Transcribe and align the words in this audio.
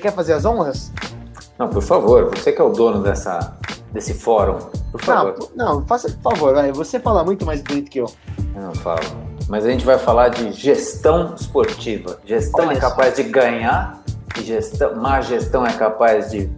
quer 0.00 0.12
fazer 0.12 0.32
as 0.32 0.44
honras? 0.44 0.92
Não, 1.58 1.68
por 1.68 1.82
favor, 1.82 2.30
você 2.34 2.52
que 2.52 2.60
é 2.60 2.64
o 2.64 2.70
dono 2.70 3.02
dessa, 3.02 3.56
desse 3.92 4.14
fórum, 4.14 4.58
por 4.90 5.00
favor. 5.00 5.50
Não, 5.54 5.80
não 5.80 5.86
faça 5.86 6.08
por 6.10 6.32
favor, 6.32 6.54
vai. 6.54 6.72
você 6.72 6.98
fala 6.98 7.22
muito 7.22 7.44
mais 7.44 7.60
bonito 7.60 7.90
que 7.90 8.00
eu. 8.00 8.10
Eu 8.54 8.62
não 8.62 8.74
falo. 8.74 9.00
Mas 9.48 9.66
a 9.66 9.70
gente 9.70 9.84
vai 9.84 9.98
falar 9.98 10.28
de 10.28 10.52
gestão 10.52 11.34
esportiva. 11.34 12.18
Gestão 12.24 12.66
Olha 12.66 12.76
é 12.76 12.80
capaz 12.80 13.16
só. 13.16 13.22
de 13.22 13.28
ganhar 13.28 14.02
e 14.38 14.42
gestão, 14.42 14.96
má 14.96 15.20
gestão 15.20 15.66
é 15.66 15.72
capaz 15.72 16.30
de 16.30 16.50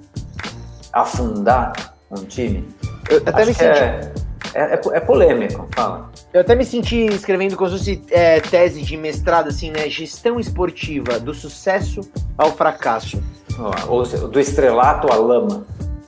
afundar 0.92 1.72
um 2.10 2.24
time. 2.24 2.68
Eu 3.08 3.18
até 3.18 3.30
Acho 3.30 3.46
me 3.46 3.54
senti. 3.54 3.64
É, 3.64 4.12
é, 4.54 4.74
é, 4.74 4.80
é, 4.92 5.00
polêmico, 5.00 5.66
fala. 5.74 6.10
Eu 6.32 6.42
até 6.42 6.54
me 6.54 6.64
senti 6.64 7.06
escrevendo 7.06 7.56
como 7.56 7.70
se 7.70 7.78
fosse 7.78 8.02
é, 8.10 8.40
tese 8.40 8.82
de 8.82 8.96
mestrado, 8.96 9.48
assim, 9.48 9.70
né? 9.70 9.88
Gestão 9.88 10.38
esportiva, 10.38 11.18
do 11.18 11.34
sucesso 11.34 12.00
ao 12.36 12.52
fracasso. 12.52 13.22
Ou 13.88 14.04
seja, 14.04 14.26
do 14.28 14.40
estrelato 14.40 15.12
à 15.12 15.16
lama. 15.16 15.64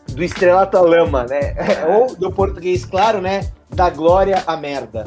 Do 0.08 0.22
estrelato 0.22 0.76
à 0.76 0.80
lama, 0.80 1.24
né? 1.24 1.54
É. 1.56 1.86
Ou 1.94 2.14
do 2.16 2.32
português, 2.32 2.84
claro, 2.84 3.20
né? 3.20 3.50
Da 3.70 3.90
glória 3.90 4.42
à 4.46 4.56
merda. 4.56 5.04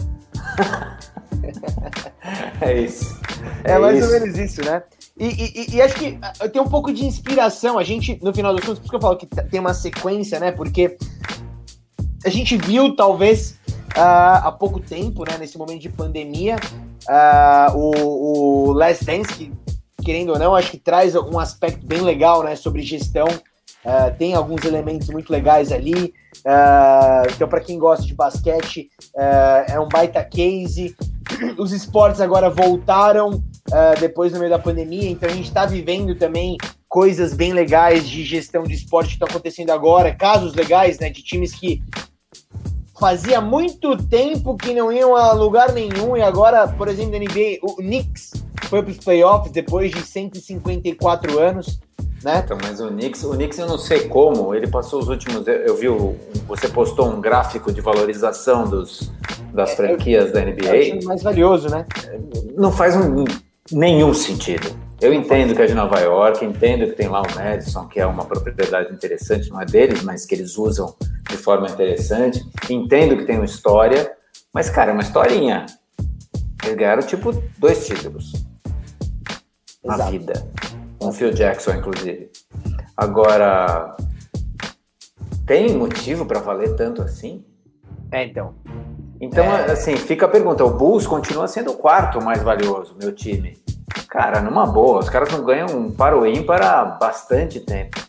é 2.62 2.74
isso. 2.82 3.18
É, 3.64 3.74
é 3.74 3.80
mais 3.80 3.98
isso. 3.98 4.08
ou 4.08 4.20
menos 4.20 4.38
isso, 4.38 4.62
né? 4.64 4.84
E, 5.20 5.26
e, 5.26 5.76
e, 5.76 5.82
acho 5.82 5.96
que 5.96 6.18
ah, 6.22 6.48
tem 6.48 6.62
um 6.62 6.68
pouco 6.68 6.94
de 6.94 7.04
inspiração. 7.04 7.80
A 7.80 7.84
gente, 7.84 8.20
no 8.22 8.34
final 8.34 8.54
dos 8.54 8.64
contos, 8.64 8.80
por 8.80 8.84
isso 8.84 8.90
que 8.92 8.96
eu 8.96 9.02
falo 9.02 9.18
que 9.18 9.26
tem 9.26 9.60
uma 9.60 9.74
sequência, 9.74 10.40
né? 10.40 10.52
Porque 10.52 10.96
a 12.24 12.30
gente 12.30 12.56
viu, 12.56 12.96
talvez, 12.96 13.58
uh, 13.96 14.44
há 14.44 14.52
pouco 14.52 14.80
tempo, 14.80 15.24
né? 15.24 15.38
Nesse 15.40 15.58
momento 15.58 15.82
de 15.82 15.90
pandemia, 15.90 16.58
uh, 17.10 17.76
o, 17.76 18.70
o 18.70 18.74
Last 18.74 19.06
Dance, 19.06 19.34
que, 19.34 19.52
querendo 20.08 20.30
ou 20.30 20.40
não, 20.40 20.56
acho 20.56 20.72
que 20.72 20.78
traz 20.78 21.16
um 21.16 21.38
aspecto 21.38 21.86
bem 21.86 22.00
legal, 22.00 22.42
né? 22.42 22.56
Sobre 22.56 22.82
gestão. 22.82 23.28
Uh, 23.28 24.18
tem 24.18 24.34
alguns 24.34 24.64
elementos 24.64 25.10
muito 25.10 25.30
legais 25.30 25.70
ali. 25.70 26.14
então, 27.34 27.48
para 27.50 27.60
quem 27.60 27.78
gosta 27.78 28.06
de 28.06 28.14
basquete, 28.14 28.90
é 29.68 29.78
um 29.78 29.90
baita 29.90 30.24
case. 30.24 30.96
Os 31.60 31.74
esportes 31.74 32.22
agora 32.22 32.50
voltaram 32.50 33.32
uh, 33.32 34.00
depois 34.00 34.32
no 34.32 34.40
meio 34.40 34.50
da 34.50 34.60
pandemia, 34.60 35.10
então 35.10 35.30
a 35.30 35.34
gente 35.34 35.48
está 35.48 35.66
vivendo 35.66 36.16
também 36.16 36.56
coisas 36.88 37.34
bem 37.34 37.52
legais 37.52 38.08
de 38.08 38.24
gestão 38.24 38.64
de 38.64 38.74
esporte 38.74 39.10
que 39.10 39.14
estão 39.16 39.28
acontecendo 39.28 39.72
agora, 39.72 40.16
casos 40.16 40.54
legais, 40.54 41.00
né, 41.00 41.10
de 41.10 41.22
times 41.22 41.54
que 41.54 41.84
fazia 42.98 43.42
muito 43.42 43.96
tempo 44.08 44.56
que 44.56 44.74
não 44.74 44.92
iam 44.92 45.16
a 45.16 45.34
lugar 45.34 45.74
nenhum 45.74 46.16
e 46.16 46.22
agora, 46.22 46.68
por 46.68 46.88
exemplo, 46.88 47.12
na 47.12 47.20
NBA, 47.20 47.60
o 47.62 47.76
Knicks 47.76 48.32
foi 48.68 48.84
para 48.84 48.92
os 48.92 48.98
playoffs 48.98 49.52
depois 49.52 49.92
de 49.92 50.02
154 50.02 51.40
anos. 51.40 51.80
Né? 52.24 52.42
Então, 52.44 52.58
mas 52.62 52.82
o 52.82 52.88
Knicks, 52.88 53.24
o 53.24 53.32
Knicks 53.32 53.60
eu 53.60 53.68
não 53.68 53.78
sei 53.78 54.08
como, 54.08 54.54
ele 54.54 54.68
passou 54.68 55.00
os 55.00 55.08
últimos. 55.08 55.48
Eu 55.48 55.76
vi, 55.76 55.88
você 56.48 56.68
postou 56.68 57.10
um 57.10 57.22
gráfico 57.22 57.72
de 57.72 57.80
valorização 57.80 58.68
dos, 58.68 59.12
das 59.54 59.72
é, 59.72 59.76
franquias 59.76 60.32
da 60.32 60.42
NBA. 60.42 61.00
É 61.00 61.06
mais 61.06 61.22
valioso, 61.24 61.70
né? 61.70 61.86
Não 62.56 62.72
faz 62.72 62.96
um, 62.96 63.24
nenhum 63.72 64.14
sentido. 64.14 64.76
Eu 65.00 65.14
entendo 65.14 65.56
que 65.56 65.62
é 65.62 65.68
de 65.68 65.76
Nova 65.76 66.00
York, 66.00 66.44
entendo 66.44 66.88
que 66.88 66.94
tem 66.94 67.08
lá 67.08 67.22
o 67.22 67.36
Madison, 67.36 67.88
que 67.88 68.00
é 68.00 68.06
uma 68.06 68.26
propriedade 68.26 68.92
interessante, 68.92 69.48
não 69.52 69.62
é 69.62 69.66
deles, 69.66 70.02
mas 70.02 70.26
que 70.26 70.34
eles 70.34 70.58
usam 70.58 70.96
de 71.30 71.38
forma 71.38 71.70
interessante. 71.70 72.44
Entendo 72.68 73.16
que 73.16 73.26
tem 73.26 73.36
uma 73.36 73.46
história, 73.46 74.12
mas, 74.52 74.72
cara, 74.72 74.90
é 74.90 74.94
uma 74.94 75.04
historinha. 75.04 75.68
Eles 76.64 76.76
ganharam, 76.76 77.04
tipo, 77.04 77.32
dois 77.60 77.86
títulos 77.86 78.48
Exato. 79.88 80.04
na 80.04 80.10
vida. 80.10 80.48
Com 81.00 81.10
o 81.10 81.12
Phil 81.12 81.32
Jackson, 81.32 81.72
inclusive. 81.72 82.30
Agora, 82.96 83.96
tem 85.46 85.76
motivo 85.76 86.26
para 86.26 86.40
valer 86.40 86.76
tanto 86.76 87.02
assim? 87.02 87.46
É, 88.12 88.26
então. 88.26 88.56
Então, 89.20 89.46
é... 89.46 89.72
assim, 89.72 89.96
fica 89.96 90.26
a 90.26 90.30
pergunta: 90.30 90.64
o 90.64 90.72
Bulls 90.72 91.08
continua 91.08 91.48
sendo 91.48 91.72
o 91.72 91.78
quarto 91.78 92.22
mais 92.24 92.42
valioso, 92.42 92.96
meu 93.00 93.14
time. 93.14 93.58
Cara, 94.10 94.42
numa 94.42 94.66
boa, 94.66 95.00
os 95.00 95.10
caras 95.10 95.32
não 95.32 95.44
ganham 95.44 95.68
um 95.68 95.92
para 95.92 96.18
o 96.18 96.26
ímpar 96.26 96.62
há 96.62 96.86
bastante 96.86 97.60
tempo. 97.60 98.00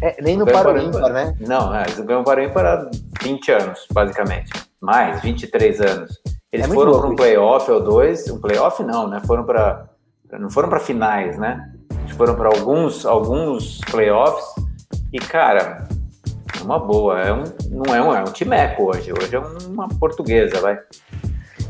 É, 0.00 0.20
nem 0.20 0.36
no 0.36 0.44
para 0.44 0.72
o 0.72 0.78
ímpar, 0.78 1.12
né? 1.12 1.36
Não, 1.40 1.74
é, 1.74 1.82
eles 1.82 2.00
ganham 2.00 2.24
para 2.24 2.40
o 2.40 2.44
ímpar 2.44 2.66
há 2.66 2.90
20 3.22 3.52
anos, 3.52 3.86
basicamente. 3.92 4.52
Mais, 4.80 5.20
23 5.20 5.80
anos. 5.80 6.20
Eles 6.52 6.66
é 6.66 6.68
foram 6.68 6.98
para 6.98 7.08
um 7.08 7.16
playoff 7.16 7.70
ou 7.70 7.82
dois, 7.82 8.28
um 8.28 8.40
playoff 8.40 8.82
não, 8.82 9.08
né? 9.08 9.20
Foram 9.26 9.44
para 9.44 9.88
não 10.38 10.50
foram 10.50 10.68
para 10.68 10.80
finais, 10.80 11.38
né? 11.38 11.72
Eles 12.00 12.16
foram 12.16 12.34
para 12.34 12.48
alguns 12.48 13.04
alguns 13.04 13.80
playoffs 13.90 14.44
e 15.12 15.18
cara, 15.18 15.86
uma 16.62 16.78
boa. 16.78 17.20
É 17.20 17.32
um, 17.32 17.44
não 17.70 17.94
é 17.94 18.02
um, 18.02 18.14
é 18.14 18.20
um 18.22 18.32
timeco 18.32 18.84
hoje. 18.84 19.12
Hoje 19.12 19.34
é 19.34 19.38
uma 19.68 19.88
portuguesa, 19.88 20.60
vai. 20.60 20.78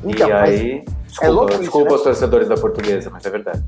Então, 0.04 0.28
e 0.28 0.32
aí. 0.32 0.84
Desculpa, 1.06 1.26
é 1.26 1.30
louco 1.30 1.58
desculpa 1.58 1.86
isso, 1.86 1.90
né? 1.90 1.96
os 1.96 2.02
torcedores 2.02 2.48
da 2.48 2.54
portuguesa, 2.54 3.10
mas 3.10 3.26
é 3.26 3.30
verdade. 3.30 3.62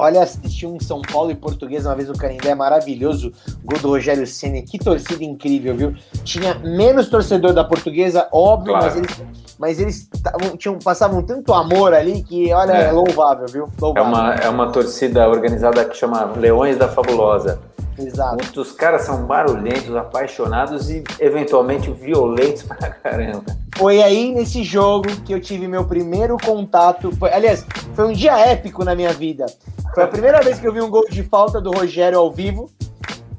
Olha, 0.00 0.22
assisti 0.22 0.66
um 0.66 0.80
São 0.80 1.02
Paulo 1.02 1.30
e 1.30 1.34
Portuguesa 1.34 1.90
uma 1.90 1.94
vez 1.94 2.08
no 2.08 2.16
Canindé, 2.16 2.54
maravilhoso. 2.54 3.30
Gol 3.62 3.78
do 3.80 3.88
Rogério 3.88 4.26
Senna, 4.26 4.62
que 4.62 4.78
torcida 4.78 5.22
incrível, 5.22 5.76
viu? 5.76 5.94
Tinha 6.24 6.54
menos 6.54 7.10
torcedor 7.10 7.52
da 7.52 7.62
Portuguesa, 7.62 8.26
óbvio, 8.32 8.72
claro. 8.72 8.86
mas 8.86 8.96
eles, 8.96 9.22
mas 9.58 9.78
eles 9.78 10.08
tavam, 10.22 10.56
tinham, 10.56 10.78
passavam 10.78 11.22
tanto 11.22 11.52
amor 11.52 11.92
ali 11.92 12.22
que, 12.22 12.50
olha, 12.50 12.72
é, 12.72 12.84
é 12.86 12.92
louvável, 12.92 13.46
viu? 13.46 13.68
Louvável. 13.78 14.02
É, 14.02 14.08
uma, 14.08 14.34
é 14.36 14.48
uma 14.48 14.72
torcida 14.72 15.28
organizada 15.28 15.84
que 15.84 15.94
chama 15.94 16.32
Leões 16.34 16.78
da 16.78 16.88
Fabulosa. 16.88 17.60
Exato. 17.98 18.36
Muitos 18.36 18.72
caras 18.72 19.02
são 19.02 19.24
barulhentos, 19.26 19.94
apaixonados 19.94 20.90
e 20.90 21.02
eventualmente 21.18 21.90
violentos 21.90 22.62
pra 22.62 22.90
caramba. 22.90 23.44
Foi 23.76 24.02
aí 24.02 24.32
nesse 24.32 24.62
jogo 24.62 25.08
que 25.22 25.32
eu 25.32 25.40
tive 25.40 25.66
meu 25.66 25.84
primeiro 25.84 26.36
contato. 26.38 27.14
Foi, 27.16 27.32
aliás, 27.32 27.66
foi 27.94 28.06
um 28.06 28.12
dia 28.12 28.38
épico 28.38 28.84
na 28.84 28.94
minha 28.94 29.12
vida. 29.12 29.46
Foi 29.94 30.04
a 30.04 30.08
primeira 30.08 30.40
vez 30.42 30.58
que 30.58 30.66
eu 30.66 30.72
vi 30.72 30.80
um 30.80 30.90
gol 30.90 31.04
de 31.10 31.22
falta 31.22 31.60
do 31.60 31.70
Rogério 31.70 32.18
ao 32.18 32.30
vivo. 32.30 32.70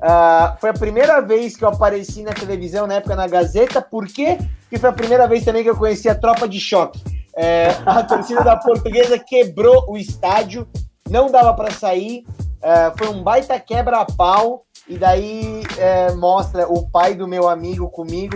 Uh, 0.01 0.57
foi 0.59 0.71
a 0.71 0.73
primeira 0.73 1.21
vez 1.21 1.55
que 1.55 1.63
eu 1.63 1.69
apareci 1.69 2.23
na 2.23 2.33
televisão, 2.33 2.87
na 2.87 2.95
época 2.95 3.15
na 3.15 3.27
Gazeta. 3.27 3.81
Por 3.81 4.07
quê? 4.07 4.37
Porque 4.61 4.79
foi 4.79 4.89
a 4.89 4.93
primeira 4.93 5.27
vez 5.27 5.45
também 5.45 5.63
que 5.63 5.69
eu 5.69 5.77
conheci 5.77 6.09
a 6.09 6.15
tropa 6.15 6.47
de 6.47 6.59
choque. 6.59 6.99
É, 7.35 7.69
a 7.85 8.03
torcida 8.03 8.43
da 8.43 8.57
portuguesa 8.57 9.17
quebrou 9.17 9.85
o 9.87 9.97
estádio, 9.97 10.67
não 11.09 11.31
dava 11.31 11.53
para 11.53 11.71
sair. 11.71 12.25
É, 12.61 12.91
foi 12.97 13.07
um 13.07 13.23
baita 13.23 13.59
quebra-pau. 13.59 14.65
E 14.87 14.97
daí 14.97 15.63
é, 15.77 16.11
mostra 16.13 16.67
o 16.67 16.89
pai 16.89 17.13
do 17.15 17.27
meu 17.27 17.47
amigo 17.47 17.89
comigo, 17.89 18.35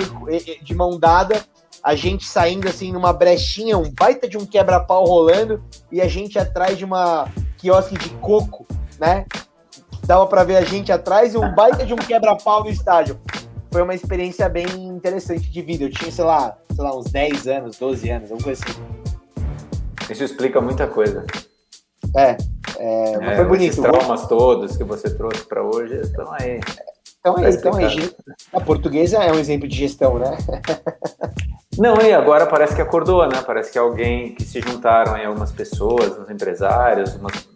de 0.61 0.75
mão 0.75 0.97
dada, 0.97 1.43
a 1.83 1.95
gente 1.95 2.25
saindo 2.25 2.69
assim 2.69 2.91
numa 2.91 3.11
brechinha, 3.11 3.77
um 3.77 3.91
baita 3.91 4.27
de 4.27 4.37
um 4.37 4.45
quebra-pau 4.45 5.05
rolando, 5.05 5.61
e 5.91 5.99
a 5.99 6.07
gente 6.07 6.39
atrás 6.39 6.77
de 6.77 6.85
uma 6.85 7.27
quiosque 7.57 7.97
de 7.97 8.09
coco, 8.15 8.65
né? 8.99 9.25
Dava 10.05 10.25
para 10.27 10.43
ver 10.43 10.57
a 10.57 10.63
gente 10.63 10.91
atrás 10.91 11.33
e 11.33 11.37
um 11.37 11.53
baita 11.53 11.85
de 11.85 11.93
um 11.93 11.97
quebra-pau 11.97 12.63
no 12.63 12.69
estádio. 12.69 13.19
Foi 13.71 13.81
uma 13.81 13.95
experiência 13.95 14.47
bem 14.47 14.67
interessante 14.87 15.49
de 15.49 15.61
vida. 15.61 15.83
Eu 15.83 15.89
tinha, 15.89 16.11
sei 16.11 16.23
lá, 16.23 16.55
sei 16.73 16.83
lá, 16.83 16.95
uns 16.95 17.05
10 17.11 17.47
anos, 17.47 17.77
12 17.77 18.09
anos, 18.09 18.31
alguma 18.31 18.43
coisa 18.43 18.63
assim. 18.63 20.13
Isso 20.13 20.23
explica 20.23 20.61
muita 20.61 20.87
coisa. 20.87 21.25
É, 22.17 22.37
é, 22.77 23.13
é 23.13 23.35
foi 23.35 23.45
bonito. 23.45 23.71
Os 23.71 23.79
traumas 23.79 24.27
todos 24.27 24.77
que 24.77 24.83
você 24.83 25.09
trouxe 25.09 25.45
para 25.45 25.63
hoje 25.63 25.95
estão 25.95 26.31
aí. 26.31 26.59
Então 27.19 27.37
aí, 27.37 27.53
então 27.53 27.75
aí. 27.75 28.15
A 28.53 28.61
portuguesa 28.61 29.17
é 29.23 29.31
um 29.31 29.39
exemplo 29.39 29.67
de 29.67 29.75
gestão, 29.75 30.19
né? 30.19 30.37
Não, 31.77 31.99
e 32.01 32.13
agora 32.13 32.45
parece 32.45 32.75
que 32.75 32.81
acordou, 32.81 33.27
né? 33.27 33.41
Parece 33.45 33.71
que 33.71 33.77
alguém 33.77 34.33
que 34.33 34.43
se 34.43 34.61
juntaram 34.61 35.13
aí 35.13 35.25
algumas 35.25 35.51
pessoas, 35.51 36.17
uns 36.17 36.29
empresários, 36.29 37.15
umas, 37.15 37.47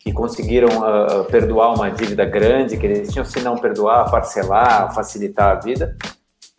que 0.00 0.12
conseguiram 0.12 0.68
uh, 0.78 1.24
perdoar 1.26 1.74
uma 1.74 1.90
dívida 1.90 2.24
grande 2.24 2.76
que 2.76 2.86
eles 2.86 3.12
tinham, 3.12 3.24
se 3.24 3.40
não 3.40 3.56
perdoar, 3.56 4.10
parcelar, 4.10 4.92
facilitar 4.92 5.50
a 5.50 5.60
vida 5.60 5.96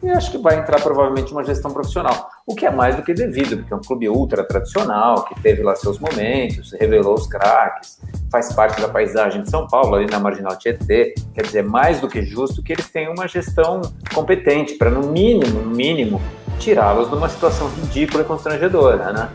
e 0.02 0.10
acho 0.10 0.32
que 0.32 0.38
vai 0.38 0.58
entrar 0.58 0.82
provavelmente 0.82 1.32
uma 1.34 1.44
gestão 1.44 1.72
profissional, 1.72 2.29
o 2.50 2.56
que 2.56 2.66
é 2.66 2.72
mais 2.72 2.96
do 2.96 3.04
que 3.04 3.14
devido, 3.14 3.58
porque 3.58 3.72
é 3.72 3.76
um 3.76 3.82
clube 3.82 4.10
ultra 4.10 4.44
tradicional, 4.44 5.24
que 5.24 5.40
teve 5.40 5.62
lá 5.62 5.76
seus 5.76 6.00
momentos, 6.00 6.74
revelou 6.80 7.14
os 7.14 7.28
craques, 7.28 8.00
faz 8.32 8.52
parte 8.52 8.82
da 8.82 8.90
paisagem 8.90 9.44
de 9.44 9.52
São 9.52 9.68
Paulo, 9.68 9.94
ali 9.94 10.08
na 10.08 10.20
Marginal 10.20 10.58
Tietê, 10.58 11.14
quer 11.36 11.44
dizer, 11.44 11.64
mais 11.64 12.02
do 12.02 12.08
que 12.08 12.24
justo 12.24 12.64
que 12.64 12.74
eles 12.74 12.90
tenham 12.90 13.14
uma 13.14 13.28
gestão 13.28 13.82
competente, 14.16 14.74
para 14.80 14.90
no 14.90 15.12
mínimo, 15.12 15.60
no 15.60 15.70
mínimo, 15.70 16.20
tirá-los 16.58 17.08
de 17.08 17.16
uma 17.16 17.30
situação 17.30 17.70
ridícula 17.70 18.24
e 18.24 18.26
constrangedora, 18.26 19.14
né? 19.14 19.30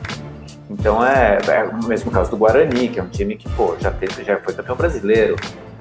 Então 0.69 1.05
é, 1.07 1.39
é 1.47 1.63
o 1.63 1.85
mesmo 1.85 2.11
caso 2.11 2.33
do 2.33 2.37
Guarani, 2.37 2.89
que 2.89 2.99
é 2.99 3.03
um 3.03 3.09
time 3.09 3.37
que, 3.37 3.49
pô, 3.51 3.77
já, 3.79 3.93
teve, 3.93 4.25
já 4.25 4.39
foi 4.39 4.55
campeão 4.55 4.75
brasileiro, 4.75 5.37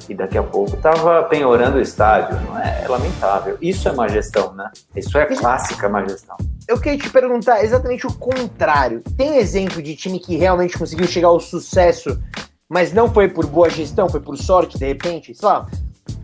e 0.09 0.13
daqui 0.13 0.38
a 0.38 0.44
pouco 0.44 0.75
estava 0.75 1.23
penhorando 1.23 1.77
o 1.77 1.81
estádio. 1.81 2.39
Não 2.47 2.59
é, 2.59 2.83
é, 2.83 2.88
lamentável. 2.88 3.57
Isso 3.61 3.88
é 3.88 3.94
má 3.94 4.07
gestão, 4.07 4.53
né? 4.53 4.69
Isso 4.95 5.17
é 5.17 5.25
clássica 5.25 5.88
má 5.89 6.03
gestão. 6.05 6.38
Eu 6.67 6.79
queria 6.79 6.97
te 6.97 7.09
perguntar 7.09 7.63
exatamente 7.63 8.07
o 8.07 8.13
contrário. 8.13 9.01
Tem 9.17 9.38
exemplo 9.38 9.81
de 9.81 9.95
time 9.95 10.19
que 10.19 10.35
realmente 10.35 10.77
conseguiu 10.77 11.07
chegar 11.07 11.27
ao 11.27 11.39
sucesso 11.39 12.17
mas 12.73 12.91
não 12.91 13.07
foi 13.13 13.27
por 13.27 13.45
boa 13.45 13.69
gestão, 13.69 14.09
foi 14.09 14.19
por 14.19 14.35
sorte, 14.35 14.79
de 14.79 14.85
repente, 14.88 15.35
sei 15.35 15.47
lá. 15.47 15.67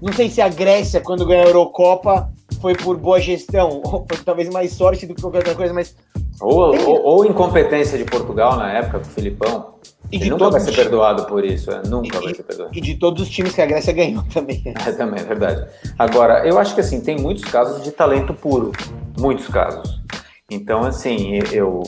Não 0.01 0.11
sei 0.11 0.31
se 0.31 0.41
a 0.41 0.49
Grécia, 0.49 0.99
quando 0.99 1.23
ganhou 1.23 1.45
a 1.45 1.47
Eurocopa, 1.47 2.33
foi 2.59 2.73
por 2.73 2.97
boa 2.97 3.19
gestão, 3.19 3.81
ou 3.85 4.03
foi 4.09 4.17
talvez 4.25 4.49
mais 4.49 4.71
sorte 4.71 5.05
do 5.05 5.13
que 5.13 5.21
qualquer 5.21 5.37
outra 5.39 5.53
coisa, 5.53 5.71
mas. 5.71 5.95
Ou, 6.41 6.75
ou, 6.75 7.03
ou 7.03 7.25
incompetência 7.25 7.99
de 7.99 8.03
Portugal 8.03 8.57
na 8.57 8.71
época, 8.71 8.97
com 8.99 9.05
o 9.05 9.09
Filipão. 9.09 9.75
E 10.11 10.17
de 10.17 10.29
nunca 10.29 10.49
vai 10.49 10.59
ser 10.59 10.73
perdoado 10.73 11.25
por 11.25 11.45
isso, 11.45 11.69
é, 11.71 11.81
nunca 11.87 12.17
e, 12.17 12.21
vai 12.21 12.35
ser 12.35 12.43
perdoado. 12.43 12.71
E 12.73 12.81
de 12.81 12.95
todos 12.95 13.21
os 13.21 13.29
times 13.29 13.53
que 13.53 13.61
a 13.61 13.65
Grécia 13.65 13.93
ganhou 13.93 14.23
também. 14.33 14.61
É, 14.85 14.91
também, 14.91 15.19
é 15.19 15.23
verdade. 15.23 15.67
Agora, 15.97 16.47
eu 16.47 16.57
acho 16.57 16.73
que 16.73 16.81
assim, 16.81 17.01
tem 17.01 17.17
muitos 17.17 17.43
casos 17.45 17.83
de 17.83 17.91
talento 17.91 18.33
puro. 18.33 18.71
Muitos 19.17 19.47
casos. 19.47 20.01
Então, 20.49 20.83
assim, 20.83 21.39
eu, 21.51 21.83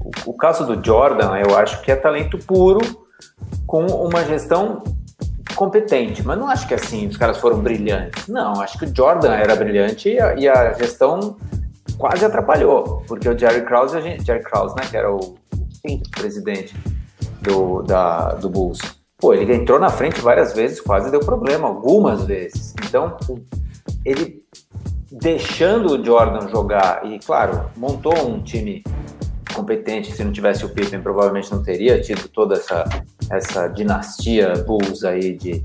o, 0.00 0.30
o 0.30 0.32
caso 0.34 0.66
do 0.66 0.84
Jordan, 0.84 1.36
eu 1.36 1.56
acho 1.56 1.82
que 1.82 1.92
é 1.92 1.96
talento 1.96 2.38
puro 2.38 2.80
com 3.66 3.86
uma 3.86 4.24
gestão 4.24 4.82
competente, 5.54 6.22
mas 6.22 6.38
não 6.38 6.48
acho 6.48 6.66
que 6.66 6.74
assim 6.74 7.06
os 7.06 7.16
caras 7.16 7.38
foram 7.38 7.60
brilhantes. 7.60 8.26
Não, 8.28 8.60
acho 8.60 8.78
que 8.78 8.84
o 8.86 8.94
Jordan 8.94 9.32
era 9.32 9.54
brilhante 9.54 10.08
e 10.08 10.20
a, 10.20 10.34
e 10.34 10.48
a 10.48 10.72
gestão 10.74 11.36
quase 11.96 12.24
atrapalhou, 12.24 13.02
porque 13.06 13.28
o 13.28 13.38
Jerry 13.38 13.62
Krause, 13.62 13.96
a 13.96 14.00
gente, 14.00 14.24
Jerry 14.24 14.42
Krause, 14.42 14.74
né, 14.76 14.82
que 14.88 14.96
era 14.96 15.10
o, 15.10 15.36
sim, 15.80 16.02
presidente 16.10 16.74
do, 17.46 17.82
da, 17.82 18.34
do 18.34 18.50
Bulls, 18.50 18.80
pô, 19.16 19.32
ele 19.32 19.54
entrou 19.54 19.78
na 19.78 19.88
frente 19.88 20.20
várias 20.20 20.52
vezes, 20.52 20.80
quase 20.80 21.10
deu 21.10 21.20
problema, 21.20 21.68
algumas 21.68 22.24
vezes. 22.24 22.74
Então, 22.84 23.16
ele 24.04 24.44
deixando 25.10 25.92
o 25.94 26.04
Jordan 26.04 26.48
jogar 26.48 27.06
e, 27.06 27.18
claro, 27.18 27.70
montou 27.76 28.14
um 28.28 28.42
time 28.42 28.82
competente. 29.54 30.12
Se 30.12 30.22
não 30.22 30.32
tivesse 30.32 30.64
o 30.64 30.68
Pippen, 30.68 31.00
provavelmente 31.00 31.50
não 31.50 31.62
teria 31.62 32.00
tido 32.00 32.28
toda 32.28 32.56
essa, 32.56 32.84
essa 33.30 33.68
dinastia 33.68 34.52
Bulls 34.66 35.04
aí 35.04 35.34
de 35.34 35.64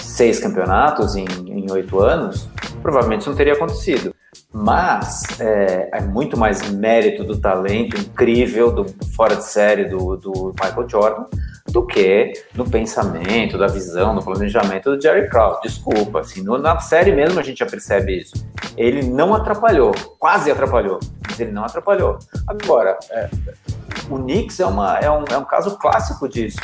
seis 0.00 0.38
campeonatos 0.38 1.16
em 1.16 1.70
oito 1.70 2.00
anos. 2.00 2.48
Provavelmente 2.80 3.26
não 3.28 3.34
teria 3.34 3.52
acontecido. 3.52 4.15
Mas 4.58 5.22
é, 5.38 5.90
é, 5.92 6.00
muito 6.00 6.34
mais 6.34 6.70
mérito 6.70 7.22
do 7.22 7.38
talento 7.38 7.94
incrível, 7.94 8.72
do 8.72 8.86
fora 9.14 9.36
de 9.36 9.44
série 9.44 9.84
do, 9.84 10.16
do 10.16 10.54
Michael 10.58 10.88
Jordan, 10.88 11.26
do 11.68 11.84
que 11.84 12.32
no 12.54 12.64
pensamento, 12.64 13.58
da 13.58 13.66
visão, 13.66 14.14
no 14.14 14.24
planejamento 14.24 14.96
do 14.96 15.02
Jerry 15.02 15.28
Krause. 15.28 15.60
Desculpa, 15.62 16.20
assim, 16.20 16.42
no, 16.42 16.56
na 16.56 16.80
série 16.80 17.12
mesmo 17.12 17.38
a 17.38 17.42
gente 17.42 17.58
já 17.58 17.66
percebe 17.66 18.18
isso. 18.18 18.32
Ele 18.78 19.02
não 19.02 19.34
atrapalhou, 19.34 19.92
quase 20.18 20.50
atrapalhou, 20.50 21.00
mas 21.28 21.38
ele 21.38 21.52
não 21.52 21.64
atrapalhou. 21.64 22.18
Agora, 22.46 22.98
é, 23.10 23.28
o 24.08 24.16
Knicks 24.16 24.58
é, 24.58 24.64
uma, 24.64 24.98
é, 24.98 25.10
um, 25.10 25.24
é 25.30 25.36
um 25.36 25.44
caso 25.44 25.76
clássico 25.76 26.26
disso. 26.26 26.60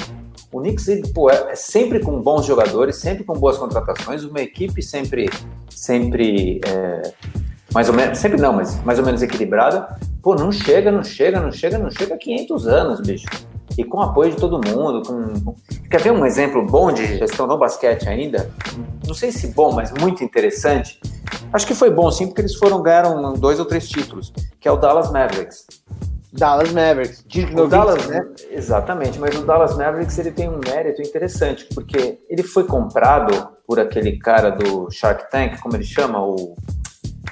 O 0.50 0.60
Knicks 0.60 0.88
ele, 0.88 1.06
pô, 1.12 1.30
é, 1.30 1.52
é, 1.52 1.54
sempre 1.54 2.00
com 2.00 2.22
bons 2.22 2.46
jogadores, 2.46 2.96
sempre 2.96 3.22
com 3.22 3.34
boas 3.34 3.58
contratações, 3.58 4.24
uma 4.24 4.40
equipe 4.40 4.82
sempre, 4.82 5.28
sempre 5.68 6.58
é, 6.66 7.12
mais 7.72 7.88
ou 7.88 7.94
menos, 7.94 8.18
sempre 8.18 8.40
não, 8.40 8.52
mas 8.52 8.82
mais 8.84 8.98
ou 8.98 9.04
menos 9.04 9.22
equilibrada. 9.22 9.96
Pô, 10.22 10.34
não 10.34 10.52
chega, 10.52 10.90
não 10.90 11.02
chega, 11.02 11.40
não 11.40 11.50
chega, 11.50 11.78
não 11.78 11.90
chega 11.90 12.14
a 12.14 12.18
500 12.18 12.66
anos, 12.68 13.00
bicho 13.00 13.26
e 13.76 13.84
com 13.84 14.00
apoio 14.00 14.30
de 14.32 14.36
todo 14.36 14.60
mundo. 14.68 15.02
Com... 15.02 15.54
Quer 15.90 16.00
ver 16.00 16.12
um 16.12 16.24
exemplo 16.24 16.64
bom 16.64 16.92
de 16.92 17.18
gestão 17.18 17.46
no 17.46 17.58
basquete 17.58 18.08
ainda? 18.08 18.50
Não 19.06 19.14
sei 19.14 19.32
se 19.32 19.48
bom, 19.48 19.72
mas 19.72 19.92
muito 20.00 20.22
interessante. 20.22 21.00
Acho 21.52 21.66
que 21.66 21.74
foi 21.74 21.90
bom 21.90 22.10
sim, 22.10 22.26
porque 22.26 22.40
eles 22.40 22.54
foram 22.54 22.82
ganharam 22.82 23.32
dois 23.34 23.58
ou 23.58 23.66
três 23.66 23.88
títulos, 23.88 24.32
que 24.60 24.68
é 24.68 24.72
o 24.72 24.76
Dallas 24.76 25.10
Mavericks. 25.10 25.66
Dallas 26.32 26.72
Mavericks, 26.72 27.24
Dirk 27.26 27.54
Nowitzki, 27.54 27.70
Dallas, 27.70 28.06
né? 28.06 28.26
Exatamente, 28.50 29.18
mas 29.18 29.36
o 29.36 29.44
Dallas 29.44 29.76
Mavericks 29.76 30.18
ele 30.18 30.30
tem 30.30 30.48
um 30.48 30.58
mérito 30.66 31.02
interessante, 31.02 31.66
porque 31.74 32.20
ele 32.28 32.42
foi 32.42 32.64
comprado 32.64 33.50
por 33.66 33.78
aquele 33.78 34.18
cara 34.18 34.48
do 34.48 34.90
Shark 34.90 35.30
Tank, 35.30 35.60
como 35.60 35.76
ele 35.76 35.84
chama, 35.84 36.24
o 36.24 36.56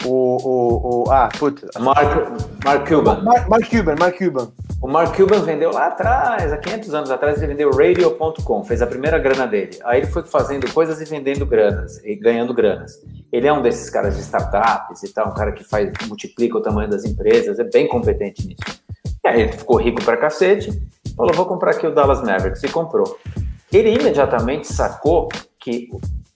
o, 0.04 0.08
o, 0.08 1.04
o 1.08 1.10
ah, 1.10 1.28
puta. 1.38 1.68
Mark, 1.78 2.30
Mark 2.64 2.88
Cuban. 2.88 3.22
Mark, 3.22 3.48
Mark 3.48 3.70
Cuban, 3.70 3.94
Mark 3.98 4.18
Cuban. 4.18 4.52
O 4.82 4.88
Mark 4.88 5.14
Cuban 5.14 5.42
vendeu 5.42 5.70
lá 5.70 5.88
atrás, 5.88 6.52
há 6.52 6.56
500 6.56 6.94
anos 6.94 7.10
atrás, 7.10 7.36
ele 7.38 7.48
vendeu 7.48 7.70
Radio.com, 7.70 8.64
fez 8.64 8.80
a 8.80 8.86
primeira 8.86 9.18
grana 9.18 9.46
dele. 9.46 9.78
Aí 9.84 10.00
ele 10.00 10.06
foi 10.06 10.22
fazendo 10.22 10.72
coisas 10.72 11.00
e 11.00 11.04
vendendo 11.04 11.44
granas, 11.44 12.02
e 12.02 12.16
ganhando 12.16 12.54
granas. 12.54 12.98
Ele 13.30 13.46
é 13.46 13.52
um 13.52 13.60
desses 13.60 13.90
caras 13.90 14.16
de 14.16 14.22
startups 14.22 15.02
e 15.02 15.12
tal, 15.12 15.28
um 15.28 15.34
cara 15.34 15.52
que 15.52 15.62
faz, 15.62 15.92
multiplica 16.08 16.56
o 16.56 16.62
tamanho 16.62 16.88
das 16.88 17.04
empresas, 17.04 17.58
é 17.58 17.64
bem 17.64 17.86
competente 17.86 18.46
nisso. 18.46 18.80
E 19.22 19.28
aí 19.28 19.42
ele 19.42 19.52
ficou 19.52 19.76
rico 19.76 20.02
pra 20.02 20.16
cacete, 20.16 20.72
falou, 21.14 21.34
vou 21.34 21.44
comprar 21.44 21.72
aqui 21.72 21.86
o 21.86 21.94
Dallas 21.94 22.22
Mavericks, 22.22 22.62
e 22.62 22.68
comprou. 22.68 23.18
Ele 23.70 23.94
imediatamente 23.94 24.66
sacou 24.66 25.28
que 25.58 25.90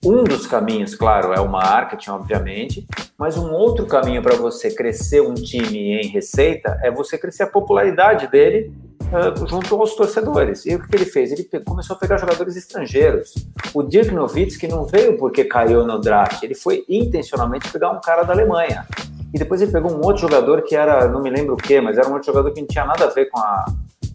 um 0.04 0.22
dos 0.22 0.46
caminhos, 0.46 0.94
claro, 0.94 1.32
é 1.32 1.40
o 1.40 1.48
marketing, 1.48 2.10
obviamente, 2.10 2.86
mas 3.18 3.36
um 3.36 3.50
outro 3.52 3.86
caminho 3.86 4.22
para 4.22 4.36
você 4.36 4.70
crescer 4.70 5.22
um 5.22 5.34
time 5.34 6.00
em 6.00 6.08
receita 6.08 6.78
é 6.82 6.90
você 6.90 7.16
crescer 7.16 7.44
a 7.44 7.46
popularidade 7.46 8.26
dele 8.28 8.72
uh, 9.04 9.46
junto 9.46 9.74
aos 9.76 9.94
torcedores. 9.94 10.66
E 10.66 10.74
o 10.74 10.86
que 10.86 10.94
ele 10.94 11.06
fez? 11.06 11.32
Ele 11.32 11.48
começou 11.64 11.96
a 11.96 11.98
pegar 11.98 12.18
jogadores 12.18 12.56
estrangeiros. 12.56 13.34
O 13.72 13.82
Dirk 13.82 14.12
Nowitzki 14.12 14.68
não 14.68 14.84
veio 14.84 15.16
porque 15.16 15.44
caiu 15.44 15.86
no 15.86 15.98
draft, 15.98 16.42
ele 16.42 16.54
foi 16.54 16.84
intencionalmente 16.88 17.70
pegar 17.70 17.90
um 17.90 18.00
cara 18.00 18.24
da 18.24 18.32
Alemanha. 18.32 18.86
E 19.32 19.38
depois 19.38 19.60
ele 19.60 19.72
pegou 19.72 19.90
um 19.90 20.04
outro 20.04 20.22
jogador 20.22 20.62
que 20.62 20.76
era, 20.76 21.08
não 21.08 21.20
me 21.20 21.30
lembro 21.30 21.54
o 21.54 21.56
que, 21.56 21.80
mas 21.80 21.98
era 21.98 22.08
um 22.08 22.12
outro 22.12 22.26
jogador 22.26 22.52
que 22.52 22.60
não 22.60 22.68
tinha 22.68 22.84
nada 22.84 23.06
a 23.06 23.08
ver 23.08 23.30
com, 23.30 23.38
a, 23.38 23.64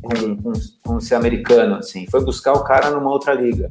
com, 0.02 0.38
com, 0.38 0.54
com 0.86 1.00
ser 1.00 1.16
americano, 1.16 1.76
assim. 1.76 2.08
Foi 2.08 2.24
buscar 2.24 2.54
o 2.54 2.64
cara 2.64 2.90
numa 2.92 3.10
outra 3.10 3.34
liga. 3.34 3.70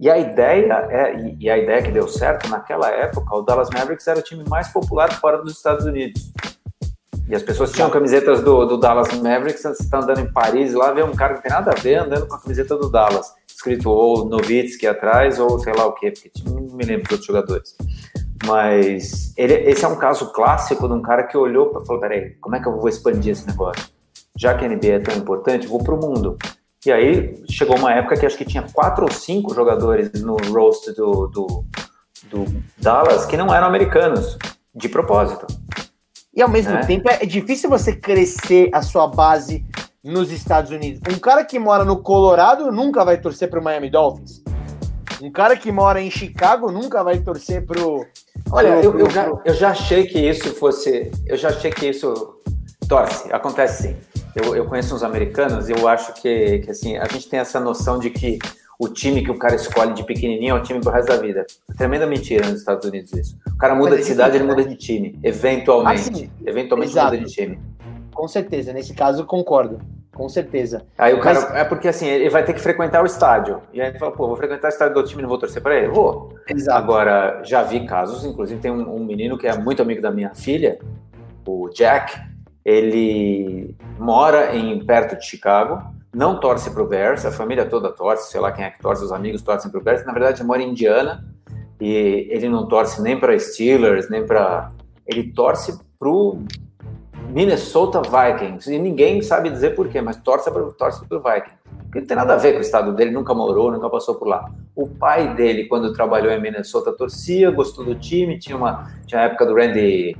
E 0.00 0.08
a 0.08 0.16
ideia 0.16 0.86
é, 0.88 1.34
e 1.38 1.50
a 1.50 1.58
ideia 1.58 1.82
que 1.82 1.90
deu 1.90 2.08
certo 2.08 2.48
naquela 2.48 2.88
época, 2.88 3.36
o 3.36 3.42
Dallas 3.42 3.68
Mavericks 3.68 4.08
era 4.08 4.18
o 4.18 4.22
time 4.22 4.42
mais 4.48 4.68
popular 4.68 5.12
fora 5.20 5.42
dos 5.42 5.52
Estados 5.52 5.84
Unidos. 5.84 6.32
E 7.28 7.34
as 7.34 7.42
pessoas 7.42 7.70
tinham 7.70 7.90
camisetas 7.90 8.42
do, 8.42 8.64
do 8.64 8.78
Dallas 8.78 9.12
Mavericks, 9.12 9.62
você 9.62 9.82
está 9.82 9.98
andando 9.98 10.20
em 10.20 10.32
Paris, 10.32 10.72
lá 10.72 10.90
vê 10.90 11.02
um 11.02 11.14
cara 11.14 11.34
que 11.34 11.42
tem 11.42 11.52
nada 11.52 11.72
a 11.72 11.78
ver 11.78 11.96
andando 11.96 12.26
com 12.26 12.34
a 12.34 12.40
camiseta 12.40 12.78
do 12.78 12.90
Dallas, 12.90 13.30
escrito 13.46 13.90
ou 13.90 14.24
Novitsky 14.24 14.86
atrás, 14.86 15.38
ou 15.38 15.58
sei 15.58 15.74
lá 15.74 15.84
o 15.84 15.92
quê, 15.92 16.10
porque 16.10 16.32
não 16.46 16.62
me 16.74 16.82
lembro 16.82 17.02
dos 17.02 17.12
outros 17.12 17.26
jogadores. 17.26 17.76
Mas 18.46 19.34
ele, 19.36 19.52
esse 19.52 19.84
é 19.84 19.88
um 19.88 19.96
caso 19.96 20.32
clássico 20.32 20.88
de 20.88 20.94
um 20.94 21.02
cara 21.02 21.24
que 21.24 21.36
olhou 21.36 21.78
e 21.78 21.86
falou: 21.86 22.00
peraí, 22.00 22.30
como 22.40 22.56
é 22.56 22.60
que 22.60 22.66
eu 22.66 22.78
vou 22.78 22.88
expandir 22.88 23.32
esse 23.32 23.46
negócio? 23.46 23.84
Já 24.34 24.54
que 24.54 24.64
a 24.64 24.68
NBA 24.68 24.86
é 24.86 24.98
tão 24.98 25.14
importante, 25.14 25.66
vou 25.66 25.84
para 25.84 25.94
o 25.94 26.00
mundo. 26.00 26.38
E 26.84 26.90
aí 26.90 27.34
chegou 27.50 27.76
uma 27.76 27.92
época 27.92 28.16
que 28.16 28.24
acho 28.24 28.38
que 28.38 28.44
tinha 28.44 28.64
quatro 28.72 29.04
ou 29.04 29.12
cinco 29.12 29.54
jogadores 29.54 30.10
no 30.22 30.36
roster 30.50 30.94
do, 30.94 31.26
do, 31.26 31.64
do 32.30 32.62
Dallas 32.78 33.26
que 33.26 33.36
não 33.36 33.54
eram 33.54 33.66
americanos, 33.66 34.38
de 34.74 34.88
propósito. 34.88 35.46
E 36.34 36.40
ao 36.40 36.48
mesmo 36.48 36.72
né? 36.72 36.80
tempo 36.86 37.10
é 37.10 37.26
difícil 37.26 37.68
você 37.68 37.94
crescer 37.94 38.70
a 38.72 38.80
sua 38.80 39.06
base 39.06 39.64
nos 40.02 40.30
Estados 40.30 40.70
Unidos. 40.70 41.00
Um 41.14 41.18
cara 41.18 41.44
que 41.44 41.58
mora 41.58 41.84
no 41.84 42.02
Colorado 42.02 42.72
nunca 42.72 43.04
vai 43.04 43.20
torcer 43.20 43.50
para 43.50 43.60
o 43.60 43.62
Miami 43.62 43.90
Dolphins. 43.90 44.42
Um 45.20 45.30
cara 45.30 45.54
que 45.56 45.70
mora 45.70 46.00
em 46.00 46.10
Chicago 46.10 46.72
nunca 46.72 47.04
vai 47.04 47.18
torcer 47.18 47.66
pro. 47.66 48.06
Olha, 48.50 48.78
pro, 48.78 48.84
eu, 48.84 48.98
eu, 49.00 49.10
já, 49.10 49.30
eu 49.44 49.54
já 49.54 49.70
achei 49.70 50.06
que 50.06 50.18
isso 50.18 50.54
fosse. 50.54 51.10
Eu 51.26 51.36
já 51.36 51.50
achei 51.50 51.70
que 51.70 51.88
isso 51.88 52.40
torce, 52.88 53.30
acontece 53.30 53.88
sim. 53.88 53.96
Eu, 54.34 54.54
eu 54.54 54.64
conheço 54.66 54.94
uns 54.94 55.02
americanos 55.02 55.68
e 55.68 55.72
eu 55.72 55.88
acho 55.88 56.14
que, 56.14 56.60
que 56.60 56.70
assim, 56.70 56.96
a 56.96 57.06
gente 57.06 57.28
tem 57.28 57.40
essa 57.40 57.58
noção 57.58 57.98
de 57.98 58.10
que 58.10 58.38
o 58.78 58.88
time 58.88 59.22
que 59.22 59.30
o 59.30 59.38
cara 59.38 59.54
escolhe 59.54 59.92
de 59.92 60.02
pequenininho 60.04 60.56
é 60.56 60.58
o 60.58 60.62
time 60.62 60.80
pro 60.80 60.90
resto 60.90 61.08
da 61.08 61.18
vida. 61.18 61.44
Tremenda 61.76 62.06
mentira 62.06 62.48
nos 62.48 62.60
Estados 62.60 62.86
Unidos 62.86 63.12
isso. 63.12 63.36
O 63.46 63.58
cara 63.58 63.74
muda 63.74 63.96
de 63.96 64.04
cidade, 64.04 64.36
ele 64.36 64.44
muda 64.44 64.64
de 64.64 64.74
time, 64.74 65.18
eventualmente. 65.22 66.30
Ah, 66.32 66.42
eventualmente 66.46 66.92
Exato. 66.92 67.14
muda 67.14 67.26
de 67.26 67.30
time. 67.30 67.60
Com 68.14 68.26
certeza, 68.26 68.72
nesse 68.72 68.94
caso 68.94 69.26
concordo. 69.26 69.80
Com 70.14 70.28
certeza. 70.28 70.82
Aí 70.98 71.14
o 71.14 71.20
cara. 71.20 71.40
Mas... 71.40 71.54
É 71.56 71.64
porque 71.64 71.88
assim, 71.88 72.06
ele 72.06 72.30
vai 72.30 72.44
ter 72.44 72.52
que 72.52 72.60
frequentar 72.60 73.02
o 73.02 73.06
estádio. 73.06 73.60
E 73.72 73.80
aí 73.80 73.88
ele 73.88 73.98
fala, 73.98 74.12
pô, 74.12 74.26
vou 74.26 74.36
frequentar 74.36 74.68
o 74.68 74.70
estádio 74.70 74.94
do 74.94 75.04
time 75.04 75.20
e 75.20 75.22
não 75.22 75.28
vou 75.28 75.38
torcer 75.38 75.62
para 75.62 75.76
ele? 75.76 75.88
Vou. 75.88 76.34
Exato. 76.48 76.78
Agora, 76.78 77.42
já 77.44 77.62
vi 77.62 77.86
casos, 77.86 78.24
inclusive 78.24 78.60
tem 78.60 78.70
um, 78.70 78.96
um 78.96 79.04
menino 79.04 79.36
que 79.36 79.46
é 79.46 79.56
muito 79.56 79.82
amigo 79.82 80.00
da 80.00 80.10
minha 80.10 80.34
filha, 80.34 80.78
o 81.46 81.68
Jack, 81.70 82.18
ele 82.64 83.74
mora 83.98 84.54
em 84.56 84.84
perto 84.84 85.18
de 85.18 85.26
Chicago, 85.26 85.82
não 86.12 86.40
torce 86.40 86.70
para 86.70 86.82
o 86.82 86.86
Bears, 86.86 87.24
a 87.24 87.30
família 87.30 87.64
toda 87.66 87.90
torce, 87.90 88.30
sei 88.30 88.40
lá 88.40 88.50
quem 88.50 88.64
é 88.64 88.70
que 88.70 88.80
torce, 88.80 89.04
os 89.04 89.12
amigos 89.12 89.42
torcem 89.42 89.70
para 89.70 89.80
o 89.80 89.82
Bears. 89.82 90.04
Na 90.04 90.12
verdade, 90.12 90.42
mora 90.42 90.62
em 90.62 90.70
Indiana 90.70 91.24
e 91.80 92.26
ele 92.30 92.48
não 92.48 92.66
torce 92.66 93.00
nem 93.00 93.18
para 93.18 93.38
Steelers, 93.38 94.10
nem 94.10 94.26
para. 94.26 94.70
Ele 95.06 95.32
torce 95.32 95.78
para 95.98 96.08
o 96.08 96.44
Minnesota 97.30 98.02
Vikings 98.02 98.72
e 98.72 98.78
ninguém 98.78 99.22
sabe 99.22 99.50
dizer 99.50 99.74
por 99.74 99.88
quê, 99.88 100.00
mas 100.00 100.16
torce 100.16 100.50
para 100.50 100.62
torce 100.72 101.04
o 101.04 101.20
Vikings. 101.20 101.60
Porque 101.84 102.00
não 102.00 102.06
tem 102.06 102.16
nada 102.16 102.34
a 102.34 102.36
ver 102.36 102.52
com 102.52 102.58
o 102.58 102.62
estado 102.62 102.92
dele, 102.92 103.10
nunca 103.10 103.34
morou, 103.34 103.72
nunca 103.72 103.88
passou 103.90 104.14
por 104.14 104.28
lá. 104.28 104.48
O 104.76 104.88
pai 104.88 105.34
dele, 105.34 105.66
quando 105.66 105.92
trabalhou 105.92 106.30
em 106.30 106.40
Minnesota, 106.40 106.92
torcia, 106.92 107.50
gostou 107.50 107.84
do 107.84 107.96
time, 107.96 108.38
tinha 108.38 108.56
uma 108.56 108.92
tinha 109.06 109.20
a 109.20 109.24
época 109.24 109.46
do 109.46 109.54
Randy, 109.54 110.16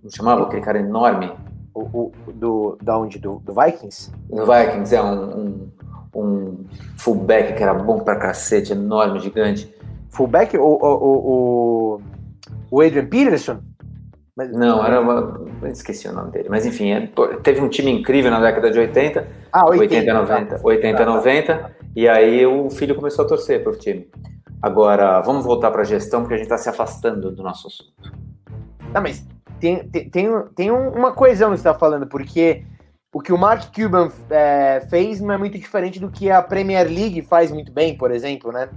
como 0.00 0.12
chamava 0.12 0.42
aquele 0.44 0.62
cara 0.62 0.80
enorme, 0.80 1.32
o, 1.74 2.12
o, 2.26 2.32
do, 2.32 2.78
da 2.82 2.98
onde? 2.98 3.18
Do, 3.18 3.40
do 3.44 3.54
Vikings? 3.54 4.12
Do 4.28 4.44
Vikings, 4.46 4.94
é 4.94 5.02
um, 5.02 5.38
um, 5.38 5.70
um 6.14 6.64
fullback 6.98 7.54
que 7.54 7.62
era 7.62 7.74
bom 7.74 8.00
pra 8.00 8.16
cacete, 8.16 8.72
enorme, 8.72 9.20
gigante. 9.20 9.72
Fullback? 10.10 10.56
O, 10.56 10.62
o, 10.62 12.00
o, 12.70 12.80
Adrian 12.80 13.06
Peterson? 13.06 13.60
Mas, 14.36 14.50
não, 14.52 14.84
era 14.84 15.00
uma, 15.00 15.68
esqueci 15.68 16.08
o 16.08 16.12
nome 16.12 16.30
dele. 16.32 16.48
Mas 16.48 16.64
enfim, 16.66 16.90
é, 16.90 17.08
teve 17.42 17.60
um 17.60 17.68
time 17.68 17.90
incrível 17.90 18.30
na 18.30 18.40
década 18.40 18.70
de 18.70 18.78
80, 18.78 19.26
ah, 19.52 19.66
80, 19.68 19.94
80 19.94 20.14
90, 20.14 20.60
80, 20.62 21.04
90, 21.04 21.76
e 21.94 22.08
aí 22.08 22.46
o 22.46 22.70
filho 22.70 22.94
começou 22.94 23.24
a 23.24 23.28
torcer 23.28 23.62
pro 23.62 23.76
time. 23.76 24.08
Agora, 24.62 25.20
vamos 25.20 25.44
voltar 25.44 25.70
para 25.70 25.82
a 25.82 25.84
gestão, 25.84 26.20
porque 26.20 26.34
a 26.34 26.36
gente 26.36 26.46
está 26.46 26.58
se 26.58 26.68
afastando 26.68 27.30
do 27.30 27.42
nosso 27.42 27.66
assunto. 27.66 28.12
Não, 28.92 29.00
mas 29.00 29.26
tem, 29.60 29.88
tem, 29.88 30.10
tem, 30.10 30.28
tem 30.56 30.70
uma 30.70 31.12
coesão 31.12 31.50
que 31.50 31.56
você 31.56 31.68
está 31.68 31.74
falando, 31.74 32.06
porque 32.06 32.64
o 33.12 33.20
que 33.20 33.32
o 33.32 33.38
Mark 33.38 33.74
Cuban 33.74 34.10
é, 34.30 34.80
fez 34.88 35.20
não 35.20 35.34
é 35.34 35.38
muito 35.38 35.58
diferente 35.58 35.98
do 35.98 36.10
que 36.10 36.30
a 36.30 36.40
Premier 36.40 36.86
League 36.86 37.22
faz 37.22 37.50
muito 37.50 37.72
bem, 37.72 37.96
por 37.96 38.10
exemplo, 38.10 38.52
né? 38.52 38.68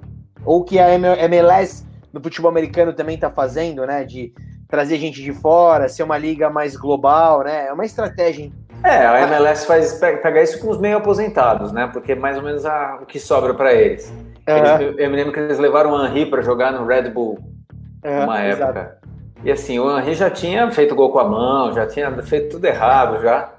Ou 0.45 0.63
que 0.63 0.79
a 0.79 0.93
MLS 0.93 1.85
no 2.11 2.21
futebol 2.21 2.49
americano 2.49 2.93
também 2.93 3.15
está 3.15 3.29
fazendo, 3.29 3.85
né? 3.85 4.03
De 4.03 4.33
trazer 4.67 4.97
gente 4.97 5.21
de 5.21 5.31
fora, 5.31 5.87
ser 5.87 6.03
uma 6.03 6.17
liga 6.17 6.49
mais 6.49 6.75
global, 6.75 7.43
né? 7.43 7.67
É 7.67 7.73
uma 7.73 7.85
estratégia. 7.85 8.51
É, 8.83 9.05
a 9.05 9.21
MLS 9.21 9.65
faz 9.65 9.93
pegar 9.93 10.41
isso 10.41 10.59
com 10.59 10.69
os 10.69 10.79
meio 10.79 10.97
aposentados, 10.97 11.71
né? 11.71 11.89
Porque 11.93 12.13
é 12.13 12.15
mais 12.15 12.35
ou 12.37 12.43
menos 12.43 12.65
a, 12.65 12.99
o 13.01 13.05
que 13.05 13.19
sobra 13.19 13.53
para 13.53 13.73
eles. 13.73 14.11
Eles, 14.45 14.97
eu 14.97 15.09
me 15.09 15.15
lembro 15.15 15.31
que 15.31 15.39
eles 15.39 15.57
levaram 15.57 15.91
o 15.91 16.05
Henry 16.05 16.25
para 16.25 16.41
jogar 16.41 16.73
no 16.73 16.85
Red 16.85 17.09
Bull 17.11 17.39
uhum, 18.03 18.23
uma 18.23 18.39
época. 18.41 18.69
Exato. 18.69 19.12
E 19.43 19.51
assim, 19.51 19.77
o 19.77 19.97
Henry 19.97 20.15
já 20.15 20.29
tinha 20.29 20.71
feito 20.71 20.95
gol 20.95 21.11
com 21.11 21.19
a 21.19 21.27
mão, 21.27 21.73
já 21.73 21.85
tinha 21.85 22.11
feito 22.23 22.51
tudo 22.51 22.65
errado 22.65 23.21
já. 23.21 23.53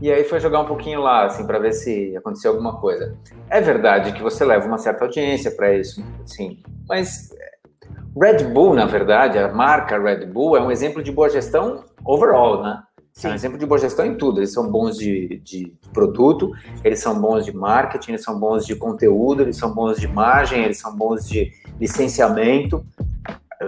E 0.00 0.10
aí 0.10 0.24
foi 0.24 0.38
jogar 0.40 0.60
um 0.60 0.64
pouquinho 0.64 1.00
lá, 1.00 1.26
assim, 1.26 1.46
para 1.46 1.58
ver 1.58 1.72
se 1.72 2.16
aconteceu 2.16 2.52
alguma 2.52 2.78
coisa. 2.80 3.16
É 3.50 3.60
verdade 3.60 4.12
que 4.12 4.22
você 4.22 4.44
leva 4.44 4.66
uma 4.66 4.78
certa 4.78 5.04
audiência 5.04 5.50
para 5.50 5.74
isso, 5.74 6.04
sim. 6.24 6.58
Mas 6.88 7.30
Red 8.20 8.44
Bull, 8.44 8.74
na 8.74 8.86
verdade, 8.86 9.38
a 9.38 9.48
marca 9.52 9.98
Red 9.98 10.26
Bull 10.26 10.56
é 10.56 10.60
um 10.60 10.70
exemplo 10.70 11.02
de 11.02 11.12
boa 11.12 11.28
gestão 11.28 11.84
overall, 12.04 12.62
né? 12.62 12.82
Sim. 13.12 13.28
É 13.28 13.30
um 13.32 13.34
exemplo 13.34 13.58
de 13.58 13.66
boa 13.66 13.78
gestão 13.78 14.06
em 14.06 14.16
tudo. 14.16 14.38
Eles 14.38 14.52
são 14.52 14.70
bons 14.70 14.96
de, 14.96 15.40
de 15.44 15.72
produto, 15.92 16.52
eles 16.84 17.00
são 17.00 17.20
bons 17.20 17.44
de 17.44 17.52
marketing, 17.52 18.12
eles 18.12 18.22
são 18.22 18.38
bons 18.38 18.64
de 18.64 18.76
conteúdo, 18.76 19.42
eles 19.42 19.56
são 19.56 19.74
bons 19.74 19.98
de 19.98 20.06
imagem, 20.06 20.62
eles 20.62 20.78
são 20.78 20.94
bons 20.96 21.28
de 21.28 21.50
licenciamento. 21.80 22.84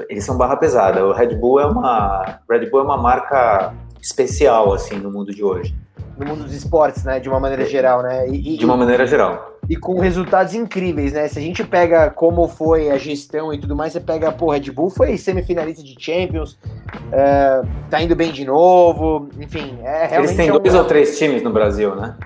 Eles 0.09 0.25
são 0.25 0.37
barra 0.37 0.57
pesada. 0.57 1.05
O 1.05 1.13
Red 1.13 1.35
Bull 1.37 1.61
é 1.61 1.67
uma 1.67 2.41
Red 2.49 2.71
Bull 2.71 2.81
é 2.81 2.85
uma 2.85 2.97
marca 2.97 3.75
especial 4.01 4.73
assim 4.73 4.97
no 4.97 5.11
mundo 5.11 5.35
de 5.35 5.43
hoje. 5.43 5.75
No 6.19 6.27
mundo 6.27 6.45
dos 6.45 6.55
esportes, 6.55 7.05
né? 7.05 7.19
De 7.19 7.29
uma 7.29 7.41
maneira 7.41 7.65
geral, 7.65 8.03
né? 8.03 8.29
E, 8.29 8.57
de 8.57 8.65
uma 8.65 8.77
maneira 8.77 9.07
geral 9.07 9.51
e 9.71 9.77
com 9.77 10.01
resultados 10.01 10.53
incríveis, 10.53 11.13
né? 11.13 11.29
Se 11.29 11.39
a 11.39 11.43
gente 11.43 11.63
pega 11.63 12.11
como 12.11 12.49
foi 12.49 12.91
a 12.91 12.99
gestão 12.99 13.55
e 13.55 13.59
tudo 13.59 13.77
mais, 13.77 13.93
você 13.93 14.01
pega, 14.01 14.33
pô, 14.33 14.51
Red 14.51 14.69
Bull 14.73 14.91
foi 14.91 15.17
semifinalista 15.17 15.81
de 15.81 15.95
Champions, 15.97 16.59
é, 17.13 17.63
tá 17.89 18.03
indo 18.03 18.17
bem 18.17 18.33
de 18.33 18.45
novo, 18.45 19.29
enfim, 19.39 19.79
é 19.85 20.07
realmente. 20.07 20.31
Eles 20.31 20.37
têm 20.37 20.49
é 20.49 20.53
um... 20.53 20.59
dois 20.59 20.75
ou 20.75 20.85
três 20.85 21.17
times 21.17 21.41
no 21.45 21.53
Brasil, 21.53 21.95
né? 21.95 22.17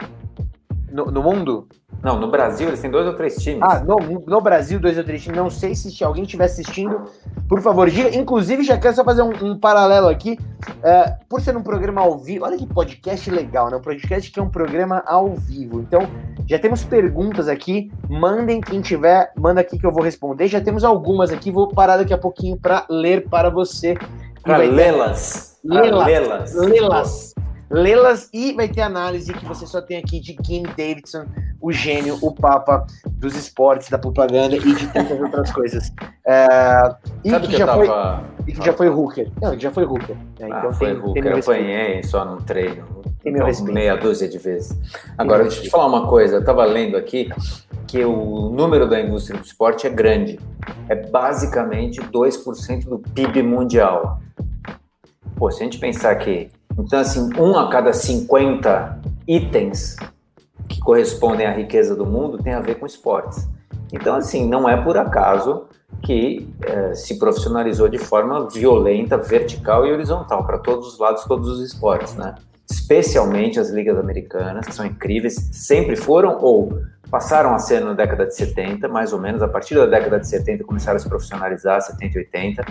No, 0.95 1.07
no, 1.07 1.25
mundo? 1.25 1.67
Não, 2.01 2.21
no 2.21 2.31
Brasil 2.31 2.69
eles 2.69 2.81
têm 2.81 2.89
dois 2.89 3.05
ou 3.05 3.15
três 3.15 3.35
times. 3.35 3.61
Ah, 3.65 3.81
no, 3.81 3.97
no 4.25 4.41
Brasil, 4.41 4.79
dois 4.79 4.97
ou 4.97 5.03
três 5.03 5.25
times. 5.25 5.37
Não 5.37 5.51
sei 5.51 5.75
se 5.75 6.05
alguém 6.05 6.23
estiver 6.23 6.45
assistindo, 6.45 7.03
por 7.49 7.61
favor, 7.61 7.91
diga. 7.91 8.17
Inclusive, 8.17 8.63
já 8.63 8.79
quero 8.79 8.95
só 8.95 9.03
fazer 9.03 9.23
um, 9.23 9.33
um 9.43 9.59
paralelo 9.59 10.07
aqui. 10.07 10.39
Uh, 10.69 11.27
por 11.29 11.41
ser 11.41 11.57
um 11.57 11.65
programa 11.65 12.01
ao 12.01 12.17
vivo, 12.17 12.45
olha 12.45 12.57
que 12.57 12.65
podcast 12.65 13.29
legal, 13.29 13.71
né? 13.71 13.77
Um 13.77 13.81
podcast 13.81 14.31
que 14.31 14.39
é 14.39 14.43
um 14.43 14.49
programa 14.49 15.03
ao 15.05 15.35
vivo. 15.35 15.81
Então, 15.81 16.03
já 16.47 16.61
temos 16.61 16.85
perguntas 16.85 17.49
aqui. 17.49 17.91
Mandem 18.09 18.61
quem 18.61 18.81
tiver, 18.81 19.33
manda 19.37 19.61
aqui 19.61 19.77
que 19.77 19.85
eu 19.85 19.91
vou 19.91 20.05
responder. 20.05 20.47
Já 20.47 20.61
temos 20.61 20.85
algumas 20.85 21.33
aqui, 21.33 21.51
vou 21.51 21.67
parar 21.67 21.97
daqui 21.97 22.15
a 22.15 22.19
pouquinho 22.19 22.57
para 22.57 22.87
ler 22.89 23.29
para 23.29 23.51
você. 23.51 23.99
Para 24.45 24.59
lê-las. 24.59 25.59
Lê-las. 25.65 26.55
Lê-las 26.55 27.34
lê-las 27.71 28.29
e 28.33 28.53
vai 28.53 28.69
ter 28.69 28.83
análise 28.83 29.33
que 29.33 29.45
você 29.45 29.67
só 29.67 29.81
tem 29.81 29.97
aqui 29.97 30.21
de 30.21 30.35
Kim 30.35 30.63
Davidson, 30.63 31.27
o 31.61 31.73
gênio, 31.73 32.19
o 32.21 32.33
papa 32.33 32.87
dos 33.07 33.35
esportes, 33.35 33.89
da 33.89 33.99
propaganda 33.99 34.57
e 34.57 34.61
de 34.61 34.87
tantas 34.89 35.21
outras 35.21 35.53
coisas. 35.53 35.93
É, 36.27 36.47
e 37.25 37.31
Sabe 37.31 37.47
que, 37.47 37.53
que 37.53 37.59
já 37.59 37.67
tava... 37.67 37.85
foi, 37.87 38.25
e 38.47 38.53
que 38.53 38.65
já 38.65 38.73
foi 38.73 38.89
Hooker. 38.89 39.31
Não, 39.41 39.59
já 39.59 39.71
foi 39.71 39.85
Hooker. 39.85 40.17
Né? 40.39 40.49
Ah, 40.53 40.59
então 40.59 40.73
foi 40.73 40.89
tem, 40.89 40.97
Hooker. 40.97 41.23
Tem 41.23 41.33
eu 41.33 41.39
apanhei 41.39 42.03
só 42.03 42.25
no 42.25 42.37
treino. 42.43 42.85
Tem 43.23 43.33
meu 43.33 43.49
então, 43.49 43.65
meia 43.67 43.97
dúzia 43.97 44.29
de 44.29 44.37
vezes. 44.37 44.79
Agora, 45.17 45.45
deixa 45.45 45.61
eu 45.61 45.63
te 45.65 45.71
falar 45.71 45.87
uma 45.87 46.07
coisa. 46.07 46.37
Eu 46.37 46.41
estava 46.41 46.65
lendo 46.67 46.97
aqui 46.97 47.31
que 47.87 48.05
o 48.05 48.51
número 48.51 48.87
da 48.87 49.01
indústria 49.01 49.39
do 49.39 49.45
esporte 49.45 49.87
é 49.87 49.91
grande. 49.91 50.39
É 50.89 50.95
basicamente 50.95 52.01
2% 52.01 52.85
do 52.85 52.99
PIB 52.99 53.43
mundial. 53.43 54.21
Pô, 55.37 55.51
se 55.51 55.63
a 55.63 55.65
gente 55.65 55.79
pensar 55.79 56.15
que 56.17 56.51
então, 56.79 56.99
assim, 56.99 57.31
um 57.39 57.57
a 57.57 57.69
cada 57.69 57.93
50 57.93 59.01
itens 59.27 59.97
que 60.69 60.81
correspondem 60.81 61.47
à 61.47 61.53
riqueza 61.53 61.95
do 61.95 62.07
mundo 62.07 62.39
tem 62.39 62.53
a 62.53 62.61
ver 62.61 62.77
com 62.77 62.87
esportes. 62.87 63.49
Então, 63.93 64.17
assim, 64.17 64.49
não 64.49 64.69
é 64.69 64.77
por 64.83 64.97
acaso 64.97 65.67
que 66.03 66.49
é, 66.63 66.95
se 66.95 67.19
profissionalizou 67.19 67.89
de 67.89 67.99
forma 67.99 68.49
violenta, 68.49 69.17
vertical 69.17 69.87
e 69.87 69.93
horizontal 69.93 70.45
para 70.45 70.59
todos 70.59 70.89
os 70.89 70.99
lados, 70.99 71.25
todos 71.25 71.49
os 71.49 71.61
esportes, 71.61 72.15
né? 72.15 72.35
Especialmente 72.69 73.61
as 73.61 73.71
ligas 73.71 73.97
americanas, 73.97 74.67
que 74.67 74.75
são 74.75 74.85
incríveis, 74.85 75.35
sempre 75.53 75.97
foram 75.97 76.39
ou 76.41 76.81
passaram 77.15 77.55
a 77.55 77.61
ser 77.61 77.81
na 77.81 77.93
década 77.93 78.27
de 78.27 78.35
70, 78.35 78.89
mais 78.89 79.13
ou 79.13 79.21
menos, 79.21 79.41
a 79.41 79.47
partir 79.47 79.77
da 79.77 79.87
década 79.87 80.19
de 80.19 80.27
70 80.27 80.65
começaram 80.65 80.97
a 80.97 80.99
se 80.99 81.09
profissionalizar, 81.09 81.81
70 81.81 82.13
e 82.13 82.19
80, 82.23 82.65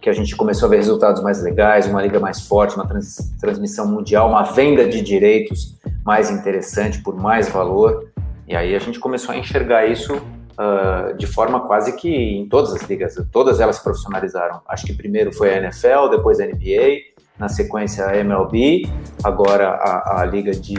que 0.00 0.10
a 0.10 0.12
gente 0.12 0.34
começou 0.34 0.66
a 0.66 0.70
ver 0.70 0.78
resultados 0.78 1.22
mais 1.22 1.40
legais, 1.40 1.86
uma 1.86 2.02
liga 2.02 2.18
mais 2.18 2.40
forte, 2.40 2.74
uma 2.74 2.88
trans, 2.88 3.32
transmissão 3.40 3.86
mundial, 3.86 4.28
uma 4.28 4.42
venda 4.42 4.88
de 4.88 5.00
direitos 5.00 5.78
mais 6.04 6.28
interessante, 6.28 7.04
por 7.04 7.14
mais 7.14 7.48
valor, 7.48 8.10
e 8.48 8.56
aí 8.56 8.74
a 8.74 8.80
gente 8.80 8.98
começou 8.98 9.32
a 9.32 9.38
enxergar 9.38 9.86
isso 9.86 10.16
uh, 10.16 11.16
de 11.16 11.28
forma 11.28 11.60
quase 11.60 11.94
que 11.94 12.08
em 12.12 12.48
todas 12.48 12.72
as 12.72 12.82
ligas, 12.82 13.14
todas 13.30 13.60
elas 13.60 13.76
se 13.76 13.84
profissionalizaram. 13.84 14.60
Acho 14.66 14.86
que 14.86 14.92
primeiro 14.92 15.30
foi 15.32 15.54
a 15.54 15.58
NFL, 15.58 16.08
depois 16.10 16.40
a 16.40 16.46
NBA, 16.46 17.14
na 17.38 17.48
sequência 17.48 18.06
a 18.06 18.16
MLB, 18.16 18.90
agora 19.22 19.68
a, 19.68 20.22
a 20.22 20.24
liga 20.24 20.50
de 20.50 20.74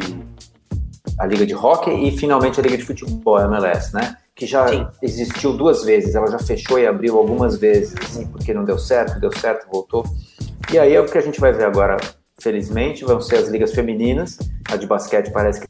a 1.18 1.26
Liga 1.26 1.46
de 1.46 1.56
Hockey 1.56 2.08
e 2.08 2.18
finalmente 2.18 2.60
a 2.60 2.64
Liga 2.64 2.78
de 2.78 2.84
Futebol, 2.84 3.38
a 3.38 3.46
MLS, 3.46 3.94
né? 3.94 4.18
Que 4.36 4.46
já 4.46 4.68
Sim. 4.68 4.86
existiu 5.02 5.54
duas 5.54 5.84
vezes, 5.84 6.14
ela 6.14 6.28
já 6.28 6.40
fechou 6.40 6.78
e 6.78 6.86
abriu 6.86 7.18
algumas 7.18 7.58
vezes, 7.58 7.96
assim, 8.04 8.28
porque 8.28 8.54
não 8.54 8.66
deu 8.66 8.78
certo, 8.78 9.20
deu 9.20 9.32
certo, 9.38 9.68
voltou. 9.72 10.04
E 10.72 10.78
aí 10.78 10.94
é 10.94 11.00
o 11.00 11.06
que 11.06 11.18
a 11.18 11.22
gente 11.22 11.40
vai 11.40 11.54
ver 11.54 11.66
agora, 11.66 11.98
felizmente, 12.40 13.06
vão 13.06 13.22
ser 13.22 13.38
as 13.38 13.48
ligas 13.48 13.74
femininas, 13.74 14.38
a 14.70 14.76
de 14.76 14.86
basquete 14.86 15.32
parece 15.32 15.62
que. 15.62 15.68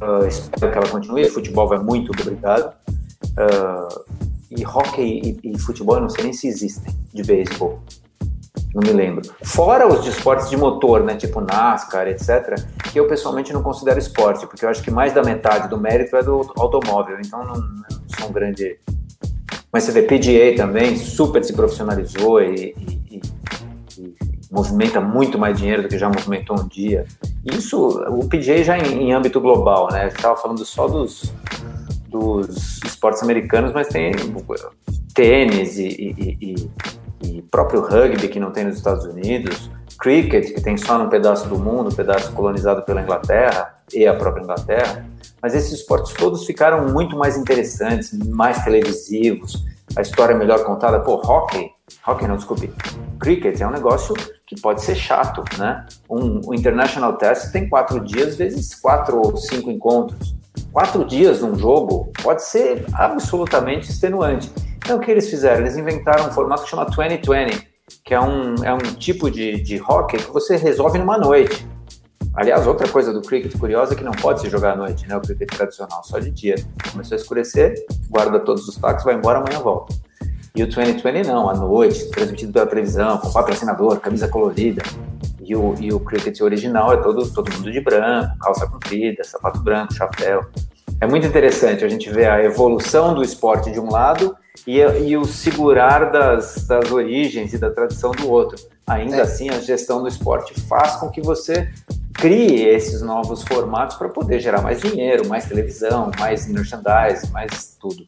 Uh, 0.00 0.26
espero 0.28 0.70
que 0.70 0.78
ela 0.78 0.88
continue, 0.88 1.28
futebol 1.28 1.68
vai 1.68 1.78
muito, 1.78 2.12
obrigado. 2.12 2.72
Uh, 3.36 4.18
e 4.50 4.64
hockey 4.64 5.38
e, 5.42 5.54
e 5.54 5.58
futebol, 5.58 5.96
eu 5.96 6.02
não 6.02 6.08
sei 6.08 6.24
nem 6.24 6.32
se 6.32 6.46
existem, 6.46 6.96
de 7.12 7.22
beisebol 7.24 7.82
não 8.74 8.82
me 8.82 8.92
lembro. 8.92 9.22
Fora 9.42 9.86
os 9.86 10.04
de 10.04 10.10
esportes 10.10 10.50
de 10.50 10.56
motor, 10.56 11.02
né, 11.02 11.16
tipo 11.16 11.40
NASCAR, 11.40 12.08
etc., 12.08 12.54
que 12.92 12.98
eu 12.98 13.06
pessoalmente 13.06 13.52
não 13.52 13.62
considero 13.62 13.98
esporte, 13.98 14.46
porque 14.46 14.64
eu 14.64 14.68
acho 14.68 14.82
que 14.82 14.90
mais 14.90 15.12
da 15.12 15.22
metade 15.22 15.68
do 15.68 15.78
mérito 15.78 16.16
é 16.16 16.22
do 16.22 16.52
automóvel, 16.56 17.18
então 17.20 17.44
não, 17.44 17.54
não 17.54 18.08
sou 18.18 18.28
um 18.28 18.32
grande. 18.32 18.78
Mas 19.72 19.84
você 19.84 19.92
vê, 19.92 20.02
PGA 20.02 20.56
também 20.56 20.96
super 20.96 21.44
se 21.44 21.52
profissionalizou 21.52 22.40
e, 22.42 22.74
e, 22.76 23.00
e, 23.10 23.20
e 23.98 24.14
movimenta 24.50 25.00
muito 25.00 25.38
mais 25.38 25.58
dinheiro 25.58 25.82
do 25.82 25.88
que 25.88 25.98
já 25.98 26.08
movimentou 26.08 26.58
um 26.58 26.66
dia. 26.66 27.04
Isso, 27.44 28.02
o 28.08 28.28
PGA 28.28 28.62
já 28.62 28.78
em, 28.78 29.08
em 29.08 29.12
âmbito 29.12 29.40
global, 29.40 29.88
né? 29.90 30.08
Estava 30.08 30.36
falando 30.36 30.64
só 30.64 30.88
dos, 30.88 31.32
dos 32.08 32.80
esportes 32.84 33.22
americanos, 33.22 33.72
mas 33.72 33.88
tem 33.88 34.12
tênis 35.14 35.78
e, 35.78 36.14
e 36.40 36.70
próprio 37.50 37.80
rugby 37.80 38.28
que 38.28 38.40
não 38.40 38.50
tem 38.50 38.64
nos 38.64 38.76
Estados 38.76 39.04
Unidos, 39.04 39.70
cricket 39.98 40.54
que 40.54 40.60
tem 40.60 40.76
só 40.76 40.98
num 40.98 41.08
pedaço 41.08 41.48
do 41.48 41.58
mundo, 41.58 41.90
um 41.90 41.94
pedaço 41.94 42.32
colonizado 42.32 42.82
pela 42.82 43.02
Inglaterra 43.02 43.74
e 43.92 44.06
a 44.06 44.14
própria 44.14 44.42
Inglaterra, 44.42 45.04
mas 45.42 45.54
esses 45.54 45.72
esportes 45.72 46.12
todos 46.14 46.44
ficaram 46.44 46.88
muito 46.88 47.16
mais 47.16 47.36
interessantes, 47.36 48.12
mais 48.12 48.62
televisivos, 48.64 49.64
a 49.96 50.02
história 50.02 50.34
é 50.34 50.36
melhor 50.36 50.64
contada. 50.64 51.00
Pô, 51.00 51.14
hockey, 51.14 51.70
hockey 52.06 52.26
não, 52.26 52.36
desculpe, 52.36 52.72
cricket 53.18 53.60
é 53.60 53.66
um 53.66 53.70
negócio 53.70 54.14
que 54.46 54.60
pode 54.60 54.82
ser 54.82 54.94
chato, 54.94 55.42
né? 55.58 55.86
Um, 56.08 56.40
um 56.48 56.54
International 56.54 57.14
Test 57.14 57.52
tem 57.52 57.68
quatro 57.68 58.00
dias 58.00 58.36
vezes 58.36 58.74
quatro 58.74 59.18
ou 59.18 59.36
cinco 59.36 59.70
encontros. 59.70 60.34
Quatro 60.72 61.04
dias 61.04 61.40
num 61.40 61.56
jogo 61.56 62.12
pode 62.22 62.44
ser 62.44 62.84
absolutamente 62.92 63.90
extenuante. 63.90 64.50
Então, 64.78 64.96
o 64.96 65.00
que 65.00 65.10
eles 65.10 65.28
fizeram? 65.28 65.60
Eles 65.60 65.76
inventaram 65.76 66.26
um 66.26 66.30
formato 66.30 66.64
que 66.64 66.70
chama 66.70 66.86
2020, 66.86 67.68
que 68.04 68.14
é 68.14 68.20
um, 68.20 68.54
é 68.64 68.72
um 68.72 68.78
tipo 68.78 69.30
de, 69.30 69.60
de 69.60 69.80
hockey 69.80 70.18
que 70.18 70.30
você 70.30 70.56
resolve 70.56 70.98
numa 70.98 71.18
noite. 71.18 71.66
Aliás, 72.34 72.66
outra 72.66 72.88
coisa 72.88 73.12
do 73.12 73.20
cricket 73.20 73.58
curiosa 73.58 73.94
é 73.94 73.96
que 73.96 74.04
não 74.04 74.12
pode 74.12 74.40
se 74.40 74.48
jogar 74.48 74.74
à 74.74 74.76
noite, 74.76 75.06
né? 75.08 75.16
O 75.16 75.20
cricket 75.20 75.50
tradicional, 75.50 76.02
só 76.04 76.18
de 76.18 76.30
dia. 76.30 76.54
Começou 76.92 77.16
a 77.16 77.20
escurecer, 77.20 77.74
guarda 78.08 78.38
todos 78.38 78.68
os 78.68 78.76
taques, 78.76 79.04
vai 79.04 79.14
embora, 79.14 79.40
amanhã 79.40 79.58
volta. 79.58 79.94
E 80.54 80.62
o 80.62 80.66
2020 80.66 81.26
não, 81.26 81.50
à 81.50 81.54
noite, 81.54 82.10
transmitido 82.10 82.52
pela 82.52 82.66
televisão, 82.66 83.18
com 83.18 83.32
patrocinador, 83.32 83.98
camisa 84.00 84.28
colorida. 84.28 84.82
E 85.42 85.56
o, 85.56 85.74
e 85.80 85.92
o 85.92 86.00
cricket 86.00 86.40
original 86.40 86.92
é 86.92 86.96
todo, 86.98 87.28
todo 87.32 87.52
mundo 87.52 87.72
de 87.72 87.80
branco, 87.80 88.38
calça 88.38 88.66
comprida, 88.66 89.24
sapato 89.24 89.60
branco, 89.60 89.94
chapéu. 89.94 90.46
É 91.00 91.06
muito 91.06 91.26
interessante 91.26 91.84
a 91.84 91.88
gente 91.88 92.10
ver 92.10 92.28
a 92.28 92.42
evolução 92.42 93.14
do 93.14 93.22
esporte 93.22 93.70
de 93.70 93.80
um 93.80 93.90
lado 93.90 94.36
e, 94.68 94.82
e 94.82 95.16
o 95.16 95.24
segurar 95.24 96.12
das, 96.12 96.66
das 96.66 96.92
origens 96.92 97.54
e 97.54 97.58
da 97.58 97.70
tradição 97.70 98.10
do 98.10 98.30
outro. 98.30 98.58
Ainda 98.86 99.16
é. 99.16 99.20
assim, 99.22 99.48
a 99.48 99.58
gestão 99.60 100.02
do 100.02 100.08
esporte 100.08 100.60
faz 100.60 100.96
com 100.96 101.08
que 101.08 101.22
você 101.22 101.70
crie 102.12 102.66
esses 102.66 103.00
novos 103.00 103.42
formatos 103.42 103.96
para 103.96 104.10
poder 104.10 104.40
gerar 104.40 104.60
mais 104.60 104.82
dinheiro, 104.82 105.26
mais 105.26 105.46
televisão, 105.46 106.10
mais 106.18 106.46
merchandise, 106.46 107.32
mais 107.32 107.78
tudo. 107.80 108.04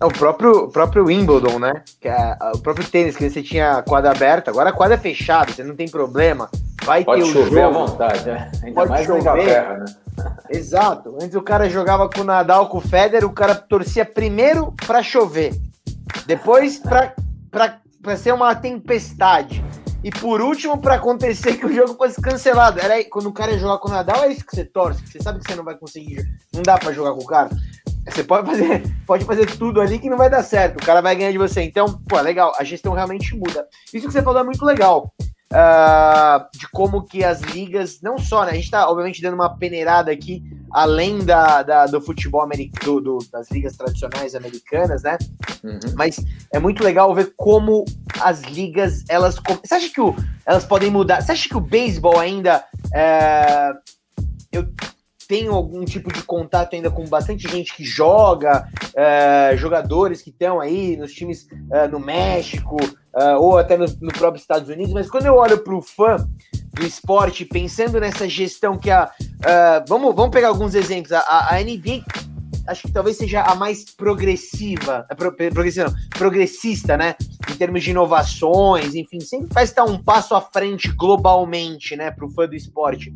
É 0.00 0.04
o 0.04 0.08
próprio, 0.08 0.66
o 0.66 0.68
próprio 0.68 1.06
Wimbledon, 1.06 1.58
né? 1.58 1.82
Que 2.00 2.06
é 2.06 2.38
o 2.54 2.58
próprio 2.58 2.86
tênis, 2.86 3.16
que 3.16 3.28
você 3.28 3.42
tinha 3.42 3.78
a 3.78 3.82
quadra 3.82 4.12
aberta, 4.12 4.52
agora 4.52 4.70
a 4.70 4.72
quadra 4.72 4.94
é 4.94 4.98
fechada, 4.98 5.50
você 5.50 5.64
não 5.64 5.74
tem 5.74 5.88
problema. 5.88 6.48
Vai 6.84 7.02
Pode 7.02 7.24
ter 7.24 7.32
chover 7.32 7.64
jogo. 7.64 7.66
à 7.66 7.86
vontade, 7.86 8.24
né? 8.24 8.52
Ainda 8.62 8.74
Pode 8.74 8.90
mais 8.90 9.04
chover. 9.04 9.20
Inglaterra, 9.20 9.78
né? 9.78 9.84
Exato. 10.48 11.16
Antes 11.20 11.34
o 11.34 11.42
cara 11.42 11.68
jogava 11.68 12.08
com 12.08 12.20
o 12.20 12.24
Nadal, 12.24 12.68
com 12.68 12.78
o 12.78 12.80
Federer, 12.80 13.24
o 13.24 13.32
cara 13.32 13.56
torcia 13.56 14.04
primeiro 14.04 14.72
para 14.86 15.02
chover, 15.02 15.52
depois 16.26 16.78
para 16.78 18.16
ser 18.16 18.32
uma 18.32 18.54
tempestade. 18.54 19.64
E 20.02 20.10
por 20.10 20.40
último, 20.40 20.78
para 20.78 20.94
acontecer 20.94 21.56
que 21.56 21.66
o 21.66 21.72
jogo 21.72 21.94
fosse 21.94 22.20
cancelado. 22.20 22.78
Era 22.80 22.94
aí, 22.94 23.04
quando 23.04 23.26
o 23.26 23.32
cara 23.32 23.52
ia 23.52 23.58
jogar 23.58 23.78
com 23.78 23.88
o 23.88 23.90
Nadal, 23.90 24.24
é 24.24 24.28
isso 24.28 24.46
que 24.46 24.54
você 24.54 24.64
torce, 24.64 25.02
que 25.02 25.10
você 25.10 25.20
sabe 25.20 25.40
que 25.40 25.50
você 25.50 25.56
não 25.56 25.64
vai 25.64 25.76
conseguir. 25.76 26.24
Não 26.54 26.62
dá 26.62 26.78
para 26.78 26.92
jogar 26.92 27.12
com 27.12 27.22
o 27.22 27.26
cara. 27.26 27.50
Você 28.08 28.22
pode 28.22 28.46
fazer, 28.46 28.82
pode 29.04 29.24
fazer 29.24 29.46
tudo 29.56 29.80
ali 29.80 29.98
que 29.98 30.08
não 30.08 30.16
vai 30.16 30.30
dar 30.30 30.42
certo. 30.42 30.80
O 30.80 30.86
cara 30.86 31.00
vai 31.00 31.16
ganhar 31.16 31.32
de 31.32 31.38
você. 31.38 31.62
Então, 31.62 32.00
pô, 32.08 32.20
legal. 32.20 32.52
A 32.58 32.64
gestão 32.64 32.92
realmente 32.92 33.34
muda. 33.34 33.66
Isso 33.92 34.06
que 34.06 34.12
você 34.12 34.22
falou 34.22 34.40
é 34.40 34.44
muito 34.44 34.64
legal. 34.64 35.12
Uh, 35.50 36.44
de 36.58 36.68
como 36.68 37.02
que 37.02 37.24
as 37.24 37.40
ligas, 37.40 38.00
não 38.02 38.18
só, 38.18 38.44
né? 38.44 38.50
A 38.50 38.54
gente 38.54 38.70
tá, 38.70 38.86
obviamente, 38.88 39.22
dando 39.22 39.34
uma 39.34 39.56
peneirada 39.56 40.12
aqui, 40.12 40.42
além 40.70 41.24
da, 41.24 41.62
da 41.62 41.86
do 41.86 42.02
futebol 42.02 42.42
americano, 42.42 43.00
do, 43.00 43.18
das 43.32 43.50
ligas 43.50 43.74
tradicionais 43.74 44.34
americanas, 44.34 45.02
né? 45.02 45.16
Uhum. 45.64 45.78
Mas 45.96 46.22
é 46.52 46.58
muito 46.58 46.84
legal 46.84 47.14
ver 47.14 47.32
como 47.34 47.86
as 48.20 48.42
ligas, 48.42 49.04
elas. 49.08 49.36
Você 49.64 49.74
acha 49.74 49.88
que 49.88 50.00
o, 50.00 50.14
elas 50.44 50.66
podem 50.66 50.90
mudar? 50.90 51.22
Você 51.22 51.32
acha 51.32 51.48
que 51.48 51.56
o 51.56 51.60
beisebol 51.60 52.18
ainda. 52.18 52.62
É, 52.92 53.72
eu 54.52 54.68
tenho 55.28 55.52
algum 55.52 55.84
tipo 55.84 56.10
de 56.10 56.22
contato 56.22 56.74
ainda 56.74 56.90
com 56.90 57.04
bastante 57.04 57.46
gente 57.46 57.76
que 57.76 57.84
joga, 57.84 58.66
é, 58.96 59.54
jogadores 59.56 60.22
que 60.22 60.30
estão 60.30 60.58
aí 60.58 60.96
nos 60.96 61.12
times 61.12 61.46
é, 61.70 61.86
no 61.86 62.00
México 62.00 62.76
é, 63.14 63.36
ou 63.36 63.58
até 63.58 63.76
no, 63.76 63.84
no, 64.00 64.10
próprio 64.10 64.40
Estados 64.40 64.70
Unidos, 64.70 64.94
mas 64.94 65.10
quando 65.10 65.26
eu 65.26 65.34
olho 65.34 65.58
para 65.58 65.76
o 65.76 65.82
fã 65.82 66.16
do 66.72 66.86
esporte, 66.86 67.44
pensando 67.44 68.00
nessa 68.00 68.26
gestão 68.28 68.78
que 68.78 68.90
a. 68.90 69.10
Vamos, 69.86 70.14
vamos 70.14 70.30
pegar 70.30 70.48
alguns 70.48 70.74
exemplos. 70.74 71.12
A, 71.12 71.54
a 71.54 71.60
NBA 71.60 72.04
acho 72.68 72.82
que 72.82 72.92
talvez 72.92 73.16
seja 73.16 73.42
a 73.42 73.54
mais 73.54 73.84
progressiva, 73.84 75.06
é, 75.10 75.14
progressiva 75.14 75.88
não, 75.88 75.94
progressista, 76.10 76.96
né? 76.96 77.16
Em 77.50 77.56
termos 77.56 77.82
de 77.82 77.90
inovações, 77.90 78.94
enfim, 78.94 79.20
sempre 79.20 79.52
faz 79.52 79.70
estar 79.70 79.84
um 79.84 80.00
passo 80.00 80.34
à 80.34 80.40
frente 80.40 80.92
globalmente, 80.92 81.96
né, 81.96 82.10
para 82.10 82.26
o 82.26 82.30
fã 82.30 82.46
do 82.46 82.54
esporte. 82.54 83.12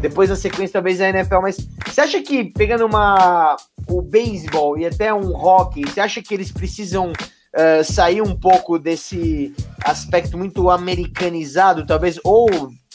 Depois 0.00 0.28
na 0.28 0.36
sequência 0.36 0.74
talvez 0.74 1.00
a 1.00 1.08
NFL, 1.08 1.40
mas 1.40 1.56
você 1.86 2.00
acha 2.00 2.20
que 2.20 2.44
pegando 2.44 2.84
uma 2.84 3.56
o 3.88 4.02
beisebol 4.02 4.76
e 4.76 4.84
até 4.84 5.14
um 5.14 5.34
hockey, 5.34 5.82
você 5.82 6.00
acha 6.00 6.20
que 6.20 6.34
eles 6.34 6.50
precisam 6.50 7.12
uh, 7.12 7.84
sair 7.84 8.20
um 8.20 8.34
pouco 8.34 8.78
desse 8.78 9.54
aspecto 9.84 10.36
muito 10.36 10.68
americanizado, 10.68 11.86
talvez 11.86 12.18
ou 12.24 12.48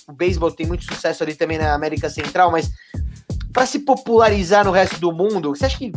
o 0.07 0.13
beisebol 0.13 0.51
tem 0.51 0.67
muito 0.67 0.83
sucesso 0.83 1.23
ali 1.23 1.33
também 1.33 1.57
na 1.57 1.73
América 1.73 2.09
Central, 2.09 2.51
mas 2.51 2.69
para 3.51 3.65
se 3.65 3.79
popularizar 3.79 4.65
no 4.65 4.71
resto 4.71 4.99
do 4.99 5.11
mundo, 5.11 5.49
você 5.49 5.65
acha 5.65 5.77
que 5.77 5.91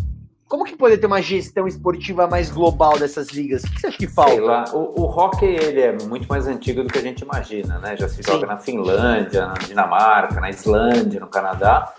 como 0.49 0.65
que 0.65 0.77
poderia 0.77 1.01
ter 1.01 1.07
uma 1.07 1.23
gestão 1.23 1.67
esportiva 1.67 2.27
mais 2.27 2.51
global 2.51 2.99
dessas 2.99 3.29
ligas? 3.31 3.65
O 3.65 3.71
que 3.71 3.81
você 3.81 3.87
acha 3.89 3.99
que 3.99 4.07
falta? 4.07 4.33
Sei 4.33 4.41
lá, 4.41 4.65
o, 4.73 5.01
o 5.01 5.05
hockey 5.05 5.47
ele 5.47 5.81
é 5.81 5.97
muito 6.05 6.29
mais 6.29 6.47
antigo 6.47 6.83
do 6.83 6.89
que 6.89 6.99
a 6.99 7.03
gente 7.03 7.23
imagina, 7.23 7.79
né? 7.79 7.97
Já 7.97 8.09
se 8.09 8.23
joga 8.23 8.41
Sim. 8.41 8.47
na 8.47 8.57
Finlândia, 8.59 9.47
na 9.47 9.55
Dinamarca, 9.55 10.41
na 10.41 10.51
Islândia, 10.51 11.21
no 11.21 11.29
Canadá, 11.29 11.93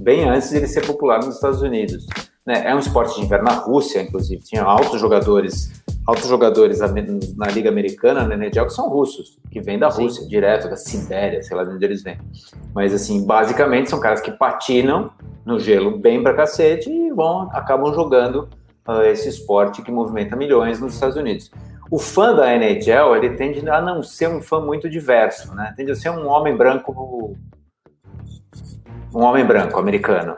bem 0.00 0.28
antes 0.28 0.50
de 0.50 0.56
ele 0.56 0.68
ser 0.68 0.86
popular 0.86 1.18
nos 1.18 1.34
Estados 1.34 1.60
Unidos. 1.60 2.06
Né? 2.46 2.62
É 2.70 2.74
um 2.74 2.78
esporte 2.78 3.16
de 3.16 3.26
inverno 3.26 3.46
na 3.46 3.54
Rússia, 3.54 4.00
inclusive. 4.00 4.42
Tinha 4.42 4.62
altos 4.62 5.00
jogadores, 5.00 5.72
altos 6.06 6.28
jogadores 6.28 6.78
na 6.80 7.46
Liga 7.48 7.68
Americana, 7.68 8.26
na 8.26 8.34
NHL, 8.36 8.66
que 8.66 8.72
são 8.72 8.88
russos, 8.88 9.38
que 9.50 9.60
vêm 9.60 9.78
da 9.78 9.88
Rússia, 9.88 10.22
Sim. 10.22 10.28
direto 10.28 10.68
da 10.68 10.76
Sibéria, 10.76 11.42
sei 11.42 11.56
lá 11.56 11.64
de 11.64 11.70
onde 11.70 11.84
eles 11.84 12.02
vêm. 12.02 12.18
Mas, 12.74 12.94
assim, 12.94 13.26
basicamente 13.26 13.90
são 13.90 13.98
caras 13.98 14.20
que 14.20 14.30
patinam 14.30 15.10
no 15.44 15.58
gelo 15.58 15.98
bem 15.98 16.22
pra 16.22 16.34
cacete 16.34 16.90
e 16.90 17.10
vão, 17.12 17.48
acabam 17.52 17.92
jogando 17.92 18.48
uh, 18.86 19.02
esse 19.02 19.28
esporte 19.28 19.82
que 19.82 19.90
movimenta 19.90 20.36
milhões 20.36 20.80
nos 20.80 20.94
Estados 20.94 21.16
Unidos. 21.16 21.50
O 21.90 21.98
fã 21.98 22.34
da 22.34 22.52
NHL, 22.54 23.16
ele 23.16 23.30
tende 23.30 23.68
a 23.68 23.80
não 23.80 24.02
ser 24.02 24.28
um 24.28 24.42
fã 24.42 24.60
muito 24.60 24.88
diverso, 24.90 25.54
né? 25.54 25.72
Tende 25.76 25.92
a 25.92 25.94
ser 25.94 26.10
um 26.10 26.26
homem 26.28 26.56
branco 26.56 27.36
um 29.14 29.22
homem 29.22 29.46
branco 29.46 29.78
americano 29.78 30.36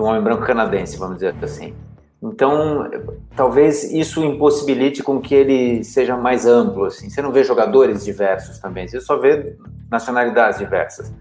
um 0.00 0.04
homem 0.04 0.22
branco 0.22 0.44
canadense, 0.44 0.96
vamos 0.96 1.16
dizer 1.16 1.34
assim. 1.42 1.74
Então, 2.22 2.90
talvez 3.36 3.84
isso 3.92 4.24
impossibilite 4.24 5.02
com 5.02 5.20
que 5.20 5.34
ele 5.34 5.84
seja 5.84 6.16
mais 6.16 6.46
amplo, 6.46 6.86
assim. 6.86 7.08
Você 7.08 7.22
não 7.22 7.30
vê 7.30 7.44
jogadores 7.44 8.04
diversos 8.04 8.58
também, 8.58 8.88
você 8.88 9.00
só 9.00 9.16
vê 9.16 9.56
nacionalidades 9.90 10.58
diversas. 10.58 11.12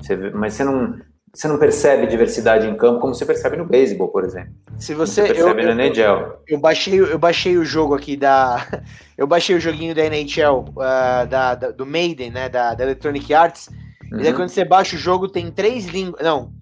Você 0.00 0.14
vê, 0.14 0.30
mas 0.30 0.54
você 0.54 0.62
não, 0.62 0.96
você 1.34 1.48
não 1.48 1.58
percebe 1.58 2.06
diversidade 2.06 2.68
em 2.68 2.76
campo 2.76 3.00
como 3.00 3.12
você 3.12 3.26
percebe 3.26 3.56
no 3.56 3.64
beisebol, 3.64 4.08
por 4.08 4.24
exemplo. 4.24 4.52
Se 4.78 4.94
você, 4.94 5.22
você 5.22 5.34
percebe 5.34 5.62
eu, 5.62 5.74
no 5.74 5.82
NHL. 5.82 6.42
Eu, 6.46 6.58
baixei, 6.60 7.00
eu 7.00 7.18
baixei 7.18 7.56
o 7.58 7.64
jogo 7.64 7.94
aqui 7.94 8.16
da, 8.16 8.64
eu 9.18 9.26
baixei 9.26 9.56
o 9.56 9.60
joguinho 9.60 9.94
da 9.94 10.04
NHL, 10.04 10.66
uh, 10.68 11.26
da, 11.28 11.56
da, 11.56 11.70
do 11.72 11.84
Maiden, 11.84 12.30
né, 12.30 12.48
da, 12.48 12.74
da 12.74 12.84
Electronic 12.84 13.34
Arts. 13.34 13.68
Uhum. 14.12 14.20
E 14.20 14.22
aí 14.22 14.28
uhum. 14.28 14.36
quando 14.36 14.50
você 14.50 14.64
baixa 14.64 14.94
o 14.94 14.98
jogo 14.98 15.26
tem 15.26 15.50
três 15.50 15.86
línguas, 15.86 16.22
não, 16.22 16.52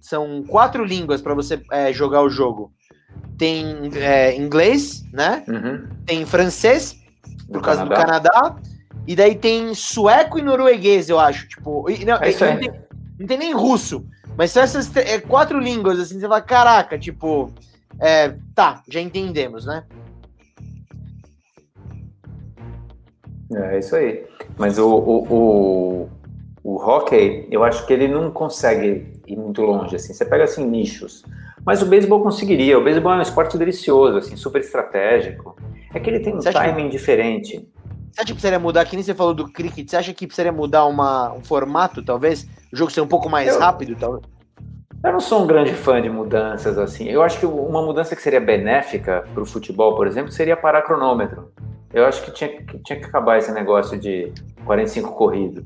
são 0.00 0.42
quatro 0.44 0.82
línguas 0.84 1.20
para 1.20 1.34
você 1.34 1.60
é, 1.70 1.92
jogar 1.92 2.22
o 2.22 2.30
jogo. 2.30 2.72
Tem 3.36 3.90
é, 3.96 4.36
inglês, 4.36 5.04
né? 5.12 5.42
Uhum. 5.48 5.88
Tem 6.06 6.24
francês, 6.24 6.96
por 7.50 7.60
causa 7.62 7.86
Canadá. 7.86 8.28
do 8.28 8.30
Canadá. 8.30 8.56
E 9.06 9.14
daí 9.14 9.34
tem 9.34 9.74
sueco 9.74 10.38
e 10.38 10.42
norueguês, 10.42 11.08
eu 11.08 11.18
acho. 11.18 11.48
Tipo, 11.48 11.84
não, 12.06 12.16
é 12.16 12.30
não, 12.30 12.58
tem, 12.58 12.72
não, 13.18 13.26
tem, 13.26 13.38
nem 13.38 13.52
russo. 13.52 14.06
Mas 14.36 14.50
são 14.50 14.62
essas 14.62 14.94
é, 14.96 15.20
quatro 15.20 15.58
línguas, 15.58 15.98
assim, 15.98 16.18
você 16.18 16.26
fala, 16.26 16.40
caraca, 16.40 16.98
tipo. 16.98 17.52
É, 18.00 18.34
tá, 18.54 18.82
já 18.88 19.00
entendemos, 19.00 19.66
né? 19.66 19.84
É 23.52 23.78
isso 23.78 23.94
aí. 23.94 24.26
Mas 24.56 24.78
o, 24.78 24.88
o, 24.88 25.32
o, 25.32 26.08
o 26.62 26.76
hockey, 26.76 27.46
eu 27.50 27.62
acho 27.62 27.86
que 27.86 27.92
ele 27.92 28.08
não 28.08 28.30
consegue 28.30 29.20
ir 29.26 29.36
muito 29.36 29.62
longe, 29.62 29.96
assim. 29.96 30.12
Você 30.12 30.24
pega, 30.24 30.44
assim, 30.44 30.66
nichos. 30.66 31.24
Mas 31.64 31.82
o 31.82 31.86
beisebol 31.86 32.22
conseguiria. 32.22 32.78
O 32.78 32.84
beisebol 32.84 33.12
é 33.12 33.16
um 33.16 33.22
esporte 33.22 33.56
delicioso, 33.56 34.18
assim, 34.18 34.36
super 34.36 34.60
estratégico. 34.60 35.56
É 35.94 36.00
que 36.00 36.10
ele 36.10 36.20
tem 36.20 36.34
um 36.34 36.40
você 36.40 36.52
timing 36.52 36.84
que... 36.84 36.90
diferente. 36.90 37.68
Você 38.12 38.20
acha 38.20 38.26
que 38.26 38.32
precisaria 38.32 38.58
mudar, 38.58 38.84
que 38.84 38.94
nem 38.94 39.02
você 39.02 39.14
falou 39.14 39.34
do 39.34 39.50
cricket, 39.50 39.88
você 39.88 39.96
acha 39.96 40.14
que 40.14 40.26
precisaria 40.26 40.52
mudar 40.52 40.84
uma, 40.84 41.32
um 41.32 41.42
formato, 41.42 42.04
talvez? 42.04 42.46
O 42.72 42.76
jogo 42.76 42.90
ser 42.90 43.00
um 43.00 43.08
pouco 43.08 43.28
mais 43.28 43.48
eu, 43.48 43.58
rápido, 43.58 43.96
talvez? 43.96 44.22
Eu 45.02 45.12
não 45.12 45.20
sou 45.20 45.42
um 45.42 45.46
grande 45.46 45.74
fã 45.74 46.00
de 46.00 46.08
mudanças, 46.08 46.78
assim. 46.78 47.08
Eu 47.08 47.22
acho 47.22 47.40
que 47.40 47.46
uma 47.46 47.82
mudança 47.82 48.14
que 48.14 48.22
seria 48.22 48.40
benéfica 48.40 49.24
para 49.34 49.42
o 49.42 49.46
futebol, 49.46 49.96
por 49.96 50.06
exemplo, 50.06 50.30
seria 50.30 50.56
parar 50.56 50.82
cronômetro. 50.82 51.52
Eu 51.92 52.06
acho 52.06 52.24
que 52.24 52.30
tinha, 52.30 52.48
que 52.50 52.78
tinha 52.78 52.98
que 52.98 53.04
acabar 53.04 53.38
esse 53.38 53.52
negócio 53.52 53.98
de 53.98 54.32
45 54.64 55.12
corrido. 55.12 55.64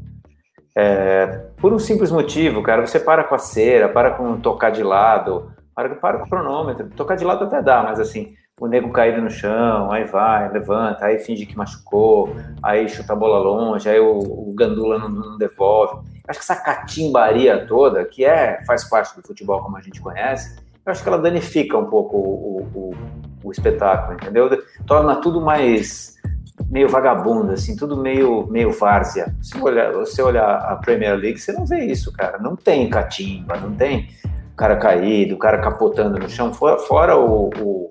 É, 0.77 1.27
por 1.57 1.73
um 1.73 1.79
simples 1.79 2.11
motivo, 2.11 2.63
cara, 2.63 2.87
você 2.87 3.01
para 3.01 3.25
com 3.25 3.35
a 3.35 3.39
cera, 3.39 3.89
para 3.89 4.13
com 4.13 4.39
tocar 4.41 4.71
de 4.71 4.83
lado, 4.83 5.53
para, 5.79 5.95
para 5.95 6.25
o 6.25 6.29
cronômetro. 6.29 6.89
Tocar 6.91 7.15
de 7.15 7.25
lado 7.25 7.45
até 7.45 7.63
dá, 7.63 7.85
mas 7.85 8.01
assim, 8.01 8.35
o 8.61 8.67
nego 8.67 8.91
caído 8.91 9.23
no 9.23 9.31
chão, 9.31 9.93
aí 9.93 10.03
vai, 10.03 10.51
levanta, 10.51 11.05
aí 11.05 11.19
finge 11.19 11.47
que 11.47 11.57
machucou, 11.57 12.35
aí 12.61 12.89
chuta 12.89 13.13
a 13.13 13.17
bola 13.17 13.39
longe, 13.39 13.89
aí 13.89 14.01
o, 14.01 14.19
o 14.19 14.53
gandula 14.57 14.99
não, 14.99 15.09
não, 15.09 15.39
devolve. 15.39 16.03
Acho 16.27 16.41
que 16.41 16.45
essa 16.45 16.57
catimbaria 16.57 17.65
toda, 17.65 18.05
que 18.05 18.25
é 18.25 18.61
faz 18.67 18.89
parte 18.89 19.15
do 19.15 19.25
futebol 19.25 19.63
como 19.63 19.77
a 19.77 19.81
gente 19.81 20.01
conhece, 20.01 20.57
eu 20.85 20.91
acho 20.91 21.01
que 21.01 21.09
ela 21.09 21.19
danifica 21.19 21.79
um 21.79 21.87
pouco 21.87 22.17
o, 22.17 22.69
o, 22.75 22.95
o 23.45 23.53
espetáculo, 23.53 24.15
entendeu? 24.15 24.51
Torna 24.85 25.15
tudo 25.17 25.41
mais 25.41 26.19
meio 26.69 26.89
vagabundo, 26.89 27.53
assim, 27.53 27.77
tudo 27.77 27.97
meio, 27.97 28.49
meio 28.49 28.73
várzea. 28.73 29.33
Se 29.41 29.57
olhar, 29.59 29.93
você 29.93 30.21
olhar 30.21 30.57
a 30.57 30.75
Premier 30.75 31.15
League, 31.15 31.39
você 31.39 31.53
não 31.53 31.65
vê 31.65 31.85
isso, 31.85 32.13
cara. 32.13 32.37
Não 32.39 32.57
tem 32.57 32.91
catimba, 32.91 33.57
não 33.59 33.73
tem 33.73 34.09
cara 34.59 34.77
caído, 34.77 35.37
o 35.37 35.39
cara 35.39 35.59
capotando 35.59 36.19
no 36.19 36.29
chão, 36.29 36.53
fora, 36.53 36.79
fora 36.79 37.17
o, 37.17 37.49
o, 37.49 37.91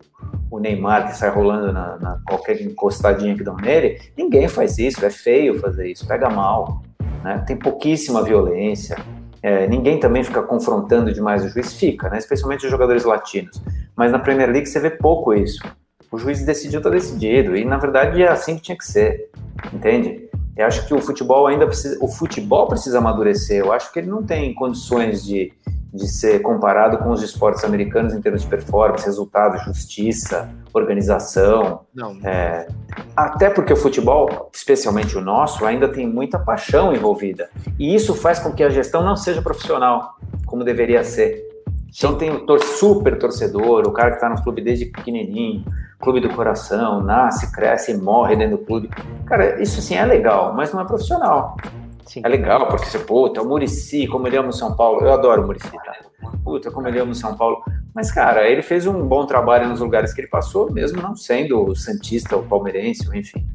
o, 0.51 0.59
Neymar 0.59 1.07
que 1.07 1.17
sai 1.17 1.29
rolando 1.29 1.71
na, 1.71 1.97
na, 1.97 2.19
qualquer 2.27 2.61
encostadinha 2.61 3.35
que 3.35 3.43
dão 3.43 3.55
nele, 3.55 3.99
ninguém 4.15 4.49
faz 4.49 4.77
isso, 4.77 5.03
é 5.03 5.09
feio 5.09 5.59
fazer 5.59 5.89
isso, 5.89 6.05
pega 6.05 6.29
mal, 6.29 6.83
né? 7.23 7.43
tem 7.47 7.55
pouquíssima 7.55 8.21
violência, 8.21 8.97
é, 9.41 9.65
ninguém 9.65 9.97
também 9.97 10.23
fica 10.23 10.43
confrontando 10.43 11.13
demais 11.13 11.45
o 11.45 11.49
juiz, 11.49 11.73
fica, 11.73 12.09
né? 12.09 12.17
especialmente 12.17 12.65
os 12.65 12.71
jogadores 12.71 13.05
latinos, 13.05 13.61
mas 13.95 14.11
na 14.11 14.19
Premier 14.19 14.51
League 14.51 14.67
você 14.67 14.79
vê 14.79 14.89
pouco 14.89 15.33
isso, 15.33 15.63
o 16.11 16.17
juiz 16.17 16.45
decidiu, 16.45 16.81
tá 16.81 16.89
decidido, 16.89 17.55
e 17.55 17.63
na 17.63 17.77
verdade 17.77 18.21
é 18.21 18.27
assim 18.27 18.57
que 18.57 18.61
tinha 18.61 18.77
que 18.77 18.85
ser, 18.85 19.29
entende? 19.73 20.26
Eu 20.57 20.65
acho 20.65 20.87
que 20.87 20.93
o 20.93 20.99
futebol 20.99 21.47
ainda 21.47 21.67
precisa, 21.67 21.97
o 22.01 22.07
futebol 22.07 22.67
precisa 22.67 22.97
amadurecer, 22.97 23.59
eu 23.59 23.71
acho 23.71 23.91
que 23.91 23.99
ele 23.99 24.09
não 24.09 24.23
tem 24.23 24.53
condições 24.53 25.23
de 25.23 25.53
de 25.93 26.07
ser 26.07 26.41
comparado 26.41 26.97
com 26.97 27.09
os 27.09 27.21
esportes 27.21 27.63
americanos 27.63 28.13
em 28.13 28.21
termos 28.21 28.41
de 28.41 28.47
performance, 28.47 29.05
resultado, 29.05 29.57
justiça, 29.63 30.49
organização. 30.73 31.81
É, 32.23 32.67
até 33.15 33.49
porque 33.49 33.73
o 33.73 33.75
futebol, 33.75 34.49
especialmente 34.53 35.17
o 35.17 35.21
nosso, 35.21 35.65
ainda 35.65 35.87
tem 35.87 36.07
muita 36.07 36.37
paixão 36.37 36.93
envolvida. 36.93 37.49
E 37.79 37.95
isso 37.95 38.13
faz 38.13 38.39
com 38.39 38.51
que 38.51 38.63
a 38.63 38.69
gestão 38.69 39.03
não 39.03 39.15
seja 39.15 39.41
profissional, 39.41 40.15
como 40.45 40.63
deveria 40.63 41.03
ser. 41.03 41.45
Então 41.95 42.15
tem 42.15 42.29
o 42.31 42.45
tor 42.45 42.59
super 42.61 43.17
torcedor, 43.17 43.87
o 43.87 43.91
cara 43.91 44.11
que 44.11 44.17
está 44.17 44.29
no 44.29 44.41
clube 44.43 44.61
desde 44.61 44.85
pequenininho, 44.85 45.63
clube 45.99 46.19
do 46.19 46.29
coração, 46.29 47.01
nasce, 47.01 47.51
cresce 47.51 47.91
e 47.91 47.97
morre 47.97 48.35
dentro 48.35 48.57
do 48.57 48.63
clube. 48.63 48.89
Cara, 49.25 49.61
isso 49.61 49.81
sim 49.81 49.95
é 49.95 50.05
legal, 50.05 50.53
mas 50.53 50.73
não 50.73 50.81
é 50.81 50.85
profissional. 50.85 51.57
Sim. 52.05 52.21
É 52.23 52.29
legal, 52.29 52.67
porque 52.67 52.85
você, 52.85 52.99
puta, 52.99 53.41
o 53.41 53.45
Murici, 53.45 54.07
como 54.07 54.27
ele 54.27 54.37
ama 54.37 54.49
o 54.49 54.53
São 54.53 54.73
Paulo. 54.75 55.01
Eu 55.01 55.11
adoro 55.11 55.43
o 55.43 55.45
Murici, 55.45 55.71
tá? 55.71 55.93
Puta, 56.41 56.71
como 56.71 56.87
ele 56.87 56.99
ama 56.99 57.11
o 57.11 57.15
São 57.15 57.35
Paulo. 57.35 57.61
Mas, 57.93 58.11
cara, 58.11 58.47
ele 58.47 58.61
fez 58.61 58.87
um 58.87 59.05
bom 59.05 59.25
trabalho 59.25 59.67
nos 59.67 59.81
lugares 59.81 60.13
que 60.13 60.21
ele 60.21 60.29
passou, 60.29 60.71
mesmo 60.71 61.01
não 61.01 61.15
sendo 61.15 61.75
Santista 61.75 62.37
ou 62.37 62.43
palmeirense, 62.43 63.05
ou 63.07 63.13
enfim, 63.13 63.45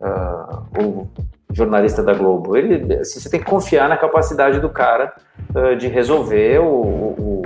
uh, 0.00 0.66
ou 0.78 1.10
jornalista 1.52 2.02
da 2.02 2.14
Globo. 2.14 2.56
Ele, 2.56 2.94
assim, 2.94 3.20
você 3.20 3.28
tem 3.28 3.40
que 3.40 3.46
confiar 3.46 3.88
na 3.88 3.96
capacidade 3.96 4.60
do 4.60 4.68
cara 4.68 5.12
uh, 5.54 5.76
de 5.76 5.88
resolver 5.88 6.60
o, 6.60 6.72
o, 6.72 7.42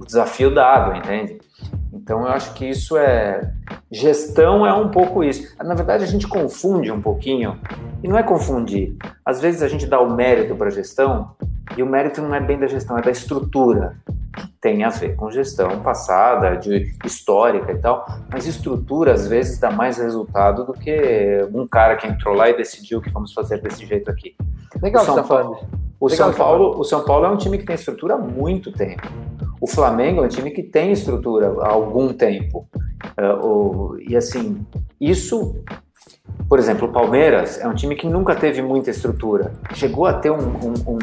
o 0.00 0.04
desafio 0.06 0.52
dado, 0.54 0.96
entende? 0.96 1.38
Então, 1.92 2.22
eu 2.22 2.28
acho 2.28 2.54
que 2.54 2.64
isso 2.64 2.96
é. 2.96 3.52
Gestão 3.90 4.66
é 4.66 4.72
um 4.72 4.88
pouco 4.88 5.22
isso. 5.22 5.54
Na 5.62 5.74
verdade, 5.74 6.02
a 6.02 6.06
gente 6.06 6.26
confunde 6.26 6.90
um 6.90 7.00
pouquinho, 7.00 7.58
e 8.02 8.08
não 8.08 8.18
é 8.18 8.22
confundir. 8.22 8.96
Às 9.24 9.40
vezes 9.40 9.62
a 9.62 9.68
gente 9.68 9.86
dá 9.86 10.00
o 10.00 10.14
mérito 10.14 10.54
para 10.54 10.70
gestão, 10.70 11.32
e 11.76 11.82
o 11.82 11.86
mérito 11.86 12.20
não 12.22 12.34
é 12.34 12.40
bem 12.40 12.58
da 12.58 12.66
gestão, 12.66 12.98
é 12.98 13.02
da 13.02 13.10
estrutura. 13.10 13.96
Tem 14.60 14.84
a 14.84 14.90
ver 14.90 15.16
com 15.16 15.30
gestão 15.30 15.80
passada, 15.80 16.56
de 16.56 16.94
histórica 17.04 17.72
e 17.72 17.78
tal, 17.78 18.06
mas 18.30 18.46
estrutura 18.46 19.12
às 19.12 19.26
vezes 19.26 19.58
dá 19.58 19.70
mais 19.70 19.98
resultado 19.98 20.64
do 20.64 20.72
que 20.72 21.48
um 21.52 21.66
cara 21.66 21.96
que 21.96 22.06
entrou 22.06 22.34
lá 22.34 22.48
e 22.48 22.56
decidiu 22.56 23.00
que 23.00 23.10
vamos 23.10 23.32
fazer 23.32 23.60
desse 23.60 23.84
jeito 23.86 24.10
aqui. 24.10 24.36
Legal 24.82 25.02
o 25.02 25.06
São, 25.06 25.14
tá 25.16 25.22
Paulo, 25.22 25.58
o 26.00 26.08
São 26.08 26.32
Paulo, 26.32 26.78
o 26.78 26.84
São 26.84 27.04
Paulo 27.04 27.26
é 27.26 27.28
um 27.30 27.36
time 27.36 27.58
que 27.58 27.64
tem 27.64 27.74
estrutura 27.74 28.14
há 28.14 28.18
muito 28.18 28.72
tempo. 28.72 29.08
O 29.60 29.66
Flamengo 29.66 30.22
é 30.22 30.24
um 30.24 30.28
time 30.28 30.50
que 30.50 30.62
tem 30.62 30.92
estrutura 30.92 31.54
há 31.60 31.68
algum 31.68 32.12
tempo. 32.12 32.66
O, 33.42 33.96
e 33.98 34.16
assim, 34.16 34.64
isso, 34.98 35.54
por 36.48 36.58
exemplo, 36.58 36.88
o 36.88 36.92
Palmeiras 36.92 37.60
é 37.60 37.68
um 37.68 37.74
time 37.74 37.94
que 37.94 38.06
nunca 38.06 38.34
teve 38.34 38.62
muita 38.62 38.90
estrutura. 38.90 39.52
Chegou 39.74 40.06
a 40.06 40.14
ter 40.14 40.30
um, 40.30 40.38
um, 40.38 40.74
um, 40.86 40.98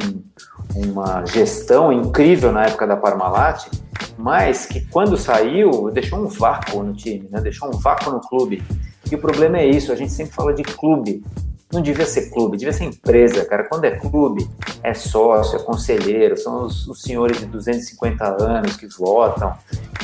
uma 0.85 1.25
gestão 1.25 1.91
incrível 1.91 2.51
na 2.51 2.65
época 2.65 2.85
da 2.85 2.97
Parmalat, 2.97 3.67
mas 4.17 4.65
que 4.65 4.81
quando 4.87 5.17
saiu 5.17 5.89
deixou 5.91 6.19
um 6.19 6.27
vácuo 6.27 6.83
no 6.83 6.93
time, 6.93 7.27
né? 7.29 7.39
deixou 7.41 7.69
um 7.69 7.77
vácuo 7.77 8.11
no 8.11 8.19
clube. 8.21 8.63
E 9.09 9.15
o 9.15 9.19
problema 9.19 9.57
é 9.57 9.65
isso, 9.65 9.91
a 9.91 9.95
gente 9.95 10.11
sempre 10.11 10.33
fala 10.33 10.53
de 10.53 10.63
clube. 10.63 11.23
Não 11.71 11.81
devia 11.81 12.05
ser 12.05 12.29
clube, 12.29 12.55
devia 12.55 12.71
ser 12.71 12.85
empresa, 12.85 13.43
cara. 13.43 13.65
Quando 13.67 13.83
é 13.83 13.91
clube, 13.91 14.47
é 14.81 14.93
sócio, 14.93 15.57
é 15.57 15.63
conselheiro, 15.63 16.37
são 16.37 16.63
os, 16.63 16.87
os 16.87 17.01
senhores 17.01 17.39
de 17.39 17.45
250 17.45 18.41
anos 18.41 18.77
que 18.77 18.87
votam, 18.87 19.53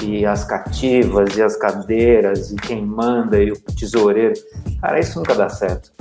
e 0.01 0.25
as 0.25 0.43
cativas, 0.43 1.37
e 1.37 1.41
as 1.41 1.55
cadeiras, 1.55 2.51
e 2.51 2.55
quem 2.55 2.85
manda, 2.85 3.41
e 3.41 3.51
o 3.51 3.55
tesoureiro. 3.55 4.33
Cara, 4.81 4.99
isso 4.99 5.17
nunca 5.17 5.33
dá 5.35 5.47
certo. 5.47 5.93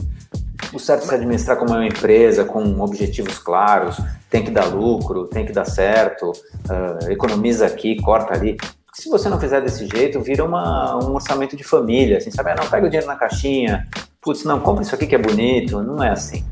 O 0.72 0.78
certo 0.78 1.04
é 1.04 1.06
se 1.06 1.14
administrar 1.14 1.56
como 1.56 1.72
uma 1.72 1.86
empresa, 1.86 2.44
com 2.44 2.80
objetivos 2.80 3.38
claros, 3.38 4.00
tem 4.30 4.42
que 4.42 4.50
dar 4.50 4.64
lucro, 4.64 5.26
tem 5.26 5.44
que 5.44 5.52
dar 5.52 5.64
certo, 5.64 6.30
uh, 6.32 7.10
economiza 7.10 7.66
aqui, 7.66 8.00
corta 8.00 8.34
ali. 8.34 8.56
Se 8.94 9.08
você 9.08 9.28
não 9.28 9.38
fizer 9.38 9.60
desse 9.60 9.86
jeito, 9.86 10.20
vira 10.20 10.44
uma, 10.44 10.96
um 10.96 11.14
orçamento 11.14 11.56
de 11.56 11.64
família, 11.64 12.18
assim, 12.18 12.30
sabe? 12.30 12.50
Ah, 12.50 12.56
não, 12.56 12.68
pega 12.68 12.86
o 12.86 12.90
dinheiro 12.90 13.06
na 13.06 13.16
caixinha, 13.16 13.86
putz, 14.20 14.44
não, 14.44 14.60
compra 14.60 14.82
isso 14.82 14.94
aqui 14.94 15.06
que 15.06 15.14
é 15.14 15.18
bonito, 15.18 15.82
não 15.82 16.02
é 16.02 16.10
assim. 16.10 16.44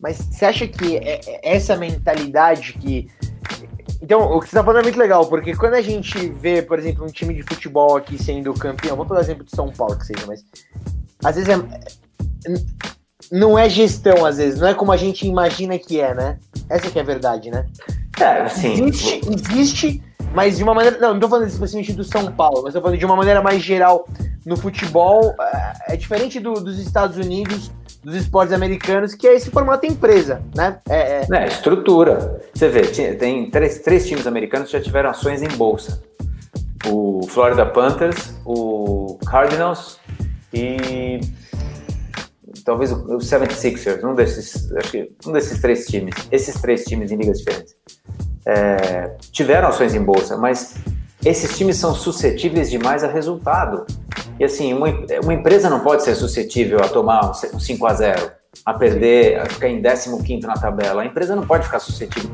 Mas 0.00 0.16
você 0.16 0.46
acha 0.46 0.66
que 0.66 0.96
é, 0.96 1.20
é 1.26 1.56
essa 1.56 1.76
mentalidade 1.76 2.74
que. 2.74 3.08
Então, 4.02 4.22
o 4.22 4.40
que 4.40 4.46
você 4.46 4.56
está 4.56 4.64
falando 4.64 4.80
é 4.80 4.84
muito 4.84 4.98
legal, 4.98 5.26
porque 5.26 5.54
quando 5.54 5.74
a 5.74 5.82
gente 5.82 6.30
vê, 6.30 6.62
por 6.62 6.78
exemplo, 6.78 7.04
um 7.04 7.08
time 7.08 7.34
de 7.34 7.42
futebol 7.42 7.98
aqui 7.98 8.22
sendo 8.22 8.54
campeão, 8.54 8.96
vou 8.96 9.04
dar 9.04 9.20
exemplo 9.20 9.44
de 9.44 9.54
São 9.54 9.70
Paulo 9.70 9.96
que 9.98 10.06
seja, 10.06 10.24
mas 10.26 10.42
às 11.22 11.36
vezes 11.36 11.50
é, 11.50 11.54
não 13.30 13.58
é 13.58 13.68
gestão, 13.68 14.24
às 14.24 14.36
vezes, 14.36 14.60
não 14.60 14.68
é 14.68 14.74
como 14.74 14.92
a 14.92 14.96
gente 14.96 15.26
imagina 15.26 15.78
que 15.78 16.00
é, 16.00 16.14
né? 16.14 16.38
Essa 16.68 16.90
que 16.90 16.98
é 16.98 17.02
a 17.02 17.04
verdade, 17.04 17.50
né? 17.50 17.66
É, 18.20 18.48
sim. 18.48 18.72
Existe, 18.72 19.20
existe 19.28 20.02
mas 20.34 20.56
de 20.56 20.62
uma 20.62 20.74
maneira. 20.74 20.98
Não, 20.98 21.14
não 21.14 21.20
tô 21.20 21.28
falando 21.28 21.48
especificamente 21.48 21.92
do 21.92 22.04
São 22.04 22.30
Paulo, 22.32 22.62
mas 22.62 22.74
tô 22.74 22.80
falando 22.80 22.98
de 22.98 23.04
uma 23.04 23.16
maneira 23.16 23.42
mais 23.42 23.62
geral 23.62 24.06
no 24.44 24.56
futebol. 24.56 25.34
É, 25.40 25.94
é 25.94 25.96
diferente 25.96 26.38
do, 26.38 26.54
dos 26.54 26.78
Estados 26.78 27.16
Unidos, 27.16 27.70
dos 28.02 28.14
esportes 28.14 28.52
americanos, 28.52 29.14
que 29.14 29.26
é 29.26 29.34
esse 29.34 29.50
formato 29.50 29.86
empresa, 29.86 30.42
né? 30.54 30.78
É, 30.88 31.22
é... 31.22 31.26
é 31.32 31.46
estrutura. 31.46 32.42
Você 32.54 32.68
vê, 32.68 32.82
tem 33.14 33.50
três, 33.50 33.78
três 33.78 34.06
times 34.06 34.26
americanos 34.26 34.70
que 34.70 34.78
já 34.78 34.82
tiveram 34.82 35.10
ações 35.10 35.42
em 35.42 35.48
bolsa: 35.48 36.00
o 36.86 37.26
Florida 37.26 37.66
Panthers, 37.66 38.34
o 38.44 39.18
Cardinals 39.26 39.98
e 40.52 41.20
talvez 42.64 42.92
o 42.92 43.18
76ers, 43.18 44.04
um 44.04 44.14
desses, 44.14 44.68
um 45.26 45.32
desses 45.32 45.60
três 45.60 45.86
times, 45.86 46.14
esses 46.30 46.60
três 46.60 46.84
times 46.84 47.10
em 47.10 47.16
ligas 47.16 47.38
diferentes 47.38 47.74
é, 48.46 49.16
tiveram 49.30 49.68
ações 49.68 49.94
em 49.94 50.02
bolsa, 50.02 50.36
mas 50.36 50.74
esses 51.24 51.56
times 51.56 51.76
são 51.76 51.94
suscetíveis 51.94 52.70
demais 52.70 53.04
a 53.04 53.08
resultado. 53.08 53.86
E 54.38 54.44
assim, 54.44 54.72
uma, 54.72 54.86
uma 55.22 55.34
empresa 55.34 55.68
não 55.68 55.80
pode 55.80 56.02
ser 56.02 56.14
suscetível 56.14 56.80
a 56.82 56.88
tomar 56.88 57.32
um 57.52 57.60
5 57.60 57.86
a 57.86 57.94
0 57.94 58.32
a 58.64 58.74
perder, 58.74 59.40
a 59.40 59.46
ficar 59.46 59.68
em 59.68 59.80
15 59.80 60.46
na 60.46 60.54
tabela. 60.54 61.02
A 61.02 61.06
empresa 61.06 61.36
não 61.36 61.46
pode 61.46 61.66
ficar 61.66 61.78
suscetível. 61.78 62.30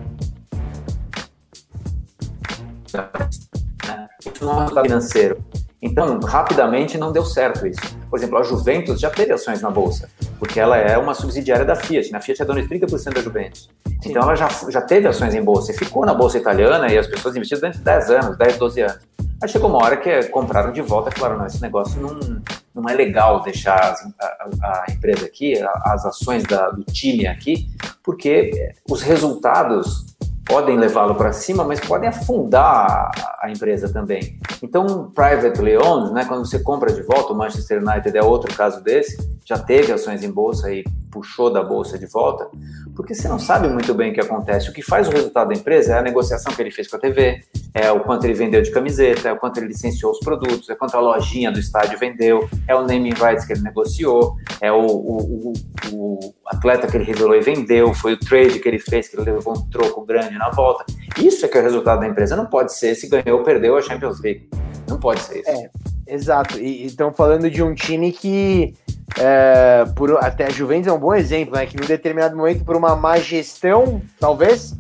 Isso 4.35 4.45
não 4.45 4.65
é 4.65 4.83
financeiro. 4.83 5.45
Então, 5.83 6.19
rapidamente 6.21 6.97
não 6.97 7.12
deu 7.12 7.25
certo 7.25 7.67
isso. 7.67 7.81
Por 8.09 8.19
exemplo, 8.19 8.39
a 8.39 8.43
Juventus 8.43 8.99
já 8.99 9.11
teve 9.11 9.33
ações 9.33 9.61
na 9.61 9.71
bolsa, 9.71 10.09
porque 10.38 10.61
ela 10.61 10.77
é 10.77 10.96
uma 10.99 11.14
subsidiária 11.14 11.64
da 11.64 11.75
Fiat. 11.75 12.11
Na 12.11 12.20
Fiat 12.20 12.42
é 12.42 12.44
dona 12.44 12.62
de 12.62 12.68
30% 12.68 13.14
da 13.14 13.20
Juventus. 13.20 13.68
Sim. 13.87 14.11
Então, 14.11 14.22
ela 14.22 14.35
já, 14.35 14.49
já 14.68 14.83
teve 14.83 15.09
ações 15.09 15.35
em 15.35 15.42
bolsa 15.42 15.72
e 15.72 15.75
ficou 15.77 16.05
na 16.05 16.14
bolsa 16.14 16.38
italiana 16.38 16.92
e 16.92 16.99
as 16.99 17.07
pessoas 17.07 17.35
investiram 17.37 17.61
durante 17.61 17.79
10 17.79 18.11
anos, 18.11 18.38
10, 18.38 18.57
12 18.57 18.81
anos. 18.81 18.99
Aí 19.42 19.49
chegou 19.49 19.68
uma 19.68 19.85
hora 19.85 19.96
que 19.99 20.25
compraram 20.29 20.72
de 20.72 20.81
volta 20.81 21.11
e 21.11 21.18
falaram: 21.18 21.38
não, 21.38 21.46
esse 21.46 21.61
negócio 21.61 22.01
não, 22.01 22.42
não 22.75 22.88
é 22.88 22.94
legal 22.94 23.42
deixar 23.42 23.79
as, 23.79 24.01
a, 24.18 24.25
a, 24.62 24.85
empresa 24.90 25.27
aqui, 25.27 25.55
as 25.85 26.07
ações 26.07 26.42
da, 26.44 26.70
do 26.70 26.85
time 26.85 27.27
aqui, 27.27 27.68
porque 28.03 28.72
os 28.90 29.03
resultados 29.03 30.16
podem 30.47 30.79
levá-lo 30.79 31.17
para 31.17 31.33
cima, 31.33 31.65
mas 31.65 31.81
podem 31.81 32.09
afundar 32.09 33.11
a, 33.41 33.51
empresa 33.51 33.93
também. 33.93 34.39
Então, 34.63 35.11
privately 35.13 35.77
owned, 35.77 36.13
né, 36.13 36.25
quando 36.25 36.47
você 36.47 36.61
compra 36.61 36.93
de 36.93 37.03
volta, 37.03 37.33
o 37.33 37.37
Manchester 37.37 37.83
United 37.83 38.17
é 38.17 38.23
outro 38.23 38.55
caso 38.55 38.83
desse, 38.83 39.19
já 39.45 39.59
teve 39.59 39.93
ações 39.93 40.23
em 40.23 40.31
bolsa 40.31 40.73
e 40.73 40.85
puxou 41.17 41.51
da 41.51 41.63
bolsa 41.63 41.99
de 41.99 42.05
volta, 42.05 42.47
porque 42.95 43.15
você 43.15 43.27
não 43.27 43.39
sabe 43.39 43.69
muito 43.69 43.95
bem 43.95 44.11
o 44.11 44.15
que 44.15 44.21
acontece. 44.21 44.69
O 44.69 44.73
que 44.73 44.83
faz 44.83 45.09
o 45.09 45.11
resultado 45.11 45.49
da 45.49 45.55
empresa 45.55 45.95
é 45.95 45.99
a 45.99 46.03
negociação 46.03 46.53
que 46.53 46.61
ele 46.61 46.71
fez 46.71 46.89
com 46.89 46.97
a 46.97 46.99
TV, 46.99 47.43
é 47.73 47.91
o 47.91 48.01
quanto 48.01 48.25
ele 48.25 48.35
vendeu 48.35 48.61
de 48.61 48.71
camiseta, 48.71 49.31
é 49.31 49.33
o 49.33 49.39
quanto 49.39 49.57
ele 49.57 49.69
licenciou 49.69 50.13
os 50.13 50.19
produtos, 50.19 50.69
é 50.69 50.75
quanto 50.75 50.95
a 50.95 51.01
lojinha 51.01 51.51
do 51.51 51.59
estádio 51.59 51.99
vendeu, 51.99 52.47
é 52.69 52.75
o 52.75 52.83
naming 52.83 53.15
rights 53.15 53.47
que 53.47 53.55
ele 53.55 53.63
negociou, 53.63 54.37
é 54.61 54.71
o, 54.71 54.85
o, 54.85 55.53
o, 55.53 55.53
o 55.93 56.35
atleta 56.47 56.87
que 56.87 56.97
ele 56.99 57.05
revelou 57.05 57.35
e 57.35 57.41
vendeu, 57.41 57.95
foi 57.95 58.13
o 58.13 58.21
trade 58.21 58.59
que 58.59 58.69
ele 58.69 58.79
fez, 58.79 59.09
que 59.09 59.17
ele 59.17 59.31
levou 59.31 59.57
um 59.57 59.71
troco 59.71 60.05
grande 60.05 60.37
na 60.37 60.51
volta. 60.51 60.85
Isso 61.19 61.47
é 61.47 61.49
que 61.49 61.57
é 61.57 61.61
o 61.61 61.65
resultado 61.65 62.01
da 62.01 62.07
empresa. 62.07 62.37
Não 62.37 62.47
pode 62.47 62.75
ser 62.75 62.95
se 62.95 63.09
ganhou 63.09 63.39
ou 63.39 63.45
perdeu 63.45 63.77
a 63.77 63.81
Champions 63.81 64.21
League. 64.21 64.49
Não 64.87 64.99
pode 64.99 65.21
ser 65.21 65.41
isso. 65.41 65.51
É, 65.51 65.71
exato. 66.07 66.59
E 66.59 66.87
estão 66.87 67.12
falando 67.12 67.51
de 67.51 67.62
um 67.62 67.75
time 67.75 68.12
que 68.12 68.75
é, 69.19 69.85
por, 69.95 70.16
até 70.23 70.47
a 70.47 70.51
Juventus 70.51 70.87
é 70.87 70.92
um 70.92 70.99
bom 70.99 71.14
exemplo, 71.14 71.55
né? 71.55 71.66
Que 71.66 71.77
em 71.77 71.85
um 71.85 71.87
determinado 71.87 72.37
momento, 72.37 72.64
por 72.64 72.77
uma 72.77 72.95
má 72.95 73.19
gestão, 73.19 74.03
talvez, 74.21 74.75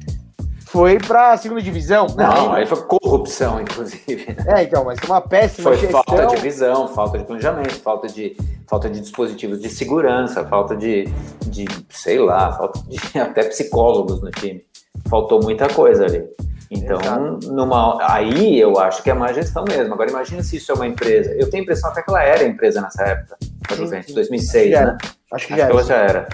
foi 0.66 0.98
para 0.98 1.32
a 1.32 1.36
segunda 1.36 1.62
divisão. 1.62 2.06
Não, 2.16 2.52
aí 2.52 2.66
foi 2.66 2.82
corrupção, 2.82 3.60
inclusive. 3.60 4.26
Né? 4.26 4.60
É, 4.60 4.62
então, 4.64 4.84
mas 4.84 4.98
uma 5.06 5.20
péssima 5.20 5.70
foi 5.70 5.78
gestão. 5.78 6.02
falta 6.04 6.26
de 6.34 6.42
visão, 6.42 6.88
falta 6.88 7.18
de 7.18 7.24
planejamento, 7.24 7.74
falta 7.76 8.08
de, 8.08 8.36
falta 8.68 8.90
de 8.90 9.00
dispositivos 9.00 9.60
de 9.60 9.70
segurança, 9.70 10.44
falta 10.44 10.76
de, 10.76 11.04
de 11.46 11.66
sei 11.88 12.18
lá, 12.18 12.52
falta 12.52 12.80
de 12.80 12.98
até 13.18 13.44
psicólogos 13.44 14.20
no 14.20 14.30
time. 14.30 14.64
Faltou 15.08 15.42
muita 15.42 15.68
coisa 15.68 16.04
ali. 16.04 16.24
Então, 16.70 17.38
numa, 17.44 17.98
aí 18.12 18.58
eu 18.58 18.78
acho 18.78 19.02
que 19.02 19.10
é 19.10 19.14
má 19.14 19.32
gestão 19.32 19.64
mesmo. 19.64 19.94
Agora, 19.94 20.10
imagina 20.10 20.42
se 20.42 20.56
isso 20.56 20.72
é 20.72 20.74
uma 20.74 20.86
empresa. 20.86 21.30
Eu 21.32 21.48
tenho 21.48 21.62
a 21.62 21.64
impressão 21.64 21.90
até 21.90 22.02
que 22.02 22.10
ela 22.10 22.22
era 22.22 22.44
empresa 22.44 22.80
nessa 22.80 23.04
época, 23.04 23.36
a 23.70 23.74
Juventus, 23.74 24.14
2006, 24.14 24.74
acho 24.74 24.84
né? 24.84 24.98
Acho 25.32 25.46
que, 25.46 25.52
acho 25.54 25.60
já, 25.60 25.66
que 25.66 25.72
ela 25.72 25.84
já 25.84 25.96
era. 25.96 26.28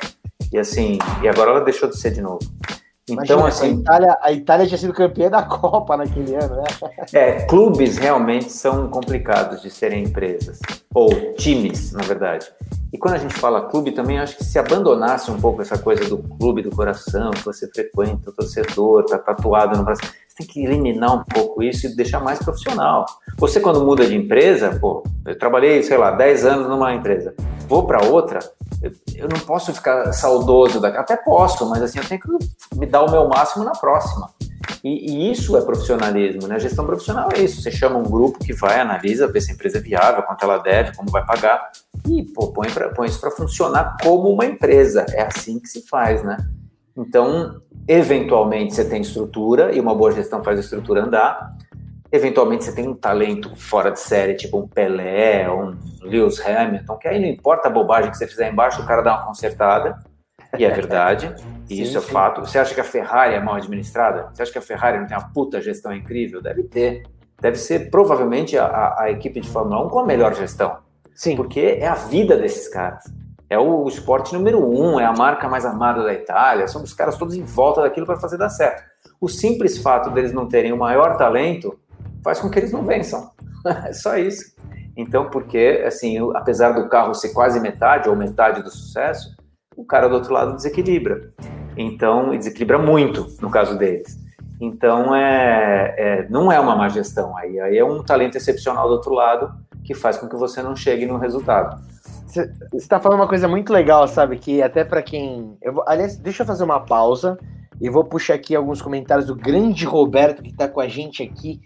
E 0.53 0.59
assim, 0.59 0.99
e 1.23 1.29
agora 1.29 1.51
ela 1.51 1.61
deixou 1.61 1.89
de 1.89 1.99
ser 1.99 2.11
de 2.11 2.23
novo. 2.23 2.41
Então, 3.13 3.41
Imagina, 3.41 3.49
assim. 3.49 3.67
A 3.67 3.81
Itália, 3.81 4.19
a 4.21 4.33
Itália 4.33 4.67
tinha 4.67 4.79
sido 4.79 4.93
campeã 4.93 5.31
da 5.31 5.43
Copa 5.45 5.97
naquele 5.97 6.35
ano, 6.35 6.57
né? 6.57 6.65
É, 7.13 7.33
clubes 7.47 7.99
realmente 7.99 8.51
são 8.51 8.89
complicados 8.89 9.63
de 9.63 9.71
serem 9.71 10.05
empresas. 10.05 10.61
Ou 10.95 11.35
times, 11.35 11.93
na 11.93 12.03
verdade. 12.03 12.47
E 12.93 12.99
quando 12.99 13.15
a 13.15 13.19
gente 13.19 13.35
fala 13.35 13.69
clube, 13.69 13.93
também 13.93 14.19
acho 14.19 14.37
que 14.37 14.45
se 14.45 14.59
abandonasse 14.59 15.31
um 15.31 15.41
pouco 15.41 15.63
essa 15.63 15.79
coisa 15.79 16.05
do 16.05 16.19
clube 16.19 16.63
do 16.63 16.71
coração, 16.71 17.31
que 17.31 17.45
você 17.45 17.67
frequenta, 17.69 18.31
o 18.31 18.33
torcedor, 18.33 19.07
tá 19.07 19.19
tatuado 19.19 19.77
no 19.77 19.85
braço. 19.85 20.03
Você 20.33 20.37
tem 20.39 20.47
que 20.47 20.65
eliminar 20.65 21.15
um 21.15 21.25
pouco 21.25 21.63
isso 21.63 21.87
e 21.87 21.95
deixar 21.95 22.19
mais 22.19 22.39
profissional. 22.39 23.05
Você, 23.37 23.61
quando 23.61 23.85
muda 23.85 24.07
de 24.07 24.17
empresa, 24.17 24.79
pô, 24.81 25.03
eu 25.27 25.39
trabalhei, 25.39 25.83
sei 25.83 25.99
lá, 25.99 26.11
10 26.11 26.47
anos 26.47 26.69
numa 26.69 26.95
empresa, 26.95 27.35
vou 27.69 27.87
para 27.87 28.07
outra, 28.07 28.39
eu, 29.15 29.29
não 29.29 29.39
posso 29.41 29.75
ficar 29.75 30.11
saudoso 30.15 30.81
daqui. 30.81 30.97
Até 30.97 31.17
posso, 31.17 31.69
mas 31.69 31.83
assim, 31.83 31.99
eu 31.99 32.09
tenho 32.09 32.19
que 32.19 32.29
me 32.77 32.87
dar 32.87 33.03
o 33.03 33.11
meu 33.11 33.29
máximo 33.29 33.63
na 33.63 33.73
próxima. 33.73 34.31
E, 34.83 35.13
e, 35.13 35.31
isso 35.31 35.55
é 35.55 35.61
profissionalismo, 35.61 36.49
né? 36.49 36.55
A 36.55 36.59
gestão 36.59 36.87
profissional 36.87 37.29
é 37.31 37.41
isso. 37.41 37.61
Você 37.61 37.71
chama 37.71 37.99
um 37.99 38.03
grupo 38.03 38.39
que 38.39 38.55
vai, 38.55 38.81
analisa, 38.81 39.31
vê 39.31 39.39
se 39.39 39.51
a 39.51 39.55
empresa 39.55 39.79
é 39.79 39.81
viável, 39.83 40.23
quanto 40.23 40.45
ela 40.45 40.57
deve, 40.57 40.97
como 40.97 41.11
vai 41.11 41.27
pagar, 41.27 41.71
e 42.09 42.23
pô, 42.23 42.49
põe, 42.53 42.71
pra, 42.71 42.89
põe 42.89 43.07
isso 43.07 43.21
para 43.21 43.31
funcionar 43.31 43.99
como 44.03 44.31
uma 44.31 44.47
empresa. 44.47 45.05
É 45.11 45.23
assim 45.23 45.61
que 45.61 45.69
se 45.69 45.87
faz, 45.87 46.25
né? 46.25 46.39
Então, 46.97 47.61
eventualmente 47.87 48.75
você 48.75 48.89
tem 48.89 49.01
estrutura, 49.03 49.75
e 49.75 49.81
uma 49.81 49.95
boa 49.95 50.13
gestão 50.13 50.43
faz 50.43 50.59
a 50.59 50.61
estrutura 50.61 51.05
andar. 51.05 51.51
Eventualmente 52.11 52.65
você 52.65 52.75
tem 52.75 52.87
um 52.87 52.95
talento 52.95 53.57
fora 53.57 53.91
de 53.91 53.99
série, 53.99 54.35
tipo 54.35 54.59
um 54.59 54.69
Pelé, 54.69 55.51
um 55.51 55.77
Lewis 56.03 56.41
Hamilton, 56.41 56.97
que 56.97 57.09
aí 57.09 57.19
não 57.19 57.29
importa 57.29 57.69
a 57.69 57.71
bobagem 57.71 58.11
que 58.11 58.19
você 58.19 58.27
fizer 58.27 58.51
embaixo, 58.51 58.83
o 58.83 58.87
cara 58.87 59.03
dá 59.03 59.17
uma 59.17 59.27
consertada. 59.27 59.99
E 60.59 60.65
é 60.65 60.71
verdade, 60.71 61.35
e 61.71 61.77
sim, 61.77 61.83
isso 61.83 61.97
é 61.97 62.01
sim. 62.03 62.13
fato. 62.13 62.43
Você 62.43 62.59
acha 62.59 62.75
que 62.75 62.81
a 62.81 62.85
Ferrari 62.85 63.35
é 63.35 63.41
mal 63.41 63.55
administrada? 63.55 64.29
Você 64.33 64.43
acha 64.43 64.53
que 64.53 64.59
a 64.59 64.63
Ferrari 64.63 64.99
não 64.99 65.07
tem 65.07 65.17
uma 65.17 65.31
puta 65.31 65.61
gestão 65.61 65.95
incrível? 65.95 66.43
Deve 66.43 66.65
ter. 66.65 67.05
Deve 67.41 67.57
ser 67.57 67.91
provavelmente 67.91 68.57
a, 68.59 68.95
a 68.99 69.11
equipe 69.11 69.41
de 69.41 69.49
Fórmula 69.49 69.87
1 69.87 69.89
com 69.89 69.99
a 70.01 70.07
melhor 70.07 70.35
gestão. 70.35 70.77
Sim. 71.15 71.35
Porque 71.35 71.79
é 71.81 71.89
a 71.89 71.95
vida 71.95 72.37
desses 72.37 72.69
caras. 72.69 73.05
É 73.53 73.59
o 73.59 73.87
esporte 73.87 74.33
número 74.33 74.67
um, 74.67 74.99
é 74.99 75.05
a 75.05 75.13
marca 75.13 75.47
mais 75.47 75.67
amada 75.67 76.03
da 76.03 76.15
Itália. 76.15 76.67
São 76.67 76.83
os 76.83 76.95
caras 76.95 77.19
todos 77.19 77.35
em 77.35 77.45
volta 77.45 77.83
daquilo 77.83 78.07
para 78.07 78.19
fazer 78.19 78.39
dar 78.39 78.49
certo. 78.49 78.83
O 79.21 79.29
simples 79.29 79.77
fato 79.77 80.09
deles 80.09 80.33
não 80.33 80.49
terem 80.49 80.73
o 80.73 80.79
maior 80.79 81.19
talento 81.19 81.79
faz 82.25 82.41
com 82.41 82.49
que 82.49 82.59
eles 82.59 82.73
não 82.73 82.83
vençam. 82.83 83.31
é 83.85 83.93
só 83.93 84.17
isso. 84.17 84.57
Então, 84.97 85.29
porque, 85.29 85.85
assim, 85.87 86.17
apesar 86.35 86.73
do 86.73 86.89
carro 86.89 87.13
ser 87.13 87.35
quase 87.35 87.61
metade 87.61 88.09
ou 88.09 88.17
metade 88.17 88.63
do 88.63 88.71
sucesso, 88.71 89.37
o 89.77 89.85
cara 89.85 90.09
do 90.09 90.15
outro 90.15 90.33
lado 90.33 90.57
desequilibra. 90.57 91.29
Então, 91.77 92.31
desequilibra 92.31 92.79
muito 92.79 93.27
no 93.43 93.51
caso 93.51 93.77
deles. 93.77 94.19
Então, 94.59 95.15
é, 95.15 95.95
é, 95.99 96.27
não 96.31 96.51
é 96.51 96.59
uma 96.59 96.75
má 96.75 96.89
gestão 96.89 97.37
aí. 97.37 97.61
Aí 97.61 97.77
é 97.77 97.85
um 97.85 98.03
talento 98.03 98.37
excepcional 98.37 98.89
do 98.89 98.95
outro 98.95 99.13
lado 99.13 99.53
que 99.85 99.93
faz 99.93 100.17
com 100.17 100.27
que 100.27 100.37
você 100.37 100.63
não 100.63 100.75
chegue 100.75 101.05
no 101.05 101.19
resultado. 101.19 101.83
Você 102.33 102.51
está 102.73 102.99
falando 102.99 103.21
uma 103.21 103.29
coisa 103.29 103.47
muito 103.47 103.71
legal, 103.71 104.09
sabe? 104.09 104.39
Que 104.39 104.63
até 104.63 104.85
para 104.85 105.03
quem. 105.03 105.55
Eu. 105.61 105.83
Aliás, 105.87 106.17
deixa 106.17 106.43
eu 106.43 106.47
fazer 106.47 106.65
uma 106.65 106.81
pausa 106.81 107.39
e 107.79 107.91
vou 107.91 108.05
puxar 108.05 108.35
aqui 108.35 108.57
alguns 108.57 108.81
comentários 108.81 109.27
do 109.27 109.37
grande 109.37 109.85
Roberto 109.85 110.43
que 110.43 110.49
está 110.49 110.67
com 110.67 110.81
a 110.81 110.89
gente 110.89 111.23
aqui. 111.23 111.61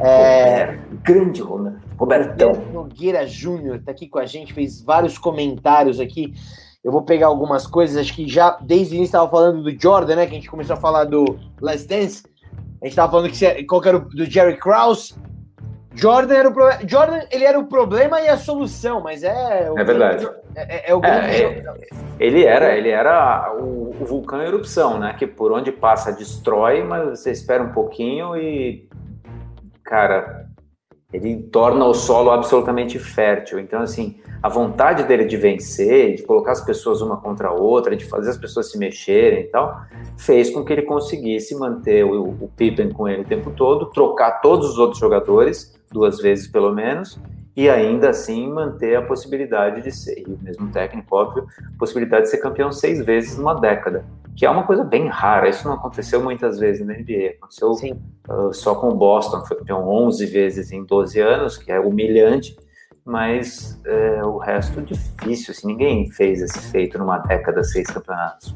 É... 0.00 0.76
grande 1.04 1.40
Roberto. 1.40 1.78
Robertão. 1.96 2.52
Nogueira 2.72 3.26
Júnior 3.28 3.76
está 3.76 3.92
aqui 3.92 4.08
com 4.08 4.18
a 4.18 4.26
gente, 4.26 4.52
fez 4.52 4.82
vários 4.82 5.16
comentários 5.16 6.00
aqui. 6.00 6.34
Eu 6.82 6.90
vou 6.90 7.02
pegar 7.02 7.28
algumas 7.28 7.64
coisas, 7.64 7.96
acho 7.96 8.14
que 8.14 8.28
já 8.28 8.58
desde 8.60 8.94
o 8.94 8.96
início 8.96 9.10
estava 9.10 9.30
falando 9.30 9.62
do 9.62 9.80
Jordan, 9.80 10.16
né? 10.16 10.26
Que 10.26 10.32
a 10.32 10.34
gente 10.34 10.50
começou 10.50 10.74
a 10.74 10.80
falar 10.80 11.04
do 11.04 11.38
Last 11.60 11.86
Dance. 11.86 12.24
A 12.82 12.86
gente 12.86 12.90
estava 12.90 13.12
falando 13.12 13.30
que 13.30 13.64
qual 13.64 13.84
era 13.84 13.98
o 13.98 14.00
do 14.00 14.24
Jerry 14.24 14.56
Krause. 14.56 15.14
Jordan 15.98 16.34
era 16.34 16.48
o 16.48 16.52
problema. 16.52 16.80
Jordan, 16.86 17.20
ele 17.30 17.44
era 17.44 17.58
o 17.58 17.66
problema 17.66 18.20
e 18.20 18.28
a 18.28 18.36
solução, 18.36 19.00
mas 19.00 19.24
é. 19.24 19.68
é 19.76 19.84
verdade. 19.84 20.28
É, 20.54 20.76
é, 20.76 20.90
é 20.90 20.94
o 20.94 21.00
grande. 21.00 21.28
É, 21.28 21.64
ele 22.20 22.44
era, 22.44 22.76
ele 22.76 22.88
era 22.88 23.52
o, 23.60 23.90
o, 24.00 24.04
vulcão 24.04 24.40
erupção, 24.40 24.98
né? 24.98 25.14
Que 25.18 25.26
por 25.26 25.50
onde 25.52 25.72
passa 25.72 26.12
destrói, 26.12 26.84
mas 26.84 27.18
você 27.18 27.32
espera 27.32 27.62
um 27.62 27.72
pouquinho 27.72 28.36
e. 28.36 28.88
Cara, 29.82 30.46
ele 31.12 31.42
torna 31.44 31.84
o 31.84 31.94
solo 31.94 32.30
absolutamente 32.30 32.98
fértil. 32.98 33.58
Então, 33.58 33.80
assim, 33.80 34.20
a 34.42 34.48
vontade 34.48 35.04
dele 35.04 35.24
de 35.24 35.36
vencer, 35.36 36.14
de 36.14 36.22
colocar 36.22 36.52
as 36.52 36.60
pessoas 36.60 37.00
uma 37.00 37.16
contra 37.16 37.48
a 37.48 37.52
outra, 37.52 37.96
de 37.96 38.04
fazer 38.04 38.30
as 38.30 38.36
pessoas 38.36 38.70
se 38.70 38.78
mexerem 38.78 39.40
e 39.40 39.44
tal, 39.44 39.80
fez 40.18 40.50
com 40.50 40.64
que 40.64 40.72
ele 40.72 40.82
conseguisse 40.82 41.58
manter 41.58 42.04
o, 42.04 42.28
o 42.28 42.50
Pippen 42.56 42.90
com 42.90 43.08
ele 43.08 43.22
o 43.22 43.26
tempo 43.26 43.50
todo, 43.50 43.86
trocar 43.86 44.40
todos 44.40 44.68
os 44.70 44.78
outros 44.78 45.00
jogadores, 45.00 45.77
duas 45.90 46.18
vezes 46.18 46.46
pelo 46.46 46.72
menos, 46.72 47.18
e 47.56 47.68
ainda 47.68 48.10
assim 48.10 48.48
manter 48.48 48.96
a 48.96 49.02
possibilidade 49.02 49.82
de 49.82 49.90
ser, 49.90 50.20
e 50.20 50.32
o 50.32 50.38
mesmo 50.40 50.70
técnico, 50.70 51.16
óbvio, 51.16 51.46
possibilidade 51.78 52.24
de 52.24 52.30
ser 52.30 52.38
campeão 52.38 52.70
seis 52.70 53.04
vezes 53.04 53.36
numa 53.36 53.54
década, 53.54 54.04
que 54.36 54.46
é 54.46 54.50
uma 54.50 54.62
coisa 54.62 54.84
bem 54.84 55.08
rara, 55.08 55.48
isso 55.48 55.66
não 55.66 55.74
aconteceu 55.74 56.22
muitas 56.22 56.60
vezes 56.60 56.86
na 56.86 56.94
NBA, 56.94 57.34
aconteceu 57.38 57.72
uh, 57.72 58.54
só 58.54 58.76
com 58.76 58.88
o 58.90 58.94
Boston, 58.94 59.42
que 59.42 59.48
foi 59.48 59.56
campeão 59.56 59.88
11 59.88 60.26
vezes 60.26 60.70
em 60.70 60.84
12 60.84 61.18
anos, 61.18 61.56
que 61.56 61.72
é 61.72 61.80
humilhante, 61.80 62.56
mas 63.04 63.80
é, 63.86 64.22
o 64.22 64.36
resto 64.36 64.82
difícil, 64.82 65.52
assim, 65.52 65.66
ninguém 65.66 66.10
fez 66.10 66.42
esse 66.42 66.60
feito 66.70 66.98
numa 66.98 67.18
década, 67.18 67.64
seis 67.64 67.88
campeonatos. 67.88 68.54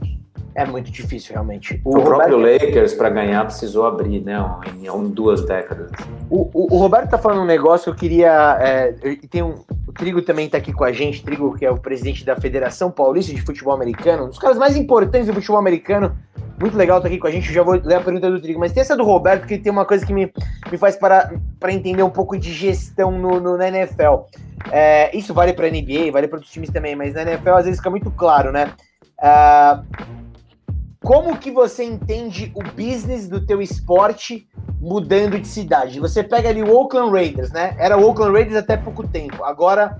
É 0.54 0.66
muito 0.66 0.90
difícil, 0.90 1.32
realmente. 1.32 1.80
O, 1.84 1.98
o 1.98 2.02
próprio 2.02 2.36
Lakers, 2.36 2.92
para 2.92 3.08
ganhar, 3.08 3.44
precisou 3.44 3.86
abrir, 3.86 4.20
né? 4.20 4.38
Em, 4.74 4.86
em 4.86 5.10
duas 5.10 5.44
décadas. 5.44 5.90
O, 6.28 6.50
o, 6.52 6.74
o, 6.74 6.78
Roberto 6.78 7.10
tá 7.10 7.18
falando 7.18 7.42
um 7.42 7.46
negócio 7.46 7.84
que 7.84 7.90
eu 7.90 7.94
queria. 7.94 8.58
É, 8.60 8.92
tem 9.30 9.42
um, 9.42 9.54
o 9.86 9.92
Trigo 9.92 10.20
também 10.20 10.48
tá 10.48 10.58
aqui 10.58 10.72
com 10.72 10.84
a 10.84 10.92
gente. 10.92 11.24
Trigo, 11.24 11.56
que 11.56 11.64
é 11.64 11.70
o 11.70 11.78
presidente 11.78 12.24
da 12.24 12.36
Federação 12.36 12.90
Paulista 12.90 13.32
de 13.32 13.40
Futebol 13.40 13.72
Americano, 13.72 14.24
um 14.24 14.28
dos 14.28 14.38
caras 14.38 14.58
mais 14.58 14.76
importantes 14.76 15.26
do 15.26 15.34
futebol 15.34 15.58
americano. 15.58 16.14
Muito 16.60 16.76
legal 16.76 17.00
tá 17.00 17.08
aqui 17.08 17.18
com 17.18 17.26
a 17.26 17.30
gente. 17.30 17.48
Eu 17.48 17.54
já 17.54 17.62
vou 17.62 17.74
ler 17.74 17.94
a 17.94 18.00
pergunta 18.00 18.30
do 18.30 18.40
Trigo. 18.40 18.60
Mas 18.60 18.72
tem 18.72 18.82
essa 18.82 18.96
do 18.96 19.04
Roberto, 19.04 19.46
que 19.46 19.58
tem 19.58 19.72
uma 19.72 19.86
coisa 19.86 20.04
que 20.04 20.12
me, 20.12 20.30
me 20.70 20.76
faz 20.76 20.96
para, 20.96 21.32
para 21.58 21.72
entender 21.72 22.02
um 22.02 22.10
pouco 22.10 22.38
de 22.38 22.52
gestão 22.52 23.10
no, 23.10 23.40
no 23.40 23.56
na 23.56 23.68
NFL. 23.68 24.26
É, 24.70 25.16
isso 25.16 25.32
vale 25.32 25.54
para 25.54 25.68
NBA, 25.68 26.12
vale 26.12 26.28
para 26.28 26.36
outros 26.36 26.52
times 26.52 26.70
também, 26.70 26.94
mas 26.94 27.14
na 27.14 27.22
NFL 27.22 27.50
às 27.50 27.64
vezes 27.64 27.80
fica 27.80 27.90
muito 27.90 28.10
claro, 28.10 28.52
né? 28.52 28.72
Uh, 29.18 30.21
como 31.02 31.36
que 31.36 31.50
você 31.50 31.84
entende 31.84 32.52
o 32.54 32.62
business 32.62 33.28
do 33.28 33.44
teu 33.44 33.60
esporte 33.60 34.48
mudando 34.80 35.38
de 35.38 35.48
cidade? 35.48 36.00
Você 36.00 36.22
pega 36.22 36.48
ali 36.48 36.62
o 36.62 36.74
Oakland 36.74 37.12
Raiders, 37.12 37.50
né? 37.50 37.74
Era 37.78 37.96
o 37.96 38.06
Oakland 38.06 38.32
Raiders 38.32 38.56
até 38.56 38.76
pouco 38.76 39.06
tempo. 39.06 39.44
Agora 39.44 39.98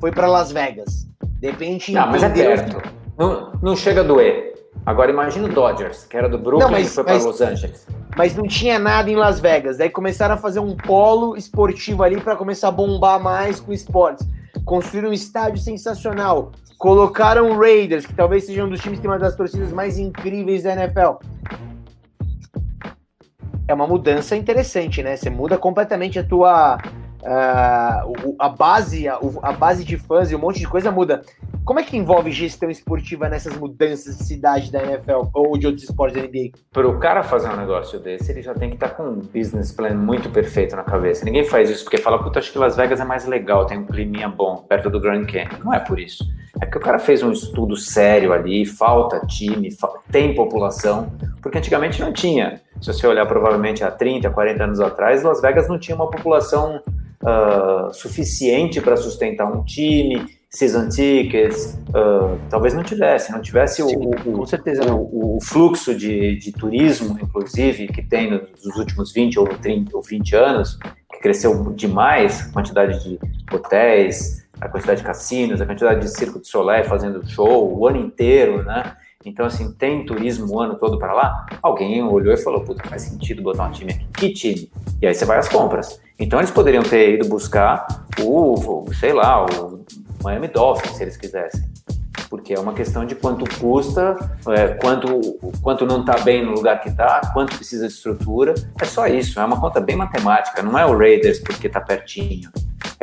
foi 0.00 0.12
para 0.12 0.28
Las 0.28 0.52
Vegas. 0.52 1.08
De 1.40 1.50
repente. 1.50 1.92
Não, 1.92 2.06
mas 2.06 2.22
é 2.22 2.28
perto. 2.28 2.80
Não, 3.18 3.52
não 3.62 3.76
chega 3.76 4.00
a 4.00 4.04
doer. 4.04 4.54
Agora 4.86 5.10
imagina 5.10 5.46
o 5.46 5.52
Dodgers, 5.52 6.04
que 6.04 6.16
era 6.16 6.28
do 6.28 6.38
Brooklyn 6.38 6.66
não, 6.66 6.70
mas, 6.70 6.88
e 6.88 6.90
foi 6.90 7.04
para 7.04 7.14
Los 7.14 7.40
Angeles. 7.40 7.86
Mas 8.16 8.36
não 8.36 8.46
tinha 8.46 8.78
nada 8.78 9.10
em 9.10 9.16
Las 9.16 9.40
Vegas. 9.40 9.78
Daí 9.78 9.88
começaram 9.88 10.34
a 10.34 10.38
fazer 10.38 10.60
um 10.60 10.76
polo 10.76 11.36
esportivo 11.36 12.02
ali 12.02 12.20
para 12.20 12.36
começar 12.36 12.68
a 12.68 12.70
bombar 12.70 13.18
mais 13.18 13.60
com 13.60 13.72
esportes. 13.72 14.26
Construíram 14.64 15.10
um 15.10 15.12
estádio 15.12 15.58
sensacional. 15.58 16.52
Colocaram 16.84 17.56
Raiders, 17.56 18.04
que 18.04 18.12
talvez 18.12 18.44
seja 18.44 18.62
um 18.62 18.68
dos 18.68 18.78
times 18.78 18.98
que 18.98 19.02
tem 19.04 19.10
uma 19.10 19.18
das 19.18 19.34
torcidas 19.34 19.72
mais 19.72 19.98
incríveis 19.98 20.64
da 20.64 20.74
NFL. 20.74 21.14
É 23.66 23.72
uma 23.72 23.86
mudança 23.86 24.36
interessante, 24.36 25.02
né? 25.02 25.16
Você 25.16 25.30
muda 25.30 25.56
completamente 25.56 26.18
a 26.18 26.22
tua 26.22 26.76
uh, 26.76 28.36
a 28.38 28.48
base, 28.50 29.08
a, 29.08 29.18
a, 29.42 29.52
base 29.52 29.82
de 29.82 29.96
fãs 29.96 30.30
e 30.30 30.36
um 30.36 30.38
monte 30.38 30.58
de 30.58 30.68
coisa 30.68 30.92
muda. 30.92 31.22
Como 31.64 31.80
é 31.80 31.82
que 31.82 31.96
envolve 31.96 32.30
gestão 32.30 32.68
esportiva 32.68 33.30
nessas 33.30 33.56
mudanças 33.56 34.18
de 34.18 34.24
cidade 34.24 34.70
da 34.70 34.82
NFL 34.82 35.28
ou 35.32 35.56
de 35.56 35.66
outros 35.66 35.84
esportes 35.84 36.20
da 36.20 36.28
NBA? 36.28 36.50
Para 36.70 36.86
o 36.86 36.98
cara 36.98 37.22
fazer 37.22 37.48
um 37.48 37.56
negócio 37.56 37.98
desse, 37.98 38.30
ele 38.30 38.42
já 38.42 38.52
tem 38.52 38.68
que 38.68 38.76
estar 38.76 38.90
tá 38.90 38.94
com 38.96 39.04
um 39.04 39.20
business 39.20 39.72
plan 39.72 39.94
muito 39.94 40.28
perfeito 40.28 40.76
na 40.76 40.84
cabeça. 40.84 41.24
Ninguém 41.24 41.44
faz 41.44 41.70
isso 41.70 41.82
porque 41.82 41.96
fala, 41.96 42.22
puta, 42.22 42.40
acho 42.40 42.52
que 42.52 42.58
Las 42.58 42.76
Vegas 42.76 43.00
é 43.00 43.04
mais 43.06 43.24
legal, 43.24 43.64
tem 43.64 43.78
um 43.78 43.86
climinha 43.86 44.28
bom 44.28 44.58
perto 44.68 44.90
do 44.90 45.00
Grand 45.00 45.24
Canyon. 45.24 45.64
Não 45.64 45.72
é 45.72 45.80
por 45.80 45.98
isso. 45.98 46.22
É 46.64 46.66
que 46.66 46.78
o 46.78 46.80
cara 46.80 46.98
fez 46.98 47.22
um 47.22 47.30
estudo 47.30 47.76
sério 47.76 48.32
ali, 48.32 48.64
falta 48.64 49.20
time, 49.26 49.68
tem 50.10 50.34
população, 50.34 51.12
porque 51.42 51.58
antigamente 51.58 52.00
não 52.00 52.10
tinha. 52.10 52.62
Se 52.80 52.90
você 52.90 53.06
olhar 53.06 53.26
provavelmente 53.26 53.84
há 53.84 53.90
30, 53.90 54.30
40 54.30 54.64
anos 54.64 54.80
atrás, 54.80 55.22
Las 55.22 55.42
Vegas 55.42 55.68
não 55.68 55.78
tinha 55.78 55.94
uma 55.94 56.08
população 56.08 56.80
uh, 57.22 57.92
suficiente 57.92 58.80
para 58.80 58.96
sustentar 58.96 59.46
um 59.46 59.62
time, 59.62 60.24
season 60.48 60.88
tickets, 60.88 61.78
uh, 61.90 62.38
talvez 62.48 62.72
não 62.72 62.82
tivesse, 62.82 63.30
não 63.30 63.42
tivesse 63.42 63.82
Sim, 63.82 63.96
o, 63.96 64.10
o, 64.10 64.32
com 64.32 64.46
certeza 64.46 64.90
o, 64.90 65.36
o, 65.36 65.40
fluxo 65.42 65.94
de, 65.94 66.36
de 66.36 66.50
turismo, 66.50 67.18
inclusive, 67.20 67.88
que 67.88 68.00
tem 68.00 68.30
nos 68.30 68.76
últimos 68.76 69.12
20 69.12 69.38
ou 69.38 69.46
30 69.46 69.94
ou 69.94 70.02
20 70.02 70.34
anos, 70.34 70.78
que 71.12 71.20
cresceu 71.20 71.74
demais, 71.74 72.48
a 72.48 72.52
quantidade 72.52 73.04
de 73.04 73.18
hotéis, 73.52 74.43
a 74.64 74.68
quantidade 74.68 75.00
de 75.00 75.06
cassinos, 75.06 75.60
a 75.60 75.66
quantidade 75.66 76.00
de 76.00 76.08
circo 76.08 76.40
de 76.40 76.48
Soleil 76.48 76.84
fazendo 76.84 77.24
show 77.28 77.78
o 77.78 77.86
ano 77.86 77.98
inteiro, 77.98 78.62
né? 78.64 78.96
Então, 79.22 79.44
assim, 79.44 79.72
tem 79.72 80.04
turismo 80.04 80.54
o 80.54 80.60
ano 80.60 80.76
todo 80.76 80.98
para 80.98 81.12
lá? 81.12 81.46
Alguém 81.62 82.02
olhou 82.02 82.32
e 82.32 82.36
falou, 82.36 82.62
puta, 82.62 82.86
faz 82.88 83.02
sentido 83.02 83.42
botar 83.42 83.66
um 83.66 83.70
time 83.70 83.92
aqui. 83.92 84.06
Que 84.12 84.32
time? 84.32 84.70
E 85.00 85.06
aí 85.06 85.14
você 85.14 85.24
vai 85.24 85.38
às 85.38 85.48
compras. 85.48 86.00
Então, 86.18 86.40
eles 86.40 86.50
poderiam 86.50 86.82
ter 86.82 87.14
ido 87.14 87.28
buscar 87.28 87.86
o, 88.22 88.84
sei 88.98 89.12
lá, 89.12 89.44
o 89.44 89.84
Miami 90.22 90.48
Dolphins, 90.48 90.96
se 90.96 91.02
eles 91.02 91.16
quisessem. 91.16 91.62
Porque 92.28 92.54
é 92.54 92.60
uma 92.60 92.72
questão 92.72 93.04
de 93.04 93.14
quanto 93.14 93.44
custa, 93.58 94.16
é, 94.48 94.68
quanto, 94.74 95.38
quanto 95.62 95.86
não 95.86 96.00
está 96.00 96.18
bem 96.20 96.44
no 96.44 96.52
lugar 96.52 96.80
que 96.80 96.88
está, 96.88 97.20
quanto 97.32 97.56
precisa 97.56 97.86
de 97.86 97.92
estrutura. 97.92 98.54
É 98.80 98.84
só 98.84 99.06
isso, 99.06 99.38
é 99.40 99.44
uma 99.44 99.60
conta 99.60 99.80
bem 99.80 99.96
matemática. 99.96 100.62
Não 100.62 100.78
é 100.78 100.84
o 100.84 100.96
Raiders 100.96 101.38
porque 101.38 101.66
está 101.66 101.80
pertinho. 101.80 102.50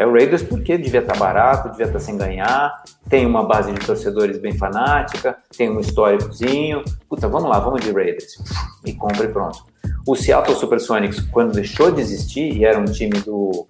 É 0.01 0.05
o 0.05 0.11
Raiders 0.11 0.41
porque 0.41 0.79
devia 0.79 1.01
estar 1.01 1.13
tá 1.13 1.19
barato, 1.19 1.69
devia 1.69 1.85
estar 1.85 1.99
tá 1.99 2.03
sem 2.03 2.17
ganhar, 2.17 2.73
tem 3.07 3.23
uma 3.23 3.45
base 3.45 3.71
de 3.71 3.85
torcedores 3.85 4.39
bem 4.39 4.51
fanática, 4.57 5.37
tem 5.55 5.69
um 5.69 5.79
históricozinho. 5.79 6.83
Puta, 7.07 7.27
vamos 7.27 7.47
lá, 7.47 7.59
vamos 7.59 7.81
de 7.81 7.91
Raiders. 7.91 8.41
E 8.83 8.93
compra 8.93 9.25
e 9.25 9.31
pronto. 9.31 9.63
O 10.07 10.15
Seattle 10.15 10.55
Supersonics, 10.55 11.19
quando 11.19 11.53
deixou 11.53 11.91
de 11.91 12.01
existir, 12.01 12.51
e 12.51 12.65
era 12.65 12.79
um 12.79 12.85
time 12.85 13.19
do, 13.19 13.67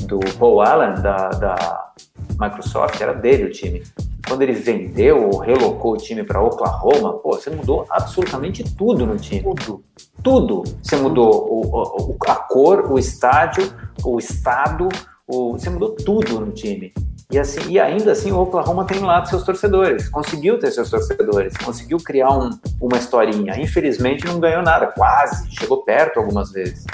do 0.00 0.20
Paul 0.38 0.60
Allen, 0.60 1.00
da, 1.00 1.30
da 1.30 1.92
Microsoft, 2.38 3.00
era 3.00 3.14
dele 3.14 3.44
o 3.44 3.50
time. 3.50 3.82
Quando 4.28 4.42
ele 4.42 4.52
vendeu 4.52 5.30
ou 5.30 5.38
relocou 5.38 5.94
o 5.94 5.96
time 5.96 6.22
para 6.22 6.42
Oklahoma, 6.42 7.14
pô, 7.14 7.38
você 7.38 7.48
mudou 7.48 7.86
absolutamente 7.88 8.62
tudo 8.76 9.06
no 9.06 9.16
time. 9.16 9.42
Tudo. 9.42 9.82
Tudo. 10.22 10.62
Você 10.82 10.96
mudou 10.96 11.30
o, 11.50 12.12
o, 12.12 12.18
a 12.28 12.34
cor, 12.34 12.92
o 12.92 12.98
estádio, 12.98 13.72
o 14.04 14.18
estado, 14.18 14.90
o, 15.30 15.52
você 15.52 15.70
mudou 15.70 15.90
tudo 15.94 16.40
no 16.40 16.52
time. 16.52 16.92
E, 17.30 17.38
assim, 17.38 17.60
e 17.68 17.78
ainda 17.78 18.10
assim 18.10 18.32
o 18.32 18.40
Oklahoma 18.40 18.84
tem 18.84 18.98
lá 18.98 19.24
seus 19.24 19.44
torcedores, 19.44 20.08
conseguiu 20.08 20.58
ter 20.58 20.72
seus 20.72 20.90
torcedores, 20.90 21.56
conseguiu 21.56 21.98
criar 21.98 22.30
um, 22.30 22.50
uma 22.80 22.98
historinha. 22.98 23.58
Infelizmente 23.60 24.26
não 24.26 24.40
ganhou 24.40 24.62
nada, 24.62 24.88
quase, 24.88 25.48
chegou 25.54 25.84
perto 25.84 26.18
algumas 26.18 26.50
vezes, 26.50 26.84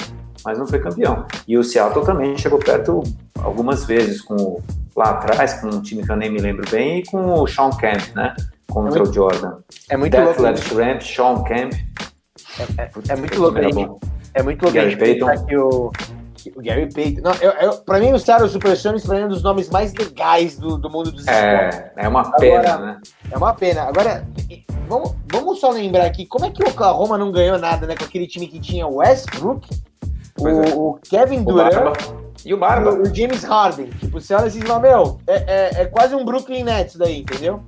mas 0.44 0.58
não 0.58 0.66
foi 0.66 0.78
campeão. 0.78 1.24
E 1.48 1.56
o 1.56 1.64
Seattle 1.64 2.04
também 2.04 2.36
chegou 2.36 2.58
perto 2.58 3.02
algumas 3.40 3.86
vezes, 3.86 4.20
com 4.20 4.60
lá 4.94 5.10
atrás, 5.10 5.54
com 5.54 5.68
um 5.68 5.80
time 5.80 6.04
que 6.04 6.12
eu 6.12 6.16
nem 6.16 6.30
me 6.30 6.38
lembro 6.38 6.70
bem, 6.70 6.98
e 6.98 7.04
com 7.04 7.32
o 7.32 7.46
Sean 7.46 7.70
Kemp, 7.70 8.14
né? 8.14 8.34
Contra 8.68 8.96
é 8.96 8.98
muito, 8.98 9.10
o 9.10 9.14
Jordan. 9.14 9.58
É 9.88 9.96
muito 9.96 10.12
Death 10.12 10.24
louco. 10.26 10.42
Left 10.42 10.74
Ramp, 10.74 11.00
Sean 11.00 11.42
Kemp. 11.44 11.72
É, 12.58 12.82
é, 12.82 12.90
é 13.08 13.16
muito 13.16 13.40
louco. 13.40 14.00
É 14.34 14.42
muito 14.42 14.62
louco 14.62 14.76
Gary 14.76 14.96
Payton. 14.96 15.46
que 15.46 15.56
o 15.56 15.92
o 16.54 16.62
Gary 16.62 16.92
Payton. 16.92 17.22
Não, 17.22 17.32
eu, 17.34 17.50
eu, 17.52 17.72
pra 17.78 17.98
mim, 17.98 18.12
o 18.12 18.18
Seattle 18.18 18.48
Supersonics 18.48 19.06
foi 19.06 19.24
um 19.24 19.28
dos 19.28 19.42
nomes 19.42 19.68
mais 19.70 19.94
legais 19.94 20.58
do, 20.58 20.76
do 20.76 20.90
mundo 20.90 21.10
dos 21.10 21.26
é, 21.26 21.68
esportes. 21.68 21.90
É 21.96 22.08
uma 22.08 22.30
pena, 22.32 22.60
Agora, 22.60 22.86
né? 22.86 23.00
É 23.30 23.36
uma 23.36 23.54
pena. 23.54 23.82
Agora, 23.82 24.28
vamos, 24.88 25.14
vamos 25.30 25.60
só 25.60 25.70
lembrar 25.70 26.04
aqui, 26.04 26.26
como 26.26 26.44
é 26.44 26.50
que 26.50 26.62
o 26.62 26.68
Oklahoma 26.68 27.16
não 27.18 27.32
ganhou 27.32 27.58
nada, 27.58 27.86
né? 27.86 27.94
Com 27.96 28.04
aquele 28.04 28.26
time 28.26 28.46
que 28.46 28.60
tinha 28.60 28.86
o 28.86 28.96
Westbrook, 28.96 29.68
o, 30.38 30.48
é. 30.48 30.74
o, 30.74 30.98
Kevin 31.08 31.42
Durant... 31.42 31.96
E 32.44 32.54
o 32.54 32.56
Barba. 32.56 32.92
O, 32.92 33.02
o 33.02 33.14
James 33.14 33.42
Harden. 33.42 33.90
Tipo, 33.98 34.20
você 34.20 34.32
olha 34.32 34.46
assim 34.46 34.60
e 34.60 34.66
fala, 34.66 34.78
meu, 34.78 35.18
é, 35.26 35.34
é, 35.34 35.82
é 35.82 35.84
quase 35.86 36.14
um 36.14 36.24
Brooklyn 36.24 36.62
Nets 36.62 36.94
daí, 36.94 37.22
entendeu? 37.22 37.60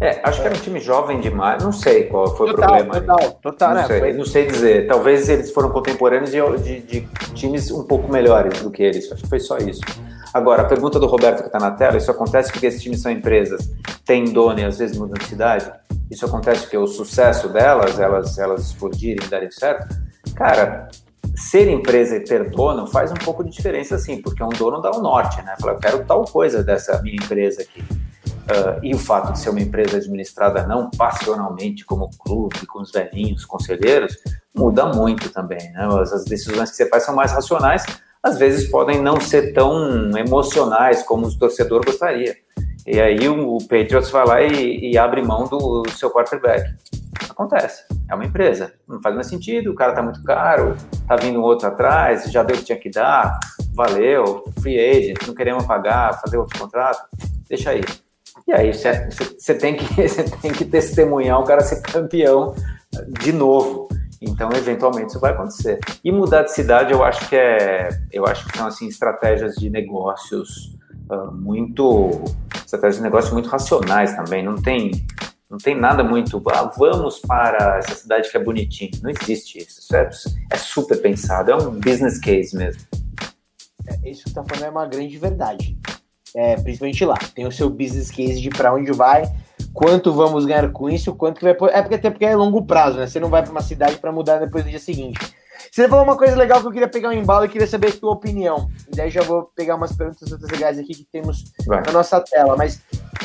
É, 0.00 0.20
acho 0.24 0.40
que 0.40 0.46
era 0.46 0.56
um 0.56 0.60
time 0.60 0.80
jovem 0.80 1.20
demais. 1.20 1.62
Não 1.62 1.72
sei 1.72 2.04
qual 2.04 2.34
foi 2.36 2.50
total, 2.50 2.64
o 2.64 2.84
problema. 2.84 3.00
Total, 3.00 3.32
total, 3.40 3.68
não 3.70 3.76
né? 3.76 3.86
Sei, 3.86 3.98
foi... 4.00 4.12
Não 4.12 4.24
sei 4.24 4.46
dizer. 4.46 4.86
Talvez 4.86 5.28
eles 5.28 5.50
foram 5.52 5.70
contemporâneos 5.70 6.30
de, 6.30 6.40
de, 6.58 6.80
de, 6.80 7.08
times 7.34 7.70
um 7.70 7.84
pouco 7.84 8.10
melhores 8.10 8.60
do 8.62 8.70
que 8.70 8.82
eles. 8.82 9.10
Acho 9.10 9.22
que 9.22 9.28
foi 9.28 9.40
só 9.40 9.58
isso. 9.58 9.80
Agora, 10.32 10.62
a 10.62 10.64
pergunta 10.64 10.98
do 10.98 11.06
Roberto 11.06 11.40
que 11.40 11.46
está 11.46 11.58
na 11.58 11.70
tela: 11.70 11.96
isso 11.96 12.10
acontece 12.10 12.50
porque 12.50 12.66
esses 12.66 12.82
times 12.82 13.00
são 13.00 13.10
empresas, 13.10 13.70
têm 14.04 14.24
dono 14.24 14.58
e 14.58 14.64
às 14.64 14.78
vezes 14.78 14.98
mudam 14.98 15.14
de 15.14 15.26
cidade? 15.26 15.70
Isso 16.10 16.26
acontece 16.26 16.62
porque 16.62 16.76
o 16.76 16.86
sucesso 16.86 17.48
delas, 17.48 17.98
elas, 17.98 18.38
elas 18.38 18.66
explodirem 18.66 19.24
e 19.24 19.30
darem 19.30 19.50
certo? 19.50 19.96
Cara, 20.34 20.88
ser 21.34 21.68
empresa 21.68 22.16
e 22.16 22.20
ter 22.20 22.50
dono 22.50 22.86
faz 22.86 23.10
um 23.10 23.16
pouco 23.16 23.42
de 23.42 23.50
diferença, 23.50 23.98
sim, 23.98 24.20
porque 24.20 24.42
um 24.42 24.50
dono 24.50 24.80
dá 24.80 24.90
o 24.90 25.00
norte, 25.00 25.40
né? 25.42 25.54
Fala, 25.60 25.72
eu 25.72 25.78
quero 25.78 26.04
tal 26.04 26.24
coisa 26.24 26.62
dessa 26.62 27.00
minha 27.02 27.16
empresa 27.16 27.62
aqui. 27.62 27.82
Uh, 28.44 28.78
e 28.82 28.94
o 28.94 28.98
fato 28.98 29.32
de 29.32 29.38
ser 29.38 29.48
uma 29.48 29.60
empresa 29.60 29.96
administrada 29.96 30.66
não 30.66 30.90
passionalmente 30.90 31.82
como 31.84 32.10
clube, 32.18 32.66
com 32.66 32.82
os 32.82 32.92
velhinhos, 32.92 33.46
conselheiros, 33.46 34.18
muda 34.54 34.84
muito 34.84 35.30
também. 35.30 35.72
Né? 35.72 35.88
As, 36.00 36.24
decisões 36.26 36.70
que 36.70 36.76
você 36.76 36.88
faz 36.88 37.04
são 37.04 37.14
mais 37.14 37.32
racionais, 37.32 37.84
às 38.22 38.38
vezes 38.38 38.70
podem 38.70 39.00
não 39.00 39.18
ser 39.18 39.54
tão 39.54 40.10
emocionais 40.18 41.02
como 41.02 41.26
o 41.26 41.38
torcedor 41.38 41.82
gostaria. 41.86 42.36
E 42.86 43.00
aí 43.00 43.26
o, 43.28 43.56
o 43.56 43.58
Patriots 43.66 44.10
vai 44.10 44.26
lá 44.26 44.42
e, 44.42 44.92
e, 44.92 44.98
abre 44.98 45.22
mão 45.22 45.44
do, 45.44 45.82
do 45.82 45.90
seu 45.92 46.10
quarterback. 46.10 46.70
Acontece, 47.30 47.84
é 48.10 48.14
uma 48.14 48.26
empresa, 48.26 48.74
não 48.86 49.00
faz 49.00 49.14
mais 49.14 49.26
sentido, 49.26 49.70
o 49.70 49.74
cara 49.74 49.94
tá 49.94 50.02
muito 50.02 50.22
caro, 50.22 50.76
tá 51.08 51.16
vindo 51.16 51.42
outro 51.42 51.66
atrás, 51.66 52.30
já 52.30 52.42
deu 52.42 52.56
o 52.56 52.58
que 52.58 52.66
tinha 52.66 52.78
que 52.78 52.90
dar, 52.90 53.40
valeu, 53.72 54.44
free 54.60 54.78
agent, 54.78 55.26
não 55.26 55.34
queremos 55.34 55.64
pagar, 55.64 56.20
fazer 56.20 56.36
outro 56.36 56.58
contrato, 56.58 57.08
deixa 57.48 57.70
aí 57.70 57.80
e 58.46 58.52
aí 58.52 58.72
você 58.72 59.54
tem, 59.54 59.76
que, 59.76 59.86
tem 60.42 60.52
que 60.52 60.64
testemunhar 60.66 61.40
o 61.40 61.44
cara 61.44 61.62
ser 61.62 61.80
campeão 61.80 62.54
de 63.20 63.32
novo. 63.32 63.88
Então, 64.20 64.50
eventualmente, 64.54 65.10
isso 65.10 65.20
vai 65.20 65.32
acontecer. 65.32 65.78
E 66.02 66.12
mudar 66.12 66.42
de 66.42 66.52
cidade, 66.52 66.92
eu 66.92 67.02
acho 67.02 67.28
que 67.28 67.36
é, 67.36 67.88
eu 68.12 68.26
acho 68.26 68.46
que 68.46 68.56
são 68.56 68.66
assim 68.66 68.86
estratégias 68.86 69.54
de 69.56 69.68
negócios 69.68 70.76
uh, 71.10 71.32
muito, 71.32 72.22
estratégias 72.54 72.96
de 72.96 73.02
negócios 73.02 73.32
muito 73.32 73.48
racionais 73.48 74.14
também. 74.14 74.42
Não 74.42 74.56
tem, 74.56 74.92
não 75.50 75.58
tem 75.58 75.74
nada 75.74 76.02
muito. 76.02 76.42
Ah, 76.50 76.70
vamos 76.76 77.18
para 77.20 77.78
essa 77.78 77.94
cidade 77.94 78.30
que 78.30 78.36
é 78.36 78.42
bonitinha. 78.42 78.90
Não 79.02 79.10
existe 79.10 79.58
isso. 79.58 79.80
isso 79.80 79.96
é, 79.96 80.08
é, 80.52 80.56
super 80.56 81.00
pensado. 81.00 81.50
É 81.50 81.56
um 81.56 81.70
business 81.72 82.18
case 82.18 82.56
mesmo. 82.56 82.82
É, 83.86 84.10
isso 84.10 84.24
que 84.24 84.30
está 84.30 84.44
falando 84.44 84.64
é 84.64 84.70
uma 84.70 84.86
grande 84.86 85.18
verdade 85.18 85.76
é, 86.34 86.56
principalmente 86.56 87.04
lá. 87.04 87.16
Tem 87.34 87.46
o 87.46 87.52
seu 87.52 87.70
business 87.70 88.10
case 88.10 88.40
de 88.40 88.50
para 88.50 88.74
onde 88.74 88.92
vai, 88.92 89.24
quanto 89.72 90.12
vamos 90.12 90.44
ganhar 90.44 90.70
com 90.72 90.90
isso, 90.90 91.14
quanto 91.14 91.38
que 91.38 91.44
vai. 91.44 91.52
É 91.72 91.80
porque 91.80 91.94
até 91.94 92.10
porque 92.10 92.24
é 92.24 92.34
longo 92.34 92.64
prazo, 92.64 92.98
né? 92.98 93.06
Você 93.06 93.20
não 93.20 93.28
vai 93.28 93.42
para 93.42 93.52
uma 93.52 93.62
cidade 93.62 93.96
para 93.96 94.12
mudar 94.12 94.38
depois 94.38 94.64
do 94.64 94.70
dia 94.70 94.78
seguinte. 94.78 95.18
Você 95.70 95.88
falou 95.88 96.04
uma 96.04 96.16
coisa 96.16 96.36
legal 96.36 96.60
que 96.60 96.66
eu 96.66 96.72
queria 96.72 96.88
pegar 96.88 97.08
um 97.08 97.12
embalo 97.12 97.44
e 97.44 97.48
queria 97.48 97.66
saber 97.66 97.88
a 97.88 97.92
tua 97.92 98.12
opinião. 98.12 98.68
E 98.92 98.96
daí 98.96 99.10
já 99.10 99.22
vou 99.22 99.50
pegar 99.56 99.76
umas 99.76 99.92
perguntas 99.92 100.30
outras 100.30 100.50
legais 100.50 100.78
aqui 100.78 100.94
que 100.94 101.04
temos 101.04 101.52
vai. 101.66 101.82
na 101.84 101.92
nossa 101.92 102.20
tela. 102.20 102.56
Mas 102.56 102.80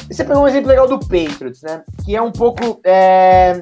você 0.10 0.24
pegou 0.24 0.44
um 0.44 0.48
exemplo 0.48 0.70
legal 0.70 0.88
do 0.88 1.00
Patriots, 1.00 1.62
né? 1.62 1.84
Que 2.04 2.16
é 2.16 2.22
um 2.22 2.32
pouco. 2.32 2.80
É, 2.84 3.62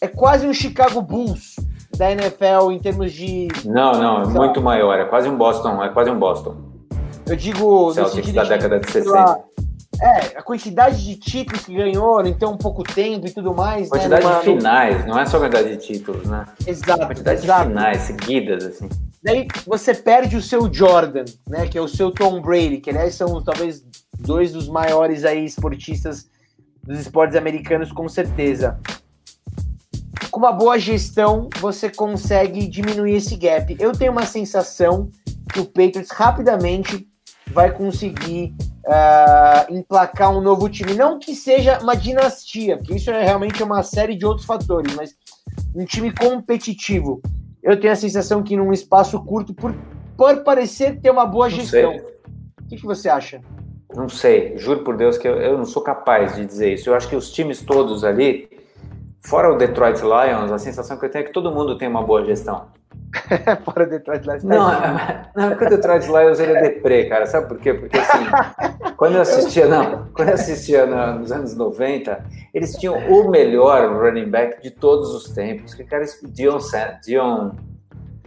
é 0.00 0.08
quase 0.08 0.46
um 0.46 0.54
Chicago 0.54 1.02
Bulls 1.02 1.56
da 1.96 2.10
NFL 2.12 2.70
em 2.70 2.78
termos 2.78 3.12
de. 3.12 3.48
Não, 3.64 3.92
não, 3.92 4.22
é 4.22 4.26
muito 4.26 4.62
maior. 4.62 4.98
É 4.98 5.04
quase 5.04 5.28
um 5.28 5.36
Boston. 5.36 5.82
É 5.82 5.88
quase 5.88 6.10
um 6.10 6.18
Boston. 6.18 6.77
Eu 7.28 7.36
digo. 7.36 7.92
Celtics 7.92 8.32
da 8.32 8.42
de, 8.42 8.48
década 8.48 8.80
de 8.80 8.90
60. 8.90 9.44
É, 10.00 10.38
a 10.38 10.42
quantidade 10.42 11.04
de 11.04 11.16
títulos 11.16 11.64
que 11.64 11.74
ganhou 11.74 12.24
em 12.24 12.32
tão 12.32 12.56
pouco 12.56 12.84
tempo 12.84 13.26
e 13.26 13.30
tudo 13.30 13.52
mais. 13.54 13.90
Né, 13.90 13.98
quantidade 13.98 14.24
né, 14.24 14.38
de 14.38 14.44
finais, 14.44 15.06
não 15.06 15.18
é 15.18 15.26
só 15.26 15.38
a 15.38 15.40
quantidade 15.40 15.76
de 15.76 15.78
títulos, 15.78 16.28
né? 16.28 16.44
Exato. 16.66 17.06
quantidade 17.06 17.42
exato. 17.42 17.62
de 17.62 17.68
finais 17.68 17.98
seguidas, 18.02 18.64
assim. 18.64 18.88
Daí 19.22 19.48
você 19.66 19.92
perde 19.94 20.36
o 20.36 20.42
seu 20.42 20.72
Jordan, 20.72 21.24
né? 21.48 21.66
Que 21.66 21.76
é 21.76 21.80
o 21.80 21.88
seu 21.88 22.12
Tom 22.12 22.40
Brady, 22.40 22.78
que 22.78 22.90
aliás 22.90 23.14
são 23.14 23.42
talvez 23.42 23.84
dois 24.18 24.52
dos 24.52 24.68
maiores 24.68 25.24
aí 25.24 25.44
esportistas 25.44 26.28
dos 26.82 27.00
esportes 27.00 27.36
americanos, 27.36 27.90
com 27.90 28.08
certeza. 28.08 28.78
Com 30.30 30.38
uma 30.38 30.52
boa 30.52 30.78
gestão, 30.78 31.48
você 31.58 31.90
consegue 31.90 32.68
diminuir 32.68 33.16
esse 33.16 33.36
gap. 33.36 33.76
Eu 33.80 33.92
tenho 33.92 34.12
uma 34.12 34.26
sensação 34.26 35.10
que 35.52 35.58
o 35.58 35.64
Patriots 35.64 36.10
rapidamente 36.10 37.08
vai 37.52 37.72
conseguir 37.72 38.54
uh, 38.86 39.74
emplacar 39.74 40.30
um 40.36 40.40
novo 40.40 40.68
time. 40.68 40.94
Não 40.94 41.18
que 41.18 41.34
seja 41.34 41.78
uma 41.80 41.94
dinastia, 41.94 42.76
porque 42.76 42.94
isso 42.94 43.10
é 43.10 43.24
realmente 43.24 43.62
uma 43.62 43.82
série 43.82 44.14
de 44.14 44.24
outros 44.26 44.46
fatores, 44.46 44.94
mas 44.94 45.14
um 45.74 45.84
time 45.84 46.12
competitivo. 46.12 47.20
Eu 47.62 47.78
tenho 47.78 47.92
a 47.92 47.96
sensação 47.96 48.42
que 48.42 48.56
num 48.56 48.72
espaço 48.72 49.22
curto, 49.24 49.52
por, 49.52 49.74
por 50.16 50.42
parecer 50.42 51.00
ter 51.00 51.10
uma 51.10 51.26
boa 51.26 51.50
gestão. 51.50 51.96
O 52.60 52.68
que, 52.68 52.76
que 52.76 52.86
você 52.86 53.08
acha? 53.08 53.40
Não 53.94 54.08
sei, 54.08 54.56
juro 54.58 54.84
por 54.84 54.96
Deus 54.96 55.16
que 55.16 55.26
eu, 55.26 55.36
eu 55.36 55.56
não 55.56 55.64
sou 55.64 55.82
capaz 55.82 56.36
de 56.36 56.44
dizer 56.44 56.74
isso. 56.74 56.90
Eu 56.90 56.94
acho 56.94 57.08
que 57.08 57.16
os 57.16 57.32
times 57.32 57.62
todos 57.62 58.04
ali, 58.04 58.48
fora 59.22 59.52
o 59.52 59.56
Detroit 59.56 60.00
Lions, 60.00 60.50
a 60.52 60.58
sensação 60.58 60.98
que 60.98 61.06
eu 61.06 61.10
tenho 61.10 61.24
é 61.24 61.26
que 61.26 61.32
todo 61.32 61.50
mundo 61.50 61.76
tem 61.76 61.88
uma 61.88 62.02
boa 62.02 62.24
gestão. 62.24 62.68
fora 63.64 63.84
o 63.84 63.88
Detroit 63.88 64.24
Lions. 64.24 64.42
Tá 64.42 64.48
Não, 65.34 65.42
não, 65.42 65.48
porque 65.50 65.64
o 65.64 65.70
Detroit 65.70 66.06
Lions 66.06 66.40
ele 66.40 66.52
é 66.52 66.62
deprê, 66.62 67.06
cara. 67.06 67.26
Sabe 67.26 67.48
por 67.48 67.58
quê? 67.58 67.74
Porque 67.74 67.96
assim, 67.96 68.26
quando 68.96 69.16
eu 69.16 69.22
assistia, 69.22 69.66
não, 69.66 70.08
quando 70.12 70.28
eu 70.28 70.34
assistia 70.34 70.86
nos 70.86 71.32
anos 71.32 71.54
90, 71.54 72.24
eles 72.52 72.72
tinham 72.76 72.96
o 72.96 73.30
melhor 73.30 73.96
running 74.02 74.28
back 74.28 74.62
de 74.62 74.70
todos 74.70 75.14
os 75.14 75.30
tempos. 75.30 75.74
Que 75.74 75.84
cara, 75.84 76.04
Dion, 76.24 76.58
Dion 77.04 77.50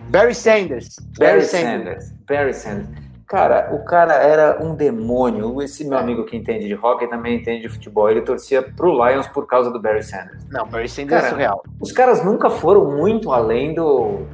Barry 0.10 0.36
Sanders. 0.36 0.96
Barry, 1.18 1.34
Barry 1.34 1.46
Sanders. 1.46 2.04
Sanders. 2.04 2.26
Barry 2.28 2.54
Sanders. 2.54 3.11
Cara, 3.32 3.74
o 3.74 3.86
cara 3.86 4.16
era 4.16 4.62
um 4.62 4.76
demônio. 4.76 5.62
Esse 5.62 5.86
meu 5.86 5.98
amigo 5.98 6.26
que 6.26 6.36
entende 6.36 6.68
de 6.68 6.76
hockey 6.76 7.08
também 7.08 7.38
entende 7.38 7.62
de 7.62 7.70
futebol. 7.70 8.10
Ele 8.10 8.20
torcia 8.20 8.62
pro 8.62 8.92
Lions 8.92 9.26
por 9.26 9.48
causa 9.48 9.72
do 9.72 9.80
Barry 9.80 10.04
Sanders. 10.04 10.46
Não, 10.50 10.68
Barry 10.68 10.90
Sanders 10.90 11.22
cara, 11.22 11.28
é 11.28 11.30
surreal. 11.30 11.64
Os 11.80 11.94
caras 11.94 12.26
nunca 12.26 12.50
foram 12.50 12.92
muito 12.98 13.32
além 13.32 13.74
do 13.74 14.28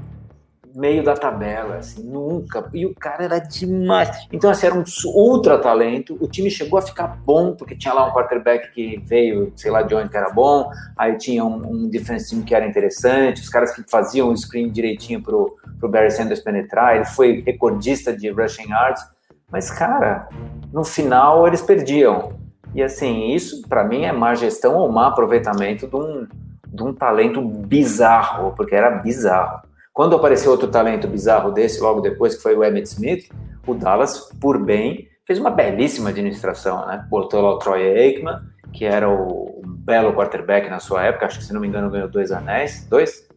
meio 0.77 1.03
da 1.03 1.15
tabela, 1.15 1.77
assim, 1.77 2.03
nunca. 2.03 2.69
E 2.71 2.85
o 2.85 2.93
cara 2.93 3.23
era 3.23 3.39
demais. 3.39 4.27
Então, 4.31 4.51
assim, 4.51 4.67
era 4.67 4.75
um 4.75 4.83
ultra 5.07 5.57
talento. 5.57 6.15
O 6.21 6.27
time 6.27 6.51
chegou 6.51 6.77
a 6.77 6.83
ficar 6.83 7.07
bom, 7.07 7.55
porque 7.55 7.75
tinha 7.75 7.93
lá 7.93 8.05
um 8.05 8.11
quarterback 8.11 8.71
que 8.71 9.01
veio, 9.03 9.51
sei 9.55 9.71
lá 9.71 9.81
de 9.81 9.95
onde 9.95 10.09
que 10.09 10.17
era 10.17 10.29
bom, 10.29 10.69
aí 10.95 11.17
tinha 11.17 11.43
um, 11.43 11.67
um 11.67 11.89
defense 11.89 12.29
team 12.29 12.43
que 12.43 12.53
era 12.53 12.67
interessante, 12.67 13.41
os 13.41 13.49
caras 13.49 13.73
que 13.73 13.83
faziam 13.89 14.29
o 14.29 14.37
screen 14.37 14.69
direitinho 14.69 15.21
pro, 15.21 15.57
pro 15.79 15.89
Barry 15.89 16.11
Sanders 16.11 16.41
penetrar, 16.41 16.95
ele 16.95 17.05
foi 17.05 17.41
recordista 17.41 18.15
de 18.15 18.29
rushing 18.29 18.69
yards, 18.69 19.03
mas, 19.51 19.71
cara, 19.71 20.29
no 20.71 20.83
final 20.83 21.47
eles 21.47 21.61
perdiam. 21.61 22.33
E, 22.75 22.83
assim, 22.83 23.33
isso 23.33 23.67
para 23.67 23.83
mim 23.83 24.03
é 24.03 24.11
má 24.11 24.35
gestão 24.35 24.75
ou 24.75 24.91
má 24.91 25.07
aproveitamento 25.07 25.87
de 25.87 25.95
um, 25.95 26.27
de 26.67 26.83
um 26.83 26.93
talento 26.93 27.41
bizarro, 27.41 28.53
porque 28.55 28.75
era 28.75 28.91
bizarro. 28.91 29.66
Quando 29.97 30.15
apareceu 30.15 30.51
outro 30.51 30.67
talento 30.67 31.07
bizarro 31.07 31.51
desse, 31.51 31.81
logo 31.81 32.01
depois, 32.01 32.35
que 32.35 32.43
foi 32.43 32.55
o 32.55 32.63
Emmett 32.63 32.87
Smith, 32.87 33.31
o 33.65 33.73
Dallas, 33.73 34.29
por 34.39 34.63
bem, 34.63 35.07
fez 35.25 35.39
uma 35.39 35.49
belíssima 35.49 36.11
administração, 36.11 36.85
né? 36.85 37.03
Botou 37.09 37.41
lá 37.41 37.55
o 37.55 37.57
Troy 37.57 37.81
Aikman, 37.97 38.37
que 38.71 38.85
era 38.85 39.09
o, 39.09 39.59
um 39.65 39.73
belo 39.73 40.13
quarterback 40.13 40.69
na 40.69 40.79
sua 40.79 41.03
época, 41.03 41.25
acho 41.25 41.39
que 41.39 41.45
se 41.45 41.51
não 41.51 41.59
me 41.59 41.67
engano 41.67 41.89
ganhou 41.89 42.07
dois 42.07 42.31
anéis. 42.31 42.85
Dois? 42.87 43.27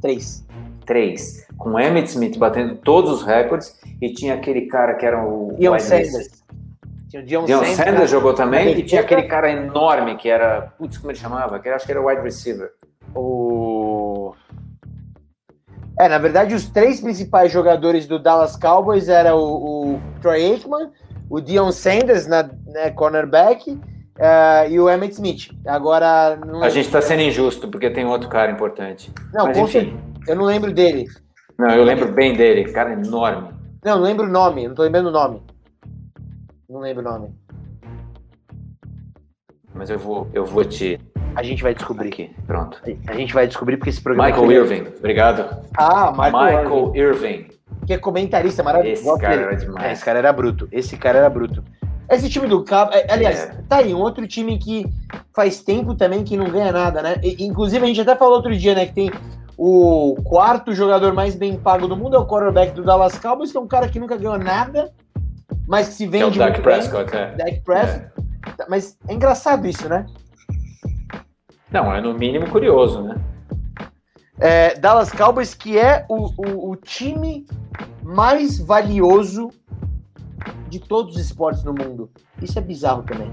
Três. 0.00 0.42
Três. 0.86 1.46
Com 1.58 1.78
Emmett 1.78 2.08
Smith 2.08 2.38
batendo 2.38 2.76
todos 2.76 3.10
os 3.10 3.22
recordes 3.22 3.78
e 4.00 4.10
tinha 4.14 4.36
aquele 4.36 4.62
cara 4.68 4.94
que 4.94 5.04
era 5.04 5.22
o. 5.22 5.54
Dion 5.58 5.78
Sanders. 5.78 6.42
Tinha 7.10 7.22
o 7.22 7.26
Dion, 7.26 7.44
Dion 7.44 7.58
Sanders, 7.58 7.76
Sanders 7.76 8.10
jogou 8.10 8.32
também 8.32 8.78
e 8.78 8.82
tinha 8.82 9.02
aquele 9.02 9.24
cara 9.24 9.50
enorme 9.52 10.16
que 10.16 10.30
era. 10.30 10.62
Putz, 10.78 10.96
como 10.96 11.10
ele 11.10 11.18
chamava? 11.18 11.58
Que 11.58 11.68
acho 11.68 11.84
que 11.84 11.92
era 11.92 12.00
wide 12.00 12.22
receiver. 12.22 12.70
O. 13.14 13.45
É, 15.98 16.08
na 16.08 16.18
verdade, 16.18 16.54
os 16.54 16.68
três 16.68 17.00
principais 17.00 17.50
jogadores 17.50 18.06
do 18.06 18.18
Dallas 18.18 18.54
Cowboys 18.56 19.08
eram 19.08 19.38
o, 19.38 19.94
o 19.94 20.00
Troy 20.20 20.52
Aikman, 20.52 20.90
o 21.30 21.40
Dion 21.40 21.72
Sanders, 21.72 22.26
na 22.26 22.50
né, 22.66 22.90
cornerback, 22.90 23.70
uh, 23.72 24.70
e 24.70 24.78
o 24.78 24.90
Emmett 24.90 25.14
Smith. 25.14 25.50
Agora. 25.66 26.36
Não... 26.36 26.62
A 26.62 26.68
gente 26.68 26.86
está 26.86 27.00
sendo 27.00 27.22
injusto, 27.22 27.68
porque 27.68 27.90
tem 27.90 28.04
outro 28.04 28.28
cara 28.28 28.52
importante. 28.52 29.10
Não, 29.32 29.46
Mas, 29.46 29.56
enfim. 29.56 29.98
eu 30.28 30.36
não 30.36 30.44
lembro 30.44 30.72
dele. 30.72 31.06
Não, 31.58 31.70
eu 31.70 31.82
lembro 31.82 32.12
bem 32.12 32.34
dele, 32.34 32.70
cara 32.72 32.92
enorme. 32.92 33.48
Não, 33.82 33.96
não 33.96 34.02
lembro 34.02 34.26
o 34.26 34.30
nome, 34.30 34.68
não 34.68 34.74
tô 34.74 34.82
lembrando 34.82 35.08
o 35.08 35.12
nome. 35.12 35.42
Não 36.68 36.80
lembro 36.80 37.02
o 37.02 37.10
nome. 37.10 37.34
Mas 39.72 39.88
eu 39.88 39.98
vou, 39.98 40.28
eu 40.34 40.44
vou 40.44 40.64
te 40.64 41.00
a 41.36 41.42
gente 41.42 41.62
vai 41.62 41.74
descobrir. 41.74 42.08
Aqui, 42.08 42.30
pronto. 42.46 42.80
A 43.06 43.14
gente 43.14 43.34
vai 43.34 43.46
descobrir 43.46 43.76
porque 43.76 43.90
esse 43.90 44.00
programa. 44.00 44.28
Michael 44.28 44.52
Irving, 44.52 44.88
obrigado. 44.98 45.64
Ah, 45.76 46.10
Michael, 46.10 46.32
Michael 46.32 46.92
Irving. 46.94 47.26
Irving. 47.28 47.46
Que 47.86 47.92
é 47.92 47.98
comentarista 47.98 48.62
maravilhoso. 48.62 49.02
Esse 49.02 49.20
cara 49.20 49.34
era 49.34 49.56
demais. 49.56 49.86
É, 49.86 49.92
esse 49.92 50.04
cara 50.04 50.18
era 50.18 50.32
bruto. 50.32 50.68
Esse 50.72 50.96
cara 50.96 51.18
era 51.18 51.30
bruto. 51.30 51.62
Esse 52.08 52.30
time 52.30 52.46
do 52.46 52.62
Cabo, 52.62 52.92
é, 52.92 53.06
aliás, 53.10 53.40
é. 53.40 53.64
tá 53.68 53.78
aí, 53.78 53.92
um 53.92 53.98
outro 53.98 54.26
time 54.28 54.58
que 54.58 54.86
faz 55.34 55.60
tempo 55.60 55.94
também 55.94 56.22
que 56.22 56.36
não 56.36 56.48
ganha 56.48 56.70
nada, 56.70 57.02
né? 57.02 57.16
E, 57.22 57.44
inclusive, 57.44 57.84
a 57.84 57.88
gente 57.88 58.00
até 58.00 58.14
falou 58.14 58.36
outro 58.36 58.56
dia, 58.56 58.74
né, 58.74 58.86
que 58.86 58.94
tem 58.94 59.10
o 59.58 60.16
quarto 60.22 60.72
jogador 60.72 61.12
mais 61.12 61.34
bem 61.34 61.56
pago 61.56 61.88
do 61.88 61.96
mundo, 61.96 62.14
é 62.14 62.18
o 62.18 62.26
quarterback 62.26 62.72
do 62.74 62.84
Dallas 62.84 63.18
Cowboys, 63.18 63.50
que 63.50 63.58
é 63.58 63.60
um 63.60 63.66
cara 63.66 63.88
que 63.88 63.98
nunca 63.98 64.16
ganhou 64.16 64.38
nada, 64.38 64.92
mas 65.66 65.88
que 65.88 65.94
se 65.94 66.06
vende 66.06 66.30
que 66.30 66.40
é 66.40 66.44
o 66.44 66.48
Dak 66.48 66.60
Prescott, 66.60 67.10
bem. 67.10 67.20
É. 67.20 67.34
Dak 67.36 67.60
Prescott. 67.62 68.06
É. 68.60 68.66
Mas 68.68 68.96
é 69.08 69.14
engraçado 69.14 69.66
isso, 69.66 69.88
né? 69.88 70.06
Não, 71.70 71.92
é 71.92 72.00
no 72.00 72.14
mínimo 72.14 72.48
curioso, 72.48 73.02
né? 73.02 73.16
É, 74.38 74.74
Dallas 74.78 75.10
Cowboys, 75.10 75.54
que 75.54 75.78
é 75.78 76.04
o, 76.08 76.30
o, 76.36 76.70
o, 76.70 76.76
time 76.76 77.46
mais 78.02 78.58
valioso 78.58 79.50
de 80.68 80.78
todos 80.78 81.16
os 81.16 81.20
esportes 81.20 81.64
no 81.64 81.72
mundo. 81.72 82.10
Isso 82.42 82.58
é 82.58 82.62
bizarro 82.62 83.02
também. 83.02 83.32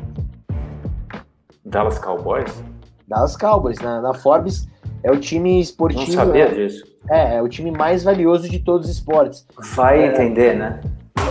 Dallas 1.66 2.00
Cowboys? 2.00 2.64
Dallas 3.08 3.36
Cowboys, 3.36 3.80
na, 3.80 4.02
na 4.02 4.14
Forbes 4.14 4.68
é 5.04 5.12
o 5.12 5.20
time 5.20 5.60
esportivo. 5.60 6.06
Não 6.06 6.26
sabia 6.26 6.50
disso. 6.50 6.86
É, 7.10 7.36
é 7.36 7.42
o 7.42 7.50
time 7.50 7.70
mais 7.70 8.04
valioso 8.04 8.50
de 8.50 8.60
todos 8.60 8.90
os 8.90 8.96
esportes. 8.96 9.46
Vai 9.76 10.02
é, 10.02 10.08
entender, 10.08 10.56
né? 10.56 10.80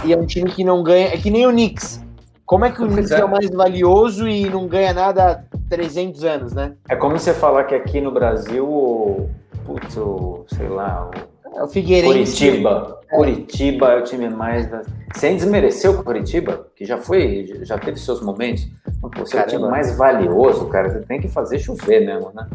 E 0.04 0.12
é 0.12 0.16
um 0.16 0.26
time 0.26 0.50
que 0.50 0.62
não 0.62 0.82
ganha. 0.82 1.08
É 1.08 1.16
que 1.16 1.30
nem 1.30 1.46
o 1.46 1.50
Knicks. 1.50 2.04
Como 2.44 2.66
é 2.66 2.70
que 2.70 2.82
o 2.82 2.86
Knicks 2.86 3.10
é. 3.10 3.20
é 3.20 3.24
o 3.24 3.30
mais 3.30 3.48
valioso 3.48 4.28
e 4.28 4.48
não 4.50 4.66
ganha 4.66 4.92
nada 4.92 5.46
300 5.68 6.24
anos, 6.24 6.52
né? 6.52 6.74
É 6.88 6.96
como 6.96 7.18
você 7.18 7.32
falar 7.32 7.64
que 7.64 7.74
aqui 7.74 8.00
no 8.00 8.10
Brasil, 8.10 8.64
o, 8.64 9.28
putz, 9.64 9.96
o, 9.96 10.44
sei 10.48 10.68
lá, 10.68 11.08
o, 11.08 11.32
é 11.54 11.62
o 11.62 11.68
Figueirense. 11.68 12.36
Curitiba. 12.36 13.00
É. 13.10 13.16
Curitiba 13.16 13.92
é 13.92 13.98
o 13.98 14.04
time 14.04 14.28
mais. 14.28 14.68
Sem 15.14 15.36
desmerecer 15.36 15.90
o 15.90 16.02
Curitiba, 16.02 16.66
que 16.74 16.84
já 16.84 16.96
foi, 16.96 17.60
já 17.62 17.78
teve 17.78 17.98
seus 17.98 18.22
momentos. 18.22 18.66
Você 19.16 19.36
é 19.36 19.42
o 19.42 19.46
time 19.46 19.68
mais 19.68 19.96
valioso, 19.96 20.66
cara. 20.66 20.90
Você 20.90 21.00
tem 21.00 21.20
que 21.20 21.28
fazer 21.28 21.58
chover 21.58 22.04
mesmo, 22.04 22.32
né? 22.34 22.48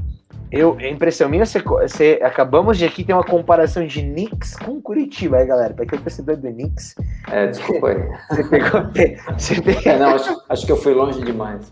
Eu, 0.49 0.77
a 0.79 0.87
impressão 0.87 1.27
minha, 1.27 1.45
você, 1.45 1.59
você, 1.59 2.19
acabamos 2.23 2.77
de 2.77 2.85
aqui 2.85 3.03
ter 3.03 3.13
uma 3.13 3.23
comparação 3.23 3.85
de 3.85 4.01
Knicks 4.01 4.55
com 4.55 4.81
Curitiba, 4.81 5.37
aí, 5.37 5.45
galera. 5.45 5.73
Pra 5.73 5.85
quem 5.85 5.99
é 5.99 6.01
torcedor 6.01 6.37
do 6.37 6.47
Knicks. 6.47 6.95
É, 7.29 7.47
desculpa 7.47 7.89
aí. 7.89 7.97
Você 8.29 8.43
pegou. 8.45 8.81
Você 9.37 9.61
pegou... 9.61 9.91
É, 9.91 9.99
não, 9.99 10.09
acho, 10.15 10.41
acho 10.47 10.65
que 10.65 10.71
eu 10.71 10.77
fui 10.77 10.93
longe 10.93 11.21
demais. 11.21 11.71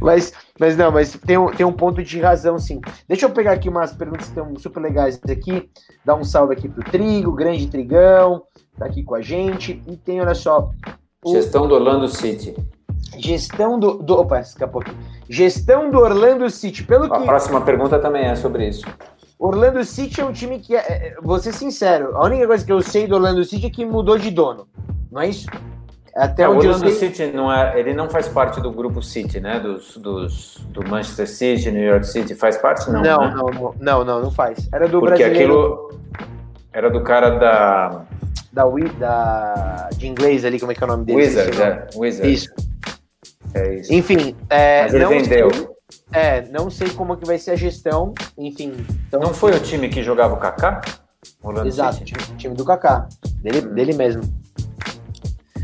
Mas, 0.00 0.32
mas 0.58 0.76
não, 0.76 0.92
mas 0.92 1.14
tem 1.26 1.36
um, 1.36 1.50
tem 1.50 1.66
um 1.66 1.72
ponto 1.72 2.02
de 2.02 2.20
razão, 2.20 2.58
sim. 2.58 2.80
Deixa 3.08 3.26
eu 3.26 3.30
pegar 3.30 3.52
aqui 3.52 3.68
umas 3.68 3.92
perguntas 3.92 4.26
que 4.26 4.38
estão 4.38 4.56
super 4.56 4.80
legais 4.80 5.20
aqui. 5.28 5.68
Dar 6.04 6.14
um 6.14 6.24
salve 6.24 6.54
aqui 6.54 6.68
pro 6.68 6.84
Trigo, 6.84 7.32
grande 7.32 7.66
Trigão, 7.66 8.42
tá 8.78 8.86
aqui 8.86 9.02
com 9.02 9.14
a 9.14 9.20
gente. 9.20 9.82
E 9.86 9.96
tem, 9.96 10.20
olha 10.20 10.34
só. 10.34 10.70
O... 11.24 11.32
Gestão 11.32 11.66
do 11.66 11.74
Orlando 11.74 12.08
City. 12.08 12.54
Gestão 13.18 13.78
do, 13.78 13.94
do. 13.94 14.20
Opa, 14.20 14.40
escapou 14.40 14.82
aqui. 14.82 14.92
Gestão 15.28 15.90
do 15.90 15.98
Orlando 15.98 16.48
City. 16.50 16.84
Pelo 16.84 17.12
a 17.12 17.18
que... 17.18 17.24
próxima 17.24 17.60
pergunta 17.60 17.98
também 17.98 18.26
é 18.26 18.34
sobre 18.34 18.68
isso. 18.68 18.86
Orlando 19.38 19.84
City 19.84 20.20
é 20.20 20.24
um 20.24 20.32
time 20.32 20.58
que, 20.58 20.74
é, 20.74 20.78
é, 20.78 21.16
vou 21.22 21.38
ser 21.38 21.52
sincero, 21.52 22.16
a 22.16 22.24
única 22.24 22.46
coisa 22.46 22.64
que 22.64 22.72
eu 22.72 22.80
sei 22.80 23.06
do 23.06 23.16
Orlando 23.16 23.44
City 23.44 23.66
é 23.66 23.70
que 23.70 23.84
mudou 23.84 24.16
de 24.16 24.30
dono, 24.30 24.66
não 25.12 25.20
é 25.20 25.28
isso? 25.28 25.46
Até 26.14 26.44
é, 26.44 26.48
onde 26.48 26.66
o 26.66 26.70
Orlando 26.70 26.90
sei... 26.90 27.10
City 27.10 27.36
não 27.36 27.52
é, 27.52 27.78
ele 27.78 27.92
não 27.92 28.08
faz 28.08 28.26
parte 28.28 28.62
do 28.62 28.70
grupo 28.70 29.02
City, 29.02 29.38
né? 29.38 29.60
Dos, 29.60 29.98
dos 29.98 30.66
do 30.70 30.82
Manchester 30.88 31.28
City, 31.28 31.70
New 31.70 31.84
York 31.84 32.06
City, 32.06 32.34
faz 32.34 32.56
parte 32.56 32.90
não? 32.90 33.02
Não, 33.02 33.20
né? 33.20 33.34
não, 33.36 33.74
não, 33.78 34.04
não, 34.04 34.22
não 34.22 34.30
faz. 34.30 34.66
Era 34.72 34.88
do 34.88 35.00
Porque 35.00 35.18
brasileiro. 35.18 35.52
aquilo 35.52 36.00
era 36.72 36.90
do 36.90 37.02
cara 37.02 37.30
da 37.30 38.06
da, 38.50 38.64
da 38.98 39.88
de 39.94 40.06
inglês 40.06 40.46
ali, 40.46 40.58
como 40.58 40.72
é 40.72 40.74
que 40.74 40.82
é 40.82 40.86
o 40.86 40.88
nome 40.88 41.04
dele? 41.04 41.18
Wizard, 41.18 41.60
é, 41.60 41.86
Wizard. 41.94 42.32
Isso. 42.32 42.48
É 43.56 43.74
isso. 43.76 43.92
Enfim, 43.92 44.36
é, 44.50 44.82
Mas 44.82 44.94
ele 44.94 45.04
não 45.04 45.10
vendeu. 45.10 45.50
Sei, 45.50 45.68
é, 46.12 46.42
não 46.50 46.68
sei 46.68 46.90
como 46.90 47.16
que 47.16 47.24
vai 47.24 47.38
ser 47.38 47.52
a 47.52 47.56
gestão, 47.56 48.12
enfim. 48.36 48.84
Então, 49.08 49.20
não 49.20 49.32
foi 49.32 49.52
o 49.52 49.60
time 49.60 49.88
que 49.88 50.02
jogava 50.02 50.34
o 50.34 50.38
Kaká? 50.38 50.82
Exato, 51.64 52.04
time, 52.04 52.20
time, 52.36 52.54
do 52.54 52.64
Kaká, 52.64 53.08
dele, 53.42 53.66
hum. 53.66 53.74
dele 53.74 53.94
mesmo. 53.94 54.22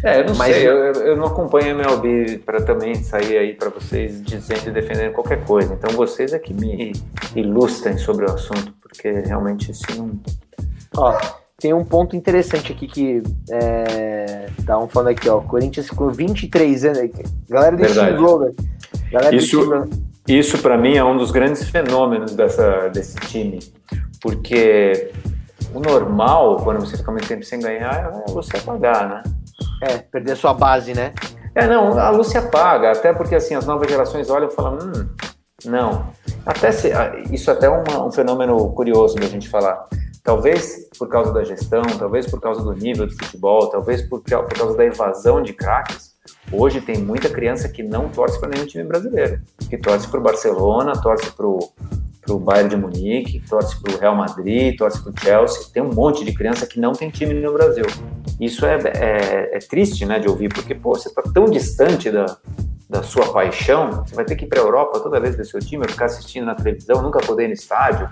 É, 0.02 0.20
eu 0.20 0.24
não 0.26 0.34
Mas, 0.34 0.56
sei, 0.56 0.66
eu, 0.66 0.74
eu 0.74 1.16
não 1.16 1.26
acompanho 1.26 1.66
a 1.66 1.70
MLB 1.70 2.38
para 2.38 2.60
também 2.62 2.94
sair 2.94 3.38
aí 3.38 3.54
para 3.54 3.68
vocês 3.68 4.20
dizendo 4.22 4.68
e 4.68 4.70
defendendo 4.72 5.12
qualquer 5.12 5.44
coisa. 5.44 5.74
Então 5.74 5.94
vocês 5.94 6.32
é 6.32 6.38
que 6.38 6.52
me 6.52 6.92
ilustrem 7.36 7.96
sobre 7.98 8.24
o 8.24 8.32
assunto, 8.32 8.74
porque 8.80 9.10
realmente 9.10 9.70
isso 9.70 9.84
não. 9.96 10.18
Ó, 10.96 11.20
tem 11.62 11.72
um 11.72 11.84
ponto 11.84 12.16
interessante 12.16 12.72
aqui 12.72 12.88
que 12.88 13.22
é, 13.48 14.46
tá 14.66 14.76
um 14.80 14.88
falando 14.88 15.10
aqui, 15.10 15.28
ó. 15.28 15.40
Corinthians 15.40 15.88
com 15.90 16.10
23 16.10 16.84
anos. 16.84 17.10
Galera 17.48 17.76
do 17.76 17.88
Steve 17.88 18.16
Roller. 18.16 18.52
Galera 19.12 19.36
isso, 19.36 19.60
isso 20.26 20.58
para 20.58 20.76
mim 20.76 20.96
é 20.96 21.04
um 21.04 21.16
dos 21.16 21.30
grandes 21.30 21.68
fenômenos 21.70 22.34
dessa, 22.34 22.88
desse 22.88 23.14
time. 23.20 23.60
Porque 24.20 25.12
o 25.72 25.78
normal, 25.78 26.56
quando 26.64 26.80
você 26.80 26.96
fica 26.96 27.12
muito 27.12 27.28
tempo 27.28 27.44
sem 27.44 27.60
ganhar, 27.60 28.12
é 28.28 28.32
você 28.32 28.56
apagar, 28.56 29.08
né? 29.08 29.22
É, 29.82 29.98
perder 29.98 30.36
sua 30.36 30.52
base, 30.52 30.92
né? 30.94 31.12
É, 31.54 31.68
não, 31.68 31.96
a 31.96 32.10
luz 32.10 32.26
se 32.26 32.38
apaga, 32.38 32.90
até 32.90 33.12
porque 33.12 33.36
assim, 33.36 33.54
as 33.54 33.66
novas 33.66 33.88
gerações 33.88 34.28
olham 34.28 34.48
e 34.48 34.50
falam, 34.50 34.78
hum, 34.82 35.08
não. 35.64 36.10
Até 36.44 36.72
se, 36.72 36.92
ah, 36.92 37.22
isso 37.30 37.52
até 37.52 37.66
é 37.66 37.70
uma, 37.70 38.04
um 38.04 38.10
fenômeno 38.10 38.72
curioso 38.72 39.14
da 39.14 39.26
gente 39.26 39.48
falar. 39.48 39.86
Talvez 40.22 40.88
por 40.96 41.08
causa 41.08 41.32
da 41.32 41.42
gestão, 41.42 41.82
talvez 41.98 42.30
por 42.30 42.40
causa 42.40 42.62
do 42.62 42.72
nível 42.72 43.06
do 43.06 43.12
futebol, 43.12 43.68
talvez 43.68 44.02
por, 44.02 44.20
por 44.20 44.54
causa 44.54 44.76
da 44.76 44.84
evasão 44.84 45.42
de 45.42 45.52
craques. 45.52 46.12
Hoje 46.52 46.80
tem 46.80 46.98
muita 46.98 47.28
criança 47.28 47.68
que 47.68 47.82
não 47.82 48.08
torce 48.08 48.38
para 48.38 48.50
nenhum 48.50 48.66
time 48.66 48.84
brasileiro, 48.84 49.40
que 49.68 49.76
torce 49.76 50.06
para 50.06 50.20
o 50.20 50.22
Barcelona, 50.22 50.92
torce 50.92 51.28
para 51.32 51.46
o 51.46 52.38
Bayern 52.38 52.70
de 52.70 52.76
Munique, 52.76 53.42
torce 53.48 53.80
para 53.82 53.96
o 53.96 53.98
Real 53.98 54.14
Madrid, 54.14 54.76
torce 54.76 55.02
para 55.02 55.10
o 55.10 55.20
Chelsea. 55.20 55.72
Tem 55.72 55.82
um 55.82 55.92
monte 55.92 56.24
de 56.24 56.32
criança 56.32 56.68
que 56.68 56.78
não 56.78 56.92
tem 56.92 57.10
time 57.10 57.34
no 57.34 57.52
Brasil. 57.52 57.84
Isso 58.40 58.64
é, 58.64 58.78
é, 58.94 59.56
é 59.56 59.58
triste, 59.58 60.06
né, 60.06 60.20
de 60.20 60.28
ouvir, 60.28 60.50
porque 60.54 60.72
pô, 60.72 60.94
você 60.94 61.08
está 61.08 61.22
tão 61.22 61.46
distante 61.46 62.12
da, 62.12 62.38
da 62.92 63.02
sua 63.02 63.32
paixão, 63.32 64.04
você 64.06 64.14
vai 64.14 64.24
ter 64.26 64.36
que 64.36 64.44
ir 64.44 64.48
para 64.48 64.60
a 64.60 64.62
Europa 64.62 65.00
toda 65.00 65.18
vez 65.18 65.34
ver 65.34 65.46
seu 65.46 65.58
time, 65.58 65.88
ficar 65.88 66.04
assistindo 66.04 66.44
na 66.44 66.54
televisão, 66.54 67.00
nunca 67.00 67.20
poder 67.20 67.44
ir 67.44 67.48
no 67.48 67.54
estádio, 67.54 68.06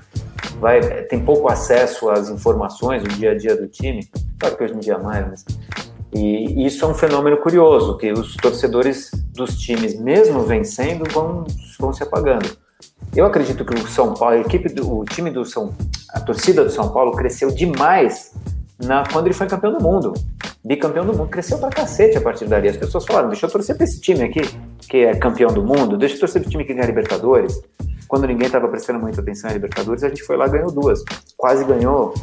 vai 0.58 0.80
tem 1.04 1.22
pouco 1.22 1.52
acesso 1.52 2.08
às 2.08 2.30
informações 2.30 3.02
do 3.02 3.08
dia 3.10 3.32
a 3.32 3.36
dia 3.36 3.54
do 3.54 3.68
time, 3.68 4.08
claro 4.38 4.56
que 4.56 4.64
hoje 4.64 4.74
em 4.74 4.78
dia 4.78 4.98
mais, 4.98 5.28
mas 5.28 5.44
e 6.12 6.66
isso 6.66 6.82
é 6.84 6.88
um 6.88 6.94
fenômeno 6.94 7.36
curioso, 7.36 7.98
que 7.98 8.10
os 8.10 8.34
torcedores 8.36 9.10
dos 9.34 9.56
times, 9.56 10.00
mesmo 10.00 10.42
vencendo, 10.42 11.04
vão, 11.12 11.44
vão 11.78 11.92
se 11.92 12.02
apagando. 12.02 12.48
Eu 13.14 13.26
acredito 13.26 13.64
que 13.64 13.74
o 13.74 13.86
São 13.86 14.14
Paulo, 14.14 14.34
a 14.34 14.40
equipe 14.40 14.68
do, 14.70 14.98
o 14.98 15.04
time 15.04 15.30
do 15.30 15.44
São, 15.44 15.72
a 16.08 16.18
torcida 16.18 16.64
do 16.64 16.70
São 16.70 16.88
Paulo 16.88 17.12
cresceu 17.12 17.50
demais 17.50 18.32
na, 18.84 19.04
quando 19.10 19.26
ele 19.26 19.34
foi 19.34 19.46
campeão 19.46 19.76
do 19.76 19.82
mundo. 19.82 20.12
Bicampeão 20.64 21.04
do 21.04 21.14
mundo. 21.14 21.28
Cresceu 21.28 21.58
pra 21.58 21.70
cacete 21.70 22.18
a 22.18 22.20
partir 22.20 22.46
dali. 22.46 22.68
As 22.68 22.76
pessoas 22.76 23.04
falaram: 23.04 23.28
deixa 23.28 23.46
eu 23.46 23.50
torcer 23.50 23.76
pra 23.76 23.84
esse 23.84 24.00
time 24.00 24.22
aqui, 24.22 24.40
que 24.88 24.98
é 24.98 25.14
campeão 25.14 25.52
do 25.52 25.64
mundo, 25.64 25.96
deixa 25.96 26.16
eu 26.16 26.20
torcer 26.20 26.42
pro 26.42 26.50
time 26.50 26.64
que 26.64 26.72
ganha 26.72 26.84
a 26.84 26.88
Libertadores. 26.88 27.60
Quando 28.08 28.26
ninguém 28.26 28.46
estava 28.46 28.66
prestando 28.68 28.98
muita 28.98 29.20
atenção 29.20 29.50
em 29.50 29.54
Libertadores, 29.54 30.02
a 30.02 30.08
gente 30.08 30.22
foi 30.24 30.36
lá 30.36 30.46
e 30.46 30.50
ganhou 30.50 30.70
duas. 30.70 31.04
Quase 31.36 31.64
ganhou. 31.64 32.14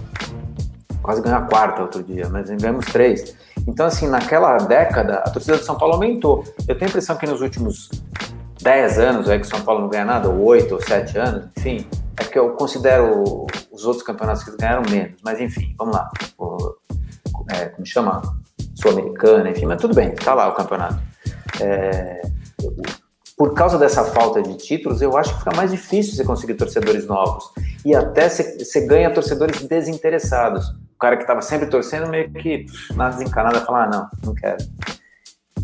Quase 1.01 1.21
ganhou 1.21 1.39
a 1.39 1.41
quarta 1.43 1.81
outro 1.81 2.03
dia, 2.03 2.27
mas 2.29 2.49
ganhamos 2.49 2.85
três. 2.87 3.35
Então, 3.65 3.85
assim, 3.85 4.07
naquela 4.07 4.57
década, 4.57 5.19
a 5.19 5.29
torcida 5.29 5.57
do 5.57 5.63
São 5.63 5.77
Paulo 5.77 5.93
aumentou. 5.93 6.43
Eu 6.67 6.75
tenho 6.75 6.87
a 6.87 6.89
impressão 6.89 7.15
que 7.15 7.25
nos 7.25 7.41
últimos 7.41 7.89
10 8.61 8.99
anos, 8.99 9.29
é 9.29 9.37
que 9.37 9.45
o 9.45 9.49
São 9.49 9.61
Paulo 9.61 9.81
não 9.81 9.89
ganha 9.89 10.05
nada, 10.05 10.29
ou 10.29 10.43
8 10.43 10.73
ou 10.73 10.81
7 10.81 11.17
anos, 11.17 11.45
enfim, 11.57 11.87
é 12.19 12.23
que 12.23 12.37
eu 12.37 12.51
considero 12.51 13.45
os 13.71 13.85
outros 13.85 14.03
campeonatos 14.03 14.43
que 14.43 14.55
ganharam 14.57 14.83
menos, 14.89 15.19
mas 15.23 15.39
enfim, 15.39 15.73
vamos 15.77 15.95
lá. 15.95 16.09
O, 16.37 16.75
é, 17.51 17.65
como 17.67 17.85
chama? 17.85 18.21
Sul-Americana, 18.75 19.49
enfim, 19.49 19.65
mas 19.65 19.81
tudo 19.81 19.93
bem, 19.93 20.13
tá 20.13 20.33
lá 20.33 20.47
o 20.47 20.53
campeonato. 20.53 20.99
É, 21.61 22.21
por 23.37 23.53
causa 23.53 23.77
dessa 23.77 24.03
falta 24.03 24.41
de 24.41 24.55
títulos, 24.57 25.01
eu 25.01 25.15
acho 25.15 25.33
que 25.33 25.39
fica 25.39 25.55
mais 25.55 25.71
difícil 25.71 26.15
você 26.15 26.23
conseguir 26.23 26.55
torcedores 26.55 27.05
novos. 27.05 27.51
E 27.85 27.95
até 27.95 28.27
você 28.27 28.85
ganha 28.87 29.13
torcedores 29.13 29.61
desinteressados. 29.61 30.67
O 30.69 30.97
cara 30.99 31.15
que 31.15 31.23
estava 31.23 31.41
sempre 31.41 31.67
torcendo, 31.67 32.07
meio 32.07 32.31
que 32.31 32.65
na 32.95 33.09
desencanada, 33.09 33.61
falar: 33.61 33.83
ah, 33.83 33.89
não, 33.89 34.09
não 34.23 34.33
quero. 34.33 34.57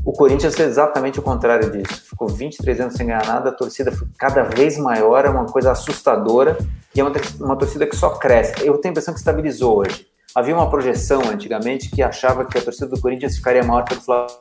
O 0.06 0.12
Corinthians 0.12 0.54
fez 0.54 0.72
exatamente 0.72 1.18
o 1.20 1.24
contrário 1.24 1.72
disso. 1.72 2.10
Ficou 2.10 2.28
23 2.28 2.82
anos 2.82 2.96
sem 2.96 3.08
ganhar 3.08 3.26
nada, 3.26 3.50
a 3.50 3.54
torcida 3.54 3.92
foi 3.92 4.08
cada 4.18 4.44
vez 4.44 4.78
maior, 4.78 5.24
é 5.24 5.30
uma 5.30 5.46
coisa 5.46 5.72
assustadora 5.72 6.58
e 6.94 7.00
é 7.00 7.04
uma, 7.04 7.14
uma 7.40 7.56
torcida 7.56 7.88
que 7.88 7.96
só 7.96 8.10
cresce. 8.10 8.54
Eu 8.66 8.78
tenho 8.78 8.92
a 8.92 8.92
impressão 8.92 9.14
que 9.14 9.20
estabilizou 9.20 9.78
hoje. 9.78 10.06
Havia 10.36 10.56
uma 10.56 10.70
projeção 10.70 11.22
antigamente 11.30 11.90
que 11.90 12.02
achava 12.02 12.44
que 12.44 12.58
a 12.58 12.62
torcida 12.62 12.88
do 12.88 13.00
Corinthians 13.00 13.38
ficaria 13.38 13.64
maior 13.64 13.86
que 13.86 13.96
do 13.96 14.02
Flamengo. 14.02 14.40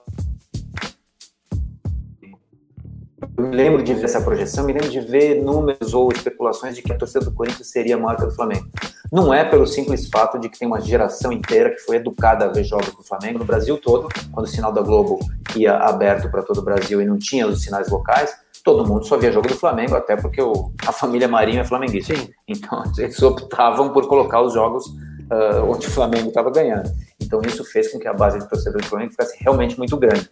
Eu 3.37 3.47
me 3.47 3.55
lembro 3.55 3.83
de 3.83 3.95
ver 3.95 4.05
essa 4.05 4.21
projeção, 4.21 4.65
me 4.65 4.73
lembro 4.73 4.89
de 4.89 5.01
ver 5.01 5.43
números 5.43 5.95
ou 5.95 6.11
especulações 6.11 6.75
de 6.75 6.83
que 6.83 6.93
a 6.93 6.99
torcida 6.99 7.25
do 7.25 7.33
Corinthians 7.33 7.69
seria 7.69 7.97
maior 7.97 8.17
que 8.17 8.25
a 8.25 8.27
do 8.27 8.35
Flamengo. 8.35 8.67
Não 9.13 9.33
é 9.33 9.45
pelo 9.45 9.67
simples 9.67 10.09
fato 10.09 10.39
de 10.39 10.49
que 10.49 10.59
tem 10.59 10.67
uma 10.67 10.81
geração 10.81 11.31
inteira 11.31 11.69
que 11.69 11.81
foi 11.81 11.97
educada 11.97 12.47
a 12.47 12.49
ver 12.49 12.65
jogos 12.65 12.95
do 12.95 13.03
Flamengo 13.03 13.41
no 13.41 13.45
Brasil 13.45 13.77
todo, 13.77 14.09
quando 14.33 14.47
o 14.47 14.49
sinal 14.49 14.73
da 14.73 14.81
Globo 14.81 15.19
ia 15.55 15.77
aberto 15.77 16.31
para 16.31 16.43
todo 16.43 16.61
o 16.61 16.63
Brasil 16.63 16.99
e 16.99 17.05
não 17.05 17.19
tinha 17.19 17.47
os 17.47 17.63
sinais 17.63 17.91
locais, 17.91 18.35
todo 18.65 18.89
mundo 18.89 19.05
só 19.05 19.19
via 19.19 19.31
jogo 19.31 19.49
do 19.49 19.55
Flamengo, 19.55 19.95
até 19.95 20.17
porque 20.17 20.41
o, 20.41 20.73
a 20.87 20.93
família 20.93 21.29
Marinho 21.29 21.61
é 21.61 21.65
flamenguista. 21.65 22.17
Sim. 22.17 22.31
Então 22.49 22.83
eles 22.97 23.23
optavam 23.23 23.93
por 23.93 24.09
colocar 24.09 24.41
os 24.41 24.55
jogos 24.55 24.87
uh, 24.87 25.63
onde 25.69 25.89
o 25.89 25.91
Flamengo 25.91 26.29
estava 26.29 26.51
ganhando. 26.51 26.91
Então 27.21 27.43
isso 27.45 27.65
fez 27.67 27.93
com 27.93 27.99
que 27.99 28.09
a 28.09 28.15
base 28.15 28.39
de 28.39 28.49
torcedores 28.49 28.87
do 28.87 28.89
Flamengo 28.89 29.11
ficasse 29.11 29.37
realmente 29.43 29.77
muito 29.77 29.95
grande. 29.99 30.31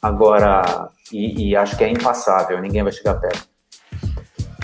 Agora, 0.00 0.88
e, 1.12 1.48
e 1.48 1.56
acho 1.56 1.76
que 1.76 1.82
é 1.82 1.90
impassável, 1.90 2.60
ninguém 2.60 2.84
vai 2.84 2.92
chegar 2.92 3.14
perto. 3.14 3.49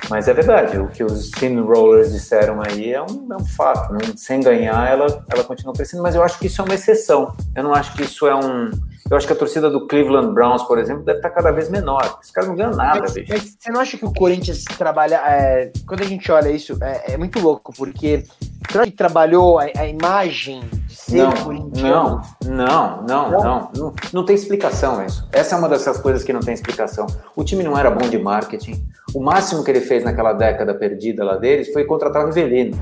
Mas 0.08 0.28
é 0.28 0.34
verdade, 0.34 0.78
o 0.78 0.88
que 0.88 1.02
os 1.02 1.28
steamrollers 1.28 2.12
disseram 2.12 2.60
aí 2.62 2.92
é 2.92 3.02
um, 3.02 3.28
é 3.32 3.36
um 3.36 3.44
fato. 3.44 3.92
Né? 3.92 4.00
Sem 4.16 4.40
ganhar, 4.40 4.88
ela, 4.88 5.24
ela 5.28 5.44
continua 5.44 5.74
crescendo, 5.74 6.02
mas 6.02 6.14
eu 6.14 6.22
acho 6.22 6.38
que 6.38 6.46
isso 6.46 6.60
é 6.60 6.64
uma 6.64 6.74
exceção. 6.74 7.34
Eu 7.54 7.64
não 7.64 7.74
acho 7.74 7.92
que 7.94 8.02
isso 8.02 8.26
é 8.26 8.34
um. 8.34 8.70
Eu 9.08 9.16
acho 9.16 9.26
que 9.26 9.32
a 9.32 9.36
torcida 9.36 9.70
do 9.70 9.86
Cleveland 9.86 10.32
Browns, 10.34 10.64
por 10.64 10.78
exemplo, 10.78 11.04
deve 11.04 11.18
estar 11.18 11.30
cada 11.30 11.52
vez 11.52 11.68
menor. 11.68 12.18
Os 12.22 12.30
caras 12.30 12.48
não 12.48 12.56
ganham 12.56 12.72
nada, 12.72 13.00
mas, 13.00 13.14
bicho. 13.14 13.32
Mas 13.32 13.56
você 13.58 13.70
não 13.70 13.80
acha 13.80 13.96
que 13.96 14.04
o 14.04 14.12
Corinthians 14.12 14.64
trabalha. 14.64 15.16
É, 15.24 15.72
quando 15.86 16.02
a 16.02 16.06
gente 16.06 16.30
olha 16.30 16.50
isso, 16.50 16.76
é, 16.82 17.12
é 17.12 17.16
muito 17.16 17.38
louco, 17.38 17.72
porque 17.72 18.24
que 18.66 18.90
trabalhou 18.90 19.58
a, 19.58 19.66
a 19.76 19.86
imagem 19.86 20.60
de 20.86 20.94
ser 20.94 21.22
não, 21.22 21.32
corintiano? 21.32 22.20
Não, 22.44 22.50
não, 22.50 23.02
não, 23.02 23.30
não, 23.30 23.70
não, 23.74 23.94
não. 24.12 24.24
tem 24.24 24.34
explicação 24.34 25.04
isso. 25.04 25.26
Essa 25.32 25.54
é 25.54 25.58
uma 25.58 25.68
dessas 25.68 25.98
coisas 25.98 26.24
que 26.24 26.32
não 26.32 26.40
tem 26.40 26.54
explicação. 26.54 27.06
O 27.34 27.44
time 27.44 27.62
não 27.62 27.78
era 27.78 27.90
bom 27.90 28.08
de 28.08 28.18
marketing. 28.18 28.84
O 29.16 29.20
máximo 29.22 29.64
que 29.64 29.70
ele 29.70 29.80
fez 29.80 30.04
naquela 30.04 30.34
década 30.34 30.74
perdida 30.74 31.24
lá 31.24 31.36
deles 31.36 31.72
foi 31.72 31.86
contratar 31.86 32.22
o 32.22 32.26
Rivelino. 32.26 32.78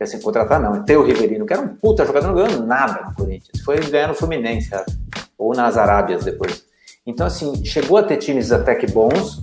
Assim, 0.00 0.20
contratar 0.20 0.60
não, 0.60 0.82
ter 0.82 0.96
o 0.96 1.04
Rivelino, 1.04 1.46
que 1.46 1.52
era 1.52 1.62
um 1.62 1.68
puta 1.68 2.04
jogador, 2.04 2.26
não 2.26 2.34
ganhou 2.34 2.66
nada 2.66 3.06
no 3.06 3.14
Corinthians. 3.14 3.62
Foi 3.64 3.78
ganhar 3.78 4.08
no 4.08 4.14
Fluminense, 4.14 4.70
ou 5.38 5.54
nas 5.54 5.76
Arábias 5.76 6.24
depois. 6.24 6.64
Então, 7.06 7.28
assim, 7.28 7.64
chegou 7.64 7.96
a 7.96 8.02
ter 8.02 8.16
times 8.16 8.50
até 8.50 8.74
que 8.74 8.88
bons, 8.88 9.40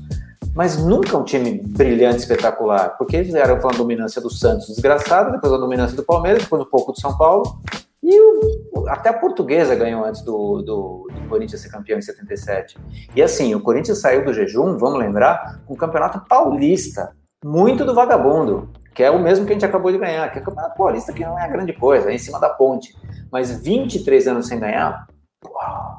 mas 0.54 0.78
nunca 0.78 1.18
um 1.18 1.24
time 1.24 1.62
brilhante, 1.66 2.18
espetacular, 2.18 2.98
porque 2.98 3.16
eles 3.16 3.34
eram 3.34 3.58
com 3.58 3.70
a 3.70 3.72
dominância 3.72 4.22
do 4.22 4.30
Santos 4.30 4.68
desgraçado, 4.68 5.32
depois 5.32 5.54
a 5.54 5.58
dominância 5.58 5.96
do 5.96 6.04
Palmeiras, 6.04 6.44
depois 6.44 6.62
um 6.62 6.70
pouco 6.70 6.92
do 6.92 7.00
São 7.00 7.18
Paulo, 7.18 7.62
e 8.02 8.20
o, 8.20 8.88
até 8.88 9.10
a 9.10 9.14
portuguesa 9.14 9.76
ganhou 9.76 10.06
antes 10.06 10.22
do, 10.22 10.62
do, 10.62 11.08
do, 11.14 11.28
Corinthians 11.28 11.62
ser 11.62 11.70
campeão 11.70 12.00
em 12.00 12.02
77. 12.02 12.78
E 13.16 13.22
assim, 13.22 13.54
o 13.54 13.62
Corinthians 13.62 14.00
saiu 14.00 14.24
do 14.24 14.34
jejum, 14.34 14.78
vamos 14.78 15.00
lembrar, 15.00 15.62
com 15.66 15.74
o 15.74 15.78
Campeonato 15.78 16.24
Paulista, 16.28 17.14
muito 17.44 17.84
do 17.84 17.94
vagabundo, 17.94 18.70
que 18.96 19.04
é 19.04 19.12
o 19.12 19.20
mesmo 19.20 19.46
que 19.46 19.52
a 19.52 19.56
gente 19.56 19.66
acabou 19.66 19.92
de 19.92 19.98
ganhar, 19.98 20.30
que 20.32 20.40
é 20.40 20.42
o 20.42 20.46
Campeonato 20.46 20.78
Paulista, 20.78 21.14
que 21.14 21.26
não 21.26 21.38
é 21.38 21.44
a 21.44 21.48
grande 21.48 21.74
coisa, 21.74 22.10
é 22.10 22.16
em 22.16 22.18
cima 22.18 22.40
da 22.40 22.50
ponte. 22.50 22.96
Mas 23.32 23.62
23 23.62 24.28
anos 24.28 24.48
sem 24.48 24.60
ganhar, 24.60 25.08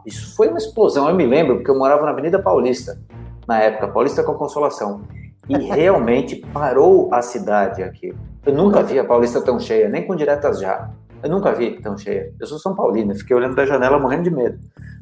isso 0.06 0.34
foi 0.34 0.48
uma 0.48 0.58
explosão. 0.58 1.08
Eu 1.08 1.14
me 1.14 1.26
lembro, 1.26 1.56
porque 1.56 1.70
eu 1.70 1.78
morava 1.78 2.04
na 2.04 2.10
Avenida 2.10 2.38
Paulista, 2.38 2.98
na 3.46 3.60
época, 3.60 3.88
Paulista 3.88 4.22
com 4.22 4.34
Consolação. 4.34 5.02
E 5.48 5.56
realmente 5.70 6.36
parou 6.52 7.12
a 7.12 7.22
cidade 7.22 7.82
aqui. 7.82 8.14
Eu 8.44 8.54
nunca 8.54 8.82
vi 8.82 8.98
a 8.98 9.04
Paulista 9.04 9.40
tão 9.40 9.60
cheia, 9.60 9.88
nem 9.88 10.06
com 10.06 10.16
diretas 10.16 10.60
já. 10.60 10.90
Eu 11.22 11.30
nunca 11.30 11.52
vi 11.52 11.80
tão 11.80 11.96
cheia. 11.96 12.32
Eu 12.40 12.46
sou 12.46 12.58
São 12.58 12.74
Paulino, 12.74 13.14
fiquei 13.14 13.36
olhando 13.36 13.54
da 13.54 13.66
janela 13.66 13.98
morrendo 13.98 14.24
de 14.24 14.30
medo. 14.30 14.58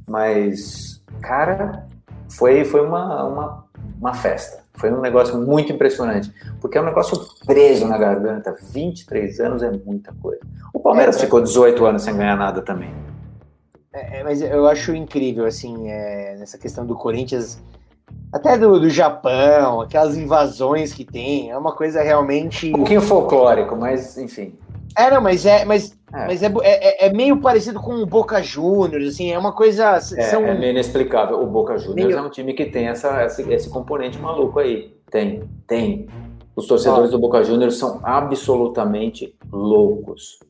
Mas, 0.07 1.03
cara, 1.21 1.87
foi, 2.31 2.65
foi 2.65 2.85
uma, 2.85 3.25
uma, 3.25 3.65
uma 4.01 4.15
festa. 4.15 4.63
Foi 4.75 4.93
um 4.93 5.01
negócio 5.01 5.39
muito 5.39 5.73
impressionante. 5.73 6.33
Porque 6.61 6.79
é 6.79 6.81
um 6.81 6.85
negócio 6.85 7.19
preso 7.47 7.87
na 7.87 7.99
garganta. 7.99 8.57
23 8.73 9.41
anos 9.41 9.63
é 9.63 9.71
muita 9.71 10.13
coisa. 10.21 10.41
O 10.73 10.81
Palmeiras 10.81 11.17
é, 11.17 11.21
ficou 11.21 11.41
18 11.41 11.85
anos 11.85 12.03
sem 12.03 12.17
ganhar 12.17 12.37
nada 12.37 12.63
também. 12.63 12.93
É, 13.93 14.21
é, 14.21 14.25
mas 14.25 14.43
eu 14.43 14.67
acho 14.67 14.95
incrível, 14.95 15.45
assim, 15.45 15.89
é, 15.89 16.37
nessa 16.39 16.59
questão 16.59 16.85
do 16.85 16.95
Corinthians 16.95 17.61
até 18.33 18.59
do, 18.59 18.79
do 18.79 18.91
Japão, 18.91 19.81
aquelas 19.81 20.17
invasões 20.17 20.93
que 20.93 21.05
tem, 21.05 21.51
é 21.51 21.57
uma 21.57 21.73
coisa 21.73 22.03
realmente. 22.03 22.69
Um 22.69 22.79
pouquinho 22.79 23.01
folclórico, 23.01 23.75
mas 23.75 24.19
enfim. 24.19 24.55
É, 24.99 25.13
não, 25.13 25.21
mas 25.21 25.47
é, 25.47 25.65
mas, 25.65 25.97
é. 26.13 26.27
mas 26.27 26.43
é, 26.43 26.53
é, 26.63 27.07
é 27.07 27.13
meio 27.13 27.41
parecido 27.41 27.81
com 27.81 27.95
o 27.95 28.05
Boca 28.05 28.43
Juniors, 28.43 29.15
assim, 29.15 29.31
é 29.31 29.39
uma 29.39 29.53
coisa. 29.53 29.95
É, 29.95 30.01
são... 30.01 30.45
é 30.45 30.59
meio 30.59 30.73
inexplicável. 30.73 31.41
O 31.41 31.47
Boca 31.47 31.79
Juniors 31.79 32.09
meio... 32.09 32.19
é 32.19 32.23
um 32.23 32.29
time 32.29 32.53
que 32.53 32.67
tem 32.67 32.89
essa, 32.89 33.25
esse, 33.25 33.43
esse 33.53 33.71
componente 33.71 34.19
maluco 34.19 34.59
aí. 34.59 34.93
Tem, 35.09 35.45
tem. 35.69 36.09
Os 36.57 36.67
torcedores 36.67 37.13
do 37.13 37.19
Boca 37.21 37.45
Juniors 37.45 37.77
são 37.77 38.01
absolutamente 38.03 39.33
loucos. 39.53 40.41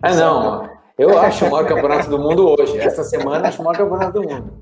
ah, 0.00 0.14
não. 0.16 0.70
Eu 0.98 1.16
acho 1.16 1.46
o 1.46 1.50
maior 1.50 1.64
campeonato 1.64 2.10
do 2.10 2.18
mundo 2.18 2.56
hoje. 2.58 2.76
Essa 2.76 3.04
semana 3.04 3.46
acho 3.46 3.62
o 3.62 3.64
maior 3.64 3.78
campeonato 3.78 4.20
do 4.20 4.28
mundo. 4.28 4.52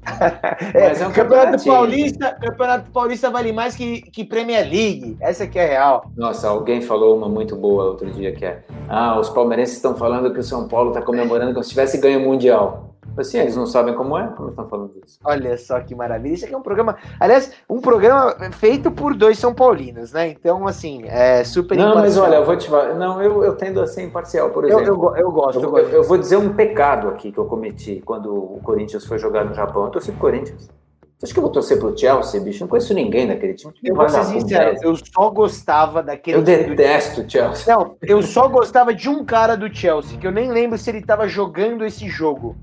É, 0.74 0.89
Mas 0.89 1.01
é 1.01 1.07
um 1.07 1.12
campeonato 1.12 1.64
paulista, 1.64 2.37
campeonato 2.41 2.91
paulista 2.91 3.30
vale 3.30 3.53
mais 3.53 3.74
que, 3.74 4.03
que 4.03 4.22
Premier 4.22 4.68
League. 4.68 5.16
Essa 5.20 5.47
que 5.47 5.59
é 5.59 5.66
real. 5.66 6.11
Nossa, 6.14 6.49
alguém 6.49 6.82
falou 6.82 7.16
uma 7.16 7.28
muito 7.28 7.57
boa 7.57 7.84
outro 7.84 8.11
dia 8.11 8.32
que 8.32 8.45
é: 8.45 8.62
ah, 8.89 9.18
os 9.18 9.30
palmeirenses 9.30 9.76
estão 9.76 9.97
falando 9.97 10.32
que 10.32 10.41
o 10.41 10.45
São 10.45 10.68
Paulo 10.68 10.91
está 10.91 11.01
comemorando 11.01 11.53
como 11.53 11.64
se 11.64 11.70
tivesse 11.70 11.99
ganho 11.99 12.20
o 12.20 12.22
mundial. 12.22 12.86
Assim, 13.17 13.39
eles 13.39 13.57
não 13.57 13.67
sabem 13.67 13.95
como 13.95 14.17
é, 14.17 14.27
como 14.29 14.51
estão 14.51 14.67
falando 14.67 14.93
isso. 15.05 15.19
Olha 15.25 15.57
só 15.57 15.81
que 15.81 15.95
maravilha. 15.95 16.35
Isso 16.35 16.45
aqui 16.45 16.55
é 16.55 16.59
um 16.59 16.62
programa, 16.62 16.97
aliás, 17.19 17.53
um 17.69 17.81
programa 17.81 18.37
feito 18.53 18.91
por 18.91 19.14
dois 19.14 19.39
São 19.39 19.55
Paulinos, 19.55 20.12
né? 20.12 20.29
Então, 20.29 20.67
assim, 20.67 21.03
é 21.07 21.43
super 21.45 21.77
Não, 21.77 21.95
mas 21.95 22.17
olha, 22.17 22.37
eu 22.37 22.45
vou 22.45 22.57
te 22.57 22.69
falar. 22.69 22.95
Não, 22.95 23.23
eu, 23.23 23.45
eu 23.45 23.57
tendo 23.57 23.81
a 23.81 23.87
ser 23.87 24.03
imparcial, 24.03 24.51
por 24.51 24.64
exemplo. 24.64 24.85
Eu, 24.85 24.87
eu, 24.87 25.17
eu 25.17 25.31
gosto, 25.31 25.59
eu, 25.59 25.64
eu, 25.64 25.71
gosto. 25.71 25.89
eu 25.89 26.05
vou 26.05 26.19
dizer 26.19 26.37
um 26.37 26.53
pecado 26.53 27.09
aqui 27.09 27.33
que 27.33 27.39
eu 27.39 27.47
cometi 27.47 28.03
quando 28.05 28.35
o 28.35 28.61
Corinthians 28.62 29.05
foi 29.05 29.19
jogar 29.19 29.45
no 29.45 29.55
Japão. 29.55 29.85
Eu 29.85 29.91
torci 29.91 30.12
pro 30.12 30.21
Corinthians. 30.21 30.69
Você 31.19 31.25
acha 31.25 31.33
que 31.33 31.39
eu 31.39 31.43
vou 31.45 31.51
torcer 31.51 31.79
pro 31.79 31.97
Chelsea, 31.97 32.39
bicho? 32.43 32.61
Não 32.61 32.69
conheço 32.69 32.93
ninguém 32.93 33.27
daquele 33.27 33.55
time. 33.55 33.73
Eu 33.83 33.95
vou 33.95 34.07
ser 34.07 34.23
sincero, 34.25 34.77
eu 34.83 34.95
só 34.97 35.31
gostava 35.31 36.03
daquele. 36.03 36.37
Eu 36.37 36.43
detesto 36.43 37.23
o 37.23 37.31
Chelsea. 37.31 37.75
Não, 37.75 37.97
eu 38.03 38.23
só 38.23 38.47
gostava 38.49 38.95
de 38.95 39.09
um 39.09 39.25
cara 39.25 39.57
do 39.57 39.75
Chelsea, 39.75 40.19
que 40.19 40.27
eu 40.27 40.31
nem 40.31 40.53
lembro 40.53 40.77
se 40.77 40.91
ele 40.91 41.01
tava 41.01 41.27
jogando 41.27 41.87
esse 41.87 42.07
jogo. 42.07 42.55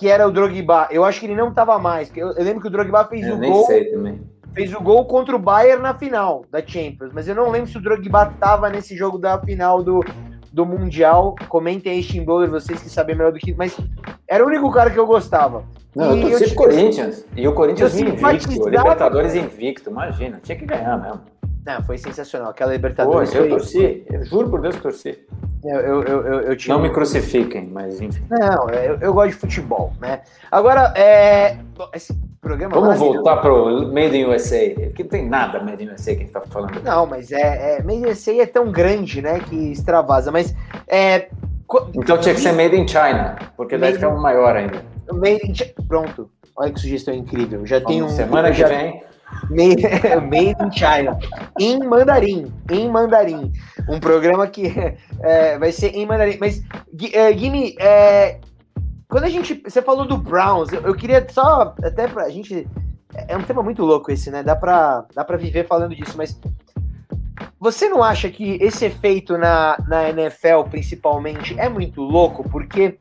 Que 0.00 0.08
era 0.08 0.26
o 0.26 0.30
Drogba. 0.30 0.88
Eu 0.90 1.04
acho 1.04 1.20
que 1.20 1.26
ele 1.26 1.34
não 1.36 1.52
tava 1.52 1.78
mais. 1.78 2.10
Eu, 2.16 2.28
eu 2.32 2.42
lembro 2.42 2.62
que 2.62 2.68
o 2.68 2.70
Drogba 2.70 3.04
fez 3.04 3.26
eu 3.26 3.34
o 3.34 3.38
nem 3.38 3.52
gol. 3.52 3.66
Sei 3.66 3.84
também. 3.84 4.22
Fez 4.54 4.72
o 4.72 4.80
gol 4.80 5.04
contra 5.04 5.36
o 5.36 5.38
Bayern 5.38 5.82
na 5.82 5.92
final 5.92 6.46
da 6.50 6.66
Champions. 6.66 7.10
Mas 7.12 7.28
eu 7.28 7.34
não 7.34 7.50
lembro 7.50 7.70
se 7.70 7.76
o 7.76 7.82
Drogba 7.82 8.32
tava 8.40 8.70
nesse 8.70 8.96
jogo 8.96 9.18
da 9.18 9.38
final 9.38 9.82
do, 9.82 10.02
do 10.50 10.64
Mundial. 10.64 11.36
Comentem 11.50 11.92
aí, 11.92 12.02
Steamboller, 12.02 12.48
vocês 12.48 12.82
que 12.82 12.88
sabem 12.88 13.14
melhor 13.14 13.30
do 13.30 13.38
que. 13.38 13.52
Mas 13.52 13.76
era 14.26 14.42
o 14.42 14.46
único 14.46 14.72
cara 14.72 14.88
que 14.90 14.98
eu 14.98 15.06
gostava. 15.06 15.64
Não, 15.94 16.16
E 16.16 16.22
eu 16.22 16.30
torci 16.30 16.46
pro 16.46 16.64
Corinthians. 16.64 17.26
E 17.36 17.46
o 17.46 17.52
Corinthians 17.52 17.94
invicto. 18.00 18.70
Libertadores 18.70 19.34
invicto, 19.34 19.90
imagina. 19.90 20.40
Tinha 20.42 20.56
que 20.56 20.64
ganhar 20.64 20.98
mesmo. 20.98 21.20
Não, 21.66 21.82
foi 21.82 21.98
sensacional. 21.98 22.48
Aquela 22.52 22.70
Pô, 22.70 22.76
Libertadores. 22.76 23.34
eu 23.34 23.42
foi- 23.42 23.50
torci. 23.50 24.02
Eu 24.10 24.24
juro 24.24 24.48
por 24.48 24.62
Deus 24.62 24.76
que 24.76 24.80
torci. 24.82 25.18
Eu, 25.62 25.80
eu, 25.80 26.02
eu, 26.02 26.40
eu, 26.42 26.56
tinha 26.56 26.74
Não 26.74 26.80
um- 26.80 26.86
me 26.86 26.90
crucifiquem, 26.92 27.66
mas 27.70 28.00
enfim. 28.00 28.22
Não, 28.30 28.68
eu, 28.70 28.96
eu 29.00 29.12
gosto 29.12 29.30
de 29.30 29.36
futebol, 29.36 29.92
né? 30.00 30.20
Agora, 30.50 30.92
é. 30.96 31.56
Esse 31.94 32.14
programa. 32.40 32.72
Vamos 32.74 32.88
maravilhoso. 32.88 33.14
voltar 33.22 33.36
pro 33.42 33.92
Made 33.92 34.16
in 34.16 34.24
USA. 34.24 34.70
Que 34.94 35.02
não 35.02 35.10
tem 35.10 35.28
nada 35.28 35.60
Made 35.62 35.84
in 35.84 35.88
USA 35.90 36.12
que 36.14 36.20
a 36.22 36.24
gente 36.24 36.32
tá 36.32 36.40
falando. 36.40 36.82
Não, 36.82 37.04
mas 37.06 37.30
é. 37.30 37.78
é 37.78 37.82
meio 37.82 38.06
esse 38.08 38.30
aí 38.30 38.40
é 38.40 38.46
tão 38.46 38.70
grande, 38.72 39.20
né? 39.20 39.38
Que 39.40 39.72
extravasa. 39.72 40.32
Mas. 40.32 40.54
É, 40.88 41.28
Então 41.94 42.16
tinha 42.18 42.34
que 42.34 42.40
ser 42.40 42.52
Made 42.52 42.76
in 42.76 42.88
China, 42.88 43.36
porque 43.56 43.76
Made 43.76 43.94
fica 43.94 44.10
maior 44.10 44.56
ainda. 44.56 44.82
Made 45.12 45.40
in 45.46 45.54
Chi- 45.54 45.74
Pronto. 45.86 46.30
Olha 46.56 46.72
que 46.72 46.80
sugestão 46.80 47.12
incrível. 47.14 47.66
Já 47.66 47.80
tem 47.80 47.98
um. 48.02 48.06
Vamos, 48.06 48.12
semana 48.16 48.50
que 48.50 48.58
já- 48.58 48.68
vem. 48.68 49.02
Made, 49.50 50.56
in 50.60 50.70
China. 50.72 51.18
Em 51.58 51.78
mandarim. 51.78 52.52
Em 52.70 52.88
mandarim. 52.88 53.52
Um 53.88 53.98
programa 53.98 54.46
que 54.46 54.72
é, 55.20 55.58
vai 55.58 55.72
ser 55.72 55.94
em 55.94 56.06
mandarim. 56.06 56.38
Mas, 56.40 56.62
é, 57.12 57.32
Guime, 57.32 57.74
é, 57.78 58.38
quando 59.08 59.24
a 59.24 59.28
gente. 59.28 59.60
Você 59.64 59.82
falou 59.82 60.06
do 60.06 60.16
Browns, 60.16 60.72
eu, 60.72 60.82
eu 60.82 60.94
queria 60.94 61.26
só. 61.28 61.74
Até 61.82 62.06
pra 62.06 62.28
gente. 62.30 62.66
É 63.28 63.36
um 63.36 63.42
tema 63.42 63.62
muito 63.62 63.84
louco 63.84 64.12
esse, 64.12 64.30
né? 64.30 64.42
Dá 64.42 64.54
pra, 64.54 65.04
dá 65.14 65.24
pra 65.24 65.36
viver 65.36 65.66
falando 65.66 65.94
disso, 65.94 66.14
mas. 66.16 66.38
Você 67.58 67.88
não 67.88 68.02
acha 68.02 68.30
que 68.30 68.56
esse 68.60 68.86
efeito 68.86 69.36
na, 69.36 69.76
na 69.86 70.08
NFL, 70.08 70.62
principalmente, 70.70 71.58
é 71.58 71.68
muito 71.68 72.00
louco? 72.00 72.48
Porque 72.48 72.98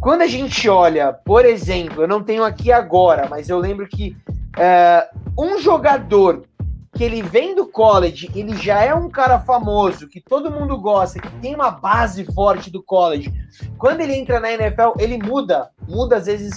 quando 0.00 0.22
a 0.22 0.26
gente 0.26 0.68
olha, 0.68 1.12
por 1.12 1.44
exemplo, 1.44 2.02
eu 2.02 2.08
não 2.08 2.22
tenho 2.22 2.42
aqui 2.42 2.72
agora, 2.72 3.28
mas 3.28 3.48
eu 3.48 3.58
lembro 3.58 3.86
que 3.86 4.16
é, 4.58 5.08
um 5.38 5.58
jogador 5.58 6.44
que 6.92 7.04
ele 7.04 7.22
vem 7.22 7.54
do 7.54 7.66
college, 7.66 8.30
ele 8.34 8.56
já 8.56 8.82
é 8.82 8.92
um 8.94 9.08
cara 9.08 9.38
famoso, 9.38 10.08
que 10.08 10.20
todo 10.20 10.50
mundo 10.50 10.76
gosta, 10.78 11.20
que 11.20 11.30
tem 11.40 11.54
uma 11.54 11.70
base 11.70 12.24
forte 12.34 12.70
do 12.70 12.82
college. 12.82 13.32
Quando 13.78 14.00
ele 14.00 14.14
entra 14.14 14.40
na 14.40 14.52
NFL, 14.52 14.92
ele 14.98 15.16
muda, 15.16 15.70
muda 15.88 16.16
às 16.16 16.26
vezes 16.26 16.52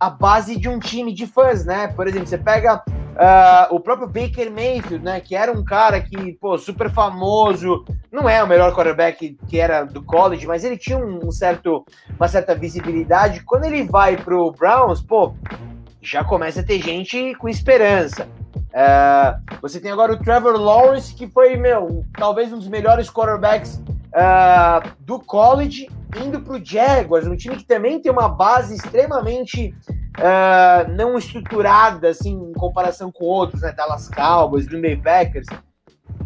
a 0.00 0.10
base 0.10 0.56
de 0.56 0.68
um 0.68 0.78
time 0.78 1.12
de 1.12 1.26
fãs, 1.26 1.64
né? 1.64 1.88
Por 1.88 2.06
exemplo, 2.06 2.26
você 2.26 2.38
pega 2.38 2.82
ah, 3.16 3.68
o 3.70 3.78
próprio 3.78 4.08
Baker 4.08 4.50
Mayfield, 4.50 5.04
né? 5.04 5.20
Que 5.20 5.36
era 5.36 5.52
um 5.52 5.64
cara 5.64 6.00
que, 6.00 6.32
pô, 6.40 6.58
super 6.58 6.90
famoso, 6.90 7.84
não 8.10 8.28
é 8.28 8.42
o 8.42 8.46
melhor 8.46 8.74
quarterback 8.74 9.36
que 9.46 9.58
era 9.58 9.84
do 9.84 10.02
college, 10.02 10.46
mas 10.46 10.64
ele 10.64 10.76
tinha 10.76 10.98
um, 10.98 11.26
um 11.26 11.30
certo, 11.30 11.84
uma 12.16 12.28
certa 12.28 12.54
visibilidade. 12.54 13.44
Quando 13.44 13.64
ele 13.64 13.84
vai 13.84 14.16
pro 14.16 14.50
Browns, 14.52 15.00
pô, 15.00 15.34
já 16.10 16.24
começa 16.24 16.60
a 16.60 16.64
ter 16.64 16.82
gente 16.82 17.34
com 17.36 17.48
esperança. 17.48 18.28
É, 18.72 19.36
você 19.62 19.80
tem 19.80 19.90
agora 19.90 20.12
o 20.12 20.18
Trevor 20.18 20.56
Lawrence, 20.56 21.14
que 21.14 21.28
foi, 21.28 21.56
meu, 21.56 22.04
talvez 22.12 22.52
um 22.52 22.58
dos 22.58 22.68
melhores 22.68 23.08
quarterbacks 23.08 23.80
é, 24.12 24.88
do 25.00 25.18
college, 25.18 25.88
indo 26.24 26.40
para 26.40 26.54
o 26.54 26.64
Jaguars, 26.64 27.26
um 27.26 27.36
time 27.36 27.56
que 27.56 27.64
também 27.64 28.00
tem 28.00 28.10
uma 28.10 28.28
base 28.28 28.74
extremamente 28.74 29.74
é, 30.18 30.86
não 30.88 31.18
estruturada, 31.18 32.08
assim, 32.08 32.32
em 32.32 32.52
comparação 32.52 33.10
com 33.10 33.24
outros, 33.24 33.62
né? 33.62 33.72
Dallas 33.72 34.08
Cowboys, 34.08 34.66
Green 34.66 34.80
Bay 34.80 34.96
Packers. 34.96 35.46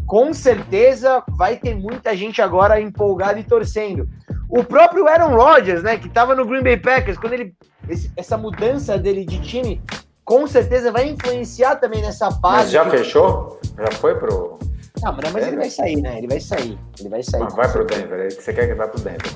Com 0.06 0.32
certeza 0.32 1.22
vai 1.36 1.56
ter 1.56 1.74
muita 1.74 2.16
gente 2.16 2.40
agora 2.40 2.80
empolgada 2.80 3.38
e 3.38 3.44
torcendo. 3.44 4.08
O 4.48 4.64
próprio 4.64 5.06
Aaron 5.06 5.34
Rodgers, 5.36 5.82
né, 5.82 5.98
que 5.98 6.08
estava 6.08 6.34
no 6.34 6.46
Green 6.46 6.62
Bay 6.62 6.76
Packers, 6.76 7.18
quando 7.18 7.34
ele 7.34 7.54
esse- 7.88 8.10
essa 8.16 8.36
mudança 8.36 8.96
dele 8.98 9.24
de 9.24 9.40
time, 9.40 9.80
com 10.24 10.46
certeza 10.46 10.90
vai 10.92 11.08
influenciar 11.08 11.76
também 11.76 12.02
nessa 12.02 12.30
base. 12.30 12.56
Mas 12.64 12.70
já 12.70 12.84
que- 12.84 12.90
fechou? 12.98 13.58
Já 13.78 13.92
foi 13.92 14.14
pro. 14.14 14.58
Não, 15.02 15.12
mas, 15.12 15.32
mas 15.32 15.46
ele 15.46 15.56
vai 15.56 15.70
sair, 15.70 15.96
né? 16.02 16.18
Ele 16.18 16.26
vai 16.26 16.40
sair. 16.40 16.78
Ele 16.98 17.08
vai 17.08 17.22
sair. 17.22 17.42
Ah, 17.42 17.48
vai 17.54 17.70
pro 17.70 17.84
Denver. 17.84 18.20
é 18.20 18.30
Você 18.30 18.52
quer 18.52 18.66
que 18.66 18.74
vá 18.74 18.88
pro 18.88 19.00
Denver. 19.00 19.32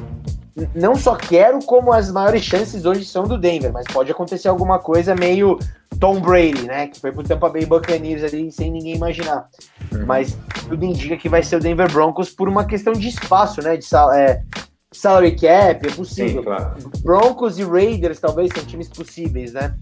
Não 0.75 0.95
só 0.95 1.15
quero, 1.17 1.61
como 1.65 1.93
as 1.93 2.11
maiores 2.11 2.43
chances 2.43 2.85
hoje 2.85 3.07
são 3.07 3.25
do 3.25 3.39
Denver, 3.39 3.73
mas 3.73 3.87
pode 3.87 4.11
acontecer 4.13 4.49
alguma 4.49 4.79
coisa 4.79 5.15
meio 5.15 5.59
Tom 5.99 6.21
Brady, 6.21 6.67
né? 6.67 6.89
Que 6.89 7.01
foi 7.01 7.11
pro 7.11 7.23
Tampa 7.23 7.49
Bay 7.49 7.65
Buccaneers 7.65 8.23
ali 8.25 8.51
sem 8.53 8.71
ninguém 8.71 8.95
imaginar. 8.97 9.49
Uhum. 9.93 10.05
Mas 10.05 10.37
tudo 10.69 10.85
indica 10.85 11.17
que 11.17 11.29
vai 11.29 11.43
ser 11.43 11.57
o 11.57 11.61
Denver 11.61 11.91
Broncos 11.91 12.29
por 12.29 12.49
uma 12.49 12.67
questão 12.67 12.93
de 12.93 13.09
espaço, 13.09 13.63
né? 13.63 13.79
De 13.79 13.85
sal, 13.87 14.13
é, 14.13 14.43
salary 14.93 15.33
cap, 15.33 15.87
é 15.87 15.91
possível. 15.93 16.43
Sim, 16.43 16.43
claro. 16.45 16.75
Broncos 17.03 17.59
e 17.59 17.65
Raiders 17.65 18.21
talvez 18.21 18.51
são 18.55 18.65
times 18.65 18.89
possíveis, 18.89 19.53
né? 19.53 19.75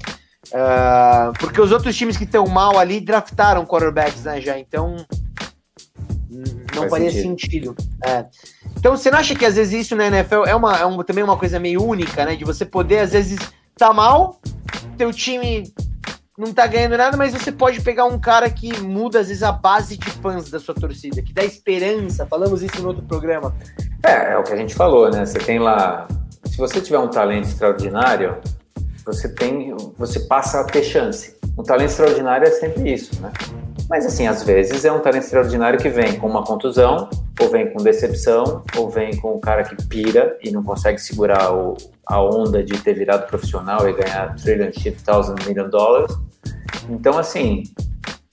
Ah, 0.55 1.33
porque 1.39 1.61
os 1.61 1.71
outros 1.73 1.97
times 1.97 2.17
que 2.17 2.25
estão 2.25 2.47
mal 2.47 2.79
ali 2.79 3.01
draftaram 3.01 3.67
quarterbacks, 3.67 4.25
né? 4.25 4.41
Já, 4.41 4.59
então 4.59 4.97
n- 6.31 6.65
não 6.75 6.83
Faz 6.83 6.91
faria 6.91 7.11
sentido. 7.11 7.75
sentido. 7.75 7.77
É. 8.07 8.25
Então 8.79 8.97
você 8.97 9.11
não 9.11 9.19
acha 9.19 9.35
que 9.35 9.45
às 9.45 9.57
vezes 9.57 9.87
isso 9.87 9.97
na 9.97 10.07
NFL 10.07 10.45
é, 10.47 10.55
uma, 10.55 10.77
é 10.79 10.85
uma- 10.85 11.05
também 11.05 11.23
uma 11.23 11.37
coisa 11.37 11.59
meio 11.59 11.83
única, 11.83 12.25
né? 12.25 12.37
De 12.37 12.45
você 12.45 12.65
poder, 12.65 13.01
às 13.01 13.13
vezes, 13.13 13.39
tá 13.77 13.93
mal, 13.93 14.41
teu 14.97 15.13
time 15.13 15.65
não 16.41 16.55
tá 16.55 16.67
ganhando 16.67 16.97
nada, 16.97 17.19
mas 17.19 17.35
você 17.35 17.53
pode 17.53 17.83
pegar 17.83 18.07
um 18.07 18.19
cara 18.19 18.49
que 18.49 18.81
muda, 18.81 19.21
às 19.21 19.29
vezes, 19.29 19.43
a 19.43 19.53
base 19.53 19.99
de 19.99 20.11
fãs 20.11 20.51
da 20.51 20.59
sua 20.59 20.75
torcida, 20.75 21.21
que 21.21 21.35
dá 21.35 21.45
esperança. 21.45 22.25
Falamos 22.25 22.63
isso 22.63 22.81
no 22.81 22.89
outro 22.89 23.03
programa. 23.03 23.55
É, 24.03 24.33
é 24.33 24.39
o 24.39 24.43
que 24.43 24.55
a 24.55 24.57
gente 24.57 24.75
falou, 24.75 25.11
né? 25.11 25.27
Você 25.27 25.39
tem 25.39 25.59
lá. 25.59 26.09
Se 26.47 26.57
você 26.57 26.81
tiver 26.81 26.99
um 26.99 27.09
talento 27.09 27.47
extraordinário, 27.47 28.39
você 29.05 29.29
tem. 29.29 29.77
Você 29.99 30.21
passa 30.21 30.61
a 30.61 30.65
ter 30.65 30.83
chance. 30.83 31.39
Um 31.59 31.63
talento 31.63 31.91
extraordinário 31.91 32.49
é 32.49 32.51
sempre 32.53 32.91
isso, 32.91 33.21
né? 33.21 33.31
Mas 33.91 34.07
assim, 34.07 34.29
às 34.29 34.45
vezes 34.45 34.85
é 34.85 34.93
um 34.93 35.01
talento 35.01 35.25
extraordinário 35.25 35.77
que 35.81 35.89
vem 35.89 36.17
com 36.17 36.29
uma 36.29 36.45
contusão, 36.45 37.11
ou 37.41 37.49
vem 37.51 37.73
com 37.73 37.83
decepção, 37.83 38.63
ou 38.77 38.89
vem 38.89 39.17
com 39.17 39.33
o 39.33 39.41
cara 39.41 39.65
que 39.65 39.75
pira 39.89 40.39
e 40.45 40.53
não 40.53 40.63
consegue 40.63 40.99
segurar 41.01 41.53
o- 41.53 41.77
a 42.07 42.23
onda 42.23 42.63
de 42.63 42.79
ter 42.79 42.95
virado 42.95 43.27
profissional 43.27 43.89
e 43.89 43.93
ganhar 43.93 44.37
trillion 44.37 44.71
shit 44.73 45.03
thousand 45.03 45.35
million 45.45 45.69
dollars. 45.69 46.17
Então, 46.89 47.19
assim, 47.19 47.65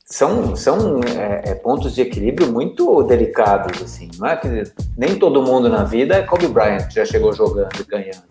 são, 0.05 0.55
são 0.55 0.99
é, 1.19 1.49
é, 1.51 1.55
pontos 1.55 1.95
de 1.95 2.01
equilíbrio 2.01 2.51
muito 2.51 3.01
delicados, 3.03 3.81
assim. 3.81 4.11
Não 4.19 4.27
é 4.27 4.35
que 4.37 4.63
nem 4.95 5.17
todo 5.17 5.41
mundo 5.41 5.67
na 5.69 5.83
vida 5.83 6.15
é 6.17 6.21
Kobe 6.21 6.47
Bryant, 6.47 6.89
já 6.91 7.03
chegou 7.03 7.33
jogando 7.33 7.69
e 7.79 7.83
ganhando. 7.83 8.23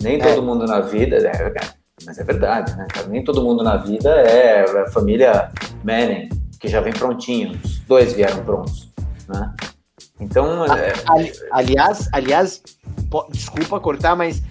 Nem 0.00 0.14
É. 0.14 0.18
todo 0.18 0.42
mundo 0.44 0.64
na 0.64 0.80
vida, 0.80 1.16
é, 1.16 1.52
mas 2.06 2.18
é 2.18 2.22
verdade, 2.24 2.76
né? 2.76 2.86
Nem 3.08 3.24
todo 3.24 3.42
mundo 3.42 3.64
na 3.64 3.76
vida 3.76 4.10
é 4.10 4.62
a 4.62 4.86
família 4.92 5.50
Manning, 5.84 6.28
que 6.58 6.68
já 6.68 6.80
vem 6.80 6.92
prontinho. 6.92 7.58
Os 7.64 7.78
dois 7.80 8.12
vieram 8.12 8.44
prontos, 8.44 8.88
né? 9.28 9.54
Então, 10.20 10.64
é, 10.66 10.92
Ali- 11.08 11.32
aliás, 11.52 12.08
aliás, 12.12 12.62
desculpa 13.30 13.78
cortar, 13.80 14.16
mas 14.16 14.42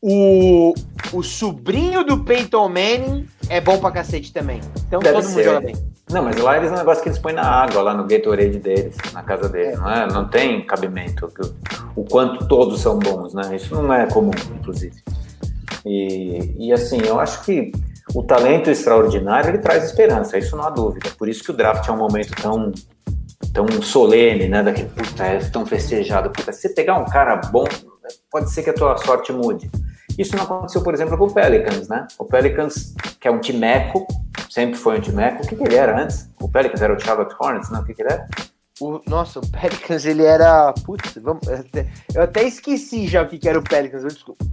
o, 0.00 0.72
o 1.12 1.22
sobrinho 1.22 2.04
do 2.04 2.22
Peyton 2.24 2.68
Manning 2.68 3.28
é 3.48 3.60
bom 3.60 3.78
pra 3.78 3.90
cacete 3.90 4.32
também. 4.32 4.60
Então 4.86 5.00
Deve 5.00 5.14
todo 5.16 5.24
mundo 5.24 5.34
ser. 5.34 5.44
joga 5.44 5.60
bem. 5.60 5.74
Não, 6.10 6.22
mas 6.22 6.36
lá 6.36 6.56
eles 6.58 6.70
é 6.70 6.74
um 6.74 6.76
negócio 6.76 7.02
que 7.02 7.08
eles 7.08 7.18
põem 7.18 7.34
na 7.34 7.42
água, 7.42 7.80
lá 7.80 7.94
no 7.94 8.06
Gatorade 8.06 8.58
deles, 8.58 8.94
na 9.14 9.22
casa 9.22 9.48
deles, 9.48 9.78
não 9.78 9.90
é? 9.90 10.06
Não 10.06 10.28
tem 10.28 10.64
cabimento 10.66 11.32
o, 11.96 12.02
o 12.02 12.04
quanto 12.04 12.46
todos 12.46 12.80
são 12.80 12.98
bons, 12.98 13.32
né? 13.32 13.56
Isso 13.56 13.74
não 13.74 13.92
é 13.92 14.06
comum, 14.06 14.30
inclusive. 14.54 15.02
E, 15.84 16.54
e 16.68 16.72
assim, 16.72 16.98
eu 17.00 17.18
acho 17.18 17.42
que 17.44 17.72
o 18.14 18.22
talento 18.22 18.70
extraordinário 18.70 19.50
ele 19.50 19.58
traz 19.58 19.84
esperança, 19.84 20.38
isso 20.38 20.56
não 20.56 20.64
há 20.64 20.70
dúvida. 20.70 21.10
Por 21.18 21.28
isso 21.28 21.42
que 21.42 21.50
o 21.50 21.54
draft 21.54 21.88
é 21.88 21.92
um 21.92 21.96
momento 21.96 22.30
tão 22.40 22.72
tão 23.52 23.66
solene, 23.82 24.48
né? 24.48 24.62
Daquele 24.62 24.88
puta, 24.88 25.24
é 25.24 25.38
tão 25.50 25.66
festejado. 25.66 26.30
Puta, 26.30 26.52
se 26.52 26.62
você 26.62 26.68
pegar 26.70 26.98
um 26.98 27.04
cara 27.04 27.36
bom, 27.36 27.64
pode 28.30 28.50
ser 28.52 28.62
que 28.62 28.70
a 28.70 28.74
tua 28.74 28.96
sorte 28.98 29.32
mude. 29.32 29.70
Isso 30.18 30.36
não 30.36 30.44
aconteceu, 30.44 30.82
por 30.82 30.94
exemplo, 30.94 31.18
com 31.18 31.24
o 31.24 31.32
Pelicans, 31.32 31.88
né? 31.88 32.06
O 32.18 32.24
Pelicans, 32.24 32.94
que 33.18 33.26
é 33.26 33.30
um 33.30 33.40
timeco, 33.40 34.06
sempre 34.48 34.76
foi 34.76 34.98
um 34.98 35.00
timeco. 35.00 35.42
O 35.42 35.46
que, 35.46 35.56
que 35.56 35.64
ele 35.64 35.74
era 35.74 36.00
antes? 36.00 36.28
O 36.40 36.48
Pelicans 36.48 36.82
era 36.82 36.94
o 36.94 37.00
Charlotte 37.00 37.34
Hornets, 37.38 37.70
não? 37.70 37.80
O 37.80 37.84
que, 37.84 37.94
que 37.94 38.02
ele 38.02 38.12
era? 38.12 38.28
O, 38.80 39.00
nossa, 39.08 39.40
o 39.40 39.50
Pelicans, 39.50 40.04
ele 40.04 40.24
era. 40.24 40.72
Putz, 40.84 41.14
vamos, 41.20 41.46
eu 42.14 42.22
até 42.22 42.44
esqueci 42.44 43.08
já 43.08 43.22
o 43.22 43.28
que, 43.28 43.38
que 43.38 43.48
era 43.48 43.58
o 43.58 43.62
Pelicans, 43.62 44.04
desculpa. 44.04 44.44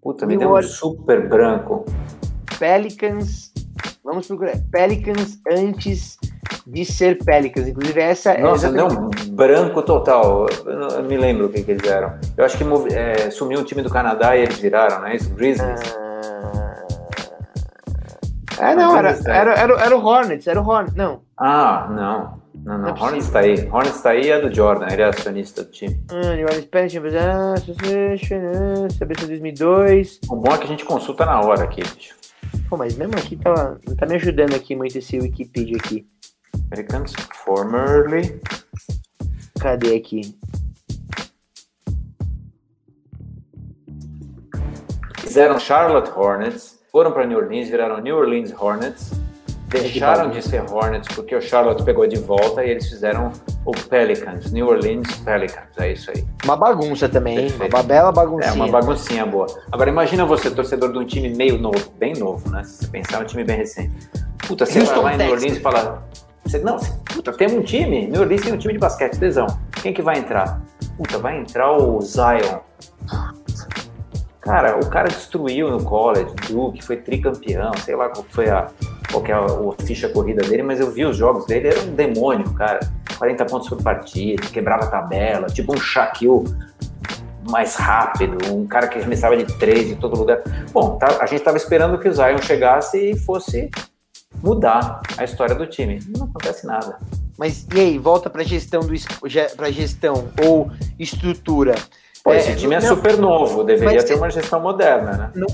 Puta, 0.00 0.26
me 0.26 0.36
deu 0.36 0.54
um 0.54 0.62
super 0.62 1.28
branco. 1.28 1.84
Pelicans. 2.58 3.52
Vamos 4.04 4.26
procurar. 4.26 4.56
Pelicans 4.70 5.38
antes 5.50 6.18
de 6.66 6.84
ser 6.84 7.18
Pelicans. 7.24 7.68
Inclusive, 7.68 8.00
essa 8.00 8.32
é 8.32 8.42
Nossa, 8.42 8.66
é 8.66 8.70
exatamente... 8.70 9.26
não, 9.26 9.34
branco 9.34 9.82
total. 9.82 10.46
Eu 10.64 10.76
não 10.76 11.02
me 11.02 11.16
lembro 11.16 11.46
o 11.46 11.48
que, 11.48 11.62
que 11.62 11.70
eles 11.72 11.88
eram. 11.88 12.18
Eu 12.36 12.44
acho 12.44 12.56
que 12.56 12.64
é, 12.94 13.30
sumiu 13.30 13.60
um 13.60 13.64
time 13.64 13.82
do 13.82 13.90
Canadá 13.90 14.36
e 14.36 14.42
eles 14.42 14.58
viraram, 14.58 15.00
né? 15.00 15.16
Isso, 15.16 15.30
Grizzlies. 15.30 15.80
Ah, 18.58 18.70
é, 18.70 18.74
não, 18.74 18.96
era, 18.96 19.10
era, 19.26 19.54
era, 19.54 19.80
era, 19.80 19.96
o 19.96 20.04
Hornets, 20.04 20.46
era 20.46 20.60
o 20.60 20.66
Hornets, 20.66 20.94
não. 20.94 21.22
Ah, 21.36 21.88
não. 21.90 22.44
Não, 22.64 22.78
não, 22.78 22.88
não 22.88 22.96
é 22.96 23.00
Hornets 23.00 23.28
tá 23.28 23.40
aí. 23.40 23.68
Hornets 23.70 24.00
tá 24.00 24.10
aí 24.10 24.30
é 24.30 24.40
do 24.40 24.54
Jordan, 24.54 24.86
ele 24.90 25.02
é 25.02 25.06
acionista 25.06 25.64
do 25.64 25.70
time. 25.70 26.00
Ah, 26.08 26.34
New 26.34 26.46
Orleans 26.46 26.64
Pelicans, 26.66 27.02
cabeça 28.98 29.26
2002. 29.26 30.20
O 30.30 30.36
bom 30.36 30.54
é 30.54 30.58
que 30.58 30.64
a 30.64 30.68
gente 30.68 30.84
consulta 30.84 31.26
na 31.26 31.40
hora 31.40 31.64
aqui, 31.64 31.82
bicho. 31.82 32.14
Pô, 32.68 32.76
mas 32.76 32.96
mesmo 32.96 33.16
aqui 33.16 33.36
tá, 33.36 33.76
não 33.86 33.96
tá 33.96 34.06
me 34.06 34.14
ajudando 34.14 34.54
aqui 34.54 34.74
muito 34.74 34.98
esse 34.98 35.18
Wikipedia 35.18 35.76
aqui. 35.76 36.06
Americans 36.70 37.12
formerly. 37.44 38.40
Cadê 39.60 39.96
aqui? 39.96 40.36
Fizeram 45.20 45.58
Charlotte 45.58 46.10
Hornets, 46.16 46.78
foram 46.92 47.10
para 47.10 47.26
New 47.26 47.38
Orleans, 47.38 47.68
viraram 47.68 48.00
New 48.00 48.16
Orleans 48.16 48.52
Hornets, 48.52 49.10
deixaram 49.80 50.30
de 50.30 50.40
ser 50.42 50.62
Hornets 50.70 51.08
porque 51.14 51.34
o 51.34 51.40
Charlotte 51.40 51.82
pegou 51.82 52.06
de 52.06 52.16
volta 52.16 52.64
e 52.64 52.70
eles 52.70 52.88
fizeram 52.88 53.32
o 53.64 53.72
Pelicans, 53.72 54.52
New 54.52 54.68
Orleans 54.68 55.08
Pelicans, 55.24 55.66
é 55.78 55.92
isso 55.92 56.10
aí. 56.10 56.24
Uma 56.44 56.56
bagunça 56.56 57.08
também, 57.08 57.38
hein? 57.38 57.54
Uma 57.72 57.82
bela 57.82 58.12
baguncinha. 58.12 58.50
É, 58.50 58.54
uma 58.54 58.68
baguncinha 58.68 59.26
boa. 59.26 59.46
Agora 59.72 59.90
imagina 59.90 60.24
você, 60.24 60.50
torcedor 60.50 60.92
de 60.92 60.98
um 60.98 61.04
time 61.04 61.30
meio 61.30 61.58
novo, 61.58 61.92
bem 61.98 62.12
novo, 62.14 62.48
né? 62.50 62.62
Se 62.64 62.84
você 62.84 62.86
pensar, 62.88 63.18
é 63.18 63.20
um 63.22 63.26
time 63.26 63.44
bem 63.44 63.56
recente. 63.56 64.08
Puta, 64.46 64.66
você 64.66 64.80
vai 64.80 65.02
lá 65.02 65.14
em 65.14 65.16
New 65.18 65.32
Orleans 65.32 65.56
e 65.56 65.60
fala, 65.60 66.06
você, 66.44 66.58
não, 66.58 66.78
você, 66.78 66.92
puta, 67.04 67.32
tem 67.32 67.48
um 67.48 67.62
time, 67.62 68.06
New 68.06 68.20
Orleans 68.20 68.42
tem 68.42 68.52
um 68.52 68.58
time 68.58 68.74
de 68.74 68.78
basquete, 68.78 69.18
tesão. 69.18 69.46
Quem 69.82 69.92
que 69.92 70.02
vai 70.02 70.18
entrar? 70.18 70.60
Puta, 70.96 71.18
vai 71.18 71.38
entrar 71.38 71.72
o 71.72 72.00
Zion. 72.00 72.60
Cara, 74.40 74.78
o 74.78 74.90
cara 74.90 75.08
destruiu 75.08 75.70
no 75.70 75.82
college, 75.82 76.30
Duke, 76.50 76.84
foi 76.84 76.98
tricampeão, 76.98 77.72
sei 77.82 77.96
lá 77.96 78.10
qual 78.10 78.26
foi 78.28 78.50
a, 78.50 78.68
qual 79.20 79.24
é 79.26 79.32
a, 79.32 79.38
a 79.38 79.86
ficha 79.86 80.08
corrida 80.08 80.42
dele, 80.46 80.62
mas 80.62 80.80
eu 80.80 80.90
vi 80.90 81.04
os 81.04 81.16
jogos 81.16 81.46
dele, 81.46 81.68
era 81.68 81.80
um 81.82 81.94
demônio, 81.94 82.52
cara. 82.54 82.80
40 83.18 83.44
pontos 83.44 83.68
por 83.68 83.80
partida, 83.82 84.42
quebrava 84.48 84.84
a 84.84 84.86
tabela, 84.88 85.46
tipo 85.46 85.72
um 85.72 85.78
Shaquille 85.78 86.44
mais 87.48 87.76
rápido, 87.76 88.38
um 88.52 88.66
cara 88.66 88.88
que 88.88 88.98
arremessava 88.98 89.36
de 89.36 89.44
três 89.58 89.90
em 89.90 89.96
todo 89.96 90.16
lugar. 90.16 90.42
Bom, 90.72 90.96
tá, 90.98 91.18
a 91.20 91.26
gente 91.26 91.38
estava 91.38 91.56
esperando 91.56 91.98
que 91.98 92.08
o 92.08 92.12
Zion 92.12 92.38
chegasse 92.38 93.10
e 93.10 93.16
fosse 93.16 93.70
mudar 94.42 95.00
a 95.16 95.24
história 95.24 95.54
do 95.54 95.66
time. 95.66 96.00
Não 96.16 96.24
acontece 96.26 96.66
nada. 96.66 96.98
Mas 97.38 97.66
e 97.74 97.80
aí, 97.80 97.98
volta 97.98 98.30
para 98.30 98.42
gestão 98.42 98.80
do 98.80 98.94
para 99.56 99.70
gestão 99.70 100.28
ou 100.44 100.70
estrutura. 100.98 101.74
Pô, 102.24 102.32
esse 102.32 102.52
é, 102.52 102.54
time 102.54 102.74
é 102.74 102.80
não, 102.80 102.88
super 102.88 103.18
novo, 103.18 103.62
deveria 103.62 104.02
ter 104.02 104.14
uma 104.14 104.30
gestão 104.30 104.58
moderna, 104.58 105.12
né? 105.12 105.30
Não, 105.34 105.46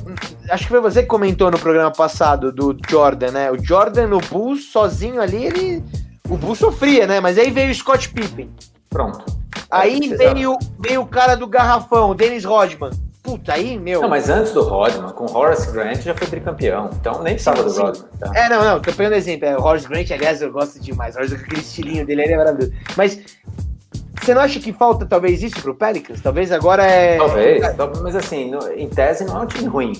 acho 0.49 0.63
que 0.63 0.69
foi 0.69 0.81
você 0.81 1.03
que 1.03 1.09
comentou 1.09 1.51
no 1.51 1.59
programa 1.59 1.91
passado 1.91 2.53
do 2.53 2.77
Jordan, 2.89 3.33
né? 3.33 3.51
O 3.51 3.59
Jordan 3.61 4.07
no 4.07 4.21
Bulls, 4.21 4.71
sozinho 4.71 5.21
ali, 5.21 5.47
ele. 5.47 5.85
O 6.29 6.37
Bulls 6.37 6.61
sofria, 6.61 7.09
né? 7.09 7.19
Mas 7.19 7.37
aí 7.39 7.51
veio 7.51 7.73
o 7.73 7.75
Scott 7.75 8.09
Pippen. 8.11 8.49
Pronto. 8.89 9.25
Aí 9.69 10.13
é, 10.13 10.17
veio, 10.17 10.57
veio 10.79 11.01
o 11.01 11.07
cara 11.07 11.35
do 11.35 11.49
garrafão, 11.49 12.11
o 12.11 12.15
Dennis 12.15 12.45
Rodman. 12.45 12.91
Puta, 13.21 13.53
aí, 13.53 13.77
meu. 13.77 14.01
Não, 14.03 14.09
mas 14.09 14.29
antes 14.29 14.53
do 14.53 14.63
Rodman, 14.63 15.11
com 15.11 15.27
Horace 15.37 15.73
Grant 15.73 16.01
já 16.03 16.15
foi 16.15 16.29
tricampeão. 16.29 16.89
Então 17.01 17.21
nem 17.21 17.35
precisava 17.35 17.65
do 17.65 17.73
Rodman. 17.73 18.09
Tá? 18.19 18.33
É, 18.33 18.49
não, 18.49 18.65
não, 18.65 18.81
tô 18.81 18.93
pegando 18.93 19.17
exemplo. 19.17 19.47
É, 19.47 19.59
o 19.59 19.63
Horace 19.63 19.89
Grant, 19.89 20.11
aliás, 20.13 20.41
eu 20.41 20.53
gosto 20.53 20.81
demais. 20.81 21.17
Horace, 21.17 21.35
aquele 21.35 21.61
estilinho 21.61 22.07
dele 22.07 22.23
ele 22.23 22.33
é 22.33 22.37
maravilhoso. 22.37 22.73
Mas 22.97 23.21
você 24.21 24.35
não 24.35 24.43
acha 24.43 24.61
que 24.61 24.73
falta 24.73 25.07
talvez 25.07 25.43
isso 25.43 25.61
pro 25.61 25.75
Pelicans? 25.75 26.21
Talvez 26.21 26.53
agora 26.53 26.85
é. 26.85 27.17
Talvez, 27.17 27.63
mas 28.03 28.17
assim, 28.17 28.53
em 28.77 28.89
tese 28.89 29.25
não 29.25 29.39
é 29.39 29.43
um 29.43 29.47
time 29.47 29.69
ruim. 29.69 29.93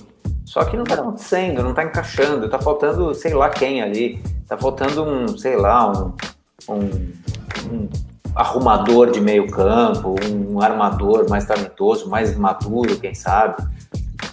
Só 0.45 0.65
que 0.65 0.77
não 0.77 0.85
tá 0.85 0.95
acontecendo, 0.95 1.63
não 1.63 1.73
tá 1.73 1.85
encaixando, 1.85 2.49
tá 2.49 2.59
faltando 2.59 3.15
sei 3.15 3.35
lá 3.35 3.49
quem 3.49 3.83
ali. 3.83 4.23
Tá 4.49 4.57
faltando 4.57 5.05
um, 5.05 5.39
sei 5.39 5.57
lá, 5.57 5.91
um, 5.91 6.13
um, 6.69 7.13
um 7.71 7.89
arrumador 8.35 9.11
de 9.11 9.21
meio 9.21 9.47
campo, 9.49 10.17
um 10.29 10.61
armador 10.61 11.29
mais 11.29 11.45
talentoso, 11.45 12.09
mais 12.09 12.37
maduro, 12.37 12.99
quem 12.99 13.15
sabe. 13.15 13.63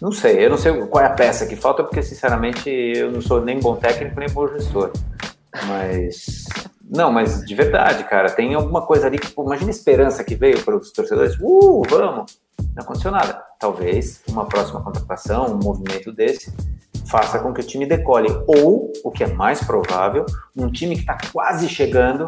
Não 0.02 0.12
sei, 0.12 0.46
eu 0.46 0.50
não 0.50 0.58
sei 0.58 0.74
qual 0.88 1.04
é 1.04 1.08
a 1.08 1.12
peça 1.12 1.46
que 1.46 1.56
falta, 1.56 1.84
porque 1.84 2.02
sinceramente 2.02 2.70
eu 2.70 3.12
não 3.12 3.22
sou 3.22 3.42
nem 3.42 3.60
bom 3.60 3.76
técnico 3.76 4.20
nem 4.20 4.30
bom 4.30 4.48
gestor. 4.48 4.92
Mas. 5.68 6.46
Não, 6.90 7.12
mas 7.12 7.46
de 7.46 7.54
verdade, 7.54 8.04
cara, 8.06 8.30
tem 8.30 8.54
alguma 8.54 8.82
coisa 8.82 9.08
ali 9.08 9.20
que. 9.20 9.34
imagina 9.40 9.70
a 9.70 9.72
esperança 9.72 10.24
que 10.24 10.36
veio 10.36 10.64
para 10.64 10.76
os 10.76 10.92
torcedores. 10.92 11.38
Uh, 11.42 11.82
vamos! 11.90 12.40
Não 12.76 12.84
aconteceu 12.84 13.12
nada. 13.12 13.44
Talvez 13.60 14.22
uma 14.30 14.46
próxima 14.46 14.82
contratação, 14.82 15.48
um 15.48 15.60
movimento 15.62 16.12
desse, 16.12 16.54
faça 17.06 17.40
com 17.40 17.54
que 17.54 17.62
o 17.62 17.64
time 17.66 17.86
decole. 17.86 18.30
Ou, 18.48 18.92
o 19.04 19.12
que 19.12 19.24
é 19.24 19.28
mais 19.28 19.64
provável, 19.64 20.26
um 20.56 20.72
time 20.72 20.96
que 20.96 21.02
está 21.02 21.18
quase 21.32 21.68
chegando 21.68 22.26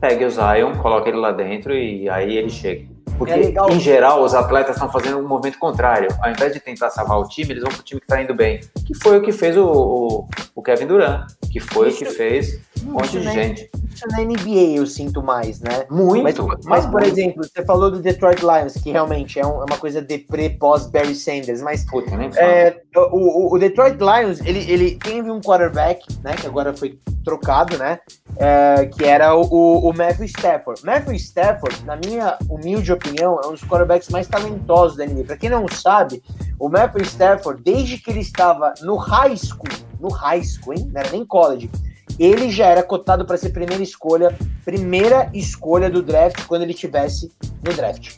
pegue 0.00 0.24
o 0.24 0.30
Zion, 0.30 0.76
coloque 0.78 1.10
ele 1.10 1.18
lá 1.18 1.30
dentro 1.30 1.72
e 1.72 2.08
aí 2.08 2.36
ele 2.36 2.50
chega. 2.50 2.91
Porque, 3.18 3.32
é 3.32 3.54
em 3.70 3.80
geral, 3.80 4.22
os 4.22 4.34
atletas 4.34 4.76
estão 4.76 4.90
fazendo 4.90 5.18
um 5.18 5.28
movimento 5.28 5.58
contrário. 5.58 6.08
Ao 6.20 6.30
invés 6.30 6.52
de 6.52 6.60
tentar 6.60 6.90
salvar 6.90 7.18
o 7.18 7.28
time, 7.28 7.52
eles 7.52 7.62
vão 7.62 7.72
para 7.72 7.80
o 7.80 7.84
time 7.84 8.00
que 8.00 8.04
está 8.06 8.22
indo 8.22 8.34
bem. 8.34 8.60
Que 8.86 8.94
foi 8.94 9.18
o 9.18 9.22
que 9.22 9.32
fez 9.32 9.56
o, 9.56 9.64
o, 9.64 10.28
o 10.54 10.62
Kevin 10.62 10.86
Durant, 10.86 11.26
que 11.50 11.60
foi 11.60 11.88
isso, 11.88 12.02
o 12.02 12.06
que 12.06 12.12
fez 12.12 12.60
um 12.86 12.92
monte 12.92 13.18
de 13.18 13.22
gente. 13.22 13.70
Isso 13.94 14.06
na 14.08 14.20
NBA 14.20 14.76
eu 14.76 14.86
sinto 14.86 15.22
mais, 15.22 15.60
né? 15.60 15.84
Muito. 15.90 16.46
Mas, 16.46 16.64
mas 16.64 16.86
por 16.86 17.00
muito. 17.00 17.08
exemplo, 17.08 17.44
você 17.44 17.64
falou 17.64 17.90
do 17.90 18.00
Detroit 18.00 18.40
Lions, 18.40 18.74
que 18.74 18.90
realmente 18.90 19.38
é, 19.38 19.46
um, 19.46 19.60
é 19.60 19.64
uma 19.68 19.78
coisa 19.78 20.00
de 20.00 20.18
pré-pós 20.18 20.86
Barry 20.86 21.14
Sanders, 21.14 21.62
mas 21.62 21.84
Puta, 21.84 22.16
nem 22.16 22.30
é, 22.36 22.80
o, 22.94 23.54
o, 23.54 23.58
Detroit 23.58 23.96
Lions, 23.98 24.40
ele, 24.40 24.70
ele 24.70 24.96
teve 24.96 25.30
um 25.30 25.40
quarterback, 25.40 26.04
né, 26.22 26.34
que 26.34 26.46
agora 26.46 26.76
foi 26.76 26.98
trocado, 27.24 27.78
né, 27.78 27.98
é, 28.36 28.86
que 28.86 29.04
era 29.04 29.34
o, 29.34 29.88
o 29.88 29.96
Matthew 29.96 30.26
Stafford. 30.26 30.84
Matthew 30.84 31.14
Stafford, 31.14 31.84
na 31.84 31.96
minha 31.96 32.36
humilde 32.48 32.92
opinião, 32.92 33.40
é 33.42 33.46
um 33.46 33.52
dos 33.52 33.62
quarterbacks 33.62 34.08
mais 34.10 34.26
talentosos 34.28 34.96
da 34.96 35.06
NBA. 35.06 35.24
Para 35.24 35.36
quem 35.36 35.48
não 35.48 35.66
sabe, 35.68 36.22
o 36.58 36.68
Matthew 36.68 37.02
Stafford, 37.02 37.62
desde 37.62 37.98
que 37.98 38.10
ele 38.10 38.20
estava 38.20 38.74
no 38.82 38.96
high 38.96 39.36
school, 39.36 39.68
no 39.98 40.08
high 40.10 40.42
school, 40.42 40.74
hein, 40.74 40.90
não 40.92 41.00
era 41.00 41.10
nem 41.10 41.24
college, 41.24 41.70
ele 42.18 42.50
já 42.50 42.66
era 42.66 42.82
cotado 42.82 43.24
para 43.24 43.38
ser 43.38 43.50
primeira 43.50 43.82
escolha, 43.82 44.36
primeira 44.64 45.30
escolha 45.32 45.88
do 45.88 46.02
draft 46.02 46.44
quando 46.46 46.62
ele 46.62 46.74
tivesse 46.74 47.32
no 47.64 47.72
draft. 47.72 48.16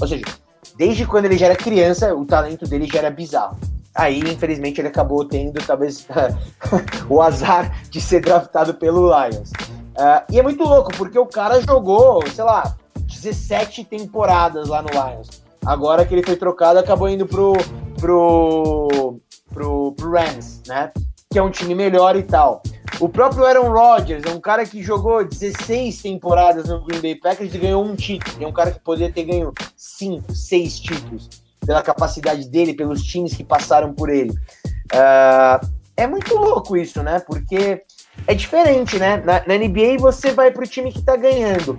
Ou 0.00 0.06
seja, 0.06 0.24
desde 0.76 1.04
quando 1.04 1.24
ele 1.24 1.36
já 1.36 1.46
era 1.46 1.56
criança, 1.56 2.14
o 2.14 2.24
talento 2.24 2.64
dele 2.66 2.86
já 2.86 3.00
era 3.00 3.10
bizarro. 3.10 3.58
Aí, 3.94 4.18
infelizmente, 4.18 4.80
ele 4.80 4.88
acabou 4.88 5.24
tendo 5.24 5.64
talvez 5.64 6.06
o 7.08 7.22
azar 7.22 7.80
de 7.88 8.00
ser 8.00 8.20
draftado 8.20 8.74
pelo 8.74 9.06
Lions. 9.06 9.50
Uh, 9.96 10.32
e 10.32 10.40
é 10.40 10.42
muito 10.42 10.64
louco, 10.64 10.90
porque 10.96 11.18
o 11.18 11.26
cara 11.26 11.60
jogou, 11.60 12.26
sei 12.28 12.42
lá, 12.42 12.76
17 13.06 13.84
temporadas 13.84 14.68
lá 14.68 14.82
no 14.82 14.88
Lions. 14.88 15.28
Agora 15.64 16.04
que 16.04 16.12
ele 16.12 16.26
foi 16.26 16.34
trocado, 16.34 16.80
acabou 16.80 17.08
indo 17.08 17.24
pro, 17.24 17.52
pro, 18.00 19.20
pro, 19.52 19.92
pro 19.92 20.10
Rams, 20.10 20.60
né? 20.66 20.90
Que 21.30 21.38
é 21.38 21.42
um 21.42 21.50
time 21.50 21.74
melhor 21.74 22.16
e 22.16 22.22
tal. 22.24 22.62
O 22.98 23.08
próprio 23.08 23.44
Aaron 23.46 23.70
Rodgers 23.70 24.24
é 24.24 24.30
um 24.30 24.40
cara 24.40 24.66
que 24.66 24.82
jogou 24.82 25.24
16 25.24 26.02
temporadas 26.02 26.68
no 26.68 26.84
Green 26.84 27.00
Bay 27.00 27.14
Packers 27.14 27.54
e 27.54 27.58
ganhou 27.58 27.84
um 27.84 27.94
título. 27.94 28.44
É 28.44 28.46
um 28.46 28.52
cara 28.52 28.72
que 28.72 28.80
poderia 28.80 29.12
ter 29.12 29.24
ganho 29.24 29.52
5, 29.76 30.34
6 30.34 30.80
títulos 30.80 31.43
pela 31.66 31.82
capacidade 31.82 32.48
dele, 32.48 32.74
pelos 32.74 33.02
times 33.02 33.34
que 33.34 33.44
passaram 33.44 33.92
por 33.92 34.10
ele. 34.10 34.30
Uh, 34.92 35.66
é 35.96 36.06
muito 36.06 36.34
louco 36.34 36.76
isso, 36.76 37.02
né? 37.02 37.20
Porque 37.20 37.82
é 38.26 38.34
diferente, 38.34 38.98
né? 38.98 39.16
Na, 39.18 39.42
na 39.46 39.56
NBA 39.56 39.98
você 39.98 40.32
vai 40.32 40.50
para 40.50 40.64
o 40.64 40.66
time 40.66 40.92
que 40.92 40.98
está 40.98 41.16
ganhando. 41.16 41.78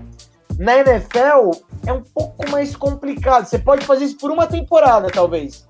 Na 0.58 0.78
NFL 0.78 1.52
é 1.86 1.92
um 1.92 2.02
pouco 2.02 2.50
mais 2.50 2.76
complicado. 2.76 3.46
Você 3.46 3.60
pode 3.60 3.86
fazer 3.86 4.06
isso 4.06 4.18
por 4.18 4.32
uma 4.32 4.48
temporada, 4.48 5.10
talvez. 5.10 5.68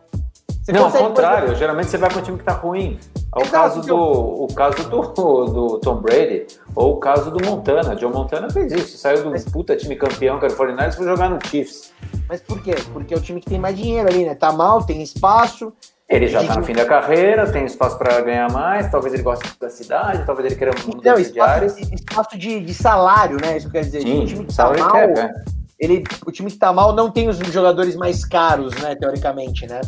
Você 0.66 0.72
não, 0.72 0.86
ao 0.86 0.92
contrário, 0.92 1.50
fazer... 1.50 1.60
geralmente 1.60 1.92
você 1.92 1.98
vai 2.00 2.10
para 2.10 2.20
um 2.20 2.24
time 2.24 2.38
que 2.38 2.42
está 2.42 2.54
ruim. 2.54 3.00
É 3.36 3.40
o 3.40 3.48
caso, 3.52 3.82
do, 3.82 3.96
o 3.96 4.48
caso 4.48 4.90
do, 4.90 5.02
do 5.46 5.80
Tom 5.80 5.98
Brady, 5.98 6.48
ou 6.74 6.94
o 6.94 6.98
caso 6.98 7.30
do 7.30 7.46
Montana. 7.46 7.96
John 7.96 8.10
Montana 8.10 8.50
fez 8.50 8.72
isso, 8.72 8.98
saiu 8.98 9.24
do 9.24 9.30
Mas... 9.30 9.46
puta 9.46 9.76
time 9.76 9.96
campeão, 9.96 10.40
que 10.40 10.46
era 10.46 10.54
o 10.56 10.58
49 10.58 10.90
e 10.90 10.98
foi 10.98 11.06
jogar 11.06 11.30
no 11.30 11.38
Chiefs. 11.46 11.94
Mas 12.28 12.42
por 12.42 12.60
quê? 12.64 12.74
Porque 12.92 13.14
é 13.14 13.18
o 13.18 13.22
time 13.22 13.40
que 13.40 13.48
tem 13.48 13.60
mais 13.60 13.78
dinheiro 13.78 14.10
ali, 14.10 14.26
né? 14.26 14.34
Tá 14.34 14.52
mal, 14.52 14.84
tem 14.84 15.04
espaço. 15.04 15.72
Ele 16.10 16.28
já 16.28 16.42
está 16.42 16.56
no 16.56 16.64
fim 16.64 16.74
da 16.74 16.86
carreira, 16.86 17.52
tem 17.52 17.66
espaço 17.66 17.98
para 18.00 18.20
ganhar 18.22 18.52
mais, 18.52 18.90
talvez 18.90 19.14
ele 19.14 19.24
goste 19.24 19.48
da 19.60 19.70
cidade, 19.70 20.24
talvez 20.26 20.48
ele 20.48 20.56
queira 20.56 20.74
mudar 20.88 21.12
Não, 21.12 21.20
espaço, 21.20 21.80
espaço 21.80 22.38
de, 22.38 22.60
de, 22.60 22.74
salário, 22.74 23.38
né? 23.40 23.58
Isso 23.58 23.70
quer 23.70 23.82
dizer, 23.82 24.02
Sim, 24.02 24.24
o 24.24 24.26
time 24.26 24.46
que 24.46 24.56
tá 24.56 24.72
mal, 24.72 25.08
né? 25.08 25.32
ele, 25.80 26.04
o 26.26 26.32
time 26.32 26.50
que 26.50 26.58
tá 26.58 26.74
mal 26.74 26.94
não 26.94 27.12
tem 27.12 27.28
os 27.28 27.38
jogadores 27.38 27.96
mais 27.96 28.24
caros, 28.26 28.74
né, 28.76 28.96
teoricamente, 28.96 29.68
né? 29.68 29.82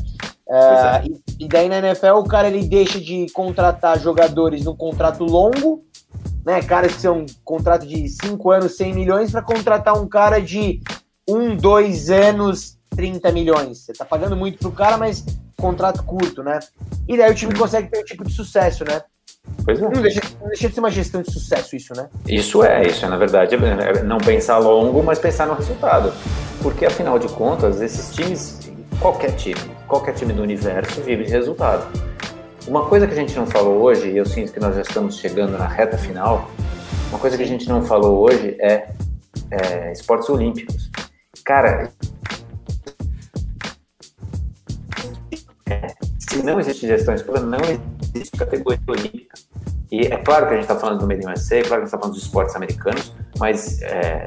Uh, 0.48 1.20
e, 1.38 1.44
e, 1.44 1.48
daí 1.48 1.68
na 1.68 1.80
NFL 1.80 2.16
o 2.20 2.24
cara 2.24 2.48
ele 2.48 2.66
deixa 2.66 3.02
de 3.02 3.28
contratar 3.34 4.00
jogadores 4.00 4.64
num 4.64 4.76
contrato 4.76 5.26
longo, 5.26 5.84
né? 6.46 6.62
Caras 6.62 6.96
que 6.96 7.02
são 7.02 7.20
um 7.20 7.26
contrato 7.44 7.86
de 7.86 8.08
5 8.08 8.52
anos, 8.52 8.78
100 8.78 8.94
milhões, 8.94 9.32
para 9.32 9.42
contratar 9.42 10.02
um 10.02 10.08
cara 10.08 10.40
de 10.40 10.82
1, 11.28 11.58
2 11.58 12.10
anos, 12.10 12.78
30 12.92 13.30
milhões. 13.34 13.80
Você 13.80 13.92
tá 13.92 14.06
pagando 14.06 14.38
muito 14.38 14.58
pro 14.58 14.72
cara, 14.72 14.98
mas 14.98 15.26
contrato 15.58 16.02
curto, 16.04 16.42
né? 16.42 16.60
E 17.08 17.18
daí 17.18 17.30
o 17.30 17.36
time 17.36 17.54
consegue 17.54 17.90
ter 17.90 18.00
um 18.00 18.06
tipo 18.06 18.24
de 18.24 18.32
sucesso, 18.32 18.86
né? 18.86 19.02
Pois 19.66 19.82
é. 19.82 19.82
Não 19.82 20.02
deixa, 20.02 20.22
não 20.40 20.48
deixa 20.48 20.70
de 20.70 20.74
ser 20.74 20.80
uma 20.80 20.92
gestão 20.92 21.22
de 21.22 21.32
sucesso 21.32 21.76
isso, 21.76 21.94
né? 21.94 22.08
Isso 22.28 22.64
é, 22.64 22.88
isso 22.88 23.06
é, 23.06 23.10
na 23.10 23.18
verdade, 23.18 23.56
é, 23.56 24.00
é 24.00 24.04
não 24.04 24.18
pensar 24.18 24.58
longo, 24.60 25.04
mas 25.04 25.20
pensar 25.20 25.46
no 25.46 25.54
resultado. 25.54 26.14
Porque, 26.62 26.86
afinal 26.86 27.20
de 27.20 27.28
contas, 27.28 27.82
esses 27.82 28.14
times, 28.16 28.60
qualquer 29.00 29.36
time, 29.36 29.77
qualquer 29.88 30.14
time 30.14 30.34
do 30.34 30.42
universo 30.42 31.02
vive 31.02 31.24
de 31.24 31.32
resultado. 31.32 31.88
Uma 32.68 32.86
coisa 32.86 33.08
que 33.08 33.14
a 33.14 33.16
gente 33.16 33.36
não 33.36 33.48
falou 33.48 33.82
hoje, 33.82 34.10
e 34.10 34.18
eu 34.18 34.26
sinto 34.26 34.52
que 34.52 34.60
nós 34.60 34.76
já 34.76 34.82
estamos 34.82 35.18
chegando 35.18 35.58
na 35.58 35.68
reta 35.68 35.98
final, 35.98 36.52
uma 37.10 37.18
coisa 37.18 37.38
que 37.38 37.44
a 37.44 37.48
gente 37.48 37.68
não 37.70 37.82
falou 37.82 38.20
hoje 38.20 38.58
é, 38.60 38.90
é 39.50 39.92
esportes 39.94 40.30
olímpicos. 40.30 40.92
Cara, 41.46 41.90
se 46.20 46.44
não 46.44 46.60
existe 46.60 46.86
gestão 46.86 47.16
esportiva, 47.16 47.46
não 47.46 47.60
existe 48.14 48.38
categoria 48.38 48.82
olímpica. 48.86 49.38
E 49.90 50.02
é 50.02 50.18
claro 50.18 50.48
que 50.48 50.54
a 50.54 50.56
gente 50.56 50.64
está 50.64 50.76
falando 50.76 51.00
do 51.00 51.08
Made 51.08 51.26
in 51.26 51.30
USA, 51.30 51.56
é 51.56 51.62
claro 51.62 51.68
que 51.68 51.74
a 51.74 51.78
gente 51.78 51.86
está 51.86 51.98
falando 51.98 52.16
dos 52.16 52.24
esportes 52.24 52.56
americanos, 52.58 53.16
mas 53.40 53.82
é, 53.82 54.26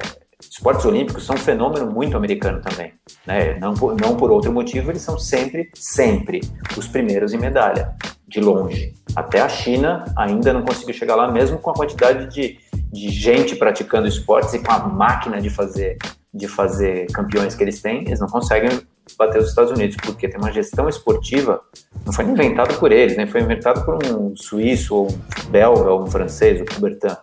esportes 0.48 0.84
olímpicos 0.84 1.24
são 1.24 1.36
um 1.36 1.38
fenômeno 1.38 1.90
muito 1.90 2.16
americano 2.16 2.60
também. 2.60 2.92
Né? 3.26 3.58
Não, 3.58 3.74
por, 3.74 3.96
não 4.00 4.16
por 4.16 4.30
outro 4.30 4.52
motivo, 4.52 4.90
eles 4.90 5.02
são 5.02 5.18
sempre, 5.18 5.70
sempre 5.74 6.40
os 6.76 6.86
primeiros 6.86 7.32
em 7.32 7.38
medalha, 7.38 7.94
de 8.26 8.40
longe. 8.40 8.94
Até 9.14 9.40
a 9.40 9.48
China 9.48 10.04
ainda 10.16 10.52
não 10.52 10.62
conseguiu 10.62 10.94
chegar 10.94 11.16
lá, 11.16 11.30
mesmo 11.30 11.58
com 11.58 11.70
a 11.70 11.74
quantidade 11.74 12.32
de, 12.32 12.58
de 12.92 13.08
gente 13.10 13.56
praticando 13.56 14.06
esportes 14.06 14.54
e 14.54 14.60
com 14.60 14.72
a 14.72 14.78
máquina 14.78 15.40
de 15.40 15.50
fazer, 15.50 15.98
de 16.32 16.46
fazer 16.46 17.06
campeões 17.12 17.54
que 17.54 17.62
eles 17.62 17.82
têm, 17.82 18.02
eles 18.06 18.20
não 18.20 18.28
conseguem 18.28 18.70
bater 19.18 19.40
os 19.40 19.48
Estados 19.48 19.72
Unidos, 19.72 19.96
porque 19.96 20.28
tem 20.28 20.40
uma 20.40 20.52
gestão 20.52 20.88
esportiva, 20.88 21.60
não 22.06 22.12
foi 22.12 22.24
inventado 22.24 22.78
por 22.78 22.92
eles, 22.92 23.16
né? 23.16 23.26
foi 23.26 23.40
inventado 23.40 23.84
por 23.84 23.98
um 24.04 24.36
suíço, 24.36 24.94
ou 24.94 25.08
um 25.10 25.50
belga, 25.50 25.90
ou 25.90 26.02
um 26.02 26.06
francês, 26.06 26.60
o 26.60 26.64
Coubertin. 26.64 27.16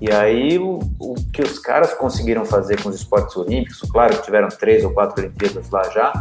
E 0.00 0.12
aí, 0.12 0.58
o, 0.58 0.78
o, 1.00 1.14
que 1.32 1.42
os 1.42 1.58
caras 1.58 1.92
conseguiram 1.94 2.44
fazer 2.44 2.80
com 2.82 2.88
os 2.88 2.94
esportes 2.94 3.36
olímpicos, 3.36 3.80
claro 3.90 4.16
que 4.16 4.22
tiveram 4.22 4.48
três 4.48 4.84
ou 4.84 4.92
quatro 4.92 5.20
Olimpíadas 5.20 5.68
lá 5.70 5.82
já, 5.90 6.12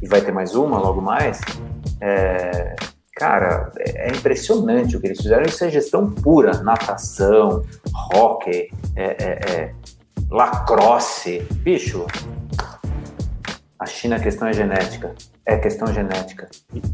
e 0.00 0.06
vai 0.06 0.20
ter 0.20 0.32
mais 0.32 0.54
uma 0.54 0.78
logo 0.78 1.00
mais, 1.00 1.40
é, 2.00 2.76
cara, 3.16 3.72
é, 3.78 4.08
é 4.08 4.12
impressionante 4.12 4.96
o 4.96 5.00
que 5.00 5.08
eles 5.08 5.20
fizeram. 5.20 5.42
Isso 5.42 5.64
é 5.64 5.70
gestão 5.70 6.10
pura, 6.10 6.62
natação, 6.62 7.64
hockey, 8.14 8.70
é, 8.94 9.04
é, 9.04 9.50
é 9.50 9.74
lacrosse, 10.30 11.40
bicho, 11.62 12.06
a 13.78 13.86
China 13.86 14.16
a 14.16 14.20
questão 14.20 14.48
é 14.48 14.52
genética. 14.52 15.14
É 15.46 15.58
questão 15.58 15.92
genética. 15.92 16.48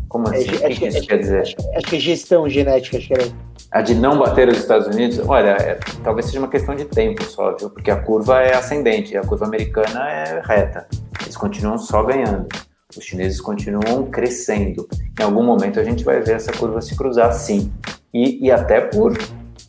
Como 0.08 0.28
é, 0.28 0.36
assim? 0.36 0.50
É, 0.50 0.66
o 0.66 0.70
que, 0.70 0.80
que 0.80 0.86
isso 0.88 1.06
quer 1.06 1.18
dizer? 1.18 1.42
Acho, 1.42 1.56
acho, 1.76 1.86
que 1.86 1.96
é 1.96 2.00
gestão 2.00 2.48
genética, 2.48 2.98
acho 2.98 3.06
que 3.06 3.14
era. 3.14 3.24
A 3.70 3.80
de 3.80 3.94
não 3.94 4.18
bater 4.18 4.48
os 4.48 4.58
Estados 4.58 4.88
Unidos, 4.88 5.20
olha, 5.24 5.50
é, 5.50 5.78
talvez 6.02 6.26
seja 6.26 6.40
uma 6.40 6.48
questão 6.48 6.74
de 6.74 6.84
tempo 6.84 7.22
só, 7.24 7.54
viu? 7.56 7.70
Porque 7.70 7.90
a 7.90 7.96
curva 7.96 8.40
é 8.40 8.56
ascendente, 8.56 9.16
a 9.16 9.22
curva 9.22 9.46
americana 9.46 10.10
é 10.10 10.42
reta. 10.44 10.88
Eles 11.22 11.36
continuam 11.36 11.78
só 11.78 12.02
ganhando. 12.02 12.48
Os 12.96 13.04
chineses 13.04 13.40
continuam 13.40 14.10
crescendo. 14.10 14.88
Em 15.18 15.22
algum 15.22 15.44
momento 15.44 15.78
a 15.78 15.84
gente 15.84 16.02
vai 16.02 16.20
ver 16.20 16.34
essa 16.34 16.52
curva 16.52 16.80
se 16.80 16.96
cruzar, 16.96 17.32
sim. 17.32 17.72
E, 18.12 18.44
e 18.44 18.50
até 18.50 18.80
por 18.80 19.16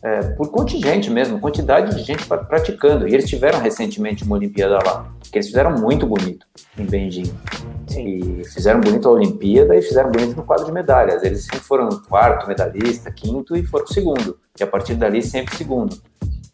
é, 0.02 0.20
por 0.32 0.50
contingente 0.50 1.08
mesmo, 1.08 1.38
quantidade 1.38 1.94
de 1.94 2.02
gente 2.02 2.26
praticando. 2.26 3.06
E 3.06 3.14
eles 3.14 3.28
tiveram 3.28 3.60
recentemente 3.60 4.24
uma 4.24 4.36
Olimpíada 4.36 4.78
lá, 4.84 5.08
que 5.20 5.38
eles 5.38 5.46
fizeram 5.46 5.78
muito 5.78 6.06
bonito 6.06 6.46
em 6.76 6.84
Beijing. 6.84 7.32
E 7.96 8.42
fizeram 8.52 8.80
bonito 8.80 9.08
a 9.08 9.12
Olimpíada 9.12 9.76
e 9.76 9.82
fizeram 9.82 10.10
bonito 10.10 10.36
no 10.36 10.42
quadro 10.42 10.66
de 10.66 10.72
medalhas. 10.72 11.22
Eles 11.22 11.44
sempre 11.44 11.60
foram 11.60 11.88
quarto 12.08 12.48
medalhista, 12.48 13.10
quinto 13.12 13.56
e 13.56 13.64
foram 13.64 13.86
segundo. 13.86 14.38
E 14.58 14.62
a 14.62 14.66
partir 14.66 14.94
dali 14.94 15.22
sempre 15.22 15.54
segundo. 15.56 15.96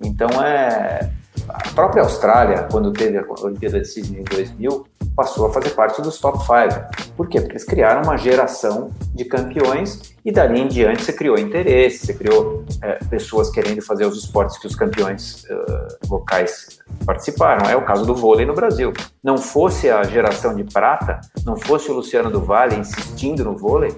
Então 0.01 0.28
é 0.42 1.11
a 1.49 1.68
própria 1.70 2.03
Austrália, 2.03 2.66
quando 2.70 2.92
teve 2.92 3.18
a 3.18 3.24
Olimpíada 3.40 3.80
de 3.80 3.88
Sydney 3.88 4.20
em 4.20 4.24
2000, 4.24 4.86
passou 5.16 5.46
a 5.46 5.53
fazer 5.53 5.70
parte 5.70 6.01
dos 6.03 6.20
top 6.20 6.38
5. 6.38 7.14
Por 7.16 7.26
quê? 7.26 7.40
Porque 7.40 7.55
eles 7.55 7.64
criaram 7.64 8.03
uma 8.03 8.16
geração 8.16 8.90
de 9.14 9.24
campeões 9.24 10.14
e 10.24 10.30
dali 10.30 10.61
em 10.61 10.68
diante 10.68 11.03
você 11.03 11.12
criou 11.12 11.38
interesse, 11.38 12.07
você 12.07 12.14
criou 12.14 12.64
é, 12.82 13.05
pessoas 13.07 13.51
querendo 13.51 13.82
fazer 13.82 14.07
os 14.07 14.16
esportes 14.16 14.59
que 14.59 14.66
os 14.66 14.76
campeões 14.76 15.44
uh, 15.44 16.09
locais 16.09 16.78
participaram. 17.05 17.68
É 17.68 17.74
o 17.74 17.84
caso 17.84 18.05
do 18.05 18.14
vôlei 18.14 18.46
no 18.46 18.55
Brasil. 18.55 18.92
Não 19.22 19.38
fosse 19.38 19.90
a 19.90 20.05
geração 20.05 20.55
de 20.55 20.64
prata, 20.64 21.20
não 21.44 21.57
fosse 21.57 21.90
o 21.90 21.94
Luciano 21.94 22.30
do 22.30 22.40
Vale 22.40 22.76
insistindo 22.76 23.44
no 23.44 23.57
vôlei, 23.57 23.92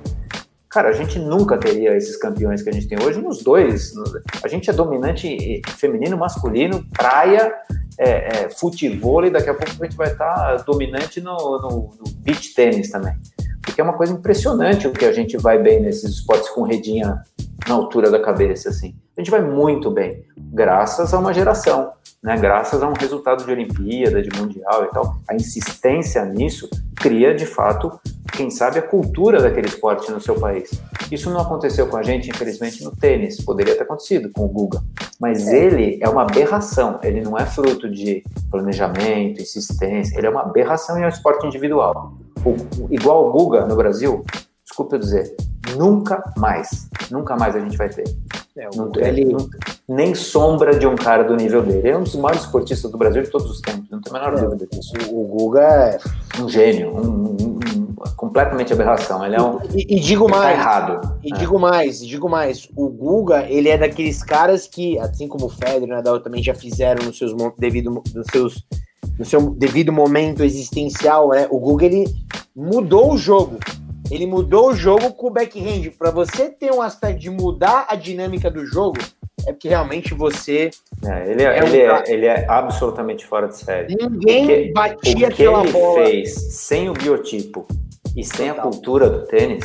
cara, 0.71 0.89
a 0.89 0.93
gente 0.93 1.19
nunca 1.19 1.59
teria 1.59 1.97
esses 1.97 2.17
campeões 2.17 2.63
que 2.63 2.71
a 2.71 2.73
gente 2.73 2.87
tem 2.87 2.97
hoje 3.03 3.21
nos 3.21 3.43
dois. 3.43 3.93
A 4.43 4.47
gente 4.47 4.71
é 4.71 4.73
dominante 4.73 5.61
feminino, 5.77 6.17
masculino, 6.17 6.87
praia, 6.97 7.53
é, 7.99 8.45
é, 8.45 8.51
futebol 8.51 9.27
e 9.27 9.31
daqui 9.31 9.51
a 9.51 9.55
pouco 9.55 9.73
a 9.81 9.85
gente 9.85 9.97
vai 9.97 10.13
estar 10.13 10.57
dominante 10.65 11.21
no, 11.21 11.37
no, 11.37 11.69
no 11.99 12.11
beach 12.19 12.55
tênis 12.55 12.89
também. 12.89 13.15
Porque 13.61 13.81
é 13.81 13.85
uma 13.85 13.93
coisa 13.95 14.13
impressionante 14.13 14.87
o 14.87 14.93
que 14.93 15.05
a 15.05 15.13
gente 15.13 15.37
vai 15.37 15.59
bem 15.59 15.81
nesses 15.81 16.15
esportes 16.15 16.49
com 16.51 16.63
redinha 16.63 17.21
na 17.69 17.75
altura 17.75 18.11
da 18.11 18.21
cabeça, 18.21 18.71
assim. 18.71 18.95
A 19.17 19.21
gente 19.21 19.31
vai 19.31 19.43
muito 19.43 19.91
bem, 19.91 20.25
graças 20.37 21.13
a 21.13 21.19
uma 21.19 21.35
geração, 21.35 21.93
né? 22.23 22.37
Graças 22.39 22.83
a 22.83 22.89
um 22.89 22.95
resultado 22.95 23.45
de 23.45 23.51
Olimpíada, 23.51 24.23
de 24.23 24.31
Mundial 24.39 24.85
e 24.85 24.89
tal. 24.89 25.17
A 25.29 25.35
insistência 25.35 26.25
nisso 26.25 26.69
cria, 26.97 27.35
de 27.35 27.47
fato, 27.47 28.01
quem 28.41 28.51
sabe, 28.51 28.79
a 28.79 28.83
cultura 28.83 29.43
daquele 29.43 29.67
esporte 29.67 30.11
no 30.11 30.19
seu 30.19 30.35
país. 30.35 30.71
Isso 31.13 31.29
não 31.29 31.41
aconteceu 31.41 31.87
com 31.89 31.99
a 31.99 32.03
gente, 32.03 32.31
infelizmente, 32.31 32.83
no 32.83 32.91
tênis. 32.91 33.39
Poderia 33.45 33.77
ter 33.77 33.83
acontecido 33.83 34.31
com 34.33 34.47
o 34.47 34.49
Guga. 34.49 34.83
Mas 35.21 35.47
é. 35.47 35.59
ele 35.59 35.99
é 36.01 36.09
uma 36.09 36.23
aberração. 36.23 36.99
Ele 37.03 37.21
não 37.21 37.37
é 37.37 37.45
fruto 37.45 37.91
de 37.91 38.25
planejamento, 38.51 39.43
insistência. 39.43 40.17
Ele 40.17 40.27
é 40.27 40.31
uma 40.31 40.41
aberração 40.41 40.99
e 40.99 41.03
é 41.03 41.07
um 41.07 41.11
esporte 41.11 41.47
individual. 41.47 42.15
O, 42.43 42.57
igual 42.91 43.29
o 43.29 43.31
Guga 43.31 43.67
no 43.67 43.77
Brasil, 43.77 44.25
desculpa 44.65 44.97
eu 44.97 45.01
dizer, 45.01 45.37
nunca 45.77 46.25
mais, 46.39 46.89
nunca 47.11 47.37
mais 47.37 47.55
a 47.55 47.61
gente 47.61 47.77
vai 47.77 47.91
ter. 47.91 48.05
É, 48.57 48.69
não, 48.75 48.91
ele, 48.97 49.37
nem 49.89 50.15
sombra 50.15 50.79
de 50.79 50.87
um 50.87 50.97
cara 50.97 51.23
do 51.23 51.37
nível 51.37 51.63
dele. 51.63 51.79
Ele 51.79 51.89
é 51.89 51.97
um 51.97 52.03
dos 52.03 52.15
maiores 52.17 52.43
esportistas 52.43 52.91
do 52.91 52.99
Brasil 52.99 53.23
de 53.23 53.31
todos 53.31 53.51
os 53.51 53.61
tempos, 53.61 53.89
não 53.91 54.01
tem 54.01 54.13
a 54.15 54.19
menor 54.19 54.39
é, 54.39 54.43
dúvida 54.43 54.67
disso. 54.67 54.93
O, 55.11 55.23
o 55.23 55.27
Guga 55.27 55.61
é 55.61 55.99
um 56.41 56.49
gênio, 56.49 56.95
um, 56.95 57.37
um, 57.41 57.50
completamente 58.17 58.73
aberração. 58.73 59.25
Ele 59.25 59.37
é 59.37 59.43
um. 59.43 59.59
E, 59.75 59.97
e 59.97 60.01
digo 60.01 60.27
tá 60.27 60.37
mais. 60.37 60.57
Tá 60.57 60.61
errado. 60.61 61.19
E 61.23 61.35
é. 61.35 61.39
digo 61.39 61.59
mais, 61.59 62.07
digo 62.07 62.29
mais. 62.29 62.69
O 62.77 62.89
Guga, 62.89 63.47
ele 63.49 63.69
é 63.69 63.77
daqueles 63.77 64.23
caras 64.23 64.67
que, 64.67 64.99
assim 64.99 65.29
como 65.29 65.47
o 65.47 65.49
Federer 65.49 65.83
e 65.83 65.85
o 65.85 65.89
Nadal 65.89 66.21
também 66.21 66.43
já 66.43 66.55
fizeram 66.55 67.05
nos 67.05 67.19
seus 67.19 67.33
devido, 67.59 68.03
nos 68.15 68.27
seus 68.31 68.67
no 69.19 69.25
seu 69.25 69.51
devido 69.51 69.93
momento 69.93 70.43
existencial, 70.43 71.29
né? 71.31 71.47
O 71.51 71.59
Guga 71.59 71.85
ele 71.85 72.05
mudou 72.57 73.13
o 73.13 73.19
jogo. 73.19 73.59
Ele 74.11 74.27
mudou 74.27 74.71
o 74.71 74.75
jogo 74.75 75.13
com 75.13 75.29
o 75.29 75.31
backhand. 75.31 75.91
Para 75.99 76.11
você 76.11 76.51
ter 76.51 76.73
um 76.73 76.83
aspecto 76.83 77.21
de 77.21 77.31
mudar 77.31 77.87
a 77.89 77.95
dinâmica 77.95 78.51
do 78.51 78.67
jogo, 78.67 78.99
é 79.47 79.53
porque 79.53 79.69
realmente 79.69 80.15
você. 80.15 80.71
É, 81.05 81.31
ele, 81.31 81.43
é, 81.43 81.47
é, 81.47 81.65
ele, 81.65 81.91
um... 81.91 81.97
é, 81.97 82.05
ele 82.09 82.27
é 82.27 82.47
absolutamente 82.49 83.25
fora 83.27 83.47
de 83.47 83.57
série. 83.57 83.95
Ninguém 83.95 84.47
porque, 84.47 84.73
batia 84.73 85.29
o 85.29 85.31
que 85.31 85.43
ele 85.43 85.73
bola. 85.73 86.05
fez 86.05 86.35
sem 86.57 86.89
o 86.89 86.93
biotipo 86.93 87.67
e 88.17 88.25
sem 88.25 88.49
Total. 88.49 88.59
a 88.59 88.63
cultura 88.63 89.11
do 89.11 89.27
tênis 89.27 89.65